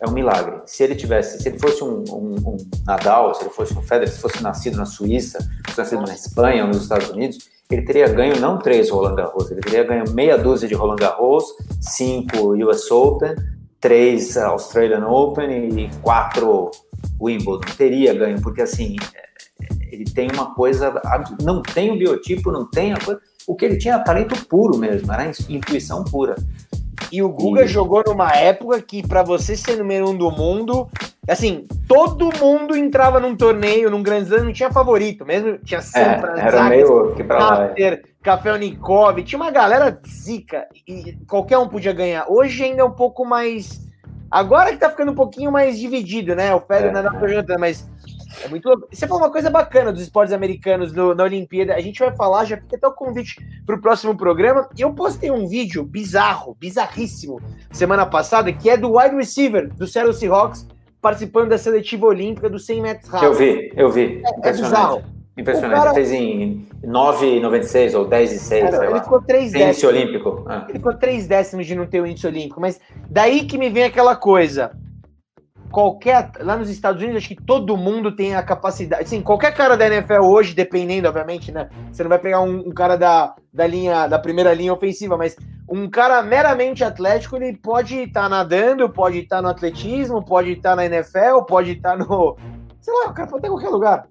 é 0.00 0.08
um 0.08 0.12
milagre. 0.12 0.60
Se 0.66 0.82
ele 0.82 0.94
tivesse, 0.94 1.42
se 1.42 1.48
ele 1.48 1.58
fosse 1.58 1.82
um, 1.82 2.04
um, 2.10 2.34
um, 2.46 2.56
Nadal, 2.86 3.34
se 3.34 3.42
ele 3.42 3.50
fosse 3.50 3.76
um 3.76 3.82
Federer, 3.82 4.08
se 4.08 4.20
fosse 4.20 4.42
nascido 4.42 4.76
na 4.76 4.84
Suíça, 4.84 5.40
se 5.40 5.74
fosse 5.74 5.78
nascido 5.78 6.02
na 6.02 6.14
Espanha 6.14 6.62
ou 6.62 6.68
nos 6.68 6.82
Estados 6.82 7.08
Unidos, 7.10 7.38
ele 7.70 7.82
teria 7.82 8.08
ganho 8.08 8.38
não 8.38 8.58
três 8.58 8.90
Roland 8.90 9.14
Garros, 9.14 9.50
ele 9.50 9.60
teria 9.60 9.84
ganho 9.84 10.04
meia 10.12 10.36
dúzia 10.36 10.68
de 10.68 10.74
Roland 10.74 10.96
Garros, 10.96 11.44
cinco 11.80 12.54
US 12.54 12.90
Open, 12.90 13.34
três 13.80 14.36
Australian 14.36 15.06
Open 15.06 15.80
e 15.80 15.90
quatro 16.02 16.70
Wimbledon. 17.20 17.60
Teria 17.76 18.14
ganho, 18.14 18.40
porque 18.42 18.62
assim, 18.62 18.96
ele 19.90 20.04
tem 20.04 20.30
uma 20.30 20.54
coisa. 20.54 20.92
Não 21.42 21.62
tem 21.62 21.90
o 21.90 21.98
biotipo, 21.98 22.50
não 22.50 22.68
tem 22.68 22.92
a 22.92 22.98
coisa. 22.98 23.20
O 23.46 23.54
que 23.54 23.64
ele 23.64 23.76
tinha 23.76 23.94
era 23.94 24.02
talento 24.02 24.46
puro 24.46 24.78
mesmo, 24.78 25.12
era 25.12 25.30
intuição 25.48 26.02
pura. 26.04 26.34
E 27.14 27.22
o 27.22 27.28
Guga 27.28 27.62
e... 27.62 27.68
jogou 27.68 28.02
numa 28.04 28.32
época 28.32 28.82
que, 28.82 29.06
para 29.06 29.22
você 29.22 29.56
ser 29.56 29.76
número 29.76 30.10
um 30.10 30.16
do 30.16 30.32
mundo, 30.32 30.88
assim, 31.28 31.64
todo 31.86 32.36
mundo 32.36 32.76
entrava 32.76 33.20
num 33.20 33.36
torneio, 33.36 33.88
num 33.88 34.02
Grand 34.02 34.22
Slam, 34.22 34.46
não 34.46 34.52
tinha 34.52 34.68
favorito, 34.72 35.24
mesmo 35.24 35.56
tinha 35.58 35.80
sempre 35.80 36.40
é, 36.40 36.44
era 36.44 36.64
meio 36.64 37.14
que 37.14 37.22
pra 37.22 37.38
lá. 37.38 37.72
É. 37.78 38.02
Kafelnikov, 38.20 39.22
tinha 39.22 39.40
uma 39.40 39.52
galera 39.52 39.96
zica 40.04 40.66
e 40.88 41.16
qualquer 41.28 41.58
um 41.58 41.68
podia 41.68 41.92
ganhar. 41.92 42.26
Hoje 42.28 42.64
ainda 42.64 42.82
é 42.82 42.84
um 42.84 42.90
pouco 42.90 43.24
mais. 43.24 43.86
Agora 44.28 44.72
que 44.72 44.78
tá 44.78 44.90
ficando 44.90 45.12
um 45.12 45.14
pouquinho 45.14 45.52
mais 45.52 45.78
dividido, 45.78 46.34
né? 46.34 46.52
O 46.52 46.58
Federer 46.58 46.96
é, 46.96 47.02
não 47.02 47.12
tá 47.12 47.28
jogando, 47.28 47.60
mas 47.60 47.88
é 48.42 48.48
muito 48.48 48.86
Você 48.90 49.06
falou 49.06 49.22
uma 49.22 49.30
coisa 49.30 49.50
bacana 49.50 49.92
dos 49.92 50.02
esportes 50.02 50.32
americanos 50.32 50.92
no, 50.92 51.14
na 51.14 51.24
Olimpíada. 51.24 51.74
A 51.74 51.80
gente 51.80 51.98
vai 51.98 52.14
falar, 52.16 52.44
já 52.44 52.56
fica 52.56 52.76
até 52.76 52.86
o 52.86 52.92
convite 52.92 53.36
para 53.66 53.76
o 53.76 53.80
próximo 53.80 54.16
programa. 54.16 54.68
Eu 54.78 54.92
postei 54.92 55.30
um 55.30 55.46
vídeo 55.46 55.84
bizarro, 55.84 56.56
bizarríssimo, 56.58 57.40
semana 57.72 58.06
passada, 58.06 58.52
que 58.52 58.68
é 58.70 58.76
do 58.76 58.96
wide 58.96 59.16
receiver 59.16 59.72
do 59.74 59.86
Seattle 59.86 60.14
Seahawks 60.14 60.66
participando 61.00 61.50
da 61.50 61.58
seletiva 61.58 62.06
olímpica 62.06 62.48
do 62.48 62.58
100 62.58 62.80
metros 62.80 63.10
rasos. 63.10 63.26
Eu 63.26 63.34
vi, 63.34 63.72
eu 63.76 63.90
vi. 63.90 64.22
É, 64.42 64.48
é 64.48 64.52
bizarro. 64.52 65.02
Impressionante. 65.36 65.78
Cara... 65.78 65.94
Fez 65.94 66.12
em 66.12 66.66
9,96 66.84 67.98
ou 67.98 68.06
10 68.06 68.32
e 68.32 68.38
6, 68.38 68.70
Cara, 68.70 68.84
ele 68.84 68.94
lá. 68.94 69.02
ficou 69.02 69.20
3 69.20 69.52
décimos. 69.52 69.68
Índice 69.68 69.86
olímpico. 69.86 70.44
Ah. 70.46 70.64
Ele 70.68 70.78
ficou 70.78 70.94
3 70.94 71.26
décimos 71.26 71.66
de 71.66 71.74
não 71.74 71.86
ter 71.86 72.00
o 72.00 72.06
índice 72.06 72.26
olímpico. 72.26 72.60
Mas 72.60 72.80
daí 73.10 73.44
que 73.44 73.58
me 73.58 73.68
vem 73.68 73.84
aquela 73.84 74.14
coisa 74.14 74.72
qualquer. 75.74 76.30
Lá 76.38 76.56
nos 76.56 76.70
Estados 76.70 77.02
Unidos, 77.02 77.18
acho 77.18 77.28
que 77.28 77.42
todo 77.42 77.76
mundo 77.76 78.14
tem 78.14 78.36
a 78.36 78.42
capacidade. 78.42 79.02
Assim, 79.02 79.20
qualquer 79.20 79.52
cara 79.52 79.76
da 79.76 79.86
NFL 79.86 80.22
hoje, 80.22 80.54
dependendo, 80.54 81.08
obviamente, 81.08 81.50
né? 81.50 81.68
Você 81.90 82.04
não 82.04 82.08
vai 82.08 82.20
pegar 82.20 82.40
um, 82.40 82.68
um 82.68 82.70
cara 82.70 82.96
da, 82.96 83.34
da 83.52 83.66
linha, 83.66 84.06
da 84.06 84.18
primeira 84.18 84.54
linha 84.54 84.72
ofensiva, 84.72 85.16
mas 85.16 85.36
um 85.68 85.90
cara 85.90 86.22
meramente 86.22 86.84
atlético, 86.84 87.36
ele 87.36 87.56
pode 87.56 87.96
estar 87.96 88.22
tá 88.22 88.28
nadando, 88.28 88.88
pode 88.88 89.18
estar 89.18 89.36
tá 89.36 89.42
no 89.42 89.48
atletismo, 89.48 90.24
pode 90.24 90.52
estar 90.52 90.70
tá 90.70 90.76
na 90.76 90.86
NFL, 90.86 91.42
pode 91.48 91.72
estar 91.72 91.98
tá 91.98 92.04
no. 92.04 92.36
Sei 92.80 92.94
lá, 92.94 93.10
o 93.10 93.14
cara 93.14 93.28
pode 93.28 93.38
estar 93.38 93.48
em 93.48 93.50
qualquer 93.50 93.70
lugar. 93.70 94.08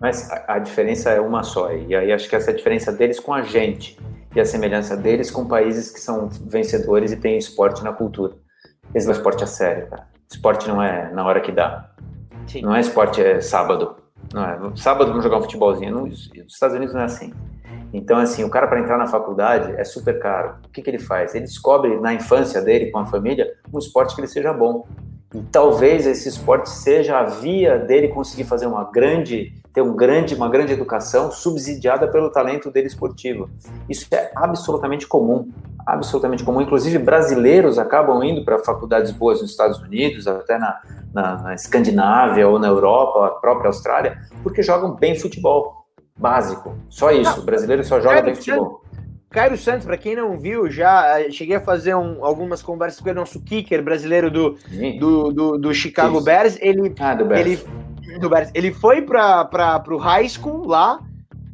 Mas 0.00 0.30
a, 0.30 0.54
a 0.54 0.58
diferença 0.58 1.10
é 1.10 1.20
uma 1.20 1.42
só, 1.42 1.72
e 1.72 1.94
aí 1.94 2.10
acho 2.10 2.28
que 2.28 2.36
essa 2.36 2.50
é 2.50 2.54
a 2.54 2.56
diferença 2.56 2.90
deles 2.90 3.20
com 3.20 3.34
a 3.34 3.42
gente, 3.42 3.98
e 4.34 4.40
a 4.40 4.44
semelhança 4.44 4.96
deles 4.96 5.30
com 5.30 5.44
países 5.44 5.90
que 5.90 6.00
são 6.00 6.28
vencedores 6.28 7.12
e 7.12 7.16
têm 7.16 7.36
esporte 7.36 7.82
na 7.82 7.92
cultura 7.92 8.34
eles 8.98 9.06
levam 9.06 9.20
esporte 9.20 9.44
a 9.44 9.46
sério, 9.46 9.86
cara. 9.88 10.06
Esporte 10.30 10.68
não 10.68 10.82
é 10.82 11.10
na 11.12 11.24
hora 11.24 11.40
que 11.40 11.52
dá. 11.52 11.90
Sim. 12.46 12.62
Não 12.62 12.74
é 12.74 12.80
esporte, 12.80 13.22
é 13.22 13.40
sábado. 13.40 13.96
Não 14.32 14.44
é. 14.44 14.76
Sábado 14.76 15.08
vamos 15.08 15.24
jogar 15.24 15.38
um 15.38 15.42
futebolzinho. 15.42 16.00
Nos 16.00 16.30
Estados 16.46 16.76
Unidos 16.76 16.94
não 16.94 17.02
é 17.02 17.04
assim. 17.04 17.32
Então, 17.92 18.18
assim, 18.18 18.44
o 18.44 18.50
cara 18.50 18.66
para 18.66 18.80
entrar 18.80 18.98
na 18.98 19.06
faculdade 19.06 19.72
é 19.76 19.84
super 19.84 20.18
caro. 20.18 20.56
O 20.66 20.68
que, 20.68 20.82
que 20.82 20.90
ele 20.90 20.98
faz? 20.98 21.34
Ele 21.34 21.44
descobre 21.44 21.98
na 22.00 22.12
infância 22.12 22.60
dele, 22.60 22.90
com 22.90 22.98
a 22.98 23.06
família, 23.06 23.50
um 23.72 23.78
esporte 23.78 24.14
que 24.14 24.20
ele 24.20 24.28
seja 24.28 24.52
bom. 24.52 24.86
E 25.34 25.42
talvez 25.42 26.06
esse 26.06 26.28
esporte 26.28 26.70
seja 26.70 27.18
a 27.18 27.24
via 27.24 27.78
dele 27.78 28.08
conseguir 28.08 28.44
fazer 28.44 28.66
uma 28.66 28.84
grande, 28.84 29.52
ter 29.74 29.82
um 29.82 29.94
grande, 29.94 30.34
uma 30.34 30.48
grande 30.48 30.72
educação 30.72 31.30
subsidiada 31.30 32.08
pelo 32.08 32.30
talento 32.30 32.70
dele 32.70 32.86
esportivo. 32.86 33.50
Isso 33.88 34.06
é 34.10 34.32
absolutamente 34.34 35.06
comum, 35.06 35.50
absolutamente 35.86 36.42
comum. 36.42 36.62
Inclusive 36.62 36.98
brasileiros 36.98 37.78
acabam 37.78 38.22
indo 38.24 38.42
para 38.42 38.58
faculdades 38.60 39.10
boas 39.10 39.42
nos 39.42 39.50
Estados 39.50 39.78
Unidos, 39.80 40.26
até 40.26 40.56
na, 40.56 40.80
na, 41.12 41.42
na 41.42 41.54
Escandinávia 41.54 42.48
ou 42.48 42.58
na 42.58 42.68
Europa, 42.68 43.26
a 43.26 43.30
própria 43.30 43.68
Austrália, 43.68 44.18
porque 44.42 44.62
jogam 44.62 44.94
bem 44.94 45.14
futebol 45.14 45.84
básico. 46.16 46.74
Só 46.88 47.10
isso. 47.10 47.40
O 47.40 47.42
brasileiro 47.42 47.84
só 47.84 48.00
joga 48.00 48.22
bem 48.22 48.34
futebol. 48.34 48.82
Cairo 49.30 49.58
Santos, 49.58 49.84
para 49.84 49.98
quem 49.98 50.16
não 50.16 50.38
viu, 50.38 50.70
já 50.70 51.20
eh, 51.20 51.30
cheguei 51.30 51.56
a 51.56 51.60
fazer 51.60 51.94
um, 51.94 52.24
algumas 52.24 52.62
conversas 52.62 53.00
com 53.00 53.10
o 53.10 53.14
nosso 53.14 53.40
kicker 53.42 53.82
brasileiro 53.82 54.30
do, 54.30 54.58
do, 54.98 55.32
do, 55.32 55.58
do, 55.58 55.74
Chicago 55.74 56.16
Isso. 56.16 56.24
Bears. 56.24 56.58
Ele, 56.60 56.94
ah, 56.98 57.14
do 57.14 57.26
Bears. 57.26 57.46
Ele, 57.46 58.18
do 58.18 58.30
Bears. 58.30 58.50
ele 58.54 58.72
foi 58.72 59.02
para 59.02 59.82
o 59.90 59.98
high 59.98 60.26
school 60.28 60.66
lá 60.66 60.98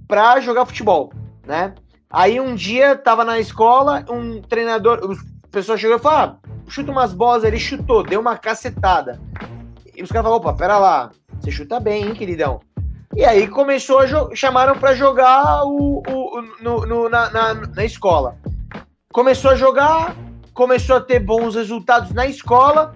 para 0.07 0.41
jogar 0.41 0.67
futebol, 0.67 1.13
né? 1.45 1.75
Aí 2.09 2.41
um 2.41 2.55
dia 2.55 2.95
tava 2.95 3.25
na 3.25 3.41
escola, 3.41 4.05
um 4.09 4.41
treinador, 4.41 5.01
o 5.03 5.49
pessoal 5.49 5.77
chegou 5.77 5.97
e 5.97 6.01
falou: 6.01 6.19
ah, 6.19 6.39
chuta 6.69 6.93
umas 6.93 7.13
bolas, 7.13 7.43
ele 7.43 7.59
chutou, 7.59 8.05
deu 8.05 8.21
uma 8.21 8.39
cacetada. 8.39 9.21
E 9.97 10.01
os 10.01 10.13
caras 10.13 10.27
falaram: 10.27 10.37
opa, 10.37 10.55
pera 10.55 10.79
lá, 10.79 11.11
você 11.41 11.51
chuta 11.51 11.81
bem, 11.81 12.05
hein, 12.05 12.15
queridão? 12.15 12.61
E 13.17 13.25
aí 13.25 13.47
começou 13.47 14.01
a 14.01 14.35
chamaram 14.35 14.77
para 14.77 14.95
jogar 14.95 15.65
o, 15.65 16.03
o, 16.09 16.43
no, 16.61 16.85
no 16.85 17.09
na, 17.09 17.31
na, 17.31 17.55
na, 17.55 17.85
escola. 17.85 18.37
Começou 19.13 19.53
a 19.53 19.55
jogar, 19.55 20.17
começou 20.53 20.97
a 20.97 21.01
ter 21.01 21.21
bons 21.21 21.55
resultados 21.55 22.13
na 22.13 22.27
escola 22.27 22.93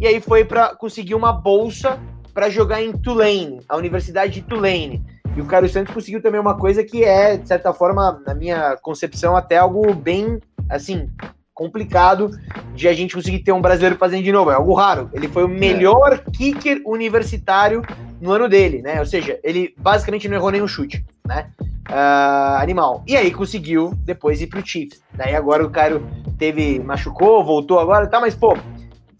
e 0.00 0.06
aí 0.06 0.20
foi 0.20 0.44
para 0.44 0.74
conseguir 0.74 1.14
uma 1.14 1.32
bolsa 1.32 1.96
para 2.34 2.50
jogar 2.50 2.82
em 2.82 2.92
Tulane, 2.92 3.60
a 3.68 3.76
Universidade 3.76 4.32
de 4.32 4.42
Tulane. 4.42 5.00
E 5.36 5.40
o 5.40 5.46
Carlos 5.46 5.72
Santos 5.72 5.94
conseguiu 5.94 6.20
também 6.20 6.40
uma 6.40 6.58
coisa 6.58 6.82
que 6.82 7.04
é, 7.04 7.36
de 7.36 7.46
certa 7.46 7.72
forma, 7.72 8.20
na 8.26 8.34
minha 8.34 8.76
concepção, 8.82 9.36
até 9.36 9.58
algo 9.58 9.94
bem, 9.94 10.40
assim, 10.68 11.08
complicado 11.54 12.30
de 12.74 12.88
a 12.88 12.92
gente 12.92 13.14
conseguir 13.14 13.40
ter 13.40 13.52
um 13.52 13.60
brasileiro 13.60 13.96
fazendo 13.96 14.22
de 14.22 14.32
novo. 14.32 14.50
É 14.50 14.54
algo 14.54 14.74
raro. 14.74 15.10
Ele 15.12 15.28
foi 15.28 15.44
o 15.44 15.48
melhor 15.48 16.14
é. 16.14 16.30
kicker 16.30 16.80
universitário 16.84 17.82
no 18.20 18.32
ano 18.32 18.48
dele, 18.48 18.82
né? 18.82 19.00
Ou 19.00 19.06
seja, 19.06 19.38
ele 19.42 19.74
basicamente 19.76 20.28
não 20.28 20.36
errou 20.36 20.50
nenhum 20.50 20.68
chute, 20.68 21.04
né? 21.26 21.50
Uh, 21.90 22.60
animal. 22.62 23.02
E 23.06 23.16
aí 23.16 23.30
conseguiu 23.30 23.92
depois 24.04 24.40
ir 24.40 24.46
pro 24.46 24.64
Chiefs. 24.64 25.02
Daí 25.12 25.34
agora 25.34 25.64
o 25.64 25.70
Cairo 25.70 26.06
teve, 26.38 26.78
machucou, 26.78 27.44
voltou 27.44 27.80
agora, 27.80 28.06
tá, 28.06 28.20
mas 28.20 28.34
pô, 28.34 28.56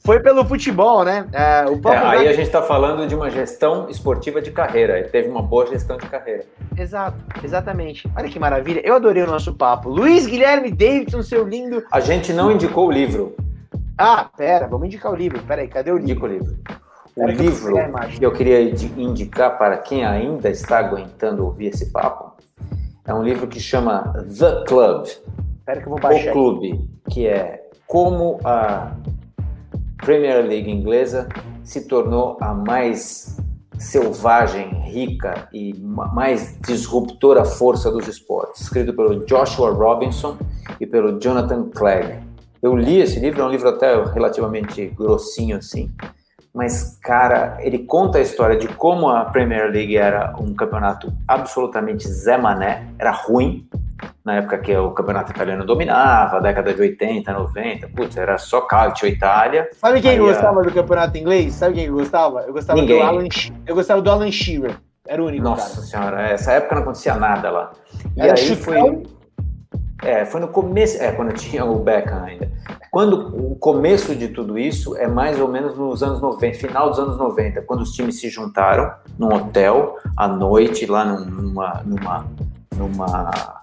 foi 0.05 0.21
pelo 0.21 0.45
futebol, 0.45 1.05
né? 1.05 1.27
Uh, 1.31 1.89
é, 1.89 1.97
aí 1.97 2.29
a 2.29 2.33
gente 2.33 2.51
tá 2.51 2.61
falando 2.61 3.07
de 3.07 3.15
uma 3.15 3.31
gestão 3.31 3.89
esportiva 3.89 4.43
de 4.43 4.51
carreira. 4.51 4.99
Ele 4.99 5.09
teve 5.09 5.29
uma 5.29 5.43
boa 5.43 5.67
gestão 5.67 5.97
de 5.97 6.07
carreira. 6.07 6.45
Exato, 6.77 7.17
exatamente. 7.43 8.11
Olha 8.17 8.29
que 8.29 8.39
maravilha. 8.39 8.81
Eu 8.85 8.95
adorei 8.95 9.23
o 9.23 9.27
nosso 9.27 9.55
papo. 9.55 9.89
Luiz 9.89 10.27
Guilherme 10.27 10.71
Davidson, 10.71 11.23
seu 11.23 11.47
lindo. 11.47 11.85
A 11.93 12.01
gente 12.01 12.33
não 12.33 12.51
indicou 12.51 12.89
o 12.89 12.91
livro. 12.91 13.37
Ah, 13.97 14.29
pera, 14.37 14.67
vamos 14.67 14.87
indicar 14.87 15.13
o 15.13 15.15
livro. 15.15 15.41
Pera 15.43 15.63
aí, 15.63 15.69
cadê 15.69 15.93
o 15.93 15.99
livro? 15.99 16.11
Indica 16.11 16.25
o 16.25 16.29
livro. 16.29 16.57
O 17.15 17.27
livro 17.27 17.77
que 18.19 18.25
eu 18.25 18.33
queria 18.33 18.61
indicar 18.61 19.57
para 19.59 19.77
quem 19.77 20.05
ainda 20.05 20.49
está 20.49 20.79
aguentando 20.79 21.45
ouvir 21.45 21.67
esse 21.67 21.93
papo 21.93 22.33
é 23.05 23.13
um 23.13 23.23
livro 23.23 23.47
que 23.47 23.61
chama 23.61 24.13
The 24.39 24.65
Club. 24.67 25.07
Espera 25.59 25.81
que 25.81 25.87
eu 25.87 25.91
vou 25.91 26.01
baixar. 26.01 26.31
O 26.31 26.33
Clube, 26.33 26.89
que 27.11 27.27
é 27.27 27.63
como 27.87 28.41
a 28.43 28.93
Premier 30.03 30.45
League 30.45 30.69
inglesa 30.69 31.29
se 31.63 31.87
tornou 31.87 32.37
a 32.41 32.53
mais 32.53 33.37
selvagem, 33.79 34.69
rica 34.85 35.49
e 35.53 35.73
mais 35.81 36.59
disruptora 36.61 37.45
força 37.45 37.91
dos 37.91 38.09
esportes, 38.09 38.63
escrito 38.63 38.93
pelo 38.95 39.25
Joshua 39.25 39.71
Robinson 39.71 40.37
e 40.81 40.87
pelo 40.87 41.21
Jonathan 41.21 41.71
Clegg. 41.71 42.19
Eu 42.61 42.77
li 42.77 43.01
esse 43.01 43.21
livro, 43.21 43.43
é 43.43 43.45
um 43.45 43.51
livro 43.51 43.69
até 43.69 43.95
relativamente 44.13 44.87
grossinho 44.89 45.57
assim, 45.57 45.89
mas, 46.55 46.99
cara, 47.03 47.57
ele 47.61 47.79
conta 47.79 48.19
a 48.19 48.21
história 48.21 48.57
de 48.57 48.69
como 48.69 49.09
a 49.09 49.25
Premier 49.25 49.71
League 49.71 49.97
era 49.97 50.35
um 50.39 50.55
campeonato 50.55 51.13
absolutamente 51.27 52.07
Zé 52.07 52.37
Mané, 52.37 52.89
era 52.99 53.11
ruim, 53.11 53.67
na 54.25 54.37
época 54.37 54.59
que 54.59 54.77
o 54.77 54.91
campeonato 54.91 55.33
italiano 55.33 55.65
dominava, 55.65 56.41
década 56.41 56.75
de 56.75 56.81
80, 56.81 57.33
90, 57.33 57.89
putz, 57.89 58.17
era 58.17 58.37
só 58.37 58.61
Calcio 58.63 59.09
Itália. 59.09 59.69
Sabe 59.73 60.01
quem 60.01 60.19
gostava 60.19 60.61
a... 60.61 60.63
do 60.63 60.73
campeonato 60.73 61.17
inglês? 61.17 61.55
Sabe 61.55 61.75
quem 61.75 61.91
gostava? 61.91 62.41
Eu 62.43 62.53
gostava 62.53 62.81
Ninguém. 62.81 62.99
do 62.99 63.03
Alan, 63.03 63.25
eu 63.67 63.75
gostava 63.75 64.03
do 64.03 64.11
Alan 64.11 64.31
Shearer. 64.31 64.77
Era 65.07 65.23
o 65.23 65.27
único 65.27 65.43
Nossa 65.43 65.75
cara. 65.75 65.87
senhora, 65.87 66.23
essa 66.29 66.53
época 66.53 66.77
não 66.77 66.83
acontecia 66.83 67.15
nada 67.15 67.51
lá. 67.51 67.73
E 68.17 68.21
era 68.21 68.39
aí 68.39 68.57
foi 68.57 69.03
é, 70.03 70.25
foi 70.25 70.41
no 70.41 70.49
começo, 70.49 71.01
é, 71.01 71.13
quando 71.13 71.33
tinha 71.33 71.65
o 71.65 71.79
Beckham 71.79 72.25
ainda. 72.25 72.51
Quando 72.91 73.53
o 73.53 73.57
começo 73.57 74.15
de 74.15 74.29
tudo 74.29 74.59
isso 74.59 74.97
é 74.97 75.07
mais 75.07 75.41
ou 75.41 75.49
menos 75.49 75.77
nos 75.77 76.03
anos 76.03 76.21
90, 76.21 76.59
final 76.59 76.91
dos 76.91 76.99
anos 76.99 77.17
90, 77.17 77.63
quando 77.63 77.81
os 77.81 77.93
times 77.93 78.21
se 78.21 78.29
juntaram 78.29 78.93
num 79.19 79.33
hotel 79.33 79.97
à 80.17 80.29
noite, 80.29 80.85
lá 80.87 81.05
numa, 81.05 81.83
numa, 81.85 82.27
numa 82.77 83.63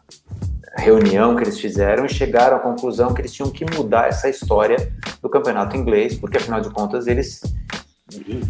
reunião 0.78 1.36
que 1.36 1.44
eles 1.44 1.60
fizeram 1.60 2.06
e 2.06 2.10
chegaram 2.10 2.58
à 2.58 2.60
conclusão 2.60 3.14
que 3.14 3.22
eles 3.22 3.34
tinham 3.34 3.52
que 3.52 3.66
mudar 3.76 4.08
essa 4.08 4.30
história 4.30 4.92
do 5.22 5.30
campeonato 5.30 5.76
inglês, 5.76 6.16
porque 6.16 6.38
afinal 6.38 6.62
de 6.62 6.70
contas 6.70 7.06
eles 7.06 7.42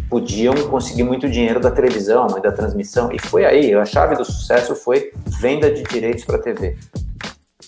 podiam 0.08 0.54
conseguir 0.68 1.02
muito 1.02 1.28
dinheiro 1.28 1.60
da 1.60 1.70
televisão 1.70 2.26
e 2.38 2.40
da 2.40 2.52
transmissão. 2.52 3.10
E 3.12 3.18
foi 3.18 3.44
aí, 3.44 3.74
a 3.74 3.84
chave 3.84 4.16
do 4.16 4.24
sucesso 4.24 4.74
foi 4.74 5.12
venda 5.26 5.70
de 5.70 5.82
direitos 5.82 6.24
para 6.24 6.38
TV. 6.38 6.76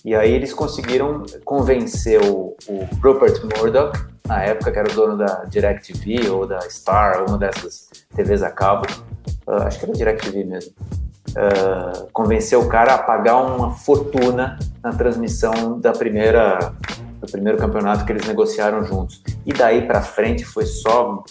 E 0.05 0.15
aí 0.15 0.33
eles 0.33 0.53
conseguiram 0.53 1.25
convencer 1.45 2.21
o, 2.23 2.57
o 2.69 2.89
Rupert 3.03 3.41
Murdoch, 3.45 3.99
na 4.27 4.43
época 4.43 4.73
que 4.73 4.79
era 4.79 4.91
o 4.91 4.95
dono 4.95 5.17
da 5.17 5.45
DirecTV 5.45 6.29
ou 6.31 6.47
da 6.47 6.61
Star, 6.69 7.25
uma 7.29 7.39
dessas 7.39 7.89
TVs 8.15 8.43
a 8.43 8.51
cabo, 8.51 8.87
uh, 9.47 9.63
acho 9.63 9.79
que 9.79 9.85
era 9.85 9.95
DirecTV 9.95 10.45
mesmo, 10.45 10.73
uh, 11.31 12.09
convencer 12.13 12.59
o 12.59 12.69
cara 12.69 12.95
a 12.95 12.99
pagar 12.99 13.37
uma 13.37 13.71
fortuna 13.71 14.59
na 14.83 14.91
transmissão 14.91 15.79
da 15.81 15.93
primeira 15.93 16.73
do 17.23 17.31
primeiro 17.31 17.57
campeonato 17.57 18.05
que 18.05 18.11
eles 18.13 18.27
negociaram 18.27 18.85
juntos. 18.85 19.23
E 19.47 19.53
daí 19.53 19.87
para 19.87 20.03
frente 20.03 20.45
foi 20.45 20.67
só 20.67 21.23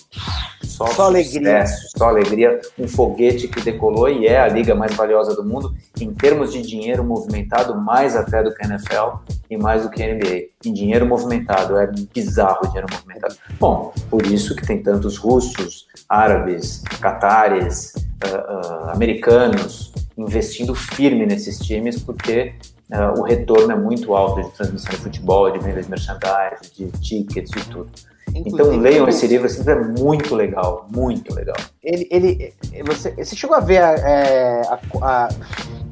só, 0.64 0.88
só 0.88 1.04
alegria, 1.04 1.66
só 1.98 2.08
alegria, 2.08 2.60
um 2.80 2.88
foguete 2.88 3.48
que 3.48 3.62
decolou 3.62 4.10
e 4.10 4.26
é 4.26 4.40
a 4.40 4.48
liga 4.48 4.74
mais 4.74 4.96
valiosa 4.96 5.36
do 5.36 5.44
mundo 5.44 5.76
em 6.00 6.12
termos 6.14 6.54
de 6.54 6.62
dinheiro 6.62 7.04
movimentado, 7.04 7.76
mais 7.76 8.16
até 8.16 8.42
do 8.42 8.54
que 8.54 8.66
a 8.66 8.70
NFL 8.70 9.18
e 9.50 9.58
mais 9.58 9.84
do 9.84 9.90
que 9.90 10.02
a 10.02 10.14
NBA. 10.14 10.46
Em 10.66 10.74
dinheiro 10.74 11.06
movimentado, 11.06 11.78
é 11.78 11.88
bizarro 12.14 12.60
o 12.64 12.68
dinheiro 12.68 12.88
movimentado. 12.92 13.36
Bom, 13.60 13.94
por 14.10 14.26
isso 14.26 14.56
que 14.56 14.66
tem 14.66 14.82
tantos 14.82 15.18
russos, 15.18 15.88
árabes, 16.08 16.84
catares, 17.00 17.94
uh, 18.24 18.88
uh, 18.88 18.90
americanos 18.92 19.92
investindo 20.18 20.74
firme 20.76 21.26
nesses 21.26 21.60
times, 21.60 22.02
porque 22.02 22.54
uh, 22.92 23.20
o 23.20 23.24
retorno 23.24 23.72
é 23.72 23.76
muito 23.76 24.14
alto 24.14 24.44
de 24.44 24.50
transmissão 24.52 24.92
de 24.92 24.98
futebol, 24.98 25.52
de 25.52 25.60
venda 25.60 25.82
de 25.82 25.90
merchandise, 25.90 26.72
de 26.76 26.92
tickets 27.00 27.52
e 27.52 27.70
tudo. 27.70 27.90
Inclusive, 28.30 28.50
então 28.54 28.78
leiam 28.78 29.08
esse 29.10 29.28
livro, 29.28 29.46
esse 29.48 29.58
livro 29.58 29.74
é 29.74 29.84
muito 30.00 30.36
legal, 30.36 30.88
muito 30.94 31.34
legal. 31.34 31.58
Ele, 31.84 32.08
ele, 32.10 32.54
você, 32.86 33.12
você 33.12 33.36
chegou 33.36 33.56
a 33.56 33.60
ver 33.60 33.82
a, 33.84 33.94
é, 33.94 34.62
a, 34.62 34.80
a, 35.02 35.26
a 35.26 35.30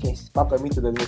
esse 0.08 0.32
papo 0.32 0.56
é 0.56 0.58
muito 0.58 0.80
doido. 0.80 1.08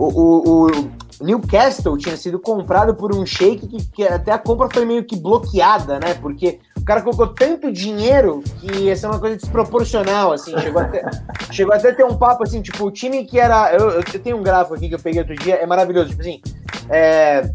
O, 0.00 0.08
o, 0.08 0.66
o, 0.66 0.90
Newcastle 1.20 1.98
tinha 1.98 2.16
sido 2.16 2.38
comprado 2.38 2.94
por 2.94 3.14
um 3.14 3.26
shake 3.26 3.66
que, 3.66 3.84
que, 3.90 4.02
até 4.08 4.32
a 4.32 4.38
compra 4.38 4.66
foi 4.72 4.86
meio 4.86 5.04
que 5.04 5.14
bloqueada, 5.14 6.00
né? 6.00 6.14
Porque 6.14 6.58
o 6.74 6.82
cara 6.82 7.02
colocou 7.02 7.26
tanto 7.26 7.70
dinheiro 7.70 8.42
que 8.58 8.84
ia 8.84 8.96
ser 8.96 9.08
uma 9.08 9.18
coisa 9.18 9.36
desproporcional, 9.36 10.32
assim. 10.32 10.58
Chegou 10.58 10.80
até, 10.80 11.04
chegou 11.52 11.74
até 11.74 11.90
a 11.90 11.94
ter 11.94 12.04
um 12.04 12.16
papo 12.16 12.44
assim, 12.44 12.62
tipo, 12.62 12.82
o 12.86 12.90
time 12.90 13.26
que 13.26 13.38
era. 13.38 13.74
Eu, 13.74 13.90
eu 13.90 14.02
tenho 14.02 14.38
um 14.38 14.42
gráfico 14.42 14.74
aqui 14.74 14.88
que 14.88 14.94
eu 14.94 14.98
peguei 14.98 15.20
outro 15.20 15.36
dia, 15.36 15.56
é 15.56 15.66
maravilhoso. 15.66 16.08
Tipo 16.08 16.22
assim, 16.22 16.40
é, 16.88 17.50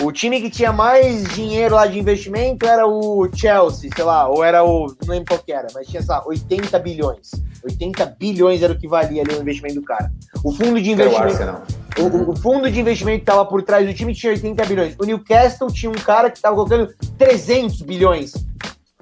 o 0.00 0.12
time 0.12 0.40
que 0.40 0.48
tinha 0.48 0.72
mais 0.72 1.24
dinheiro 1.34 1.74
lá 1.74 1.88
de 1.88 1.98
investimento 1.98 2.66
era 2.66 2.86
o 2.86 3.28
Chelsea, 3.34 3.90
sei 3.94 4.04
lá, 4.04 4.28
ou 4.28 4.44
era 4.44 4.62
o. 4.62 4.86
Não 5.04 5.08
lembro 5.08 5.26
qual 5.26 5.40
que 5.40 5.52
era, 5.52 5.66
mas 5.74 5.88
tinha, 5.88 6.00
sei 6.00 6.14
lá, 6.14 6.24
80 6.24 6.78
bilhões. 6.78 7.30
80 7.64 8.06
bilhões 8.18 8.62
era 8.62 8.72
o 8.72 8.78
que 8.78 8.88
valia 8.88 9.22
ali 9.22 9.34
o 9.34 9.40
investimento 9.40 9.74
do 9.74 9.82
cara. 9.82 10.10
O 10.42 10.52
fundo 10.52 10.80
de 10.80 10.92
investimento. 10.92 11.34
O, 11.76 11.79
o, 11.98 12.36
fundo 12.36 12.70
de 12.70 12.80
investimento 12.80 13.18
que 13.18 13.30
estava 13.30 13.44
por 13.44 13.62
trás 13.62 13.86
do 13.86 13.94
time 13.94 14.14
tinha 14.14 14.32
80 14.32 14.64
bilhões. 14.66 14.96
O 14.98 15.04
Newcastle 15.04 15.72
tinha 15.72 15.90
um 15.90 15.94
cara 15.94 16.30
que 16.30 16.36
estava 16.36 16.54
colocando 16.54 16.94
300 17.18 17.82
bilhões. 17.82 18.32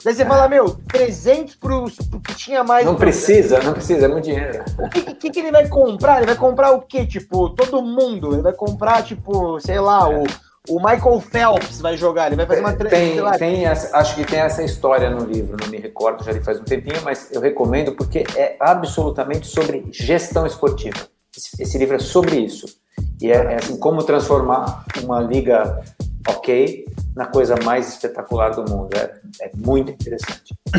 Daí 0.04 0.14
você 0.14 0.24
fala, 0.24 0.48
meu, 0.48 0.78
300 0.86 1.56
pro, 1.56 1.84
pro 2.08 2.20
que 2.20 2.34
tinha 2.34 2.62
mais. 2.62 2.86
Não 2.86 2.94
precisa, 2.94 3.60
não 3.60 3.72
precisa, 3.72 4.06
é 4.06 4.08
muito 4.08 4.24
dinheiro. 4.24 4.64
O 4.78 4.88
que, 4.88 5.02
que, 5.02 5.30
que, 5.30 5.40
ele 5.40 5.50
vai 5.50 5.66
comprar? 5.66 6.18
Ele 6.18 6.26
vai 6.26 6.36
comprar 6.36 6.70
o 6.70 6.82
quê? 6.82 7.04
Tipo, 7.04 7.50
todo 7.50 7.82
mundo. 7.82 8.32
Ele 8.32 8.42
vai 8.42 8.52
comprar, 8.52 9.02
tipo, 9.02 9.58
sei 9.58 9.80
lá, 9.80 10.08
é. 10.10 10.16
o 10.18 10.24
o 10.68 10.76
Michael 10.76 11.20
Phelps 11.20 11.80
vai 11.80 11.96
jogar, 11.96 12.26
ele 12.26 12.36
vai 12.36 12.46
fazer 12.46 12.60
uma 12.60 12.72
tem, 12.74 13.16
tem 13.38 13.64
essa, 13.64 13.96
Acho 13.96 14.14
que 14.14 14.24
tem 14.24 14.38
essa 14.38 14.62
história 14.62 15.08
no 15.08 15.24
livro, 15.24 15.56
não 15.58 15.68
me 15.68 15.78
recordo, 15.78 16.22
já 16.22 16.30
li 16.30 16.40
faz 16.40 16.60
um 16.60 16.64
tempinho, 16.64 17.00
mas 17.02 17.32
eu 17.32 17.40
recomendo 17.40 17.92
porque 17.92 18.24
é 18.36 18.56
absolutamente 18.60 19.46
sobre 19.46 19.86
gestão 19.90 20.44
esportiva. 20.46 21.08
Esse, 21.36 21.62
esse 21.62 21.78
livro 21.78 21.96
é 21.96 21.98
sobre 21.98 22.36
isso. 22.36 22.66
E 23.20 23.30
é, 23.30 23.36
é, 23.36 23.54
assim, 23.56 23.76
como 23.78 24.02
transformar 24.02 24.84
uma 25.02 25.20
liga 25.20 25.82
ok 26.26 26.86
na 27.14 27.26
coisa 27.26 27.56
mais 27.64 27.88
espetacular 27.88 28.50
do 28.50 28.70
mundo. 28.70 28.90
É, 28.96 29.20
é 29.40 29.50
muito 29.56 29.90
interessante. 29.90 30.54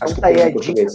Acho 0.00 0.12
então, 0.12 0.14
que 0.14 0.20
tá 0.20 0.28
tem 0.28 0.42
aí 0.42 0.42
a 0.42 0.50
dica. 0.50 0.86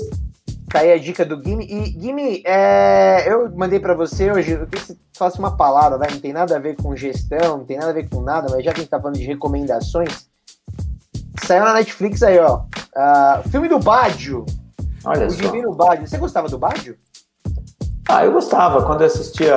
Tá 0.70 0.80
aí 0.80 0.94
a 0.94 0.98
dica 0.98 1.26
do 1.26 1.42
Gimme. 1.44 1.66
E, 1.66 2.00
Gimme, 2.00 2.44
é, 2.46 3.26
eu 3.28 3.50
mandei 3.56 3.80
para 3.80 3.94
você 3.94 4.32
hoje, 4.32 4.52
eu 4.52 4.68
queria 4.68 4.82
que 4.82 4.94
você 4.94 4.98
faça 5.18 5.40
uma 5.40 5.58
palavra, 5.58 5.98
vai, 5.98 6.12
não 6.12 6.20
tem 6.20 6.32
nada 6.32 6.56
a 6.56 6.60
ver 6.60 6.76
com 6.76 6.96
gestão, 6.96 7.58
não 7.58 7.66
tem 7.66 7.78
nada 7.78 7.90
a 7.90 7.94
ver 7.94 8.08
com 8.08 8.22
nada, 8.22 8.48
mas 8.52 8.64
já 8.64 8.72
que 8.72 8.80
a 8.80 8.84
gente 8.84 8.90
tá 8.90 9.00
falando 9.00 9.18
de 9.18 9.26
recomendações, 9.26 10.30
saiu 11.44 11.64
na 11.64 11.74
Netflix 11.74 12.22
aí, 12.22 12.38
ó. 12.38 12.62
Uh, 12.96 13.50
filme 13.50 13.68
do 13.68 13.80
Bádio. 13.80 14.46
Olha 15.04 15.28
o 15.28 15.32
só. 15.32 15.42
Divino 15.42 15.74
Bádio. 15.74 16.08
Você 16.08 16.18
gostava 16.18 16.48
do 16.48 16.60
Bádio? 16.60 16.98
Ah, 18.12 18.26
eu 18.26 18.32
gostava. 18.32 18.82
Quando 18.82 19.02
eu 19.02 19.08
assistia 19.08 19.56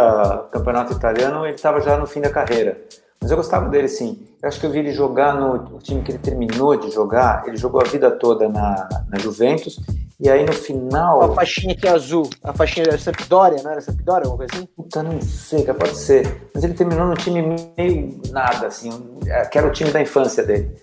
Campeonato 0.53 0.93
Italiano, 0.93 1.47
ele 1.47 1.55
estava 1.55 1.81
já 1.81 1.97
no 1.97 2.07
fim 2.07 2.21
da 2.21 2.29
carreira. 2.29 2.79
Mas 3.19 3.31
eu 3.31 3.37
gostava 3.39 3.67
dele 3.71 3.89
sim. 3.89 4.27
Eu 4.43 4.49
acho 4.49 4.61
que 4.61 4.67
eu 4.67 4.71
vi 4.71 4.81
ele 4.81 4.93
jogar 4.93 5.35
no 5.35 5.79
time 5.79 6.03
que 6.03 6.13
ele 6.13 6.19
terminou 6.19 6.77
de 6.77 6.91
jogar. 6.91 7.45
Ele 7.47 7.57
jogou 7.57 7.81
a 7.81 7.85
vida 7.85 8.11
toda 8.11 8.51
na, 8.51 8.87
na 9.09 9.19
Juventus 9.19 9.81
e 10.21 10.29
aí 10.29 10.45
no 10.45 10.53
final. 10.53 11.23
A 11.23 11.35
faixinha 11.35 11.73
aqui 11.73 11.89
azul, 11.89 12.29
a 12.45 12.53
faixinha 12.53 12.85
da 12.85 12.99
Sampdoria, 12.99 13.63
não 13.63 13.71
era 13.71 13.81
Sampdoria, 13.81 14.29
alguma 14.29 14.37
coisa 14.37 14.53
assim? 14.55 14.67
Puta, 14.77 15.03
não 15.03 15.23
sei, 15.23 15.65
pode 15.65 15.97
ser. 15.97 16.51
Mas 16.55 16.63
ele 16.63 16.75
terminou 16.75 17.07
no 17.07 17.15
time 17.15 17.57
meio 17.79 18.21
nada, 18.31 18.67
assim, 18.67 18.91
é, 19.29 19.47
que 19.47 19.57
era 19.57 19.67
o 19.67 19.73
time 19.73 19.91
da 19.91 20.03
infância 20.03 20.45
dele. 20.45 20.77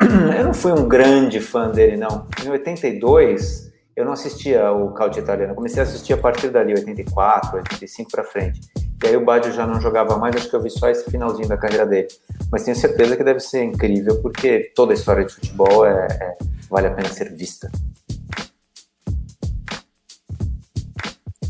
Eu 0.38 0.44
não 0.44 0.54
fui 0.54 0.72
um 0.72 0.88
grande 0.88 1.38
fã 1.38 1.70
dele, 1.70 1.98
não. 1.98 2.26
Em 2.42 2.48
82, 2.48 3.73
eu 3.96 4.04
não 4.04 4.12
assistia 4.12 4.72
o 4.72 4.92
Calcio 4.92 5.22
Italiano. 5.22 5.54
Comecei 5.54 5.80
a 5.80 5.84
assistir 5.84 6.12
a 6.12 6.16
partir 6.16 6.48
dali, 6.48 6.74
84, 6.74 7.56
85 7.56 8.10
para 8.10 8.24
frente. 8.24 8.60
E 9.02 9.06
aí 9.06 9.16
o 9.16 9.24
Baggio 9.24 9.52
já 9.52 9.66
não 9.66 9.80
jogava 9.80 10.16
mais, 10.16 10.34
acho 10.34 10.48
que 10.48 10.56
eu 10.56 10.62
vi 10.62 10.70
só 10.70 10.88
esse 10.88 11.08
finalzinho 11.10 11.46
da 11.46 11.56
carreira 11.56 11.86
dele. 11.86 12.08
Mas 12.50 12.64
tenho 12.64 12.76
certeza 12.76 13.16
que 13.16 13.22
deve 13.22 13.40
ser 13.40 13.62
incrível, 13.62 14.20
porque 14.20 14.72
toda 14.74 14.92
a 14.92 14.94
história 14.94 15.24
de 15.24 15.32
futebol 15.32 15.86
é, 15.86 16.06
é 16.10 16.36
vale 16.70 16.88
a 16.88 16.90
pena 16.90 17.08
ser 17.08 17.32
vista. 17.34 17.70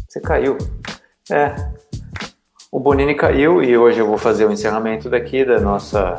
Você 0.09 0.21
caiu. 0.21 0.59
É. 1.31 1.55
O 2.71 2.81
Bonini 2.81 3.15
caiu 3.15 3.63
e 3.63 3.77
hoje 3.79 4.01
eu 4.01 4.07
vou 4.07 4.19
fazer 4.19 4.47
o 4.47 4.53
encerramento 4.53 5.09
daqui 5.09 5.45
da 5.45 5.61
nossa. 5.61 6.17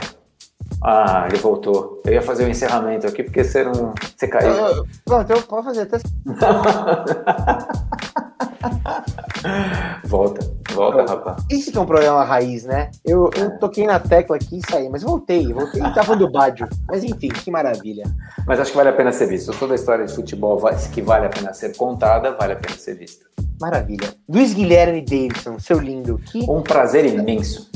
Ah, 0.88 1.26
ele 1.28 1.40
voltou. 1.40 2.00
Eu 2.06 2.14
ia 2.14 2.22
fazer 2.22 2.46
o 2.46 2.48
encerramento 2.48 3.08
aqui 3.08 3.24
porque 3.24 3.44
você 3.44 3.64
não. 3.64 3.92
Você 4.16 4.28
caiu. 4.28 4.86
Pronto, 5.04 5.32
eu 5.32 5.42
posso 5.42 5.64
fazer 5.64 5.82
até. 5.82 5.98
volta, 10.06 10.48
volta, 10.72 11.12
rapaz. 11.12 11.44
Isso 11.50 11.72
que 11.72 11.78
é 11.80 11.82
um 11.82 11.88
problema 11.88 12.24
raiz, 12.24 12.66
né? 12.66 12.92
Eu, 13.04 13.32
eu 13.36 13.58
toquei 13.58 13.88
na 13.88 14.00
tecla 14.00 14.36
aqui 14.36 14.60
e 14.60 14.72
saí, 14.72 14.88
mas 14.88 15.02
voltei, 15.02 15.52
voltei 15.52 15.82
e 15.82 15.94
tava 15.96 16.16
do 16.16 16.30
Bádio. 16.30 16.70
Mas 16.88 17.04
enfim, 17.04 17.30
que 17.30 17.50
maravilha. 17.50 18.04
Mas 18.46 18.60
acho 18.60 18.70
que 18.70 18.78
vale 18.78 18.90
a 18.90 18.94
pena 18.94 19.12
ser 19.12 19.26
visto. 19.26 19.58
Toda 19.58 19.74
a 19.74 19.76
história 19.76 20.06
de 20.06 20.14
futebol 20.14 20.62
que 20.94 21.02
vale 21.02 21.26
a 21.26 21.30
pena 21.30 21.52
ser 21.52 21.76
contada, 21.76 22.34
vale 22.34 22.54
a 22.54 22.58
pena 22.58 22.78
ser 22.78 22.94
vista. 22.94 23.26
Maravilha. 23.60 24.14
Luiz 24.30 24.54
Guilherme 24.54 25.01
Davidson, 25.01 25.58
seu 25.58 25.80
lindo. 25.80 26.20
Que... 26.20 26.46
Um 26.47 26.62
prazer 26.62 27.05
imenso. 27.05 27.72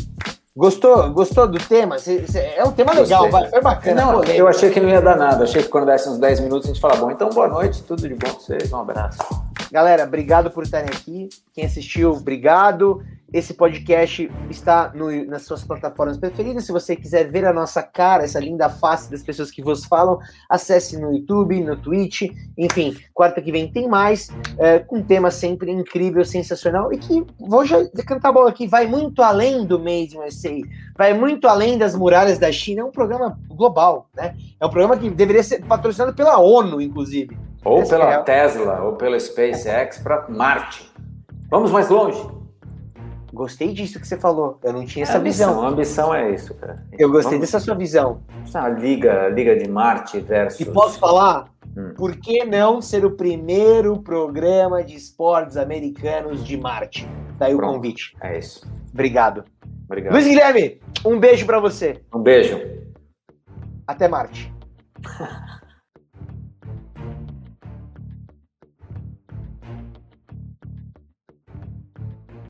Gostou? 0.60 1.10
Gostou 1.11 1.48
do 1.48 1.57
tema? 1.57 1.98
Cê, 1.98 2.27
cê, 2.27 2.40
é 2.57 2.65
um 2.65 2.72
tema 2.73 2.91
legal, 2.91 3.30
foi 3.49 3.61
bacana. 3.61 4.06
Não, 4.06 4.23
eu 4.26 4.45
achei 4.45 4.69
que 4.69 4.81
não 4.81 4.90
ia 4.90 5.02
dar 5.02 5.15
nada. 5.15 5.45
Achei 5.45 5.64
que 5.64 5.69
quando 5.69 5.86
desse 5.86 6.10
uns 6.10 6.18
10 6.18 6.41
minutos 6.41 6.65
a 6.65 6.73
gente 6.73 6.81
fala, 6.81 6.98
bom, 6.98 7.10
então 7.10 7.30
boa 7.30 7.48
noite, 7.48 7.81
tudo 7.84 8.02
de 8.02 8.14
bom 8.14 8.30
pra 8.30 8.31
vocês, 8.31 8.73
um 8.73 8.81
abraço. 8.81 9.19
Galera, 9.72 10.03
obrigado 10.03 10.52
por 10.52 10.65
estarem 10.65 10.90
aqui. 10.90 11.30
Quem 11.53 11.64
assistiu, 11.64 12.11
obrigado. 12.11 13.02
Esse 13.32 13.54
podcast 13.54 14.30
está 14.50 14.92
no, 14.94 15.26
nas 15.26 15.44
suas 15.44 15.64
plataformas 15.64 16.18
preferidas. 16.18 16.66
Se 16.66 16.72
você 16.72 16.96
quiser 16.96 17.30
ver 17.30 17.46
a 17.46 17.54
nossa 17.54 17.84
cara, 17.84 18.24
essa 18.24 18.40
linda 18.40 18.70
face 18.70 19.10
das 19.12 19.22
pessoas 19.22 19.52
que 19.52 19.62
vos 19.62 19.86
falam, 19.86 20.20
acesse 20.50 20.98
no 20.98 21.14
YouTube, 21.14 21.60
no 21.62 21.78
Twitch. 21.78 22.24
Enfim, 22.58 22.98
quarta 23.14 23.42
que 23.42 23.52
vem 23.52 23.72
tem 23.72 23.88
mais, 23.88 24.30
é, 24.58 24.80
com 24.80 24.98
um 24.98 25.04
tema 25.04 25.30
sempre 25.30 25.72
incrível, 25.72 26.26
sensacional. 26.26 26.92
E 26.92 26.98
que 26.98 27.24
vou 27.40 27.64
já 27.66 27.86
cantar 28.06 28.30
a 28.30 28.34
bola 28.34 28.50
aqui, 28.50 28.68
vai 28.68 28.88
muito 28.88 29.22
além 29.22 29.66
do 29.66 29.78
Made 29.78 30.16
in 30.16 30.20
USA, 30.20 30.56
vai 30.98 31.14
muito 31.14 31.48
além 31.48 31.78
das 31.78 31.96
muralhas 31.96 32.40
da 32.40 32.52
China. 32.52 32.82
É 32.82 32.86
um 32.86 32.92
programa 32.92 33.40
global, 33.48 34.10
né? 34.16 34.36
É 34.60 34.66
um 34.66 34.70
programa 34.70 34.98
que 34.98 35.10
deveria 35.10 35.44
ser 35.44 35.64
patrocinado 35.66 36.16
pela 36.16 36.40
ONU, 36.40 36.82
inclusive. 36.82 37.38
Ou 37.64 37.88
pela 37.88 38.12
é... 38.12 38.24
Tesla, 38.24 38.82
ou 38.82 38.94
pela 38.94 39.20
SpaceX 39.20 40.00
para 40.00 40.28
Marte. 40.30 40.90
Vamos 41.50 41.72
mais 41.72 41.90
longe. 41.90 42.39
Gostei 43.34 43.74
disso 43.74 44.00
que 44.00 44.08
você 44.08 44.18
falou. 44.18 44.60
Eu 44.64 44.74
não 44.74 44.86
tinha 44.86 45.04
essa 45.04 45.18
ambição, 45.18 45.50
visão. 45.50 45.64
A 45.64 45.70
ambição 45.70 46.16
é 46.16 46.32
isso, 46.32 46.54
cara. 46.56 46.84
Eu 46.98 47.10
gostei 47.10 47.38
Vamos... 47.38 47.52
dessa 47.52 47.60
sua 47.64 47.76
visão. 47.76 48.22
Essa 48.44 48.68
liga, 48.70 49.30
liga 49.30 49.56
de 49.56 49.70
Marte 49.70 50.20
versus. 50.20 50.60
E 50.60 50.66
posso 50.66 51.00
falar? 51.00 51.50
Hum. 51.78 51.94
Por 51.96 52.18
que 52.18 52.44
não 52.44 52.82
ser 52.82 53.06
o 53.06 53.12
primeiro 53.12 54.02
programa 54.02 54.84
de 54.84 54.96
esportes 54.96 55.58
americanos 55.58 56.44
de 56.44 56.58
Marte? 56.58 57.08
Daí 57.38 57.56
Pronto. 57.56 57.72
o 57.72 57.76
convite. 57.76 58.18
É 58.22 58.38
isso. 58.38 58.68
Obrigado. 58.92 59.46
Obrigado. 59.86 60.14
Luiz 60.14 60.28
Guilherme, 60.28 60.80
um 61.06 61.20
beijo 61.20 61.46
para 61.46 61.60
você. 61.60 62.02
Um 62.14 62.22
beijo. 62.22 62.60
Até 63.88 64.08
Marte. 64.08 64.54